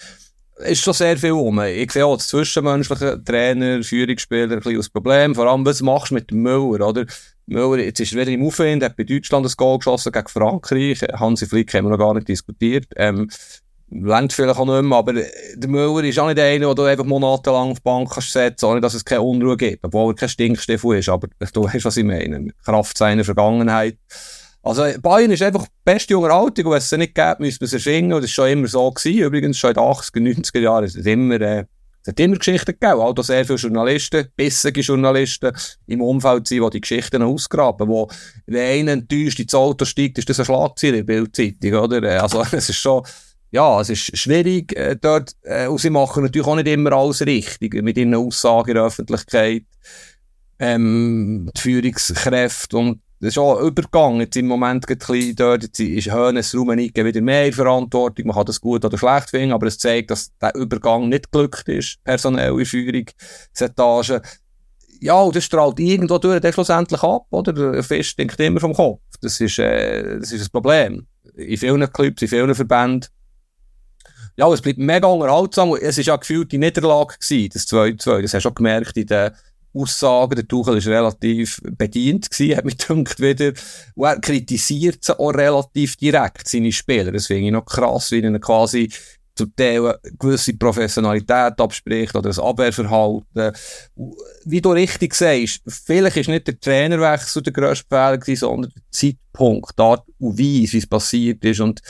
Ist 0.57 0.81
schon 0.81 0.93
sehr 0.93 1.15
viel 1.17 1.31
um. 1.31 1.61
Ich 1.61 1.91
sehe 1.91 2.05
auch 2.05 2.17
das 2.17 2.27
zwischenmenschliche 2.27 3.23
Trainer, 3.23 3.81
Führungsspieler 3.81 4.51
ein 4.51 4.59
bisschen 4.59 4.77
das 4.77 4.89
Problem. 4.89 5.33
Vor 5.33 5.47
allem, 5.47 5.65
was 5.65 5.81
machst 5.81 6.11
du 6.11 6.15
mit 6.15 6.29
dem 6.29 6.41
Müller, 6.41 6.87
oder? 6.87 7.05
Müller, 7.47 7.83
jetzt 7.83 7.99
ist 7.99 8.13
er 8.13 8.21
wieder 8.21 8.31
im 8.31 8.45
Aufwind, 8.45 8.83
hat 8.83 8.95
bei 8.95 9.03
Deutschland 9.03 9.45
ein 9.45 9.53
Goal 9.57 9.77
geschossen 9.79 10.11
gegen 10.11 10.27
Frankreich. 10.27 11.01
Hansi 11.13 11.45
Flick 11.45 11.73
haben 11.73 11.85
wir 11.85 11.91
noch 11.91 11.97
gar 11.97 12.13
nicht 12.13 12.27
diskutiert. 12.27 12.85
Ähm, 12.95 13.29
Längt 13.93 14.31
vielleicht 14.31 14.57
auch 14.57 14.65
nicht 14.65 14.83
mehr, 14.83 14.97
aber 14.97 15.13
der 15.13 15.69
Müller 15.69 16.01
ist 16.05 16.17
auch 16.17 16.27
nicht 16.27 16.39
einer, 16.39 16.67
den 16.67 16.75
du 16.75 16.83
einfach 16.83 17.03
monatelang 17.03 17.71
auf 17.71 17.79
die 17.79 17.83
Bank 17.83 18.09
kannst 18.09 18.31
setzen, 18.31 18.65
ohne 18.65 18.79
dass 18.79 18.93
es 18.93 19.03
keine 19.03 19.21
Unruhe 19.21 19.57
gibt, 19.57 19.83
obwohl 19.83 20.13
er 20.13 20.15
kein 20.15 20.29
Stinkstiefel 20.29 20.99
ist, 20.99 21.09
aber 21.09 21.27
du 21.51 21.63
weißt, 21.65 21.83
was 21.83 21.97
ich 21.97 22.05
meine. 22.05 22.53
Kraft 22.63 22.97
seiner 22.97 23.25
Vergangenheit. 23.25 23.97
Also 24.63 24.85
Bayern 25.01 25.31
ist 25.31 25.41
einfach 25.41 25.65
die 25.65 25.71
beste 25.83 26.17
Unterhaltung 26.17 26.67
und 26.67 26.71
wenn 26.71 26.77
es 26.77 26.89
sie 26.89 26.97
nicht 26.97 27.15
gibt, 27.15 27.39
müssen 27.41 27.59
wir 27.59 27.67
sie 27.67 27.75
erfinden 27.75 28.13
und 28.13 28.23
das 28.23 28.37
war 28.37 28.45
schon 28.45 28.59
immer 28.59 28.67
so 28.67 28.91
gewesen. 28.91 29.23
Übrigens 29.23 29.57
schon 29.57 29.71
in 29.71 29.75
den 29.75 29.83
80er, 29.83 30.39
90er 30.39 30.59
Jahren 30.59 30.85
ist 30.85 30.95
es 30.95 31.05
immer 31.05 31.41
äh, 31.41 31.65
Es 32.03 32.07
hat 32.07 32.19
immer 32.19 32.37
Geschichten 32.37 32.71
gegeben, 32.79 32.99
auch 32.99 33.15
sehr 33.23 33.45
viele 33.45 33.59
Journalisten, 33.59 34.27
bissige 34.35 34.81
Journalisten 34.81 35.55
im 35.85 36.01
Umfeld 36.01 36.47
sind, 36.47 36.63
die 36.63 36.69
die 36.71 36.81
Geschichten 36.81 37.21
ausgraben, 37.21 37.87
wo, 37.87 38.09
wenn 38.47 38.89
einer 38.89 38.93
enttäuscht 38.93 39.39
ins 39.39 39.53
Auto 39.53 39.85
steigt, 39.85 40.17
ist 40.17 40.29
das 40.29 40.39
ein 40.39 40.45
Schlagzeile 40.45 40.97
in 40.97 41.05
der 41.05 41.13
Bildzeitung, 41.13 41.73
oder? 41.73 42.21
Also, 42.23 42.41
es 42.51 42.69
ist 42.69 42.77
schon, 42.77 43.03
ja, 43.51 43.81
es 43.81 43.89
ist 43.89 44.17
schwierig 44.17 44.75
äh, 44.75 44.95
dort, 44.99 45.33
äh, 45.43 45.67
und 45.67 45.79
sie 45.79 45.91
machen 45.91 46.23
natürlich 46.23 46.47
auch 46.47 46.55
nicht 46.55 46.67
immer 46.67 46.93
alles 46.93 47.23
richtig 47.23 47.73
mit 47.83 47.97
ihren 47.97 48.15
Aussagen 48.15 48.69
in 48.69 48.75
der 48.75 48.85
Öffentlichkeit, 48.85 49.63
ähm, 50.57 51.51
die 51.55 51.61
Führungskräfte 51.61 52.77
und 52.77 53.01
das 53.21 53.29
ist 53.29 53.37
auch 53.37 53.59
ein 53.59 53.67
Übergang 53.67 54.19
jetzt 54.19 54.35
im 54.35 54.47
Moment 54.47 54.89
ein 54.89 54.97
bisschen 54.97 55.35
dort, 55.35 55.61
jetzt 55.61 55.79
ist 55.79 56.11
Hönes 56.11 56.55
Rummenigge 56.55 57.05
wieder 57.05 57.21
mehr 57.21 57.53
Verantwortung, 57.53 58.25
man 58.25 58.35
kann 58.35 58.47
das 58.47 58.59
gut 58.59 58.83
oder 58.83 58.97
schlecht 58.97 59.29
finden, 59.29 59.53
aber 59.53 59.67
es 59.67 59.77
zeigt, 59.77 60.09
dass 60.09 60.35
der 60.39 60.55
Übergang 60.55 61.07
nicht 61.07 61.31
glückt 61.31 61.69
ist, 61.69 62.03
personelle 62.03 62.65
Führungsetage. 62.65 64.23
Ja, 64.99 65.21
und 65.21 65.35
das 65.35 65.43
strahlt 65.43 65.79
irgendwo 65.79 66.17
durch 66.17 66.39
dann 66.39 66.51
schlussendlich 66.51 67.03
ab, 67.03 67.27
oder? 67.29 67.53
Der 67.53 67.83
Fisch 67.83 68.15
denkt 68.15 68.39
immer 68.39 68.59
vom 68.59 68.73
Kopf. 68.73 69.01
Das 69.21 69.39
ist, 69.39 69.59
äh, 69.59 70.19
das 70.19 70.31
ist 70.31 70.47
ein 70.47 70.51
Problem. 70.51 71.05
In 71.35 71.57
vielen 71.57 71.93
Clubs, 71.93 72.23
in 72.23 72.27
vielen 72.27 72.55
Verbänden. 72.55 73.07
Ja, 74.35 74.51
es 74.51 74.61
bleibt 74.61 74.79
mega 74.79 75.07
unterhaltsam. 75.07 75.75
Es 75.79 75.97
war 75.97 76.03
ja 76.03 76.15
gefühlt 76.15 76.51
die 76.51 76.57
Niederlage 76.57 77.15
gewesen, 77.19 77.49
das 77.53 77.67
2-2. 77.67 78.21
Das 78.21 78.33
hast 78.33 78.43
du 78.45 78.49
auch 78.49 78.55
gemerkt 78.55 78.97
in 78.97 79.05
den 79.05 79.31
Aussagen. 79.73 80.35
Der 80.35 80.47
Tuchel 80.47 80.77
ist 80.77 80.87
relativ 80.87 81.61
bedient 81.63 82.29
gewesen, 82.29 82.57
hat 82.57 82.65
mich 82.65 82.77
gedacht 82.87 83.19
wieder. 83.19 83.53
Und 83.95 84.05
er 84.05 84.19
kritisiert 84.19 85.03
sie 85.03 85.17
auch 85.17 85.29
relativ 85.29 85.95
direkt, 85.95 86.47
seine 86.47 86.71
Spieler. 86.71 87.11
Das 87.11 87.27
finde 87.27 87.47
ich 87.47 87.51
noch 87.51 87.65
krass, 87.65 88.11
wie 88.11 88.21
er 88.21 88.39
quasi 88.39 88.89
zum 89.35 89.55
Teil 89.55 89.87
eine 89.87 89.97
gewisse 90.19 90.53
Professionalität 90.53 91.59
abspricht 91.59 92.15
oder 92.15 92.29
das 92.29 92.39
Abwehrverhalten. 92.39 93.53
Wie 94.45 94.61
du 94.61 94.71
richtig 94.71 95.15
sagst, 95.15 95.61
vielleicht 95.67 96.17
ist 96.17 96.29
nicht 96.29 96.47
der 96.47 96.59
Trainerwechsel 96.59 97.41
der 97.41 97.53
grösste 97.53 97.85
Fehler 97.89 98.17
gewesen, 98.17 98.39
sondern 98.41 98.71
der 98.75 98.83
Zeitpunkt, 98.91 99.77
die 99.77 99.81
Art 99.81 100.05
und 100.19 100.37
Weise, 100.37 100.73
wie 100.73 100.77
es 100.77 100.87
passiert 100.87 101.43
ist. 101.45 101.59
Und 101.61 101.81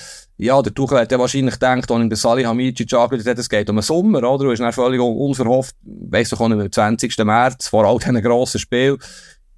ja, 0.43 0.61
der 0.61 0.73
Tuchel 0.73 0.99
hat 0.99 1.11
ja 1.11 1.19
wahrscheinlich 1.19 1.53
gedacht, 1.55 1.91
als 1.91 2.01
ihm 2.01 2.09
der 2.09 2.17
Salihamidzic 2.17 2.93
angerufen 2.93 3.29
hat, 3.29 3.37
es 3.37 3.49
geht 3.49 3.69
um 3.69 3.75
den 3.75 3.83
Sommer, 3.83 4.23
oder? 4.23 4.45
Und 4.45 4.53
ist 4.53 4.59
dann 4.59 4.73
völlig 4.73 4.99
unverhofft, 4.99 5.75
weiss 5.83 6.29
doch 6.29 6.39
auch 6.39 6.47
nicht, 6.49 6.61
am 6.61 6.71
20. 6.71 7.17
März, 7.19 7.67
vor 7.67 7.85
all 7.85 7.97
diesen 7.97 8.21
grossen 8.21 8.59
Spielen, 8.59 8.97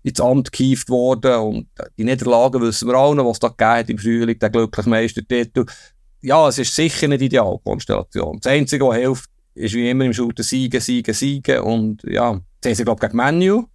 ins 0.03 0.19
Amt 0.19 0.51
gehievt 0.51 0.89
worden. 0.89 1.35
Und 1.35 1.67
die 1.97 2.03
Niederlagen 2.03 2.61
wissen 2.61 2.87
wir 2.87 2.95
auch 2.95 3.15
noch, 3.15 3.25
was 3.25 3.39
da 3.39 3.47
gegeben 3.47 3.69
hat 3.69 3.89
im 3.89 3.97
Frühling, 3.97 4.39
der 4.39 4.49
glückliche 4.49 4.89
Meistertitel 4.89 5.65
ja, 6.23 6.47
es 6.47 6.57
ist 6.57 6.73
sicher 6.73 7.07
nicht 7.07 7.21
die 7.21 7.25
Idealkonstellation. 7.25 8.39
Das 8.41 8.51
Einzige, 8.51 8.87
was 8.87 8.97
hilft, 8.97 9.29
ist 9.55 9.73
wie 9.73 9.89
immer 9.89 10.05
im 10.05 10.13
Shooter 10.13 10.41
siegen, 10.41 10.79
siegen, 10.79 11.13
siegen. 11.13 11.59
Und 11.59 12.01
ja, 12.03 12.31
jetzt 12.31 12.65
haben 12.65 12.75
sie, 12.75 12.83
glaube 12.85 12.99
ich, 12.99 13.09
gegen 13.09 13.17
Manu. 13.17 13.65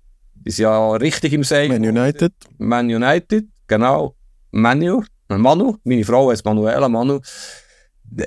Sind 0.47 0.63
ja 0.63 0.93
richtig 0.93 1.35
im 1.35 1.45
Sein. 1.45 1.69
Man 1.69 1.85
United. 1.85 2.33
Man 2.57 2.87
United, 2.87 3.45
genau. 3.67 4.17
Manu. 4.51 5.03
Manu. 5.37 5.77
Meine 5.85 6.05
Frau 6.05 6.31
heißt 6.31 6.45
Manuela, 6.45 6.89
Manu. 6.89 7.21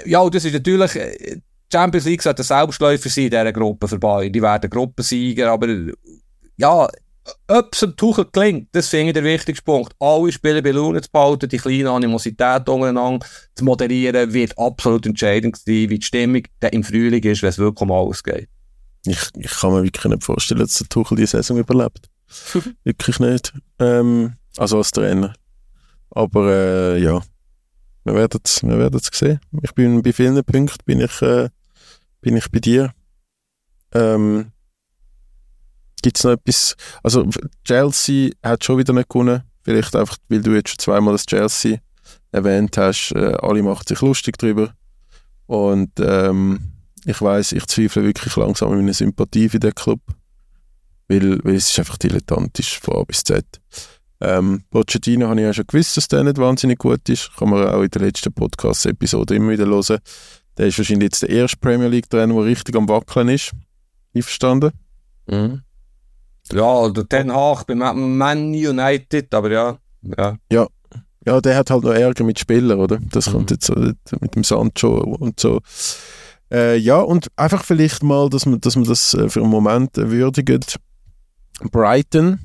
Ja, 0.06 0.30
das 0.30 0.46
ist 0.46 0.54
natürlich, 0.54 0.92
die 0.92 1.42
Champions 1.72 2.06
League 2.06 2.22
sollte 2.22 2.44
Selbstläufer 2.44 3.10
sein 3.10 3.26
in 3.26 3.30
dieser 3.32 3.54
Gruppe 3.54 3.88
vorbei. 3.88 4.30
Die 4.30 4.42
werden 4.42 4.70
Gruppensieger, 4.70 5.52
aber 5.52 5.68
ja, 6.58 6.88
ob 7.48 7.70
es 7.74 7.80
dem 7.80 7.96
Tuchel 7.96 8.26
gelingt, 8.32 8.70
das 8.72 8.90
finde 8.90 9.08
ich 9.08 9.14
der 9.14 9.24
wichtigste 9.24 9.64
Punkt. 9.64 9.94
Alle 10.00 10.32
Spieler 10.32 10.62
bei 10.62 10.72
Laune 10.72 11.02
zu 11.02 11.10
behalten, 11.12 11.50
die 11.50 11.58
kleine 11.58 11.92
Animosität 11.92 12.68
untereinander 12.68 13.26
zu 13.56 13.64
moderieren, 13.64 14.34
wird 14.34 14.58
absolut 14.58 15.06
entscheidend 15.06 15.56
sein, 15.56 15.64
wie 15.66 15.88
die 15.88 16.02
Stimmung 16.02 16.44
im 16.72 16.84
Frühling 16.84 17.24
ist, 17.24 17.42
wenn 17.42 17.50
es 17.50 17.58
wirklich 17.58 17.82
um 17.82 17.92
alles 17.92 18.24
geht. 18.24 18.50
Ich, 19.06 19.20
ich 19.36 19.52
kann 19.52 19.74
mir 19.74 19.84
wirklich 19.84 20.06
nicht 20.06 20.24
vorstellen, 20.24 20.60
dass 20.60 20.76
der 20.76 20.88
Tuchel 20.90 21.18
die 21.18 21.26
Saison 21.26 21.58
überlebt. 21.58 22.10
wirklich 22.84 23.20
nicht. 23.20 23.54
Ähm, 23.80 24.34
also 24.58 24.78
als 24.78 24.92
Trainer. 24.92 25.34
Aber 26.12 26.52
äh, 26.52 27.02
ja, 27.02 27.22
wir 28.04 28.16
werden 28.16 28.42
es 28.44 28.64
wir 28.64 28.78
werden's 28.78 29.10
sehen. 29.14 29.40
Ich 29.62 29.74
bin 29.74 30.02
bei 30.02 30.14
vielen 30.14 30.44
Punkten 30.44 30.86
bin 30.86 31.02
ich, 31.02 31.22
äh, 31.22 31.50
bin 32.22 32.38
ich 32.38 32.50
bei 32.52 32.60
dir. 32.60 32.94
Ähm, 33.94 34.52
Gibt 36.02 36.18
es 36.18 36.24
noch 36.24 36.32
etwas? 36.32 36.76
Also, 37.04 37.28
Chelsea 37.64 38.32
hat 38.44 38.64
schon 38.64 38.78
wieder 38.78 38.94
nicht 38.94 39.10
gewonnen. 39.10 39.44
Vielleicht 39.64 39.96
einfach, 39.96 40.18
weil 40.30 40.42
du 40.42 40.54
jetzt 40.54 40.70
schon 40.70 40.80
zweimal 40.80 41.14
das 41.14 41.26
Chelsea 41.26 41.80
erwähnt 42.32 42.76
hast. 42.78 43.12
Äh, 43.16 43.36
alle 43.40 43.62
machen 43.62 43.86
sich 43.88 44.02
lustig 44.02 44.38
drüber. 44.38 44.74
Und 45.46 45.92
ähm, 46.00 46.72
ich 47.06 47.22
weiß, 47.22 47.52
ich 47.52 47.66
zweifle 47.68 48.04
wirklich 48.04 48.36
langsam 48.36 48.72
meine 48.72 48.94
Sympathie 48.94 49.50
für 49.50 49.60
den 49.60 49.76
Club. 49.76 50.02
Weil, 51.08 51.44
weil 51.44 51.56
es 51.56 51.70
ist 51.70 51.80
einfach 51.80 51.98
dilettantisch 51.98 52.80
von 52.80 52.96
A 52.98 53.04
bis 53.04 53.24
Z. 53.24 53.46
Ähm, 54.22 54.64
Pochettino 54.70 55.28
habe 55.28 55.40
ich 55.40 55.46
ja 55.46 55.54
schon 55.54 55.66
gewusst, 55.68 55.98
dass 55.98 56.08
der 56.08 56.24
nicht 56.24 56.38
wahnsinnig 56.38 56.78
gut 56.78 57.10
ist. 57.10 57.32
Kann 57.36 57.50
man 57.50 57.68
auch 57.68 57.82
in 57.82 57.90
der 57.90 58.02
letzten 58.04 58.32
Podcast-Episode 58.32 59.36
immer 59.36 59.52
wieder 59.52 59.66
hören. 59.66 59.98
Der 60.58 60.68
ist 60.68 60.78
wahrscheinlich 60.78 61.08
jetzt 61.08 61.24
der 61.24 61.30
erste 61.30 61.58
Premier 61.58 61.88
League-Trainer, 61.88 62.34
der 62.34 62.46
richtig 62.46 62.76
am 62.76 62.88
Wackeln 62.88 63.30
ist. 63.30 63.52
Einverstanden? 64.16 64.72
Mhm. 65.28 65.62
Ja, 66.52 66.90
der 66.90 67.08
Ten 67.08 67.34
Hag 67.34 67.66
bei 67.66 67.76
Man 67.76 68.50
United, 68.50 69.34
aber 69.34 69.52
ja. 69.52 69.78
Ja. 70.18 70.38
ja. 70.52 70.68
Ja, 71.26 71.40
der 71.40 71.56
hat 71.56 71.70
halt 71.70 71.84
noch 71.84 71.92
Ärger 71.92 72.24
mit 72.24 72.40
Spielern, 72.40 72.80
oder? 72.80 72.98
Das 73.12 73.28
mhm. 73.28 73.34
kommt 73.34 73.52
jetzt 73.52 73.68
so 73.68 73.76
mit 73.76 74.36
dem 74.36 74.44
Sancho 74.44 74.98
und 74.98 75.40
so. 75.40 75.62
Äh, 76.52 76.78
ja, 76.78 77.00
und 77.00 77.28
einfach 77.36 77.64
vielleicht 77.64 78.04
mal, 78.04 78.30
dass 78.30 78.46
man, 78.46 78.60
dass 78.60 78.76
man 78.76 78.86
das 78.86 79.14
äh, 79.14 79.30
für 79.30 79.42
einen 79.42 79.50
Moment 79.50 79.96
würdigt. 79.96 80.78
Brighton, 81.72 82.40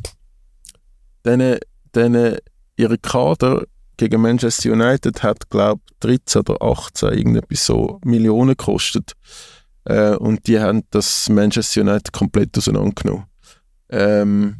denen, 1.26 1.58
denen 1.94 2.38
ihre 2.76 2.98
Kader 2.98 3.64
gegen 3.96 4.20
Manchester 4.20 4.72
United 4.72 5.22
hat, 5.22 5.48
glaube 5.50 5.80
ich, 5.90 5.98
13 6.00 6.40
oder 6.40 6.62
18 6.62 7.10
irgendetwas 7.10 7.66
so 7.66 8.00
Millionen 8.04 8.50
gekostet. 8.50 9.12
Äh, 9.84 10.16
und 10.16 10.46
die 10.46 10.60
haben 10.60 10.82
das 10.90 11.28
Manchester 11.28 11.82
United 11.82 12.12
komplett 12.12 12.56
auseinandergenommen. 12.56 13.24
Ähm, 13.88 14.56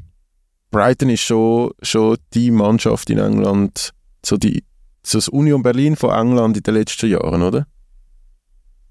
Brighton 0.70 1.10
ist 1.10 1.20
schon, 1.20 1.72
schon 1.82 2.16
die 2.34 2.50
Mannschaft 2.50 3.10
in 3.10 3.18
England, 3.18 3.92
so, 4.24 4.36
die, 4.36 4.64
so 5.04 5.18
das 5.18 5.28
Union 5.28 5.62
Berlin 5.62 5.96
von 5.96 6.10
England 6.10 6.56
in 6.56 6.62
den 6.62 6.74
letzten 6.74 7.10
Jahren, 7.10 7.42
oder? 7.42 7.66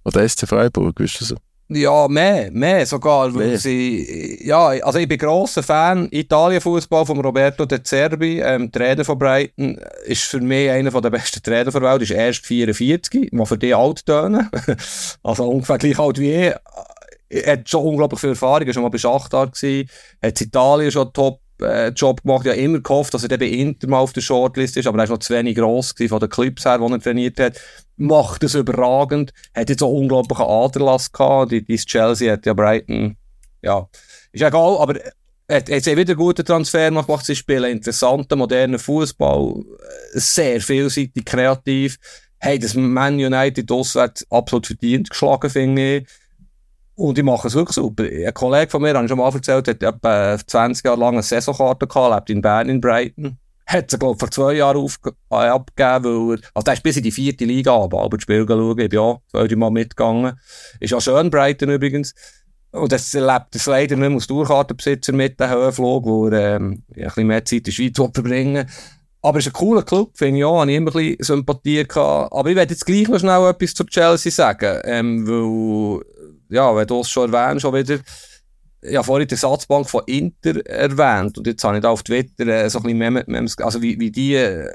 Oder 0.04 0.28
SC 0.28 0.48
Freiburg, 0.48 1.00
wisst 1.00 1.22
ihr 1.22 1.28
so? 1.28 1.36
Ja, 1.68 2.08
mehr, 2.08 2.52
mehr 2.52 2.86
sogar. 2.86 3.32
Mehr. 3.32 3.58
Sie, 3.58 4.40
ja, 4.46 4.68
also 4.68 5.00
ich 5.00 5.08
bin 5.08 5.18
grosser 5.18 5.64
Fan 5.64 6.08
Italien-Fußball 6.12 7.06
von 7.06 7.20
Roberto 7.20 7.66
De 7.66 7.82
Zerbi, 7.82 8.40
ähm, 8.40 8.72
Trainer 8.72 9.04
von 9.04 9.18
Brighton, 9.18 9.80
ist 10.06 10.24
für 10.24 10.42
mich 10.42 10.70
einer 10.70 10.92
der 10.92 11.10
besten 11.10 11.42
Trainer 11.42 11.72
der 11.72 11.82
Welt, 11.82 12.04
ist 12.04 12.12
erst 12.12 12.46
44, 12.46 13.32
mal 13.32 13.46
für 13.46 13.58
die 13.58 13.74
alt 13.74 14.06
tönen. 14.06 14.48
also 15.24 15.50
ungefähr 15.50 15.80
gleich 15.80 15.98
alt 15.98 16.20
wie 16.20 16.34
ich 16.34 16.54
er 17.28 17.54
hat 17.54 17.70
schon 17.70 17.86
unglaublich 17.86 18.20
viel 18.20 18.30
Erfahrung, 18.32 18.62
er 18.62 18.68
war 18.68 18.74
schon 18.74 18.84
mal 18.84 18.90
bei 18.90 18.98
Schachtar, 18.98 19.48
gewesen, 19.48 19.90
hat 20.22 20.40
Italien 20.40 20.92
schon 20.92 21.04
einen 21.04 21.14
Äh, 21.62 21.94
gemacht, 21.94 22.46
ich 22.46 22.52
habe 22.52 22.60
immer 22.60 22.80
gehofft, 22.80 23.14
dass 23.14 23.24
er 23.24 23.38
bei 23.38 23.48
Inter 23.48 23.88
mal 23.88 24.00
auf 24.00 24.14
der 24.14 24.22
Shortlist 24.22 24.76
ist, 24.76 24.88
aber 24.88 24.98
er 24.98 25.08
war 25.08 25.16
noch 25.16 25.20
zu 25.20 25.34
wenig 25.34 25.56
gross 25.56 25.94
von 26.08 26.20
den 26.20 26.30
Clips 26.30 26.66
her, 26.66 26.78
die 26.78 26.92
er 26.92 27.00
trainiert 27.00 27.40
hat. 27.40 27.60
Macht 27.98 28.44
es 28.44 28.56
überragend, 28.56 29.34
hat 29.56 29.70
jetzt 29.70 29.82
auch 29.82 29.92
unglaublichen 29.92 30.46
Aderlass 30.46 31.12
gehabt, 31.12 31.52
die, 31.54 31.64
Chelsea 31.78 32.34
hat 32.34 32.46
ja 32.46 32.54
Brighton, 32.54 33.16
ja, 33.62 33.88
ist 34.34 34.42
egal, 34.42 34.78
aber 34.80 35.00
er 35.48 35.58
hat 35.58 35.70
jetzt 35.70 35.86
wieder 35.86 36.02
einen 36.02 36.18
guten 36.18 36.46
Transfer 36.46 36.90
gemacht, 36.90 37.26
sie 37.26 37.36
spielen 37.36 37.72
interessanten, 37.72 38.38
modernen 38.38 38.80
Fußball, 38.80 39.54
äh, 40.14 40.20
sehr 40.20 40.60
vielseitig, 40.60 41.24
kreativ, 41.24 41.98
hey, 42.40 42.60
das 42.60 42.74
Man 42.74 43.16
United 43.16 43.72
auswärts 43.72 44.26
absolut 44.30 44.68
verdient 44.68 45.10
geschlagen, 45.10 45.50
finde 45.50 45.98
ich. 45.98 46.08
Und 46.96 47.18
ich 47.18 47.24
mache 47.24 47.48
es 47.48 47.56
wirklich 47.56 47.76
super. 47.76 48.04
Ein 48.04 48.34
Kollege 48.34 48.72
von 48.72 48.82
mir, 48.82 48.94
habe 48.94 49.06
ich 49.06 49.10
schon 49.10 49.18
mal 49.18 49.34
erzählt, 49.34 49.68
hat 49.68 49.84
etwa 49.84 50.38
20 50.38 50.86
Jahre 50.86 51.00
lang 51.00 51.16
eine 51.16 51.24
Saisonkarte 51.24 51.88
gehabt, 51.88 52.16
lebt 52.16 52.30
in 52.30 52.42
Bern, 52.42 52.70
in 52.70 52.80
Brighton. 52.80 53.38
Hat 53.68 53.90
sie, 53.90 53.98
glaube 53.98 54.20
vor 54.20 54.30
zwei 54.30 54.54
Jahren 54.54 54.78
auf, 54.78 55.00
äh, 55.32 55.36
abgegeben, 55.36 56.30
weil 56.30 56.38
er, 56.38 56.50
also 56.54 56.64
der 56.64 56.74
ist 56.76 56.84
bis 56.84 56.98
in 56.98 57.04
die 57.04 57.12
vierte 57.12 57.46
Liga 57.46 57.74
aber 57.76 58.04
aber 58.04 58.18
das 58.18 58.24
Spiel 58.24 58.46
schauen. 58.48 58.80
Ich 58.80 58.90
bin 58.90 59.00
auch 59.00 59.22
zwei, 59.32 59.48
drei 59.48 59.56
Mal 59.56 59.72
mitgegangen. 59.72 60.40
Ist 60.80 60.94
auch 60.94 61.02
schön, 61.02 61.32
Brighton 61.32 61.70
übrigens. 61.70 62.14
Und 62.72 62.92
das 62.92 63.12
lebt 63.14 63.56
es 63.56 63.66
leider 63.66 63.96
nicht 63.96 64.08
mehr 64.08 64.16
als 64.16 64.28
Tourkartenbesitzer 64.28 65.14
mit, 65.14 65.40
den 65.40 65.50
Höhenflug, 65.50 66.06
wo 66.06 66.28
er, 66.28 66.58
ähm, 66.58 66.84
ein 66.96 67.04
bisschen 67.04 67.28
mehr 67.28 67.44
Zeit 67.44 67.58
in 67.60 67.64
der 67.64 67.72
Schweiz 67.72 67.96
verbringen 67.96 68.70
aber 69.26 69.40
es 69.40 69.48
ist 69.48 69.56
ein 69.56 69.58
cooler 69.58 69.82
Club, 69.82 70.12
finde 70.14 70.38
ich 70.38 70.46
auch, 70.46 70.62
habe 70.62 70.70
ich 70.70 70.78
immer 70.78 70.92
ein 70.92 71.18
bisschen 71.18 71.38
Sympathie 71.38 71.84
gehabt. 71.84 72.32
Aber 72.32 72.48
ich 72.48 72.56
werde 72.56 72.74
jetzt 72.74 72.86
gleich 72.86 73.08
noch 73.08 73.20
schnell 73.20 73.50
etwas 73.50 73.74
zu 73.74 73.84
Chelsea 73.86 74.32
sagen, 74.32 74.82
ähm, 74.84 75.28
weil 75.28 76.02
ja, 76.50 76.76
wenn 76.76 76.88
du 76.88 77.02
es 77.02 77.10
schon 77.10 77.34
erwähnst, 77.34 77.62
schon 77.62 77.74
wieder, 77.74 78.00
ja, 78.82 79.04
vorhin 79.04 79.28
die 79.28 79.36
Satzbank 79.36 79.90
von 79.90 80.04
Inter 80.06 80.66
erwähnt 80.66 81.38
und 81.38 81.48
jetzt 81.48 81.64
habe 81.64 81.78
ich 81.78 81.82
da 81.82 81.90
auf 81.90 82.04
Twitter 82.04 82.48
äh, 82.48 82.70
so 82.70 82.80
ein 82.80 83.00
bisschen 83.00 83.64
also 83.64 83.82
wie, 83.82 84.00
wie 84.00 84.12
die 84.12 84.36
äh, 84.36 84.72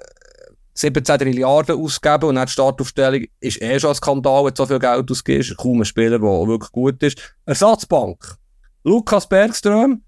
17 0.74 1.28
Milliarden 1.28 1.78
ausgeben 1.78 2.24
und 2.24 2.34
dann 2.36 2.46
die 2.46 2.52
Startaufstellung 2.52 3.24
ist 3.40 3.60
eh 3.60 3.78
schon 3.78 3.90
ein 3.90 3.96
Skandal, 3.96 4.44
wenn 4.44 4.54
du 4.54 4.56
so 4.56 4.66
viel 4.66 4.78
Geld 4.78 5.10
ausgibst. 5.10 5.56
Kaum 5.56 5.80
ein 5.80 5.84
Spieler, 5.84 6.18
der 6.18 6.22
wirklich 6.22 6.72
gut 6.72 7.02
ist. 7.02 7.34
Ersatzbank. 7.44 8.36
Lukas 8.82 9.28
Bergström, 9.28 10.02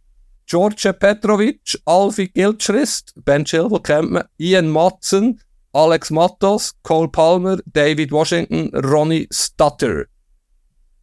George 0.47 0.93
Petrovic, 0.93 1.79
Alfie 1.85 2.29
Gilchrist, 2.29 3.13
Ben 3.17 3.45
Chilwell 3.45 3.81
kennt 3.81 4.13
man, 4.13 4.25
Ian 4.39 4.71
Matzen, 4.71 5.41
Alex 5.75 6.11
Matos, 6.11 6.75
Cole 6.83 7.09
Palmer, 7.09 7.59
David 7.67 8.11
Washington, 8.13 8.71
Ronnie 8.75 9.29
Stutter. 9.31 10.07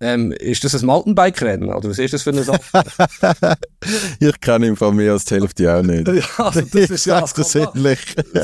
Ähm, 0.01 0.31
ist 0.31 0.63
das 0.63 0.75
ein 0.75 0.85
Mountainbike-Rennen? 0.85 1.73
Oder 1.73 1.89
was 1.89 1.99
ist 1.99 2.13
das 2.13 2.23
für 2.23 2.29
eine 2.29 2.43
Sache? 2.43 2.59
ich 4.19 4.39
kenne 4.39 4.67
ihn 4.67 4.75
von 4.77 4.95
mir 4.95 5.11
als 5.11 5.25
die 5.25 5.35
Hälfte 5.35 5.75
auch 5.75 5.81
nicht. 5.81 6.07
ja, 6.07 6.23
also 6.37 6.61
das 6.61 6.89
ist 6.89 7.05
ja 7.05 7.19
das 7.19 7.55
ehrlich. 7.55 7.99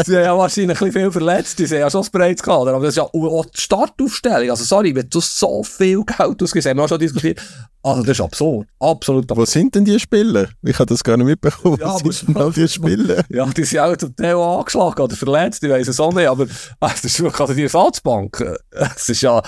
Sie 0.05 0.15
haben 0.15 0.23
ja 0.23 0.37
wahrscheinlich 0.37 0.81
ein 0.81 0.87
bisschen 0.87 1.01
viel 1.03 1.11
verletzt, 1.11 1.57
sie 1.57 1.65
haben 1.65 1.79
ja 1.79 1.89
schon 1.89 2.01
das 2.01 2.09
breites 2.09 2.43
Kader, 2.43 2.73
aber 2.73 2.81
das 2.81 2.89
ist 2.89 2.97
ja 2.97 3.03
auch 3.03 3.45
die 3.45 3.61
Startaufstellung. 3.61 4.49
Also 4.49 4.65
sorry, 4.65 4.93
wenn 4.93 5.09
du 5.09 5.21
so 5.21 5.63
viel 5.63 6.03
Geld 6.03 6.43
ausgibst, 6.43 6.67
haben 6.67 6.77
wir 6.77 6.83
auch 6.83 6.89
schon 6.89 6.99
diskutiert. 6.99 7.41
Also 7.81 8.01
das 8.01 8.19
ist 8.19 8.21
absurd. 8.21 8.67
Absolut 8.79 9.23
absurd. 9.31 9.37
Wo 9.37 9.45
sind 9.45 9.75
denn 9.75 9.85
die 9.85 9.99
Spieler? 9.99 10.49
Ich 10.63 10.77
habe 10.77 10.87
das 10.87 11.03
gar 11.03 11.15
nicht 11.17 11.27
mitbekommen. 11.27 11.77
Ja, 11.79 11.95
Wo 12.03 12.11
sind 12.11 12.29
denn 12.29 12.37
all 12.37 12.51
die 12.51 12.67
Spieler? 12.67 13.23
Ja, 13.29 13.45
die 13.45 13.63
sind 13.63 13.79
auch 13.79 13.95
zum 13.95 14.15
Teil 14.15 14.35
angeschlagen 14.35 15.01
oder 15.01 15.15
verletzt, 15.15 15.63
ich 15.63 15.69
weiss 15.69 15.87
es 15.87 15.99
auch 15.99 16.13
nicht, 16.13 16.27
aber 16.27 16.47
ah, 16.79 16.89
das 16.89 17.05
ist 17.05 17.21
wirklich 17.21 17.39
also 17.39 17.53
die 17.53 17.63
Ersatzbank. 17.63 18.59
Es 18.71 19.09
ist 19.09 19.21
ja, 19.21 19.41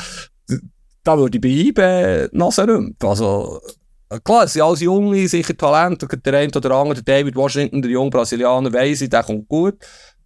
da 1.07 1.17
würde 1.17 1.37
ich 1.37 1.41
bei 1.41 1.47
IBE 1.47 2.29
Nase 2.33 2.67
rümpfen. 2.67 3.07
Also, 3.07 3.61
klar, 4.23 4.43
es 4.43 4.53
sind 4.53 4.61
alles 4.61 4.81
junge, 4.81 5.27
sicher 5.27 5.55
Talente. 5.55 6.05
Der 6.05 6.33
eine 6.33 6.51
oder 6.53 6.71
andere, 6.71 7.01
der 7.01 7.19
David 7.19 7.35
Washington, 7.35 7.81
der 7.81 7.91
junge 7.91 8.09
Brasilianer, 8.09 8.73
weiss 8.73 9.01
ich, 9.01 9.09
der 9.09 9.23
kommt 9.23 9.47
gut. 9.47 9.75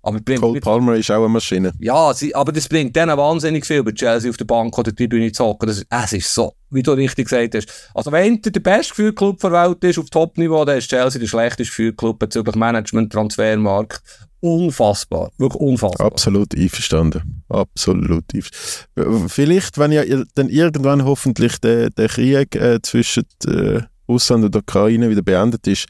Aber 0.04 0.20
bringt 0.20 0.41
Cole 0.41 0.60
Palmer 0.60 0.95
ist 0.95 1.12
auch 1.12 1.18
eine 1.18 1.30
Maschine. 1.30 1.74
Ja, 1.80 2.14
sie, 2.14 2.34
aber 2.34 2.52
das 2.52 2.68
bringt 2.68 2.95
denen 2.95 3.16
wahnsinnig 3.18 3.66
viel, 3.66 3.84
bei 3.84 3.91
Chelsea 3.91 4.30
auf 4.30 4.38
der 4.38 4.45
Bank 4.45 4.76
oder 4.78 4.91
die 4.91 4.95
Tribüne 4.95 5.32
zu 5.32 5.45
hocken. 5.45 5.70
Es 5.70 6.14
ist 6.14 6.34
so, 6.34 6.54
wie 6.72 6.82
du 6.82 6.93
richtig 6.93 7.30
gesagt 7.30 7.56
hast. 7.56 7.91
Also 7.93 8.12
wenn 8.12 8.41
der 8.41 8.60
beste 8.60 8.89
Gefühlclub 8.89 9.39
der 9.39 9.52
Welt 9.52 9.84
ist, 9.84 9.99
auf 9.99 10.10
Top-Niveau, 10.10 10.66
dann 10.66 10.80
ist 10.80 10.89
Chelsea 10.89 11.20
der 11.20 11.28
schlechteste 11.28 11.64
Gefühlclub 11.66 12.18
bezüglich 12.18 12.56
Management, 12.56 13.14
Transfermarkt. 13.14 14.02
Unfassbar. 14.39 15.32
Wirklich 15.38 15.62
unfassbar. 15.62 16.08
Absolut 16.08 16.58
einverstanden. 16.58 17.43
Absolut 17.47 18.24
einverstanden. 18.34 19.30
Vielleicht, 19.30 19.78
wenn 19.78 19.91
ja 19.91 20.04
dann 20.34 20.49
irgendwann 20.49 21.06
hoffentlich 21.06 21.60
der, 21.60 21.91
der 21.91 22.08
Krieg 22.08 22.56
äh, 22.56 22.82
zwischen 22.82 23.26
äh, 23.45 23.82
Russland 24.08 24.43
und 24.45 24.56
Ukraine 24.56 25.10
wieder 25.10 25.22
beendet 25.22 25.68
ist, 25.68 25.88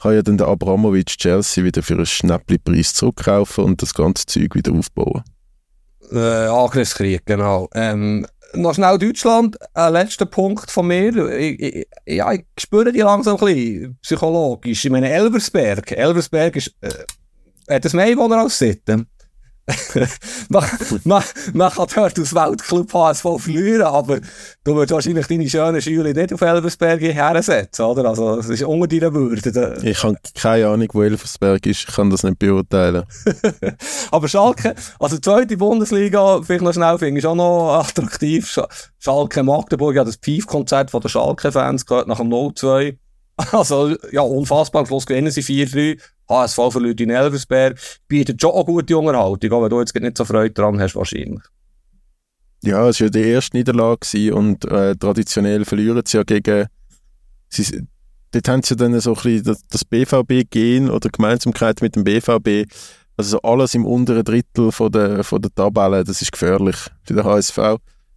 kann 0.00 0.14
ja 0.14 0.22
dann 0.22 0.38
der 0.38 0.48
Abramovic 0.48 1.06
Chelsea 1.06 1.64
wieder 1.64 1.82
für 1.82 1.94
einen 1.94 2.06
Schnäppli-Preis 2.06 2.94
zurückkaufen 2.94 3.64
und 3.64 3.82
das 3.82 3.94
ganze 3.94 4.26
Zeug 4.26 4.54
wieder 4.54 4.72
aufbauen. 4.72 5.22
Äh, 6.12 6.46
Angriffskrieg, 6.46 7.24
genau. 7.24 7.68
Ähm, 7.74 8.26
noch 8.54 8.74
schnell 8.74 8.98
Deutschland, 8.98 9.56
ein 9.74 9.92
letzter 9.92 10.26
Punkt 10.26 10.70
von 10.70 10.86
mir. 10.86 11.16
Ich, 11.36 11.60
ich, 11.60 11.88
ja, 12.06 12.32
ich 12.32 12.44
spüre 12.58 12.92
die 12.92 13.00
langsam 13.00 13.36
ein 13.36 13.44
bisschen 13.44 13.98
psychologisch. 14.02 14.84
Ich 14.84 14.90
meine, 14.90 15.10
Elversberg. 15.10 15.90
Elversberg 15.92 16.56
ist, 16.56 16.74
äh, 16.80 16.90
hat 17.68 17.84
das 17.84 17.94
mehr 17.94 18.06
Einwohner 18.06 18.38
als 18.38 18.58
Sitten. 18.58 19.06
Man, 20.50 20.64
man, 21.04 21.22
man 21.54 21.70
kann 21.70 21.86
dort 21.94 22.20
aus 22.20 22.34
Weltclub 22.34 22.92
HSV 22.92 23.26
verlieren, 23.38 23.82
aber 23.82 24.20
du 24.62 24.74
würdest 24.74 24.92
wahrscheinlich 24.92 25.26
deine 25.26 25.48
schönen 25.48 25.80
Schüler 25.80 26.12
nicht 26.12 26.32
auf 26.34 26.40
Elversberg 26.40 27.00
hersetzen, 27.00 27.84
oder? 27.84 28.04
Also, 28.06 28.38
es 28.38 28.48
ist 28.50 28.62
unter 28.62 28.86
deiner 28.86 29.12
Würde. 29.14 29.78
Ich 29.84 30.02
habe 30.02 30.16
keine 30.34 30.68
Ahnung, 30.68 30.88
wo 30.92 31.02
Elversberg 31.02 31.64
ist. 31.66 31.88
Ich 31.88 31.94
kann 31.94 32.10
das 32.10 32.24
nicht 32.24 32.38
beurteilen. 32.38 33.04
aber 34.10 34.28
Schalke, 34.28 34.74
also 34.98 35.16
die 35.16 35.22
zweite 35.22 35.56
Bundesliga, 35.56 36.42
vielleicht 36.42 36.62
noch 36.62 36.74
schnell, 36.74 36.98
finde 36.98 37.20
ich 37.20 37.26
auch 37.26 37.34
noch 37.34 37.74
attraktiv. 37.78 38.58
Schalke 38.98 39.42
Magdeburg, 39.42 39.96
ja, 39.96 40.04
das 40.04 40.18
Pief-Konzert 40.18 40.92
der 40.92 41.08
Schalke-Fans 41.08 41.86
gehört 41.86 42.08
nach 42.08 42.18
dem 42.18 42.28
0-2. 42.28 42.96
Also, 43.52 43.96
ja, 44.12 44.22
unfassbar. 44.22 44.80
Am 44.80 44.86
Schluss 44.86 45.06
gewinnen 45.06 45.30
sie 45.30 45.42
4-3. 45.42 46.00
HSV 46.28 46.58
verliert 46.70 47.00
in 47.00 47.10
Elversberg. 47.10 47.78
Bietet 48.08 48.40
schon 48.40 48.54
eine 48.54 48.64
gute 48.64 48.96
Unterhaltung, 48.96 49.52
auch 49.52 49.62
wenn 49.62 49.70
du 49.70 49.80
jetzt 49.80 49.94
nicht 49.94 50.16
so 50.16 50.24
Freude 50.24 50.54
dran 50.54 50.80
hast, 50.80 50.94
wahrscheinlich. 50.94 51.42
Ja, 52.62 52.88
es 52.88 53.00
war 53.00 53.06
ja 53.06 53.10
die 53.10 53.28
erste 53.28 53.56
Niederlage 53.56 54.34
und 54.34 54.64
äh, 54.64 54.96
traditionell 54.96 55.64
verlieren 55.64 56.02
sie 56.06 56.16
ja 56.16 56.22
gegen. 56.22 56.66
Sie, 57.50 57.86
dort 58.30 58.48
haben 58.48 58.62
sie 58.62 58.74
dann 58.74 58.98
so 59.00 59.10
ein 59.10 59.14
bisschen 59.14 59.44
das, 59.44 59.66
das 59.68 59.84
BVB-Gen 59.84 60.88
oder 60.88 61.10
Gemeinsamkeit 61.10 61.82
mit 61.82 61.94
dem 61.94 62.04
BVB. 62.04 62.70
Also 63.16 63.40
alles 63.42 63.74
im 63.74 63.84
unteren 63.84 64.24
Drittel 64.24 64.72
von 64.72 64.90
der, 64.90 65.22
von 65.22 65.42
der 65.42 65.54
Tabelle, 65.54 66.02
das 66.02 66.22
ist 66.22 66.32
gefährlich 66.32 66.76
für 67.04 67.14
den 67.14 67.24
HSV. 67.24 67.58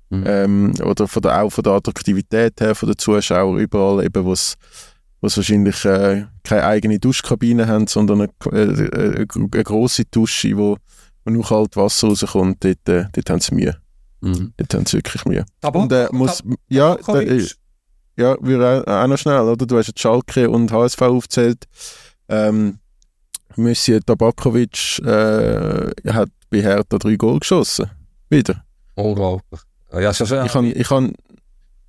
Mhm. 0.09 0.23
Ähm, 0.25 0.73
oder 0.81 1.07
von 1.07 1.21
der, 1.21 1.43
auch 1.43 1.49
von 1.49 1.63
der 1.63 1.73
Attraktivität 1.73 2.59
her, 2.61 2.73
von 2.73 2.87
den 2.87 2.97
Zuschauern 2.97 3.59
überall, 3.59 4.05
eben, 4.05 4.23
wo 4.23 4.31
es 4.31 4.55
was 5.21 5.37
wahrscheinlich 5.37 5.83
äh, 5.85 6.25
keine 6.43 6.63
eigene 6.63 6.99
Duschkabine 6.99 7.67
haben, 7.67 7.87
sondern 7.87 8.21
eine, 8.21 8.29
äh, 8.51 8.63
äh, 8.63 9.15
eine, 9.15 9.27
eine 9.35 9.63
grosse 9.63 10.05
Dusche, 10.05 10.57
wo, 10.57 10.77
wo 11.25 11.31
nur 11.31 11.45
kalt 11.45 11.75
Wasser 11.75 12.07
rauskommt, 12.07 12.63
dort, 12.63 12.89
äh, 12.89 13.05
dort 13.11 13.29
haben 13.29 13.39
sie 13.39 13.55
Mühe. 13.55 13.77
Mhm. 14.21 14.53
Dort 14.57 14.73
haben 14.73 14.85
sie 14.85 14.97
wirklich 14.97 15.25
Mühe. 15.25 15.45
Aber, 15.61 15.79
und 15.81 15.91
äh, 15.91 16.07
muss, 16.11 16.43
ja, 16.69 16.95
da, 16.95 17.21
äh, 17.21 17.47
ja, 18.17 18.35
wir 18.41 18.59
auch, 18.59 18.87
auch 18.87 19.07
noch 19.07 19.17
schnell, 19.17 19.41
oder? 19.41 19.65
Du 19.65 19.77
hast 19.77 19.87
jetzt 19.87 19.99
Schalke 19.99 20.49
und 20.49 20.71
HSV 20.71 21.01
aufgezählt. 21.01 21.65
Ähm, 22.29 22.79
Monsieur 23.55 24.01
Tabakovic 24.01 24.99
äh, 24.99 25.91
hat 26.11 26.29
bei 26.49 26.61
Hertha 26.61 26.97
drei 26.97 27.15
Goal 27.15 27.39
geschossen. 27.39 27.89
Wieder. 28.29 28.63
Unglaublich. 28.95 29.61
Ja, 29.93 30.11
ich 30.11 30.19
habe 30.19 30.67
ich 30.67 30.87
kann, 30.87 31.13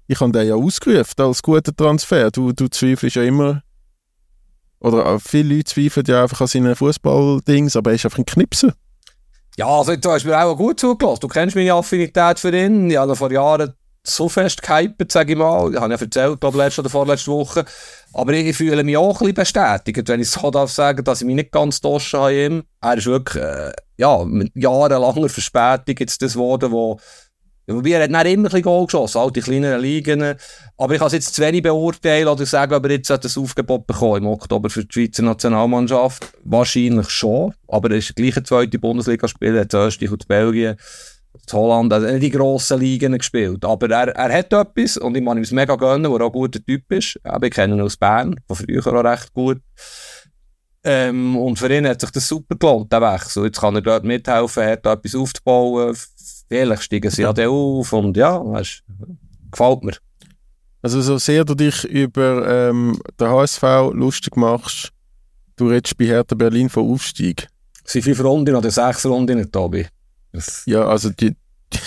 ich 0.08 0.20
habe 0.20 0.32
den 0.32 0.48
ja 0.48 0.54
ausgerufen 0.54 1.14
als 1.18 1.42
guter 1.42 1.76
Transfer. 1.76 2.30
Du, 2.30 2.52
du 2.52 2.68
zweifelst 2.68 3.16
ja 3.16 3.22
immer, 3.22 3.62
oder 4.80 5.20
viele 5.20 5.56
Leute 5.56 5.64
zweifeln 5.64 6.06
ja 6.08 6.22
einfach 6.22 6.40
an 6.40 6.46
seinen 6.46 6.74
Fußballdings, 6.74 7.76
aber 7.76 7.90
er 7.90 7.96
ist 7.96 8.04
einfach 8.06 8.18
ein 8.18 8.26
Knipser. 8.26 8.72
Ja, 9.56 9.66
also 9.66 9.94
du 9.94 10.10
hast 10.10 10.24
mir 10.24 10.40
auch 10.40 10.56
gut 10.56 10.80
zugelassen. 10.80 11.20
Du 11.20 11.28
kennst 11.28 11.56
meine 11.56 11.74
Affinität 11.74 12.38
für 12.38 12.56
ihn. 12.56 12.90
Ich 12.90 12.96
habe 12.96 13.16
vor 13.16 13.30
Jahren 13.30 13.74
so 14.04 14.28
fest 14.28 14.62
gehypt, 14.62 15.10
sage 15.10 15.32
ich 15.32 15.38
mal. 15.38 15.74
Ich 15.74 15.80
habe 15.80 15.92
ja 15.92 16.00
erzählt, 16.00 16.40
glaube 16.40 16.58
letzte 16.58 16.80
oder 16.80 16.90
vorletzte 16.90 17.30
Woche. 17.32 17.64
Aber 18.12 18.32
ich 18.32 18.56
fühle 18.56 18.84
mich 18.84 18.96
auch 18.96 19.20
ein 19.20 19.34
bisschen 19.34 19.34
bestätigt, 19.34 20.08
wenn 20.08 20.20
ich 20.20 20.30
so 20.30 20.50
darf 20.50 20.70
sagen, 20.70 21.04
dass 21.04 21.20
ich 21.20 21.26
mich 21.26 21.34
nicht 21.34 21.52
ganz 21.52 21.80
toschen 21.80 22.20
habe. 22.20 22.64
Er 22.80 22.96
ist 22.96 23.06
wirklich, 23.06 23.42
äh, 23.42 23.72
ja, 23.96 24.24
mit 24.24 24.52
jahrelanger 24.54 25.28
Verspätung 25.28 25.96
jetzt 25.98 26.22
das 26.22 26.34
geworden, 26.34 26.70
wo 26.70 26.98
Wobei, 27.70 27.90
er 27.90 28.04
hat 28.04 28.10
nicht 28.10 28.32
immer 28.32 28.52
ein 28.52 28.62
Goal 28.62 28.86
geschossen, 28.86 29.18
all 29.18 29.30
die 29.30 29.42
kleineren 29.42 29.82
Ligen. 29.82 30.36
Aber 30.78 30.92
ich 30.92 30.98
kann 30.98 31.08
es 31.08 31.12
jetzt 31.12 31.34
zu 31.34 31.42
wenig 31.42 31.62
beurteilen 31.62 32.28
oder 32.28 32.46
sagen, 32.46 32.74
ob 32.74 32.84
er 32.84 32.92
jetzt 32.92 33.10
ein 33.10 33.42
Aufgebot 33.42 33.86
bekommen 33.86 34.22
im 34.22 34.26
Oktober 34.28 34.70
für 34.70 34.84
die 34.84 34.92
Schweizer 34.92 35.22
Nationalmannschaft. 35.22 36.32
Wahrscheinlich 36.44 37.10
schon. 37.10 37.52
Aber 37.66 37.90
er 37.90 37.98
ist 37.98 38.16
gleich 38.16 38.36
ein 38.38 38.44
zweite 38.44 38.78
Bundesligaspieler, 38.78 39.60
hat 39.60 39.74
Österreich 39.74 40.10
und 40.10 40.26
Belgien, 40.26 40.76
Holland, 41.52 41.92
also 41.92 42.06
nicht 42.06 42.22
die 42.22 42.30
grossen 42.30 42.80
Ligen 42.80 43.16
gespielt. 43.16 43.64
Aber 43.64 43.90
er, 43.90 44.08
er 44.08 44.32
hat 44.32 44.52
etwas 44.52 44.96
und 44.96 45.16
ich 45.16 45.24
kann 45.24 45.36
ihm 45.36 45.42
es 45.42 45.52
mega 45.52 45.76
gönnen, 45.76 46.10
weil 46.10 46.20
er 46.20 46.26
auch 46.26 46.30
ein 46.30 46.40
guter 46.40 46.64
Typ 46.64 46.90
ist. 46.90 47.20
Aber 47.22 47.46
ich 47.46 47.52
kenne 47.52 47.74
ihn 47.74 47.80
aus 47.82 47.96
Bern, 47.96 48.36
von 48.46 48.56
früher 48.56 48.86
auch 48.86 49.04
recht 49.04 49.32
gut. 49.34 49.60
Ähm, 50.84 51.36
und 51.36 51.58
für 51.58 51.74
ihn 51.74 51.86
hat 51.86 52.00
sich 52.00 52.10
das 52.10 52.28
super 52.28 52.56
gelohnt, 52.56 52.90
der 52.92 53.02
Wechsel. 53.02 53.44
Jetzt 53.44 53.60
kann 53.60 53.74
er 53.74 53.82
dort 53.82 54.04
mithelfen, 54.04 54.62
er 54.62 54.72
hat 54.72 54.86
etwas 54.86 55.14
aufzubauen 55.14 55.94
Vielleicht 56.48 56.82
steigen 56.82 57.10
sie 57.10 57.22
ja 57.22 57.32
dann 57.32 57.48
auf 57.48 57.92
und 57.92 58.16
ja, 58.16 58.44
weißt, 58.44 58.82
gefällt 59.50 59.84
mir. 59.84 59.94
Also 60.80 61.00
so 61.00 61.18
sehr 61.18 61.44
du 61.44 61.54
dich 61.54 61.84
über 61.84 62.68
ähm, 62.68 63.00
den 63.20 63.28
HSV 63.28 63.62
lustig 63.92 64.36
machst, 64.36 64.92
du 65.56 65.68
redest 65.68 65.98
bei 65.98 66.06
Hertha 66.06 66.34
Berlin 66.34 66.68
von 66.68 66.90
Aufstieg. 66.90 67.48
sind 67.84 68.02
fünf 68.02 68.22
Runden 68.22 68.54
oder 68.54 68.70
sechs 68.70 69.04
Runden, 69.04 69.50
Tobi. 69.50 69.86
Das 70.32 70.62
ja, 70.66 70.86
also 70.86 71.10
die, 71.10 71.34
die, 71.72 71.78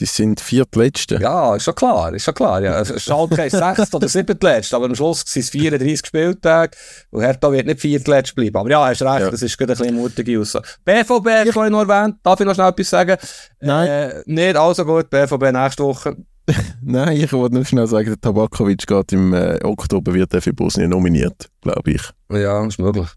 die 0.00 0.06
sind 0.06 0.40
viertletzte. 0.40 1.18
Ja, 1.20 1.56
ist 1.56 1.64
schon 1.64 1.74
klar, 1.74 2.12
ist 2.14 2.24
schon 2.24 2.34
klar. 2.34 2.62
Ja. 2.62 2.84
Schalke 2.84 3.44
ist 3.44 3.56
sechst 3.56 3.94
oder 3.94 4.08
siebtletzte, 4.08 4.76
aber 4.76 4.86
am 4.86 4.94
Schluss 4.94 5.24
sind 5.26 5.42
es 5.42 5.50
34 5.50 6.06
Spieltage 6.06 6.76
und 7.10 7.22
Hertha 7.22 7.50
wird 7.50 7.66
nicht 7.66 7.80
viertletzte 7.80 8.34
bleiben. 8.34 8.56
Aber 8.56 8.70
ja, 8.70 8.86
hast 8.86 9.02
recht, 9.02 9.20
ja. 9.20 9.30
das 9.30 9.42
ist 9.42 9.58
gerade 9.58 9.72
ein 9.72 9.78
bisschen 9.78 9.96
mutige 9.96 10.40
Aussage. 10.40 10.68
BVB, 10.84 11.46
ich 11.46 11.52
vorhin 11.52 11.72
noch 11.72 11.88
erwähnt, 11.88 12.16
darf 12.22 12.38
ich 12.40 12.46
noch 12.46 12.54
schnell 12.54 12.68
etwas 12.68 12.90
sagen? 12.90 13.16
Nein. 13.60 13.88
Äh, 13.88 14.22
nicht, 14.26 14.56
also 14.56 14.84
gut, 14.84 15.10
BVB 15.10 15.52
nächste 15.52 15.82
Woche. 15.82 16.16
Nein, 16.82 17.16
ich 17.16 17.32
wollte 17.32 17.56
nur 17.56 17.64
schnell 17.64 17.86
sagen, 17.86 18.06
der 18.06 18.20
Tabakovic 18.20 18.86
geht 18.86 19.12
im 19.12 19.34
äh, 19.34 19.58
Oktober, 19.62 20.14
wird 20.14 20.32
er 20.32 20.40
für 20.40 20.52
Bosnien 20.52 20.90
nominiert, 20.90 21.48
glaube 21.60 21.90
ich. 21.90 22.02
Ja, 22.30 22.64
ist 22.66 22.78
möglich. 22.78 23.08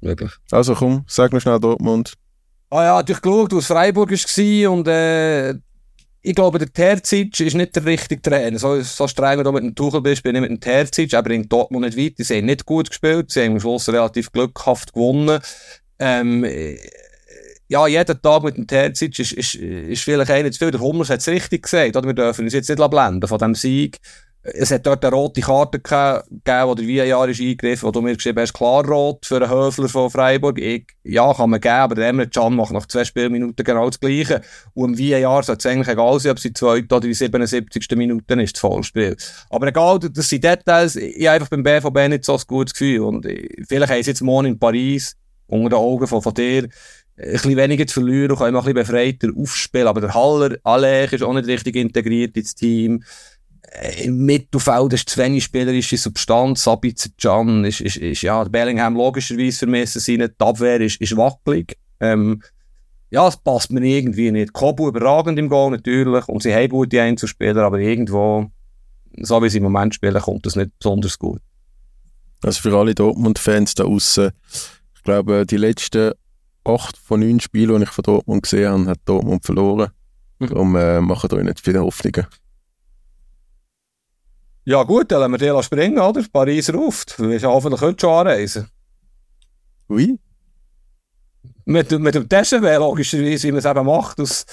möglich. 0.00 0.30
Also 0.50 0.74
komm, 0.74 1.04
sag 1.06 1.32
mir 1.32 1.40
schnell 1.40 1.60
Dortmund. 1.60 2.14
Ah 2.70 2.84
ja, 2.84 3.02
durch 3.02 3.20
geschaut, 3.20 3.52
aus 3.52 3.66
Freiburg 3.66 4.12
war 4.12 4.70
und 4.70 4.86
äh, 4.86 5.54
ich 6.22 6.34
glaube, 6.34 6.58
der 6.58 6.72
Terzic 6.72 7.40
ist 7.40 7.56
nicht 7.56 7.74
der 7.74 7.84
richtige 7.84 8.20
Trainer. 8.20 8.58
So, 8.58 8.80
so 8.82 9.08
streng, 9.08 9.38
wenn 9.38 9.44
du 9.44 9.52
mit 9.52 9.62
dem 9.62 9.74
Tuchel 9.74 10.02
bist, 10.02 10.22
bin 10.22 10.34
ich 10.34 10.40
mit 10.42 10.50
dem 10.50 10.60
Terzic. 10.60 11.12
Er 11.12 11.22
bringt 11.22 11.50
Dortmund 11.50 11.84
nicht 11.84 11.96
weit. 11.96 12.26
Sie 12.26 12.36
haben 12.36 12.46
nicht 12.46 12.66
gut 12.66 12.90
gespielt. 12.90 13.30
Sie 13.30 13.42
haben 13.42 13.52
am 13.52 13.60
Schluss 13.60 13.88
relativ 13.88 14.30
glückhaft 14.30 14.92
gewonnen. 14.92 15.40
Ähm, 15.98 16.44
ja, 17.68 17.86
jeden 17.86 18.20
Tag 18.20 18.42
mit 18.42 18.56
dem 18.56 18.66
Terzic 18.66 19.18
ist, 19.18 19.32
ist, 19.54 20.02
vielleicht 20.02 20.30
einer 20.30 20.50
zu 20.50 20.58
viel. 20.58 20.70
Der 20.72 20.80
hat 20.80 21.20
es 21.20 21.28
richtig 21.28 21.62
gesagt. 21.62 21.94
Wir 21.94 22.14
dürfen 22.14 22.44
uns 22.44 22.52
jetzt 22.52 22.68
nicht 22.68 22.90
blenden 22.90 23.26
von 23.26 23.38
diesem 23.38 23.54
Sieg. 23.54 23.98
Es 24.42 24.70
hat 24.70 24.86
dort 24.86 25.04
eine 25.04 25.14
rote 25.14 25.42
Karte 25.42 25.80
gegeben, 25.80 26.22
wo 26.64 26.74
der 26.74 26.86
VAR 26.86 27.28
ist 27.28 27.40
eingegriffen, 27.40 27.86
wo 27.86 27.90
du 27.90 28.00
mir 28.00 28.14
geschrieben 28.16 28.40
hast, 28.40 28.54
klar 28.54 28.86
rot 28.86 29.26
für 29.26 29.36
einen 29.36 29.50
Höfler 29.50 29.88
von 29.88 30.10
Freiburg. 30.10 30.58
Ich, 30.58 30.86
ja, 31.04 31.34
kann 31.34 31.50
man 31.50 31.60
geben, 31.60 31.74
aber 31.74 31.94
der 31.94 32.08
Emre 32.08 32.26
Can 32.26 32.56
macht 32.56 32.72
nach 32.72 32.86
zwei 32.86 33.04
Spielminuten 33.04 33.62
genau 33.62 33.90
das 33.90 34.00
Gleiche. 34.00 34.40
Und 34.72 34.98
im 34.98 35.10
VAR 35.10 35.42
sollte 35.42 35.68
es 35.68 35.72
eigentlich 35.72 35.88
egal 35.88 36.18
sein, 36.20 36.32
ob 36.32 36.38
es 36.38 36.44
die 36.44 36.54
zweite 36.54 36.86
oder 36.86 37.00
die 37.00 37.12
77. 37.12 37.86
Minute 37.96 38.34
ist, 38.42 38.56
das 38.56 38.60
Vollspiel. 38.60 39.14
Aber 39.50 39.66
egal, 39.66 39.98
das 39.98 40.28
sind 40.28 40.42
Details. 40.42 40.96
Ich 40.96 41.26
habe 41.26 41.34
einfach 41.34 41.48
beim 41.48 41.62
BVB 41.62 42.08
nicht 42.08 42.24
so 42.24 42.34
ein 42.34 42.42
gutes 42.46 42.72
Gefühl. 42.72 43.00
Und 43.00 43.26
vielleicht 43.68 43.92
haben 43.92 44.02
sie 44.02 44.10
jetzt 44.10 44.22
morgen 44.22 44.46
in 44.46 44.58
Paris, 44.58 45.16
unter 45.48 45.68
den 45.68 45.78
Augen 45.78 46.06
von, 46.06 46.22
von 46.22 46.32
dir, 46.32 46.66
ein 47.18 47.32
bisschen 47.32 47.56
weniger 47.56 47.86
zu 47.86 48.00
verlieren 48.00 48.30
und 48.30 48.38
können 48.38 48.56
ein 48.56 48.62
bisschen 48.62 48.74
befreiter 48.74 49.28
aufspielen. 49.36 49.88
Aber 49.88 50.00
der 50.00 50.14
Haller, 50.14 50.56
Alech 50.62 51.12
ist 51.12 51.22
auch 51.22 51.34
nicht 51.34 51.46
richtig 51.46 51.76
integriert 51.76 52.36
ins 52.36 52.54
Team. 52.54 53.02
Äh, 53.70 54.04
Im 54.04 54.24
Mittelfeld 54.24 54.92
ist 54.92 55.08
zu 55.08 55.20
wenig 55.20 55.44
spielerische 55.44 55.96
Substanz. 55.96 56.64
Sabitzer 56.64 57.10
Can 57.20 57.64
ist, 57.64 57.80
ist, 57.80 57.96
ist, 57.96 58.22
ja, 58.22 58.42
Bellingham 58.44 58.96
logischerweise 58.96 59.58
vermessen 59.58 60.00
sein. 60.00 60.18
Die 60.18 60.44
Abwehr 60.44 60.80
ist, 60.80 61.00
ist 61.00 61.16
wackelig. 61.16 61.76
Ähm, 62.00 62.42
ja, 63.10 63.26
es 63.26 63.36
passt 63.36 63.70
mir 63.70 63.82
irgendwie 63.82 64.30
nicht. 64.30 64.52
Kobu 64.52 64.88
überragend 64.88 65.38
im 65.38 65.48
Goal 65.48 65.72
natürlich 65.72 66.28
und 66.28 66.42
sie 66.42 66.54
haben 66.54 66.68
gute 66.68 67.02
Einzelspieler, 67.02 67.64
aber 67.64 67.78
irgendwo, 67.78 68.50
so 69.20 69.42
wie 69.42 69.48
sie 69.48 69.58
im 69.58 69.64
Moment 69.64 69.94
spielen, 69.94 70.20
kommt 70.20 70.46
das 70.46 70.56
nicht 70.56 70.70
besonders 70.78 71.18
gut. 71.18 71.40
Also 72.42 72.60
für 72.62 72.76
alle 72.76 72.94
Dortmund-Fans 72.94 73.74
da 73.74 73.84
außen, 73.84 74.30
ich 74.94 75.02
glaube, 75.02 75.44
die 75.44 75.56
letzten 75.56 76.12
acht 76.64 76.96
von 76.96 77.20
neun 77.20 77.40
Spielen, 77.40 77.76
die 77.78 77.82
ich 77.82 77.90
von 77.90 78.02
Dortmund 78.02 78.42
gesehen 78.42 78.70
habe, 78.70 78.90
hat 78.90 79.00
Dortmund 79.04 79.44
verloren. 79.44 79.90
Mhm. 80.38 80.46
Darum 80.46 80.76
äh, 80.76 81.00
machen 81.00 81.32
euch 81.32 81.44
nicht 81.44 81.60
viele 81.60 81.80
Hoffnungen. 81.80 82.26
Ja 84.64 84.82
gut, 84.82 85.10
dann 85.10 85.20
lassen 85.20 85.32
wir 85.32 85.38
den 85.38 85.62
springen, 85.62 85.98
oder? 85.98 86.22
Paris 86.32 86.72
ruft. 86.72 87.18
Wir 87.18 87.40
hoffentlich 87.42 87.80
heute 87.80 88.00
schon 88.00 88.10
anreisen. 88.10 88.68
Oui. 89.88 90.18
Mit, 91.64 91.90
mit 91.98 92.14
dem 92.14 92.28
TGV 92.28 92.78
logischerweise, 92.78 93.48
wie 93.48 93.52
man 93.52 93.58
es 93.58 93.64
eben 93.64 93.86
macht, 93.86 94.20
aus, 94.20 94.44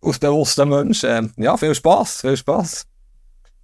aus 0.00 0.18
bewussten 0.18 0.68
Menschen. 0.68 1.10
Ähm, 1.10 1.32
ja, 1.36 1.56
viel 1.56 1.74
Spaß, 1.74 2.22
viel 2.22 2.36
Spaß. 2.36 2.86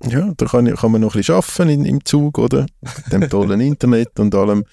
Ja, 0.05 0.33
da 0.37 0.47
kann, 0.47 0.73
kann 0.75 0.93
man 0.93 1.01
noch 1.01 1.15
ein 1.15 1.19
bisschen 1.19 1.35
arbeiten 1.35 1.69
in, 1.69 1.85
im 1.85 2.05
Zug, 2.05 2.39
oder? 2.39 2.67
Mit 2.81 3.13
dem 3.13 3.29
tollen 3.29 3.61
Internet 3.61 4.19
und 4.21 4.35
allem. 4.35 4.65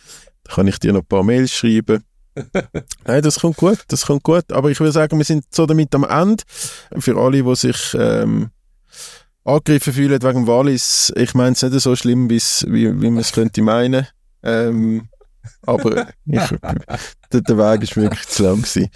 Da 0.44 0.56
kann 0.56 0.68
ich 0.68 0.80
dir 0.80 0.94
noch 0.94 1.02
ein 1.02 1.08
paar 1.08 1.24
Mails 1.24 1.52
schreiben. 1.52 2.04
Nein, 3.06 3.22
das 3.22 3.40
kommt 3.40 3.58
gut, 3.58 3.80
das 3.88 4.06
kommt 4.06 4.24
gut. 4.24 4.52
Aber 4.52 4.70
ich 4.70 4.80
würde 4.80 4.92
sagen, 4.92 5.18
wir 5.18 5.26
sind 5.26 5.46
so 5.52 5.66
damit 5.66 5.96
am 5.96 6.04
Ende. 6.04 6.44
Für 7.00 7.18
alle, 7.18 7.42
die 7.42 7.56
sich 7.56 7.96
ähm, 7.98 8.52
angegriffen 9.46 9.94
fühlen 9.94 10.22
wegen 10.22 10.48
Wallis, 10.48 11.14
ich 11.16 11.34
meine 11.34 11.54
es 11.54 11.62
nicht 11.62 11.80
so 11.80 11.96
schlimm, 11.96 12.30
wie, 12.30 12.42
wie 12.68 13.10
man 13.10 13.20
es 13.20 13.32
könnte 13.32 13.62
meinen. 13.62 14.08
Ähm, 14.44 15.08
aber 15.62 16.08
ich, 16.26 16.42
der, 17.32 17.42
der 17.42 17.58
Weg 17.58 17.84
ist 17.84 17.96
wirklich 17.96 18.28
zu 18.28 18.44
lang 18.44 18.62
gewesen. 18.62 18.90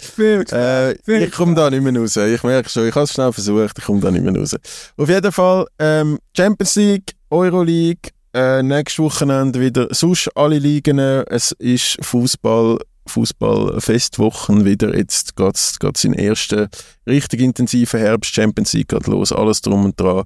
Äh, 0.52 0.92
ich 1.24 1.32
komme 1.32 1.54
da 1.54 1.70
nicht 1.70 1.82
mehr 1.82 1.96
raus. 1.96 2.16
Ich 2.16 2.42
merke 2.42 2.68
schon, 2.68 2.88
ich 2.88 2.94
habe 2.94 3.04
es 3.04 3.12
schnell 3.12 3.32
versucht, 3.32 3.78
ich 3.78 3.84
komme 3.84 4.00
da 4.00 4.10
nicht 4.10 4.24
mehr 4.24 4.34
raus. 4.34 4.56
Auf 4.96 5.08
jeden 5.08 5.32
Fall, 5.32 5.66
ähm, 5.78 6.18
Champions 6.36 6.74
League, 6.74 7.12
Euroleague, 7.30 8.10
äh, 8.34 8.62
nächstes 8.62 8.98
Wochenende 8.98 9.60
wieder 9.60 9.88
sonst 9.90 10.28
alle 10.36 10.58
Ligen. 10.58 10.98
Es 10.98 11.52
ist 11.52 11.98
Fußball 12.04 12.78
Fußballfestwochen 13.10 14.64
wieder. 14.64 14.96
Jetzt 14.96 15.36
geht 15.36 15.56
es 15.56 16.04
in 16.04 16.12
den 16.12 16.20
ersten 16.20 16.68
richtig 17.06 17.40
intensiven 17.40 18.00
Herbst. 18.00 18.34
Champions 18.34 18.72
League 18.72 18.88
geht 18.88 19.06
los, 19.06 19.32
alles 19.32 19.60
drum 19.60 19.84
und 19.84 20.00
dran. 20.00 20.24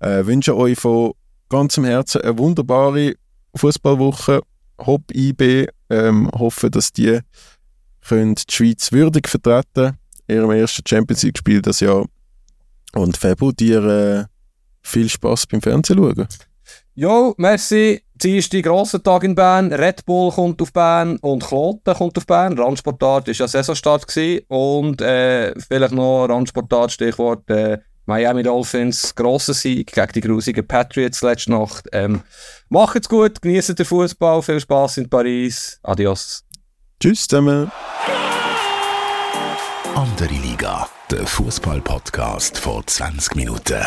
Äh, 0.00 0.26
wünsche 0.26 0.56
euch 0.56 0.78
von 0.78 1.12
ganzem 1.48 1.84
Herzen 1.84 2.22
eine 2.22 2.38
wunderbare 2.38 3.14
Fußballwoche. 3.54 4.40
Hopp 4.78 5.10
IB. 5.12 5.68
Ähm, 5.90 6.30
hoffe, 6.34 6.70
dass 6.70 6.92
die 6.92 7.20
könnt 8.06 8.48
die 8.48 8.54
Schweiz 8.54 8.92
würdig 8.92 9.28
vertreten 9.28 9.96
ihrem 10.28 10.50
ersten 10.50 10.82
Champions 10.86 11.22
League 11.22 11.38
Spiel 11.38 11.62
das 11.62 11.80
Jahr. 11.80 12.06
Und 12.94 13.16
Febo, 13.16 13.52
dir 13.52 13.84
äh, 13.84 14.24
viel 14.82 15.08
Spaß 15.08 15.46
beim 15.46 15.60
Fernsehen 15.60 15.98
schauen. 15.98 16.28
Jo, 16.94 17.34
merci. 17.38 18.03
Dienstag 18.22 18.62
grosser 18.62 19.02
Tag 19.02 19.24
in 19.24 19.34
Bern, 19.34 19.72
Red 19.72 20.04
Bull 20.06 20.30
kommt 20.30 20.62
auf 20.62 20.72
Bern 20.72 21.16
und 21.18 21.42
Kloten 21.42 21.94
kommt 21.94 22.16
auf 22.16 22.26
Bern. 22.26 22.58
Randsportart 22.58 23.26
war 23.26 23.34
ja 23.34 23.48
Saisonstart 23.48 24.06
gewesen. 24.06 24.44
und 24.48 25.00
äh, 25.00 25.52
vielleicht 25.60 25.92
noch 25.92 26.26
Randsportart, 26.26 26.92
Stichwort 26.92 27.50
äh, 27.50 27.78
Miami 28.06 28.42
Dolphins, 28.42 29.14
grosser 29.14 29.54
Sieg 29.54 29.92
gegen 29.92 30.12
die 30.12 30.20
grusigen 30.20 30.66
Patriots 30.66 31.22
letzte 31.22 31.52
Nacht. 31.52 31.88
Ähm, 31.92 32.22
macht's 32.68 33.08
gut, 33.08 33.40
genießt 33.40 33.78
den 33.78 33.86
Fußball, 33.86 34.42
viel 34.42 34.60
Spaß 34.60 34.98
in 34.98 35.08
Paris. 35.08 35.80
Adios. 35.82 36.44
Tschüss 37.00 37.26
zusammen. 37.26 37.70
Andere 39.94 40.34
Liga, 40.34 40.88
der 41.10 41.26
Fußball-Podcast 41.26 42.58
vor 42.58 42.86
20 42.86 43.36
Minuten. 43.36 43.84